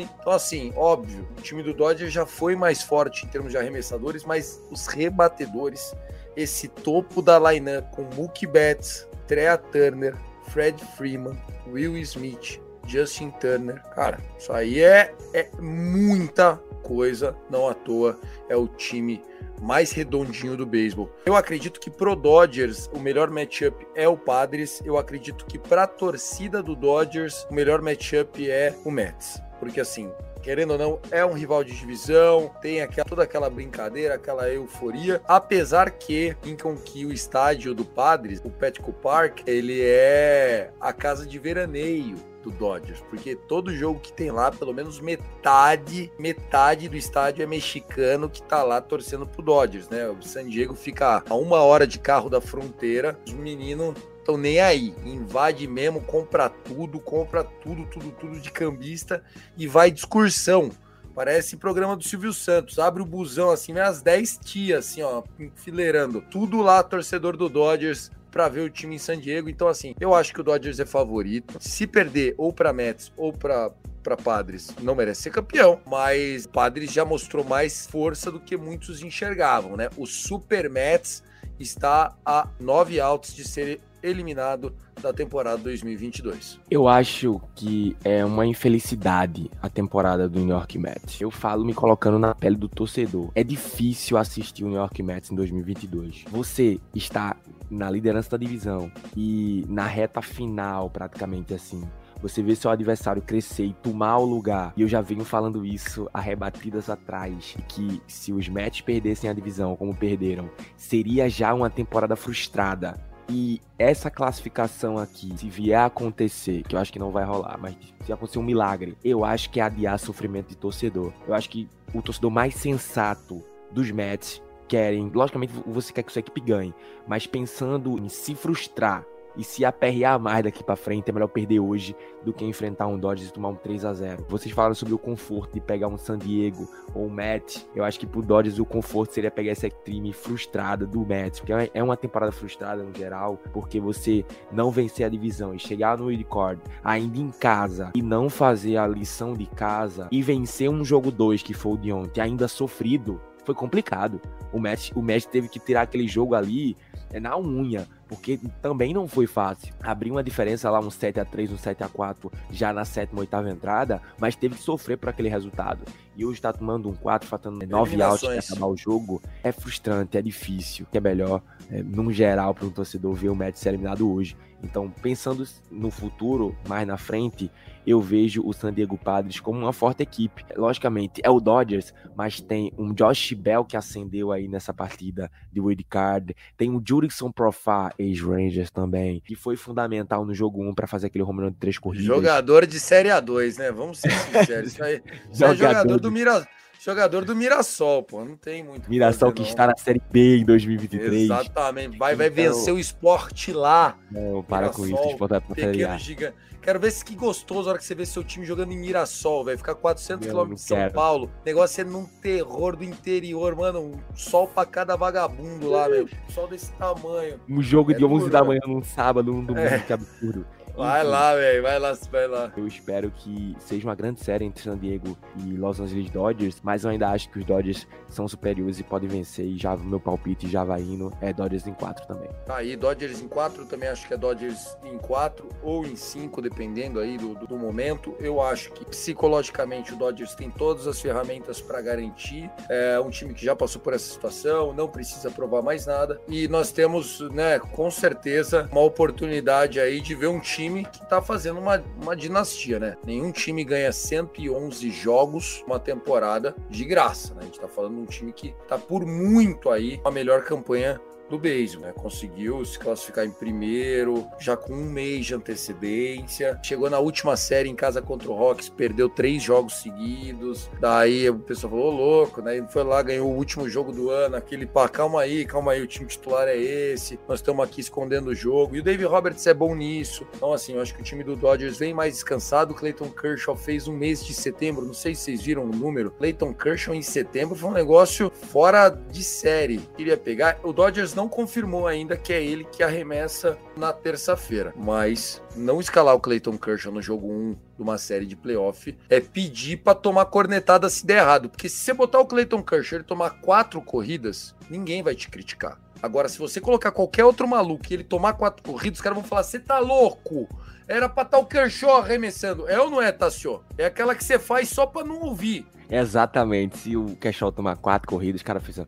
Gonsolin. 0.00 0.08
Então, 0.20 0.32
assim, 0.32 0.72
óbvio, 0.76 1.28
o 1.38 1.42
time 1.42 1.62
do 1.62 1.74
Dodgers 1.74 2.12
já 2.12 2.26
foi 2.26 2.56
mais 2.56 2.82
forte 2.82 3.24
em 3.24 3.28
termos 3.28 3.52
de 3.52 3.58
arremessadores, 3.58 4.24
mas 4.24 4.62
os 4.70 4.86
rebatedores, 4.86 5.94
esse 6.36 6.68
topo 6.68 7.20
da 7.20 7.38
lineup 7.38 7.90
com 7.90 8.02
Mookie 8.14 8.46
Betts, 8.46 9.06
Trea 9.26 9.58
Turner, 9.58 10.14
Fred 10.48 10.82
Freeman, 10.96 11.36
Will 11.66 11.96
Smith, 11.98 12.60
Justin 12.86 13.30
Turner. 13.40 13.82
Cara, 13.94 14.18
isso 14.38 14.52
aí 14.52 14.80
é, 14.80 15.14
é 15.32 15.48
muita 15.60 16.56
coisa, 16.82 17.36
não 17.48 17.68
à 17.68 17.74
toa 17.74 18.18
é 18.48 18.56
o 18.56 18.66
time 18.66 19.22
mais 19.60 19.92
redondinho 19.92 20.56
do 20.56 20.64
beisebol. 20.64 21.10
Eu 21.26 21.36
acredito 21.36 21.78
que 21.78 21.90
pro 21.90 22.16
Dodgers 22.16 22.88
o 22.94 22.98
melhor 22.98 23.30
matchup 23.30 23.86
é 23.94 24.08
o 24.08 24.16
Padres. 24.16 24.80
Eu 24.84 24.96
acredito 24.96 25.44
que 25.44 25.58
pra 25.58 25.86
torcida 25.86 26.62
do 26.62 26.74
Dodgers 26.74 27.46
o 27.50 27.54
melhor 27.54 27.82
matchup 27.82 28.50
é 28.50 28.74
o 28.84 28.90
Mets. 28.90 29.40
Porque 29.60 29.80
assim, 29.80 30.10
querendo 30.42 30.72
ou 30.72 30.78
não, 30.78 30.98
é 31.10 31.24
um 31.24 31.34
rival 31.34 31.62
de 31.62 31.76
divisão, 31.76 32.50
tem 32.60 32.80
aquela, 32.80 33.04
toda 33.08 33.22
aquela 33.22 33.50
brincadeira, 33.50 34.14
aquela 34.14 34.48
euforia, 34.48 35.20
apesar 35.28 35.90
que 35.90 36.36
em 36.44 36.56
que 36.56 37.04
o 37.04 37.12
estádio 37.12 37.74
do 37.74 37.84
Padres, 37.84 38.40
o 38.42 38.50
Petco 38.50 38.92
Park, 38.92 39.40
ele 39.46 39.80
é 39.82 40.70
a 40.80 40.92
casa 40.92 41.26
de 41.26 41.38
veraneio 41.38 42.16
do 42.42 42.50
Dodgers, 42.50 43.02
porque 43.10 43.36
todo 43.36 43.74
jogo 43.74 44.00
que 44.00 44.12
tem 44.12 44.30
lá, 44.30 44.50
pelo 44.50 44.72
menos 44.72 44.98
metade, 44.98 46.10
metade 46.18 46.88
do 46.88 46.96
estádio 46.96 47.42
é 47.42 47.46
mexicano 47.46 48.30
que 48.30 48.42
tá 48.42 48.62
lá 48.62 48.80
torcendo 48.80 49.26
pro 49.26 49.42
Dodgers, 49.42 49.88
né? 49.88 50.08
O 50.08 50.22
San 50.22 50.48
Diego 50.48 50.74
fica 50.74 51.22
a 51.28 51.34
uma 51.34 51.60
hora 51.62 51.86
de 51.86 51.98
carro 51.98 52.30
da 52.30 52.40
fronteira, 52.40 53.18
os 53.26 53.34
meninos 53.34 53.94
estão 54.20 54.36
nem 54.36 54.60
aí, 54.60 54.94
invade 55.04 55.66
mesmo, 55.66 56.00
compra 56.00 56.48
tudo, 56.48 57.00
compra 57.00 57.42
tudo, 57.42 57.84
tudo, 57.86 58.10
tudo 58.12 58.40
de 58.40 58.50
cambista 58.50 59.22
e 59.56 59.66
vai 59.66 59.90
de 59.90 60.00
excursão. 60.00 60.70
Parece 61.14 61.56
programa 61.56 61.96
do 61.96 62.04
Silvio 62.04 62.32
Santos. 62.32 62.78
Abre 62.78 63.02
o 63.02 63.06
busão 63.06 63.50
assim, 63.50 63.72
vem 63.72 63.82
as 63.82 64.00
10 64.00 64.38
tias, 64.44 64.86
assim, 64.86 65.02
ó, 65.02 65.22
enfileirando. 65.38 66.22
Tudo 66.30 66.62
lá, 66.62 66.82
torcedor 66.82 67.36
do 67.36 67.48
Dodgers, 67.48 68.10
para 68.30 68.48
ver 68.48 68.60
o 68.60 68.70
time 68.70 68.94
em 68.94 68.98
San 68.98 69.18
Diego. 69.18 69.48
Então, 69.48 69.66
assim, 69.66 69.94
eu 70.00 70.14
acho 70.14 70.32
que 70.32 70.40
o 70.40 70.44
Dodgers 70.44 70.78
é 70.78 70.86
favorito. 70.86 71.58
Se 71.60 71.86
perder 71.86 72.34
ou 72.38 72.52
para 72.52 72.72
Mets 72.72 73.12
ou 73.16 73.32
para 73.32 73.72
para 74.02 74.16
Padres 74.16 74.74
não 74.80 74.94
merece 74.94 75.24
ser 75.24 75.30
campeão, 75.30 75.78
mas 75.86 76.46
Padres 76.46 76.90
já 76.90 77.04
mostrou 77.04 77.44
mais 77.44 77.86
força 77.86 78.30
do 78.30 78.40
que 78.40 78.56
muitos 78.56 79.02
enxergavam, 79.02 79.76
né? 79.76 79.90
O 79.96 80.06
Super 80.06 80.70
Mets 80.70 81.22
está 81.58 82.16
a 82.24 82.48
nove 82.58 82.98
outs 82.98 83.34
de 83.34 83.46
ser 83.46 83.80
eliminado 84.02 84.74
da 85.00 85.12
temporada 85.12 85.58
2022. 85.58 86.58
Eu 86.70 86.88
acho 86.88 87.40
que 87.54 87.96
é 88.04 88.24
uma 88.24 88.46
infelicidade 88.46 89.50
a 89.62 89.68
temporada 89.68 90.28
do 90.28 90.38
New 90.38 90.48
York 90.48 90.78
Mets. 90.78 91.20
Eu 91.20 91.30
falo 91.30 91.64
me 91.64 91.74
colocando 91.74 92.18
na 92.18 92.34
pele 92.34 92.56
do 92.56 92.68
torcedor. 92.68 93.30
É 93.34 93.42
difícil 93.42 94.16
assistir 94.16 94.64
o 94.64 94.68
New 94.68 94.76
York 94.76 95.02
Mets 95.02 95.30
em 95.30 95.34
2022. 95.34 96.24
Você 96.30 96.78
está 96.94 97.36
na 97.70 97.90
liderança 97.90 98.30
da 98.30 98.36
divisão 98.36 98.90
e 99.16 99.64
na 99.68 99.86
reta 99.86 100.20
final, 100.20 100.90
praticamente 100.90 101.54
assim, 101.54 101.82
você 102.22 102.42
vê 102.42 102.54
seu 102.54 102.70
adversário 102.70 103.22
crescer 103.22 103.64
e 103.64 103.72
tomar 103.72 104.18
o 104.18 104.24
lugar. 104.24 104.72
E 104.76 104.82
eu 104.82 104.88
já 104.88 105.00
venho 105.00 105.24
falando 105.24 105.64
isso 105.64 106.08
há 106.12 106.20
rebatidas 106.20 106.90
atrás. 106.90 107.56
Que 107.66 108.02
se 108.06 108.32
os 108.32 108.48
Mets 108.48 108.82
perdessem 108.82 109.30
a 109.30 109.32
divisão 109.32 109.74
como 109.74 109.94
perderam, 109.94 110.50
seria 110.76 111.30
já 111.30 111.54
uma 111.54 111.70
temporada 111.70 112.16
frustrada. 112.16 113.09
E 113.32 113.60
essa 113.78 114.10
classificação 114.10 114.98
aqui, 114.98 115.32
se 115.36 115.48
vier 115.48 115.78
a 115.78 115.84
acontecer, 115.86 116.64
que 116.64 116.74
eu 116.74 116.80
acho 116.80 116.92
que 116.92 116.98
não 116.98 117.12
vai 117.12 117.24
rolar, 117.24 117.56
mas 117.60 117.76
se 118.04 118.12
acontecer 118.12 118.40
um 118.40 118.42
milagre, 118.42 118.98
eu 119.04 119.24
acho 119.24 119.50
que 119.50 119.60
é 119.60 119.62
adiar 119.62 119.98
sofrimento 120.00 120.48
de 120.48 120.56
torcedor. 120.56 121.12
Eu 121.28 121.32
acho 121.32 121.48
que 121.48 121.68
o 121.94 122.02
torcedor 122.02 122.30
mais 122.30 122.56
sensato 122.56 123.40
dos 123.70 123.88
Mets 123.92 124.42
querem, 124.66 125.08
logicamente 125.14 125.52
você 125.64 125.92
quer 125.92 126.02
que 126.02 126.12
sua 126.12 126.20
equipe 126.20 126.40
ganhe, 126.40 126.74
mas 127.06 127.24
pensando 127.24 127.98
em 127.98 128.08
se 128.08 128.34
frustrar 128.34 129.04
e 129.36 129.44
se 129.44 129.64
aperrear 129.64 130.18
mais 130.18 130.44
daqui 130.44 130.62
para 130.62 130.76
frente, 130.76 131.10
é 131.10 131.12
melhor 131.12 131.28
perder 131.28 131.60
hoje 131.60 131.94
do 132.24 132.32
que 132.32 132.44
enfrentar 132.44 132.86
um 132.86 132.98
Dodgers 132.98 133.30
e 133.30 133.32
tomar 133.32 133.48
um 133.48 133.54
3 133.54 133.84
a 133.84 133.94
0 133.94 134.26
Vocês 134.28 134.54
falaram 134.54 134.74
sobre 134.74 134.94
o 134.94 134.98
conforto 134.98 135.54
de 135.54 135.60
pegar 135.60 135.88
um 135.88 135.96
San 135.96 136.18
Diego 136.18 136.68
ou 136.94 137.06
um 137.06 137.10
Mets. 137.10 137.68
Eu 137.74 137.84
acho 137.84 137.98
que 137.98 138.06
pro 138.06 138.22
Dodgers 138.22 138.58
o 138.58 138.64
conforto 138.64 139.14
seria 139.14 139.30
pegar 139.30 139.52
essa 139.52 139.68
time 139.68 140.12
frustrada 140.12 140.86
do 140.86 141.04
Mets, 141.04 141.40
porque 141.40 141.70
é 141.72 141.82
uma 141.82 141.96
temporada 141.96 142.32
frustrada 142.32 142.82
no 142.82 142.94
geral, 142.94 143.38
porque 143.52 143.80
você 143.80 144.24
não 144.52 144.70
vencer 144.70 145.06
a 145.06 145.08
divisão 145.08 145.54
e 145.54 145.58
chegar 145.58 145.98
no 145.98 146.06
wildcard 146.06 146.60
ainda 146.84 147.18
em 147.18 147.30
casa 147.30 147.90
e 147.94 148.02
não 148.02 148.28
fazer 148.28 148.76
a 148.76 148.86
lição 148.86 149.34
de 149.34 149.46
casa 149.46 150.08
e 150.10 150.22
vencer 150.22 150.68
um 150.68 150.84
jogo 150.84 151.10
2 151.10 151.42
que 151.42 151.54
foi 151.54 151.72
o 151.72 151.78
de 151.78 151.92
ontem 151.92 152.20
ainda 152.20 152.48
sofrido, 152.48 153.20
foi 153.44 153.54
complicado. 153.54 154.20
O 154.52 154.60
Mets, 154.60 154.92
o 154.94 155.02
Mets 155.02 155.26
teve 155.26 155.48
que 155.48 155.58
tirar 155.58 155.82
aquele 155.82 156.06
jogo 156.06 156.34
ali 156.34 156.76
é 157.12 157.18
na 157.18 157.36
unha 157.36 157.88
porque 158.10 158.40
também 158.60 158.92
não 158.92 159.06
foi 159.06 159.28
fácil. 159.28 159.72
Abrir 159.80 160.10
uma 160.10 160.22
diferença 160.22 160.68
lá, 160.68 160.80
um 160.80 160.90
7 160.90 161.20
a 161.20 161.24
3 161.24 161.52
um 161.52 161.56
7 161.56 161.84
a 161.84 161.88
4 161.88 162.30
já 162.50 162.72
na 162.72 162.84
sétima, 162.84 163.20
oitava 163.20 163.48
entrada, 163.48 164.02
mas 164.18 164.34
teve 164.34 164.56
que 164.56 164.62
sofrer 164.62 164.98
por 164.98 165.08
aquele 165.08 165.28
resultado. 165.28 165.84
E 166.16 166.26
hoje 166.26 166.42
tá 166.42 166.52
tomando 166.52 166.88
um 166.88 166.94
4, 166.94 167.28
faltando 167.28 167.64
9 167.64 168.02
outs 168.02 168.26
para 168.26 168.40
acabar 168.40 168.66
o 168.66 168.76
jogo. 168.76 169.22
É 169.44 169.52
frustrante, 169.52 170.18
é 170.18 170.22
difícil. 170.22 170.88
É 170.92 170.98
melhor, 170.98 171.40
é, 171.70 171.84
num 171.84 172.12
geral, 172.12 172.52
para 172.52 172.66
um 172.66 172.70
torcedor 172.70 173.14
ver 173.14 173.28
o 173.28 173.36
Mets 173.36 173.60
ser 173.60 173.68
eliminado 173.68 174.12
hoje. 174.12 174.36
Então, 174.62 174.90
pensando 174.90 175.46
no 175.70 175.90
futuro, 175.90 176.54
mais 176.68 176.86
na 176.86 176.98
frente, 176.98 177.50
eu 177.86 178.00
vejo 178.00 178.42
o 178.44 178.52
San 178.52 178.72
Diego 178.72 178.98
Padres 178.98 179.40
como 179.40 179.58
uma 179.58 179.72
forte 179.72 180.02
equipe. 180.02 180.44
Logicamente, 180.56 181.20
é 181.24 181.30
o 181.30 181.40
Dodgers, 181.40 181.94
mas 182.14 182.40
tem 182.40 182.72
um 182.76 182.92
Josh 182.92 183.32
Bell 183.32 183.64
que 183.64 183.76
acendeu 183.76 184.30
aí 184.30 184.46
nessa 184.46 184.74
partida 184.74 185.30
de 185.50 185.60
wild 185.60 185.82
card, 185.84 186.36
tem 186.56 186.70
o 186.70 186.82
Jurickson 186.86 187.32
Profar, 187.32 187.94
ex-Rangers 188.00 188.70
também, 188.70 189.20
que 189.20 189.34
foi 189.34 189.56
fundamental 189.56 190.24
no 190.24 190.34
jogo 190.34 190.62
1 190.62 190.74
para 190.74 190.86
fazer 190.86 191.08
aquele 191.08 191.24
home 191.24 191.42
run 191.42 191.50
de 191.50 191.56
três 191.56 191.78
corridas. 191.78 192.06
Jogador 192.06 192.66
de 192.66 192.80
Série 192.80 193.08
A2, 193.08 193.58
né? 193.58 193.70
Vamos 193.70 193.98
ser 193.98 194.10
sinceros. 194.10 194.72
Isso 194.72 194.82
aí, 194.82 195.02
isso 195.32 195.44
é 195.44 195.54
jogador 195.54 196.00
do 196.00 196.10
Mira... 196.10 196.46
Jogador 196.82 197.26
do 197.26 197.36
Mirassol, 197.36 198.02
pô, 198.02 198.24
não 198.24 198.36
tem 198.36 198.64
muito. 198.64 198.88
Mirassol 198.88 199.30
que 199.32 199.42
está 199.42 199.66
na 199.66 199.76
Série 199.76 200.00
B 200.10 200.38
em 200.38 200.44
2023. 200.46 201.24
Exatamente, 201.24 201.98
vai, 201.98 202.16
vai 202.16 202.28
então... 202.28 202.36
vencer 202.36 202.72
o 202.72 202.78
esporte 202.78 203.52
lá. 203.52 203.98
Não, 204.10 204.42
para 204.42 204.62
Mirassol, 204.62 204.84
com 204.86 204.90
isso, 204.90 205.02
o 205.02 205.10
esporte 205.10 205.30
vai 205.30 205.40
pra 205.42 205.54
Série 205.56 205.84
A. 205.84 205.98
Gigante. 205.98 206.34
Quero 206.62 206.78
ver 206.78 206.90
se 206.90 207.04
que 207.04 207.14
gostoso 207.14 207.68
a 207.68 207.72
hora 207.72 207.78
que 207.78 207.84
você 207.84 207.94
vê 207.94 208.04
seu 208.04 208.22
time 208.24 208.44
jogando 208.46 208.72
em 208.72 208.78
Mirassol, 208.78 209.44
velho. 209.44 209.58
Ficar 209.58 209.74
400 209.74 210.26
quilômetros 210.26 210.62
de 210.62 210.68
São 210.68 210.76
quero. 210.76 210.92
Paulo. 210.92 211.30
Negócio 211.44 211.80
é 211.80 211.84
num 211.84 212.04
terror 212.04 212.76
do 212.76 212.84
interior, 212.84 213.56
mano. 213.56 213.80
Um 213.80 214.16
sol 214.16 214.46
pra 214.46 214.64
cada 214.64 214.96
vagabundo 214.96 215.70
lá, 215.70 215.88
meu. 215.88 216.08
Sol 216.28 216.48
desse 216.48 216.70
tamanho. 216.72 217.40
Um 217.48 217.62
jogo 217.62 217.92
é 217.92 217.94
de 217.94 218.04
11 218.04 218.18
duro, 218.18 218.30
da 218.30 218.44
manhã 218.44 218.60
num 218.66 218.82
sábado, 218.82 219.32
num 219.32 219.44
domingo, 219.44 219.66
é. 219.66 219.78
que 219.78 219.92
absurdo. 219.92 220.46
Vai 220.76 221.04
lá, 221.04 221.34
velho, 221.34 221.62
vai 221.62 221.78
lá, 221.78 221.92
vai 222.10 222.26
lá. 222.26 222.52
Eu 222.56 222.66
espero 222.66 223.10
que 223.10 223.56
seja 223.58 223.86
uma 223.86 223.94
grande 223.94 224.20
série 224.20 224.44
entre 224.44 224.62
San 224.62 224.78
Diego 224.78 225.16
e 225.36 225.56
Los 225.56 225.80
Angeles 225.80 226.10
Dodgers, 226.10 226.60
mas 226.62 226.84
eu 226.84 226.90
ainda 226.90 227.08
acho 227.08 227.28
que 227.30 227.38
os 227.38 227.44
Dodgers 227.44 227.86
são 228.08 228.26
superiores 228.26 228.78
e 228.78 228.82
podem 228.82 229.08
vencer. 229.08 229.46
E 229.46 229.58
já 229.58 229.76
meu 229.76 230.00
palpite 230.00 230.48
já 230.48 230.64
vai 230.64 230.80
indo 230.80 231.12
é 231.20 231.32
Dodgers 231.32 231.66
em 231.66 231.74
4 231.74 232.06
também. 232.06 232.28
Tá 232.46 232.56
aí, 232.56 232.76
Dodgers 232.76 233.20
em 233.20 233.28
4, 233.28 233.66
também 233.66 233.88
acho 233.88 234.06
que 234.06 234.14
é 234.14 234.16
Dodgers 234.16 234.76
em 234.84 234.96
4 234.98 235.48
ou 235.62 235.84
em 235.84 235.96
5, 235.96 236.40
dependendo 236.40 237.00
aí 237.00 237.18
do, 237.18 237.34
do, 237.34 237.58
momento. 237.58 238.14
Eu 238.18 238.40
acho 238.40 238.72
que 238.72 238.84
psicologicamente 238.84 239.92
o 239.92 239.96
Dodgers 239.96 240.34
tem 240.34 240.50
todas 240.50 240.86
as 240.86 241.00
ferramentas 241.00 241.60
para 241.60 241.80
garantir. 241.80 242.50
É 242.68 242.98
um 243.00 243.10
time 243.10 243.34
que 243.34 243.44
já 243.44 243.54
passou 243.54 243.80
por 243.80 243.92
essa 243.92 244.10
situação, 244.10 244.72
não 244.72 244.88
precisa 244.88 245.30
provar 245.30 245.62
mais 245.62 245.86
nada. 245.86 246.20
E 246.28 246.48
nós 246.48 246.72
temos, 246.72 247.20
né, 247.30 247.58
com 247.58 247.90
certeza, 247.90 248.68
uma 248.72 248.82
oportunidade 248.82 249.78
aí 249.78 250.00
de 250.00 250.14
ver 250.14 250.28
um 250.28 250.40
time 250.40 250.59
time 250.60 250.84
que 250.84 251.06
tá 251.06 251.22
fazendo 251.22 251.58
uma, 251.58 251.82
uma 252.00 252.14
dinastia, 252.14 252.78
né? 252.78 252.96
Nenhum 253.04 253.32
time 253.32 253.64
ganha 253.64 253.90
111 253.90 254.90
jogos 254.90 255.64
uma 255.66 255.78
temporada 255.78 256.54
de 256.68 256.84
graça, 256.84 257.34
né? 257.34 257.40
A 257.42 257.44
gente 257.44 257.58
tá 257.58 257.68
falando 257.68 257.94
de 257.94 258.00
um 258.02 258.06
time 258.06 258.32
que 258.32 258.54
tá 258.68 258.76
por 258.76 259.06
muito 259.06 259.70
aí 259.70 260.00
a 260.04 260.10
melhor 260.10 260.44
campanha 260.44 261.00
do 261.30 261.38
beisebol, 261.38 261.86
né? 261.86 261.92
Conseguiu 261.94 262.64
se 262.64 262.78
classificar 262.78 263.24
em 263.24 263.30
primeiro, 263.30 264.26
já 264.38 264.56
com 264.56 264.74
um 264.74 264.84
mês 264.84 265.26
de 265.26 265.34
antecedência. 265.34 266.58
Chegou 266.62 266.90
na 266.90 266.98
última 266.98 267.36
série 267.36 267.68
em 267.68 267.76
casa 267.76 268.02
contra 268.02 268.28
o 268.30 268.34
Rocks, 268.34 268.68
perdeu 268.68 269.08
três 269.08 269.42
jogos 269.42 269.80
seguidos. 269.80 270.68
Daí 270.80 271.30
o 271.30 271.38
pessoal 271.38 271.70
falou, 271.70 271.90
louco, 271.90 272.42
né? 272.42 272.56
Ele 272.56 272.66
foi 272.68 272.82
lá, 272.82 273.00
ganhou 273.02 273.30
o 273.30 273.36
último 273.36 273.68
jogo 273.68 273.92
do 273.92 274.10
ano, 274.10 274.36
aquele 274.36 274.66
pá, 274.66 274.88
calma 274.88 275.22
aí, 275.22 275.46
calma 275.46 275.72
aí, 275.72 275.82
o 275.82 275.86
time 275.86 276.06
titular 276.06 276.48
é 276.48 276.56
esse. 276.56 277.18
Nós 277.28 277.38
estamos 277.38 277.64
aqui 277.64 277.80
escondendo 277.80 278.30
o 278.30 278.34
jogo. 278.34 278.76
E 278.76 278.80
o 278.80 278.82
David 278.82 279.06
Roberts 279.06 279.46
é 279.46 279.54
bom 279.54 279.74
nisso. 279.74 280.26
Então, 280.34 280.52
assim, 280.52 280.74
eu 280.74 280.82
acho 280.82 280.94
que 280.94 281.00
o 281.00 281.04
time 281.04 281.22
do 281.22 281.36
Dodgers 281.36 281.78
vem 281.78 281.94
mais 281.94 282.14
descansado. 282.14 282.72
O 282.72 282.76
Clayton 282.76 283.08
Kershaw 283.08 283.56
fez 283.56 283.86
um 283.86 283.96
mês 283.96 284.24
de 284.24 284.34
setembro, 284.34 284.84
não 284.84 284.94
sei 284.94 285.14
se 285.14 285.22
vocês 285.22 285.42
viram 285.42 285.64
o 285.64 285.68
número. 285.68 286.10
Clayton 286.10 286.52
Kershaw 286.52 286.94
em 286.94 287.02
setembro 287.02 287.54
foi 287.54 287.70
um 287.70 287.74
negócio 287.74 288.30
fora 288.30 288.88
de 288.88 289.22
série. 289.22 289.78
Queria 289.96 290.16
pegar. 290.16 290.58
O 290.62 290.72
Dodgers 290.72 291.14
não 291.14 291.19
não 291.20 291.28
confirmou 291.28 291.86
ainda 291.86 292.16
que 292.16 292.32
é 292.32 292.42
ele 292.42 292.64
que 292.64 292.82
arremessa 292.82 293.58
na 293.76 293.92
terça-feira. 293.92 294.72
Mas 294.74 295.42
não 295.54 295.78
escalar 295.78 296.14
o 296.14 296.20
Clayton 296.20 296.56
Kershaw 296.56 296.90
no 296.90 297.02
jogo 297.02 297.30
1 297.30 297.56
de 297.76 297.82
uma 297.82 297.98
série 297.98 298.24
de 298.24 298.34
playoff 298.34 298.96
é 299.06 299.20
pedir 299.20 299.76
para 299.76 299.94
tomar 299.94 300.24
cornetada 300.24 300.88
se 300.88 301.04
der 301.04 301.18
errado. 301.18 301.50
Porque 301.50 301.68
se 301.68 301.76
você 301.76 301.92
botar 301.92 302.20
o 302.20 302.26
Clayton 302.26 302.62
Kershaw 302.62 303.00
e 303.00 303.02
tomar 303.02 303.38
quatro 303.42 303.82
corridas, 303.82 304.54
ninguém 304.70 305.02
vai 305.02 305.14
te 305.14 305.28
criticar. 305.28 305.78
Agora, 306.02 306.26
se 306.26 306.38
você 306.38 306.58
colocar 306.58 306.90
qualquer 306.90 307.26
outro 307.26 307.46
maluco 307.46 307.84
e 307.90 307.92
ele 307.92 308.04
tomar 308.04 308.32
quatro 308.32 308.62
corridas, 308.62 308.98
os 308.98 309.02
caras 309.02 309.18
vão 309.18 309.28
falar: 309.28 309.42
você 309.42 309.58
tá 309.58 309.78
louco? 309.78 310.48
Era 310.88 311.06
pra 311.06 311.24
estar 311.24 311.36
tá 311.36 311.42
o 311.42 311.44
Kershaw 311.44 311.98
arremessando. 311.98 312.66
É 312.66 312.80
ou 312.80 312.88
não 312.88 313.02
é, 313.02 313.12
Tassio? 313.12 313.60
É 313.76 313.84
aquela 313.84 314.14
que 314.14 314.24
você 314.24 314.38
faz 314.38 314.70
só 314.70 314.86
pra 314.86 315.04
não 315.04 315.20
ouvir. 315.20 315.66
Exatamente. 315.90 316.78
Se 316.78 316.96
o 316.96 317.14
Kershaw 317.16 317.52
tomar 317.52 317.76
quatro 317.76 318.08
corridas, 318.08 318.40
os 318.40 318.42
caras 318.42 318.64
ficam. 318.64 318.86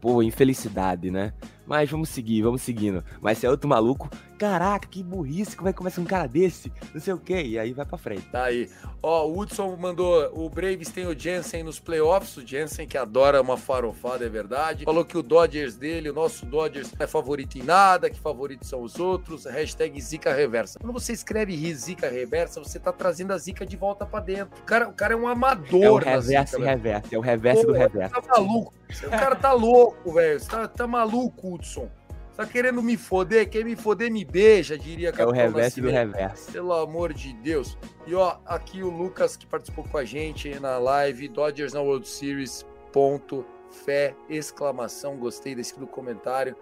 Pô, 0.00 0.22
infelicidade, 0.22 1.10
né? 1.10 1.34
Mas 1.66 1.90
vamos 1.90 2.08
seguir, 2.08 2.42
vamos 2.42 2.62
seguindo. 2.62 3.02
Mas 3.20 3.38
se 3.38 3.46
é 3.46 3.50
outro 3.50 3.68
maluco, 3.68 4.08
caraca, 4.38 4.88
que 4.88 5.02
burrice, 5.02 5.56
como 5.56 5.68
é 5.68 5.72
que 5.72 5.78
começa 5.78 6.00
um 6.00 6.04
cara 6.04 6.26
desse? 6.26 6.72
Não 6.92 7.00
sei 7.00 7.14
o 7.14 7.18
que, 7.18 7.40
e 7.40 7.58
aí 7.58 7.72
vai 7.72 7.86
pra 7.86 7.98
frente. 7.98 8.26
Tá 8.30 8.44
aí. 8.44 8.68
Ó, 9.02 9.26
o 9.26 9.38
Hudson 9.38 9.76
mandou, 9.76 10.30
o 10.34 10.48
Braves 10.48 10.90
tem 10.90 11.06
o 11.06 11.18
Jensen 11.18 11.62
nos 11.62 11.78
playoffs, 11.78 12.36
o 12.36 12.46
Jensen 12.46 12.86
que 12.86 12.96
adora 12.96 13.40
uma 13.40 13.56
farofada, 13.56 14.24
é 14.24 14.28
verdade. 14.28 14.84
Falou 14.84 15.04
que 15.04 15.16
o 15.16 15.22
Dodgers 15.22 15.76
dele, 15.76 16.10
o 16.10 16.14
nosso 16.14 16.46
Dodgers, 16.46 16.92
não 16.92 17.04
é 17.04 17.06
favorito 17.06 17.56
em 17.56 17.62
nada, 17.62 18.10
que 18.10 18.18
favoritos 18.18 18.68
são 18.68 18.82
os 18.82 18.98
outros. 18.98 19.44
Hashtag 19.44 20.00
Zica 20.00 20.32
Reversa. 20.32 20.78
Quando 20.78 20.92
você 20.92 21.12
escreve 21.12 21.74
Zica 21.74 22.08
Reversa, 22.08 22.60
você 22.60 22.78
tá 22.78 22.92
trazendo 22.92 23.32
a 23.32 23.38
Zica 23.38 23.64
de 23.66 23.76
volta 23.76 24.06
pra 24.06 24.20
dentro. 24.20 24.58
O 24.60 24.64
cara, 24.64 24.88
o 24.88 24.92
cara 24.92 25.14
é 25.14 25.16
um 25.16 25.28
amador. 25.28 25.82
É 25.82 25.90
o 25.90 25.96
reverso 25.96 26.60
e 26.60 26.64
reverso, 26.64 27.14
é 27.14 27.18
o 27.18 27.20
reverso 27.20 27.62
Pô, 27.62 27.72
do 27.72 27.78
reverso. 27.78 28.14
Tá 28.14 28.22
maluco. 28.28 28.74
O 29.06 29.10
cara 29.10 29.36
tá 29.36 29.52
louco, 29.52 30.12
velho. 30.12 30.40
Você 30.40 30.48
tá, 30.48 30.68
tá 30.68 30.86
maluco, 30.86 31.54
Hudson. 31.54 31.88
Tá 32.36 32.44
querendo 32.44 32.82
me 32.82 32.96
foder? 32.96 33.48
Quer 33.48 33.64
me 33.64 33.76
foder, 33.76 34.10
me 34.10 34.24
beija, 34.24 34.76
diria 34.76 35.12
É 35.16 35.24
o 35.24 35.30
reverso 35.30 35.80
do 35.80 35.88
reverso. 35.88 36.50
Pelo 36.50 36.72
amor 36.72 37.12
de 37.12 37.32
Deus. 37.32 37.78
E 38.06 38.14
ó, 38.14 38.38
aqui 38.44 38.82
o 38.82 38.90
Lucas 38.90 39.36
que 39.36 39.46
participou 39.46 39.84
com 39.84 39.96
a 39.96 40.04
gente 40.04 40.58
na 40.58 40.78
live, 40.78 41.28
Dodgers 41.28 41.72
na 41.72 41.80
World 41.80 42.08
Series, 42.08 42.66
ponto, 42.92 43.44
fé, 43.70 44.16
exclamação, 44.28 45.16
gostei 45.16 45.54
desse 45.54 45.78
do 45.78 45.86
comentário. 45.86 46.56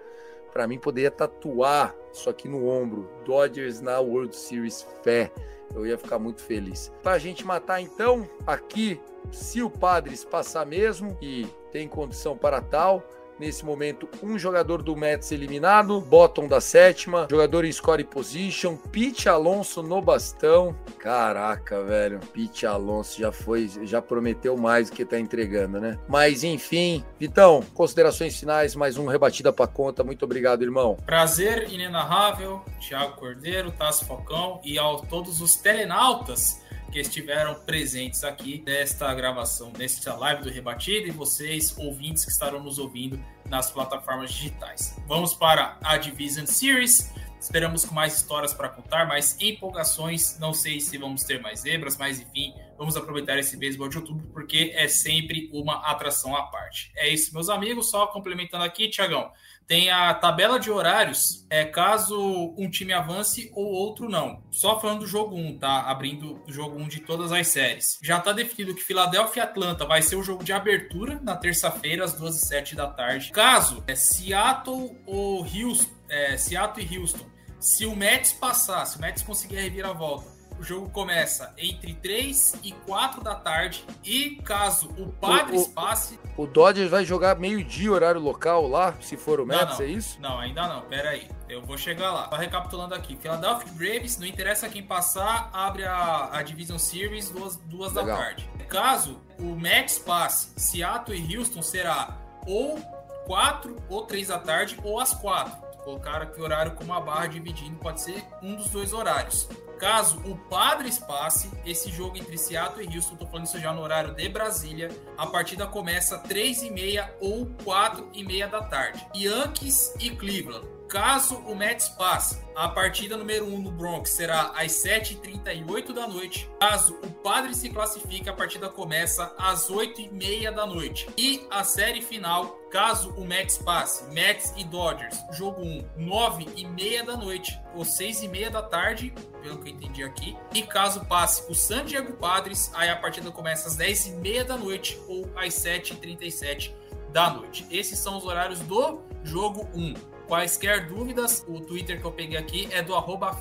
Para 0.52 0.66
mim 0.66 0.78
poderia 0.78 1.10
tatuar 1.10 1.94
isso 2.12 2.28
aqui 2.28 2.46
no 2.46 2.68
ombro, 2.68 3.08
Dodgers 3.24 3.80
na 3.80 3.98
World 3.98 4.36
Series, 4.36 4.86
fé. 5.02 5.32
Eu 5.74 5.86
ia 5.86 5.96
ficar 5.96 6.18
muito 6.18 6.42
feliz. 6.42 6.92
Pra 7.02 7.18
gente 7.18 7.46
matar 7.46 7.80
então, 7.80 8.28
aqui, 8.46 9.00
se 9.30 9.62
o 9.62 9.70
Padres 9.70 10.22
passar 10.22 10.66
mesmo 10.66 11.16
e 11.22 11.46
tem 11.70 11.88
condição 11.88 12.36
para 12.36 12.60
tal, 12.60 13.02
Nesse 13.42 13.64
momento, 13.64 14.08
um 14.22 14.38
jogador 14.38 14.84
do 14.84 14.94
Mets 14.94 15.32
eliminado, 15.32 16.00
bottom 16.00 16.46
da 16.46 16.60
sétima, 16.60 17.26
jogador 17.28 17.64
em 17.64 17.72
score 17.72 18.04
position, 18.04 18.76
Pete 18.76 19.28
Alonso 19.28 19.82
no 19.82 20.00
bastão. 20.00 20.76
Caraca, 20.96 21.82
velho, 21.82 22.20
Pete 22.32 22.66
Alonso 22.66 23.18
já 23.18 23.32
foi, 23.32 23.68
já 23.82 24.00
prometeu 24.00 24.56
mais 24.56 24.88
do 24.88 24.94
que 24.94 25.04
tá 25.04 25.18
entregando, 25.18 25.80
né? 25.80 25.98
Mas 26.08 26.44
enfim, 26.44 27.04
Vitão, 27.18 27.64
considerações 27.74 28.38
finais, 28.38 28.76
mais 28.76 28.96
um 28.96 29.06
rebatida 29.06 29.52
pra 29.52 29.66
conta. 29.66 30.04
Muito 30.04 30.24
obrigado, 30.24 30.62
irmão. 30.62 30.96
Prazer 31.04 31.68
inenarrável, 31.68 32.62
Thiago 32.78 33.16
Cordeiro, 33.16 33.72
Tassi 33.72 34.04
Falcão 34.04 34.60
e 34.62 34.78
a 34.78 34.84
todos 35.10 35.40
os 35.40 35.56
telenautas 35.56 36.62
que 36.92 37.00
estiveram 37.00 37.54
presentes 37.54 38.22
aqui 38.22 38.62
nesta 38.66 39.12
gravação, 39.14 39.72
nesta 39.78 40.14
live 40.14 40.42
do 40.42 40.50
Rebatido 40.50 41.08
e 41.08 41.10
vocês, 41.10 41.74
ouvintes 41.78 42.22
que 42.22 42.30
estarão 42.30 42.62
nos 42.62 42.78
ouvindo 42.78 43.18
nas 43.48 43.70
plataformas 43.70 44.30
digitais. 44.30 44.94
Vamos 45.08 45.32
para 45.32 45.78
a 45.82 45.96
Division 45.96 46.44
Series. 46.44 47.10
Esperamos 47.40 47.86
com 47.86 47.94
mais 47.94 48.16
histórias 48.18 48.52
para 48.52 48.68
contar, 48.68 49.08
mais 49.08 49.40
empolgações. 49.40 50.38
Não 50.38 50.52
sei 50.52 50.80
se 50.80 50.98
vamos 50.98 51.24
ter 51.24 51.40
mais 51.40 51.60
zebras, 51.60 51.96
mas 51.96 52.20
enfim, 52.20 52.52
vamos 52.76 52.94
aproveitar 52.94 53.38
esse 53.38 53.56
beisebol 53.56 53.88
de 53.88 53.96
outubro 53.96 54.28
porque 54.28 54.72
é 54.74 54.86
sempre 54.86 55.48
uma 55.50 55.76
atração 55.90 56.36
à 56.36 56.42
parte. 56.42 56.92
É 56.94 57.08
isso, 57.08 57.32
meus 57.32 57.48
amigos. 57.48 57.90
Só 57.90 58.06
complementando 58.06 58.64
aqui, 58.64 58.88
Tiagão 58.90 59.32
tem 59.66 59.90
a 59.90 60.12
tabela 60.14 60.58
de 60.58 60.70
horários, 60.70 61.46
é 61.48 61.64
caso 61.64 62.54
um 62.56 62.68
time 62.68 62.92
avance 62.92 63.50
ou 63.54 63.64
outro 63.64 64.08
não. 64.08 64.42
Só 64.50 64.80
falando 64.80 65.00
do 65.00 65.06
jogo 65.06 65.36
1, 65.36 65.58
tá? 65.58 65.82
Abrindo 65.82 66.42
o 66.46 66.52
jogo 66.52 66.78
1 66.78 66.88
de 66.88 67.00
todas 67.00 67.32
as 67.32 67.48
séries. 67.48 67.98
Já 68.02 68.20
tá 68.20 68.32
definido 68.32 68.74
que 68.74 68.82
Filadélfia 68.82 69.42
e 69.42 69.44
Atlanta 69.44 69.86
vai 69.86 70.02
ser 70.02 70.16
o 70.16 70.22
jogo 70.22 70.44
de 70.44 70.52
abertura 70.52 71.20
na 71.22 71.36
terça-feira, 71.36 72.04
às 72.04 72.14
2 72.14 72.36
e 72.36 72.46
7 72.46 72.76
da 72.76 72.86
tarde. 72.86 73.30
Caso 73.32 73.82
é 73.86 73.94
Seattle 73.94 74.96
ou 75.06 75.42
Houston, 75.42 75.92
é, 76.08 76.36
Seattle 76.36 76.86
e 76.86 76.98
Houston, 76.98 77.26
se 77.58 77.86
o 77.86 77.94
Mets 77.94 78.32
passar, 78.32 78.84
se 78.86 78.98
o 78.98 79.00
Mets 79.00 79.22
conseguir 79.22 79.58
a 79.58 79.62
reviravolta, 79.62 80.26
o 80.62 80.64
jogo 80.64 80.88
começa 80.90 81.52
entre 81.58 81.92
3 81.94 82.54
e 82.62 82.70
4 82.70 83.20
da 83.22 83.34
tarde. 83.34 83.84
E 84.04 84.36
caso 84.44 84.88
o 84.96 85.08
Padres 85.12 85.62
O- 85.62 85.64
o- 85.64 85.68
passe. 85.70 86.20
O 86.36 86.46
Dodgers 86.46 86.88
vai 86.88 87.04
jogar 87.04 87.36
meio-dia, 87.36 87.90
horário 87.90 88.20
local 88.20 88.68
lá, 88.68 88.94
se 89.00 89.16
for 89.16 89.40
o 89.40 89.44
Mets, 89.46 89.78
não. 89.78 89.84
é 89.84 89.88
isso? 89.88 90.20
Não, 90.20 90.38
ainda 90.38 90.66
não. 90.68 90.82
Pera 90.82 91.10
aí. 91.10 91.28
Eu 91.48 91.62
vou 91.62 91.76
chegar 91.76 92.12
lá. 92.12 92.28
Só 92.30 92.36
recapitulando 92.36 92.94
aqui. 92.94 93.16
Philadelphia 93.16 93.72
Braves, 93.72 94.16
não 94.18 94.26
interessa 94.26 94.68
quem 94.68 94.82
passar, 94.82 95.50
abre 95.52 95.84
a, 95.84 96.28
a 96.32 96.42
Division 96.42 96.78
Series 96.78 97.28
duas, 97.28 97.56
duas 97.56 97.92
da 97.92 98.04
tarde. 98.06 98.48
Caso 98.68 99.20
o 99.38 99.56
Mets 99.56 99.98
passe, 99.98 100.52
Seattle 100.56 101.18
e 101.18 101.36
Houston 101.36 101.60
será 101.60 102.16
ou 102.46 102.78
4 103.26 103.76
ou 103.88 104.02
3 104.06 104.28
da 104.28 104.38
tarde 104.38 104.78
ou 104.84 104.98
às 105.00 105.12
4. 105.12 105.52
Colocaram 105.84 106.22
aqui 106.22 106.40
o 106.40 106.44
horário 106.44 106.72
com 106.72 106.84
uma 106.84 107.00
barra 107.00 107.26
dividindo, 107.26 107.76
pode 107.78 108.00
ser 108.00 108.24
um 108.40 108.54
dos 108.54 108.70
dois 108.70 108.92
horários. 108.92 109.48
Caso 109.78 110.18
o 110.24 110.36
Padres 110.48 110.98
passe, 110.98 111.50
esse 111.66 111.90
jogo 111.90 112.16
entre 112.16 112.38
Seattle 112.38 112.84
e 112.84 112.96
Houston, 112.96 113.16
tô 113.16 113.26
falando 113.26 113.46
isso 113.46 113.58
já 113.58 113.72
no 113.72 113.82
horário 113.82 114.14
de 114.14 114.28
Brasília, 114.28 114.90
a 115.18 115.26
partida 115.26 115.66
começa 115.66 116.18
3 116.18 116.62
e 116.62 116.70
meia 116.70 117.12
ou 117.20 117.46
4 117.64 118.08
e 118.14 118.24
meia 118.24 118.46
da 118.46 118.62
tarde. 118.62 119.04
Yankees 119.14 119.94
e 120.00 120.10
Cleveland. 120.10 120.66
Caso 120.92 121.36
o 121.46 121.56
Mets 121.56 121.88
passe, 121.88 122.38
a 122.54 122.68
partida 122.68 123.16
número 123.16 123.46
1 123.46 123.62
no 123.62 123.72
Bronx 123.72 124.10
será 124.10 124.52
às 124.54 124.72
7h38 124.72 125.90
da 125.90 126.06
noite. 126.06 126.50
Caso 126.60 126.98
o 127.02 127.10
Padre 127.10 127.54
se 127.54 127.70
classifique, 127.70 128.28
a 128.28 128.32
partida 128.34 128.68
começa 128.68 129.34
às 129.38 129.70
8h30 129.70 130.50
da 130.50 130.66
noite. 130.66 131.08
E 131.16 131.46
a 131.50 131.64
série 131.64 132.02
final, 132.02 132.58
caso 132.70 133.08
o 133.12 133.24
Mets 133.24 133.56
passe, 133.56 134.04
Mets 134.12 134.52
e 134.54 134.64
Dodgers, 134.64 135.18
jogo 135.32 135.62
1, 135.62 135.82
9h30 135.98 137.06
da 137.06 137.16
noite 137.16 137.58
ou 137.74 137.84
6h30 137.84 138.50
da 138.50 138.62
tarde, 138.62 139.14
pelo 139.40 139.62
que 139.62 139.70
eu 139.70 139.74
entendi 139.74 140.04
aqui. 140.04 140.36
E 140.52 140.60
caso 140.60 141.06
passe 141.06 141.50
o 141.50 141.54
San 141.54 141.86
Diego 141.86 142.12
Padres, 142.18 142.70
aí 142.74 142.90
a 142.90 142.96
partida 142.96 143.30
começa 143.30 143.66
às 143.66 143.78
10h30 143.78 144.44
da 144.44 144.58
noite 144.58 145.00
ou 145.08 145.24
às 145.36 145.54
7h37 145.54 146.70
da 147.12 147.30
noite. 147.30 147.66
Esses 147.70 147.98
são 147.98 148.18
os 148.18 148.26
horários 148.26 148.60
do 148.60 149.00
jogo 149.24 149.66
1. 149.74 150.11
Quaisquer 150.32 150.86
dúvidas, 150.86 151.44
o 151.46 151.60
Twitter 151.60 152.00
que 152.00 152.06
eu 152.06 152.10
peguei 152.10 152.38
aqui 152.38 152.66
é 152.70 152.82
do 152.82 152.94
arroba 152.94 153.38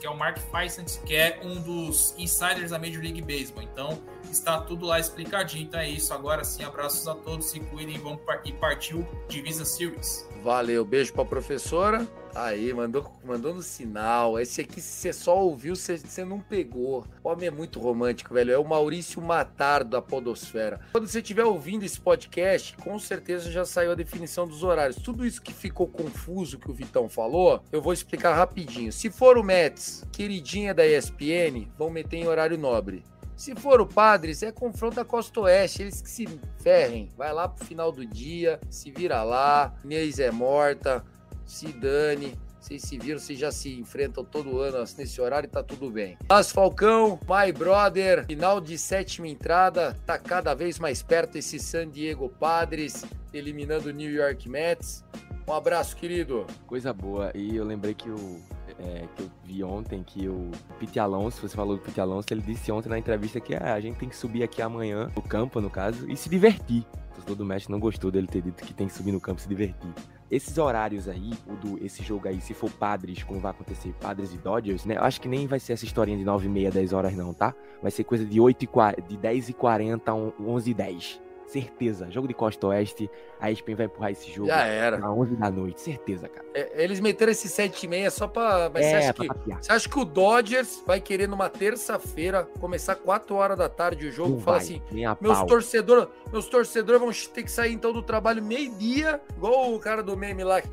que 0.00 0.04
é 0.04 0.10
o 0.10 0.16
Mark 0.16 0.36
Feincent, 0.50 1.00
que 1.06 1.14
é 1.14 1.38
um 1.44 1.60
dos 1.62 2.12
insiders 2.18 2.72
da 2.72 2.78
Major 2.78 3.00
League 3.00 3.22
Baseball. 3.22 3.62
Então, 3.62 4.02
está 4.28 4.60
tudo 4.60 4.84
lá 4.84 4.98
explicadinho. 4.98 5.62
Então 5.62 5.78
é 5.78 5.88
isso. 5.88 6.12
Agora 6.12 6.42
sim, 6.42 6.64
abraços 6.64 7.06
a 7.06 7.14
todos, 7.14 7.46
se 7.46 7.60
cuidem 7.60 7.98
vamos 7.98 8.18
e 8.44 8.52
partiu 8.52 9.06
Divisa 9.28 9.64
Series. 9.64 10.28
Valeu, 10.42 10.84
beijo 10.84 11.12
pra 11.12 11.24
professora. 11.24 12.04
Aí, 12.38 12.72
mandou, 12.72 13.10
mandou 13.24 13.52
no 13.52 13.62
sinal. 13.62 14.38
Esse 14.38 14.60
aqui, 14.60 14.80
se 14.80 15.00
você 15.00 15.12
só 15.12 15.36
ouviu, 15.36 15.74
você, 15.74 15.98
você 15.98 16.24
não 16.24 16.38
pegou. 16.38 17.04
O 17.24 17.28
homem 17.28 17.48
é 17.48 17.50
muito 17.50 17.80
romântico, 17.80 18.32
velho. 18.32 18.52
É 18.52 18.56
o 18.56 18.64
Maurício 18.64 19.20
Matar 19.20 19.82
da 19.82 20.00
Podosfera. 20.00 20.78
Quando 20.92 21.08
você 21.08 21.18
estiver 21.18 21.42
ouvindo 21.42 21.82
esse 21.82 22.00
podcast, 22.00 22.76
com 22.76 22.96
certeza 22.96 23.50
já 23.50 23.64
saiu 23.64 23.90
a 23.90 23.96
definição 23.96 24.46
dos 24.46 24.62
horários. 24.62 25.02
Tudo 25.02 25.26
isso 25.26 25.42
que 25.42 25.52
ficou 25.52 25.88
confuso 25.88 26.60
que 26.60 26.70
o 26.70 26.74
Vitão 26.74 27.08
falou, 27.08 27.60
eu 27.72 27.82
vou 27.82 27.92
explicar 27.92 28.36
rapidinho. 28.36 28.92
Se 28.92 29.10
for 29.10 29.36
o 29.36 29.42
Mets, 29.42 30.04
queridinha 30.12 30.72
da 30.72 30.86
ESPN, 30.86 31.66
vão 31.76 31.90
meter 31.90 32.18
em 32.18 32.28
horário 32.28 32.56
nobre. 32.56 33.02
Se 33.38 33.54
for 33.56 33.80
o 33.80 33.86
Padres, 33.86 34.44
é 34.44 34.52
confronto 34.52 34.94
da 34.94 35.04
Costa 35.04 35.40
Oeste. 35.40 35.82
Eles 35.82 36.00
que 36.00 36.10
se 36.10 36.28
ferrem. 36.60 37.08
Vai 37.16 37.32
lá 37.32 37.48
pro 37.48 37.64
final 37.64 37.90
do 37.90 38.06
dia, 38.06 38.60
se 38.70 38.92
vira 38.92 39.24
lá. 39.24 39.74
Inês 39.84 40.18
é 40.18 40.30
morta, 40.30 41.04
se 41.48 41.72
dane. 41.72 42.38
Vocês 42.60 42.82
se 42.82 42.98
viram, 42.98 43.18
vocês 43.18 43.38
já 43.38 43.50
se 43.50 43.78
enfrentam 43.78 44.24
todo 44.24 44.60
ano 44.60 44.78
nesse 44.98 45.20
horário 45.20 45.46
e 45.46 45.50
tá 45.50 45.62
tudo 45.62 45.90
bem. 45.90 46.18
Mas 46.28 46.52
Falcão, 46.52 47.18
my 47.22 47.50
brother, 47.52 48.26
final 48.26 48.60
de 48.60 48.76
sétima 48.76 49.28
entrada, 49.28 49.96
tá 50.04 50.18
cada 50.18 50.54
vez 50.54 50.78
mais 50.78 51.02
perto 51.02 51.38
esse 51.38 51.58
San 51.58 51.88
Diego 51.88 52.28
Padres, 52.28 53.04
eliminando 53.32 53.88
o 53.88 53.92
New 53.92 54.10
York 54.10 54.48
Mets. 54.48 55.04
Um 55.48 55.52
abraço, 55.52 55.96
querido. 55.96 56.46
Coisa 56.66 56.92
boa. 56.92 57.32
E 57.34 57.56
eu 57.56 57.64
lembrei 57.64 57.94
que 57.94 58.10
o. 58.10 58.38
é, 58.80 59.06
que 59.16 59.22
eu 59.22 59.30
vi 59.44 59.64
ontem 59.64 60.02
que 60.02 60.28
o 60.28 60.50
Pete 60.78 60.98
Alonso, 60.98 61.40
você 61.40 61.56
falou 61.56 61.76
do 61.76 61.82
Pete 61.82 62.00
Alonso, 62.00 62.26
ele 62.30 62.42
disse 62.42 62.70
ontem 62.70 62.90
na 62.90 62.98
entrevista 62.98 63.40
que 63.40 63.54
ah, 63.54 63.72
a 63.72 63.80
gente 63.80 63.96
tem 63.96 64.10
que 64.10 64.16
subir 64.16 64.42
aqui 64.42 64.60
amanhã 64.60 65.10
no 65.16 65.22
campo, 65.22 65.58
no 65.58 65.70
caso, 65.70 66.10
e 66.10 66.16
se 66.16 66.28
divertir. 66.28 66.84
O 67.12 67.14
torcedor 67.14 67.36
do 67.36 67.46
Messi 67.46 67.70
não 67.70 67.80
gostou 67.80 68.10
dele 68.10 68.26
ter 68.26 68.42
dito 68.42 68.62
que 68.62 68.74
tem 68.74 68.88
que 68.88 68.92
subir 68.92 69.12
no 69.12 69.20
campo 69.20 69.38
e 69.38 69.42
se 69.42 69.48
divertir. 69.48 69.90
Esses 70.30 70.58
horários 70.58 71.08
aí, 71.08 71.32
o 71.46 71.56
do, 71.56 71.84
esse 71.84 72.02
jogo 72.02 72.28
aí, 72.28 72.40
se 72.40 72.52
for 72.52 72.70
Padres, 72.70 73.22
como 73.22 73.40
vai 73.40 73.50
acontecer, 73.50 73.94
Padres 73.98 74.34
e 74.34 74.36
Dodgers, 74.36 74.84
né? 74.84 74.96
Eu 74.96 75.02
acho 75.02 75.20
que 75.20 75.28
nem 75.28 75.46
vai 75.46 75.58
ser 75.58 75.72
essa 75.72 75.86
historinha 75.86 76.18
de 76.18 76.24
9 76.24 76.46
e 76.46 76.50
meia, 76.50 76.70
10 76.70 76.92
horas 76.92 77.16
não, 77.16 77.32
tá? 77.32 77.54
Vai 77.80 77.90
ser 77.90 78.04
coisa 78.04 78.26
de, 78.26 78.38
8 78.38 78.62
e 78.62 78.66
40, 78.66 79.02
de 79.02 79.16
10 79.16 79.48
e 79.48 79.52
40 79.54 80.10
a 80.10 80.14
11 80.14 80.70
e 80.70 80.74
10. 80.74 81.27
Certeza. 81.48 82.10
Jogo 82.10 82.28
de 82.28 82.34
Costa 82.34 82.66
Oeste, 82.66 83.10
a 83.40 83.50
ESPN 83.50 83.74
vai 83.74 83.86
empurrar 83.86 84.10
esse 84.12 84.30
jogo 84.30 84.48
Já 84.48 84.64
era. 84.64 85.04
a 85.04 85.10
11 85.10 85.34
da 85.36 85.50
noite. 85.50 85.80
Certeza, 85.80 86.28
cara. 86.28 86.46
É, 86.52 86.84
eles 86.84 87.00
meteram 87.00 87.32
esse 87.32 87.48
7 87.48 87.84
e 87.84 87.88
meia 87.88 88.10
só 88.10 88.28
pra. 88.28 88.70
Mas 88.72 88.84
você 88.84 88.92
é, 88.92 88.98
acha 88.98 89.14
pra 89.14 89.24
que. 89.24 89.28
tapear. 89.28 89.62
Você 89.62 89.72
acha 89.72 89.88
que 89.88 89.98
o 89.98 90.04
Dodgers 90.04 90.82
vai 90.86 91.00
querer 91.00 91.26
numa 91.26 91.48
terça-feira 91.48 92.44
começar 92.60 92.96
4 92.96 93.34
horas 93.34 93.56
da 93.56 93.68
tarde 93.68 94.06
o 94.06 94.12
jogo? 94.12 94.32
Não 94.32 94.40
Fala 94.40 94.58
vai, 94.58 94.66
assim, 94.66 94.82
meus 95.20 95.42
torcedores, 95.44 96.08
meus 96.30 96.46
torcedores 96.46 97.00
vão 97.00 97.10
ter 97.32 97.42
que 97.42 97.50
sair 97.50 97.72
então 97.72 97.92
do 97.92 98.02
trabalho 98.02 98.42
meio-dia, 98.42 99.20
igual 99.34 99.72
o 99.72 99.78
cara 99.78 100.02
do 100.02 100.16
meme 100.16 100.44
lá. 100.44 100.60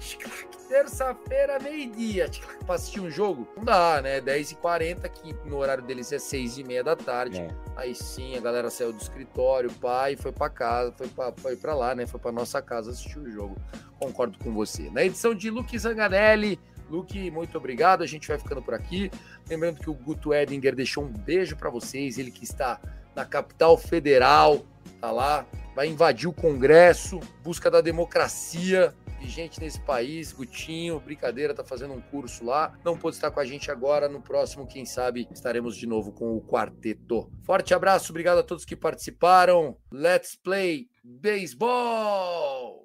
Terça-feira, 0.67 1.59
meio-dia, 1.59 2.29
pra 2.65 2.75
assistir 2.75 2.99
um 2.99 3.09
jogo? 3.09 3.47
Não 3.55 3.63
dá, 3.63 4.01
né? 4.01 4.19
10h40, 4.19 5.07
que 5.09 5.35
no 5.47 5.57
horário 5.57 5.83
deles 5.83 6.11
é 6.11 6.17
6h30 6.17 6.83
da 6.83 6.95
tarde. 6.95 7.37
É. 7.37 7.47
Aí 7.75 7.93
sim, 7.93 8.35
a 8.35 8.41
galera 8.41 8.69
saiu 8.71 8.91
do 8.91 8.99
escritório, 8.99 9.71
pai, 9.73 10.15
foi 10.15 10.31
pra 10.31 10.49
casa, 10.49 10.64
foi 10.97 11.07
pra, 11.07 11.33
foi 11.33 11.55
pra 11.55 11.75
lá, 11.75 11.95
né? 11.95 12.05
Foi 12.05 12.19
pra 12.19 12.31
nossa 12.31 12.61
casa 12.61 12.91
assistir 12.91 13.19
o 13.19 13.31
jogo. 13.31 13.55
Concordo 13.99 14.37
com 14.39 14.53
você. 14.53 14.89
Na 14.89 15.03
edição 15.03 15.33
de 15.33 15.49
Luke 15.49 15.77
Zanganelli, 15.77 16.59
Luke, 16.89 17.31
muito 17.31 17.57
obrigado. 17.57 18.03
A 18.03 18.07
gente 18.07 18.27
vai 18.27 18.37
ficando 18.37 18.61
por 18.61 18.73
aqui. 18.73 19.11
Lembrando 19.49 19.79
que 19.79 19.89
o 19.89 19.93
Guto 19.93 20.33
Edinger 20.33 20.75
deixou 20.75 21.03
um 21.03 21.11
beijo 21.11 21.55
pra 21.55 21.69
vocês. 21.69 22.17
Ele 22.17 22.31
que 22.31 22.43
está 22.43 22.79
na 23.15 23.25
capital 23.25 23.77
federal, 23.77 24.65
tá 24.99 25.11
lá, 25.11 25.45
vai 25.75 25.87
invadir 25.87 26.27
o 26.27 26.33
Congresso, 26.33 27.19
busca 27.43 27.71
da 27.71 27.81
democracia 27.81 28.93
vigente 29.25 29.59
nesse 29.59 29.79
país. 29.81 30.31
Gutinho, 30.31 30.99
brincadeira, 30.99 31.53
tá 31.53 31.63
fazendo 31.63 31.93
um 31.93 32.01
curso 32.01 32.45
lá. 32.45 32.77
Não 32.83 32.97
pôde 32.97 33.15
estar 33.15 33.31
com 33.31 33.39
a 33.39 33.45
gente 33.45 33.71
agora. 33.71 34.07
No 34.07 34.21
próximo, 34.21 34.67
quem 34.67 34.85
sabe, 34.85 35.27
estaremos 35.31 35.75
de 35.75 35.87
novo 35.87 36.11
com 36.11 36.37
o 36.37 36.41
quarteto. 36.41 37.29
Forte 37.43 37.73
abraço, 37.73 38.11
obrigado 38.11 38.39
a 38.39 38.43
todos 38.43 38.65
que 38.65 38.75
participaram. 38.75 39.77
Let's 39.91 40.35
play 40.35 40.87
baseball! 41.03 42.84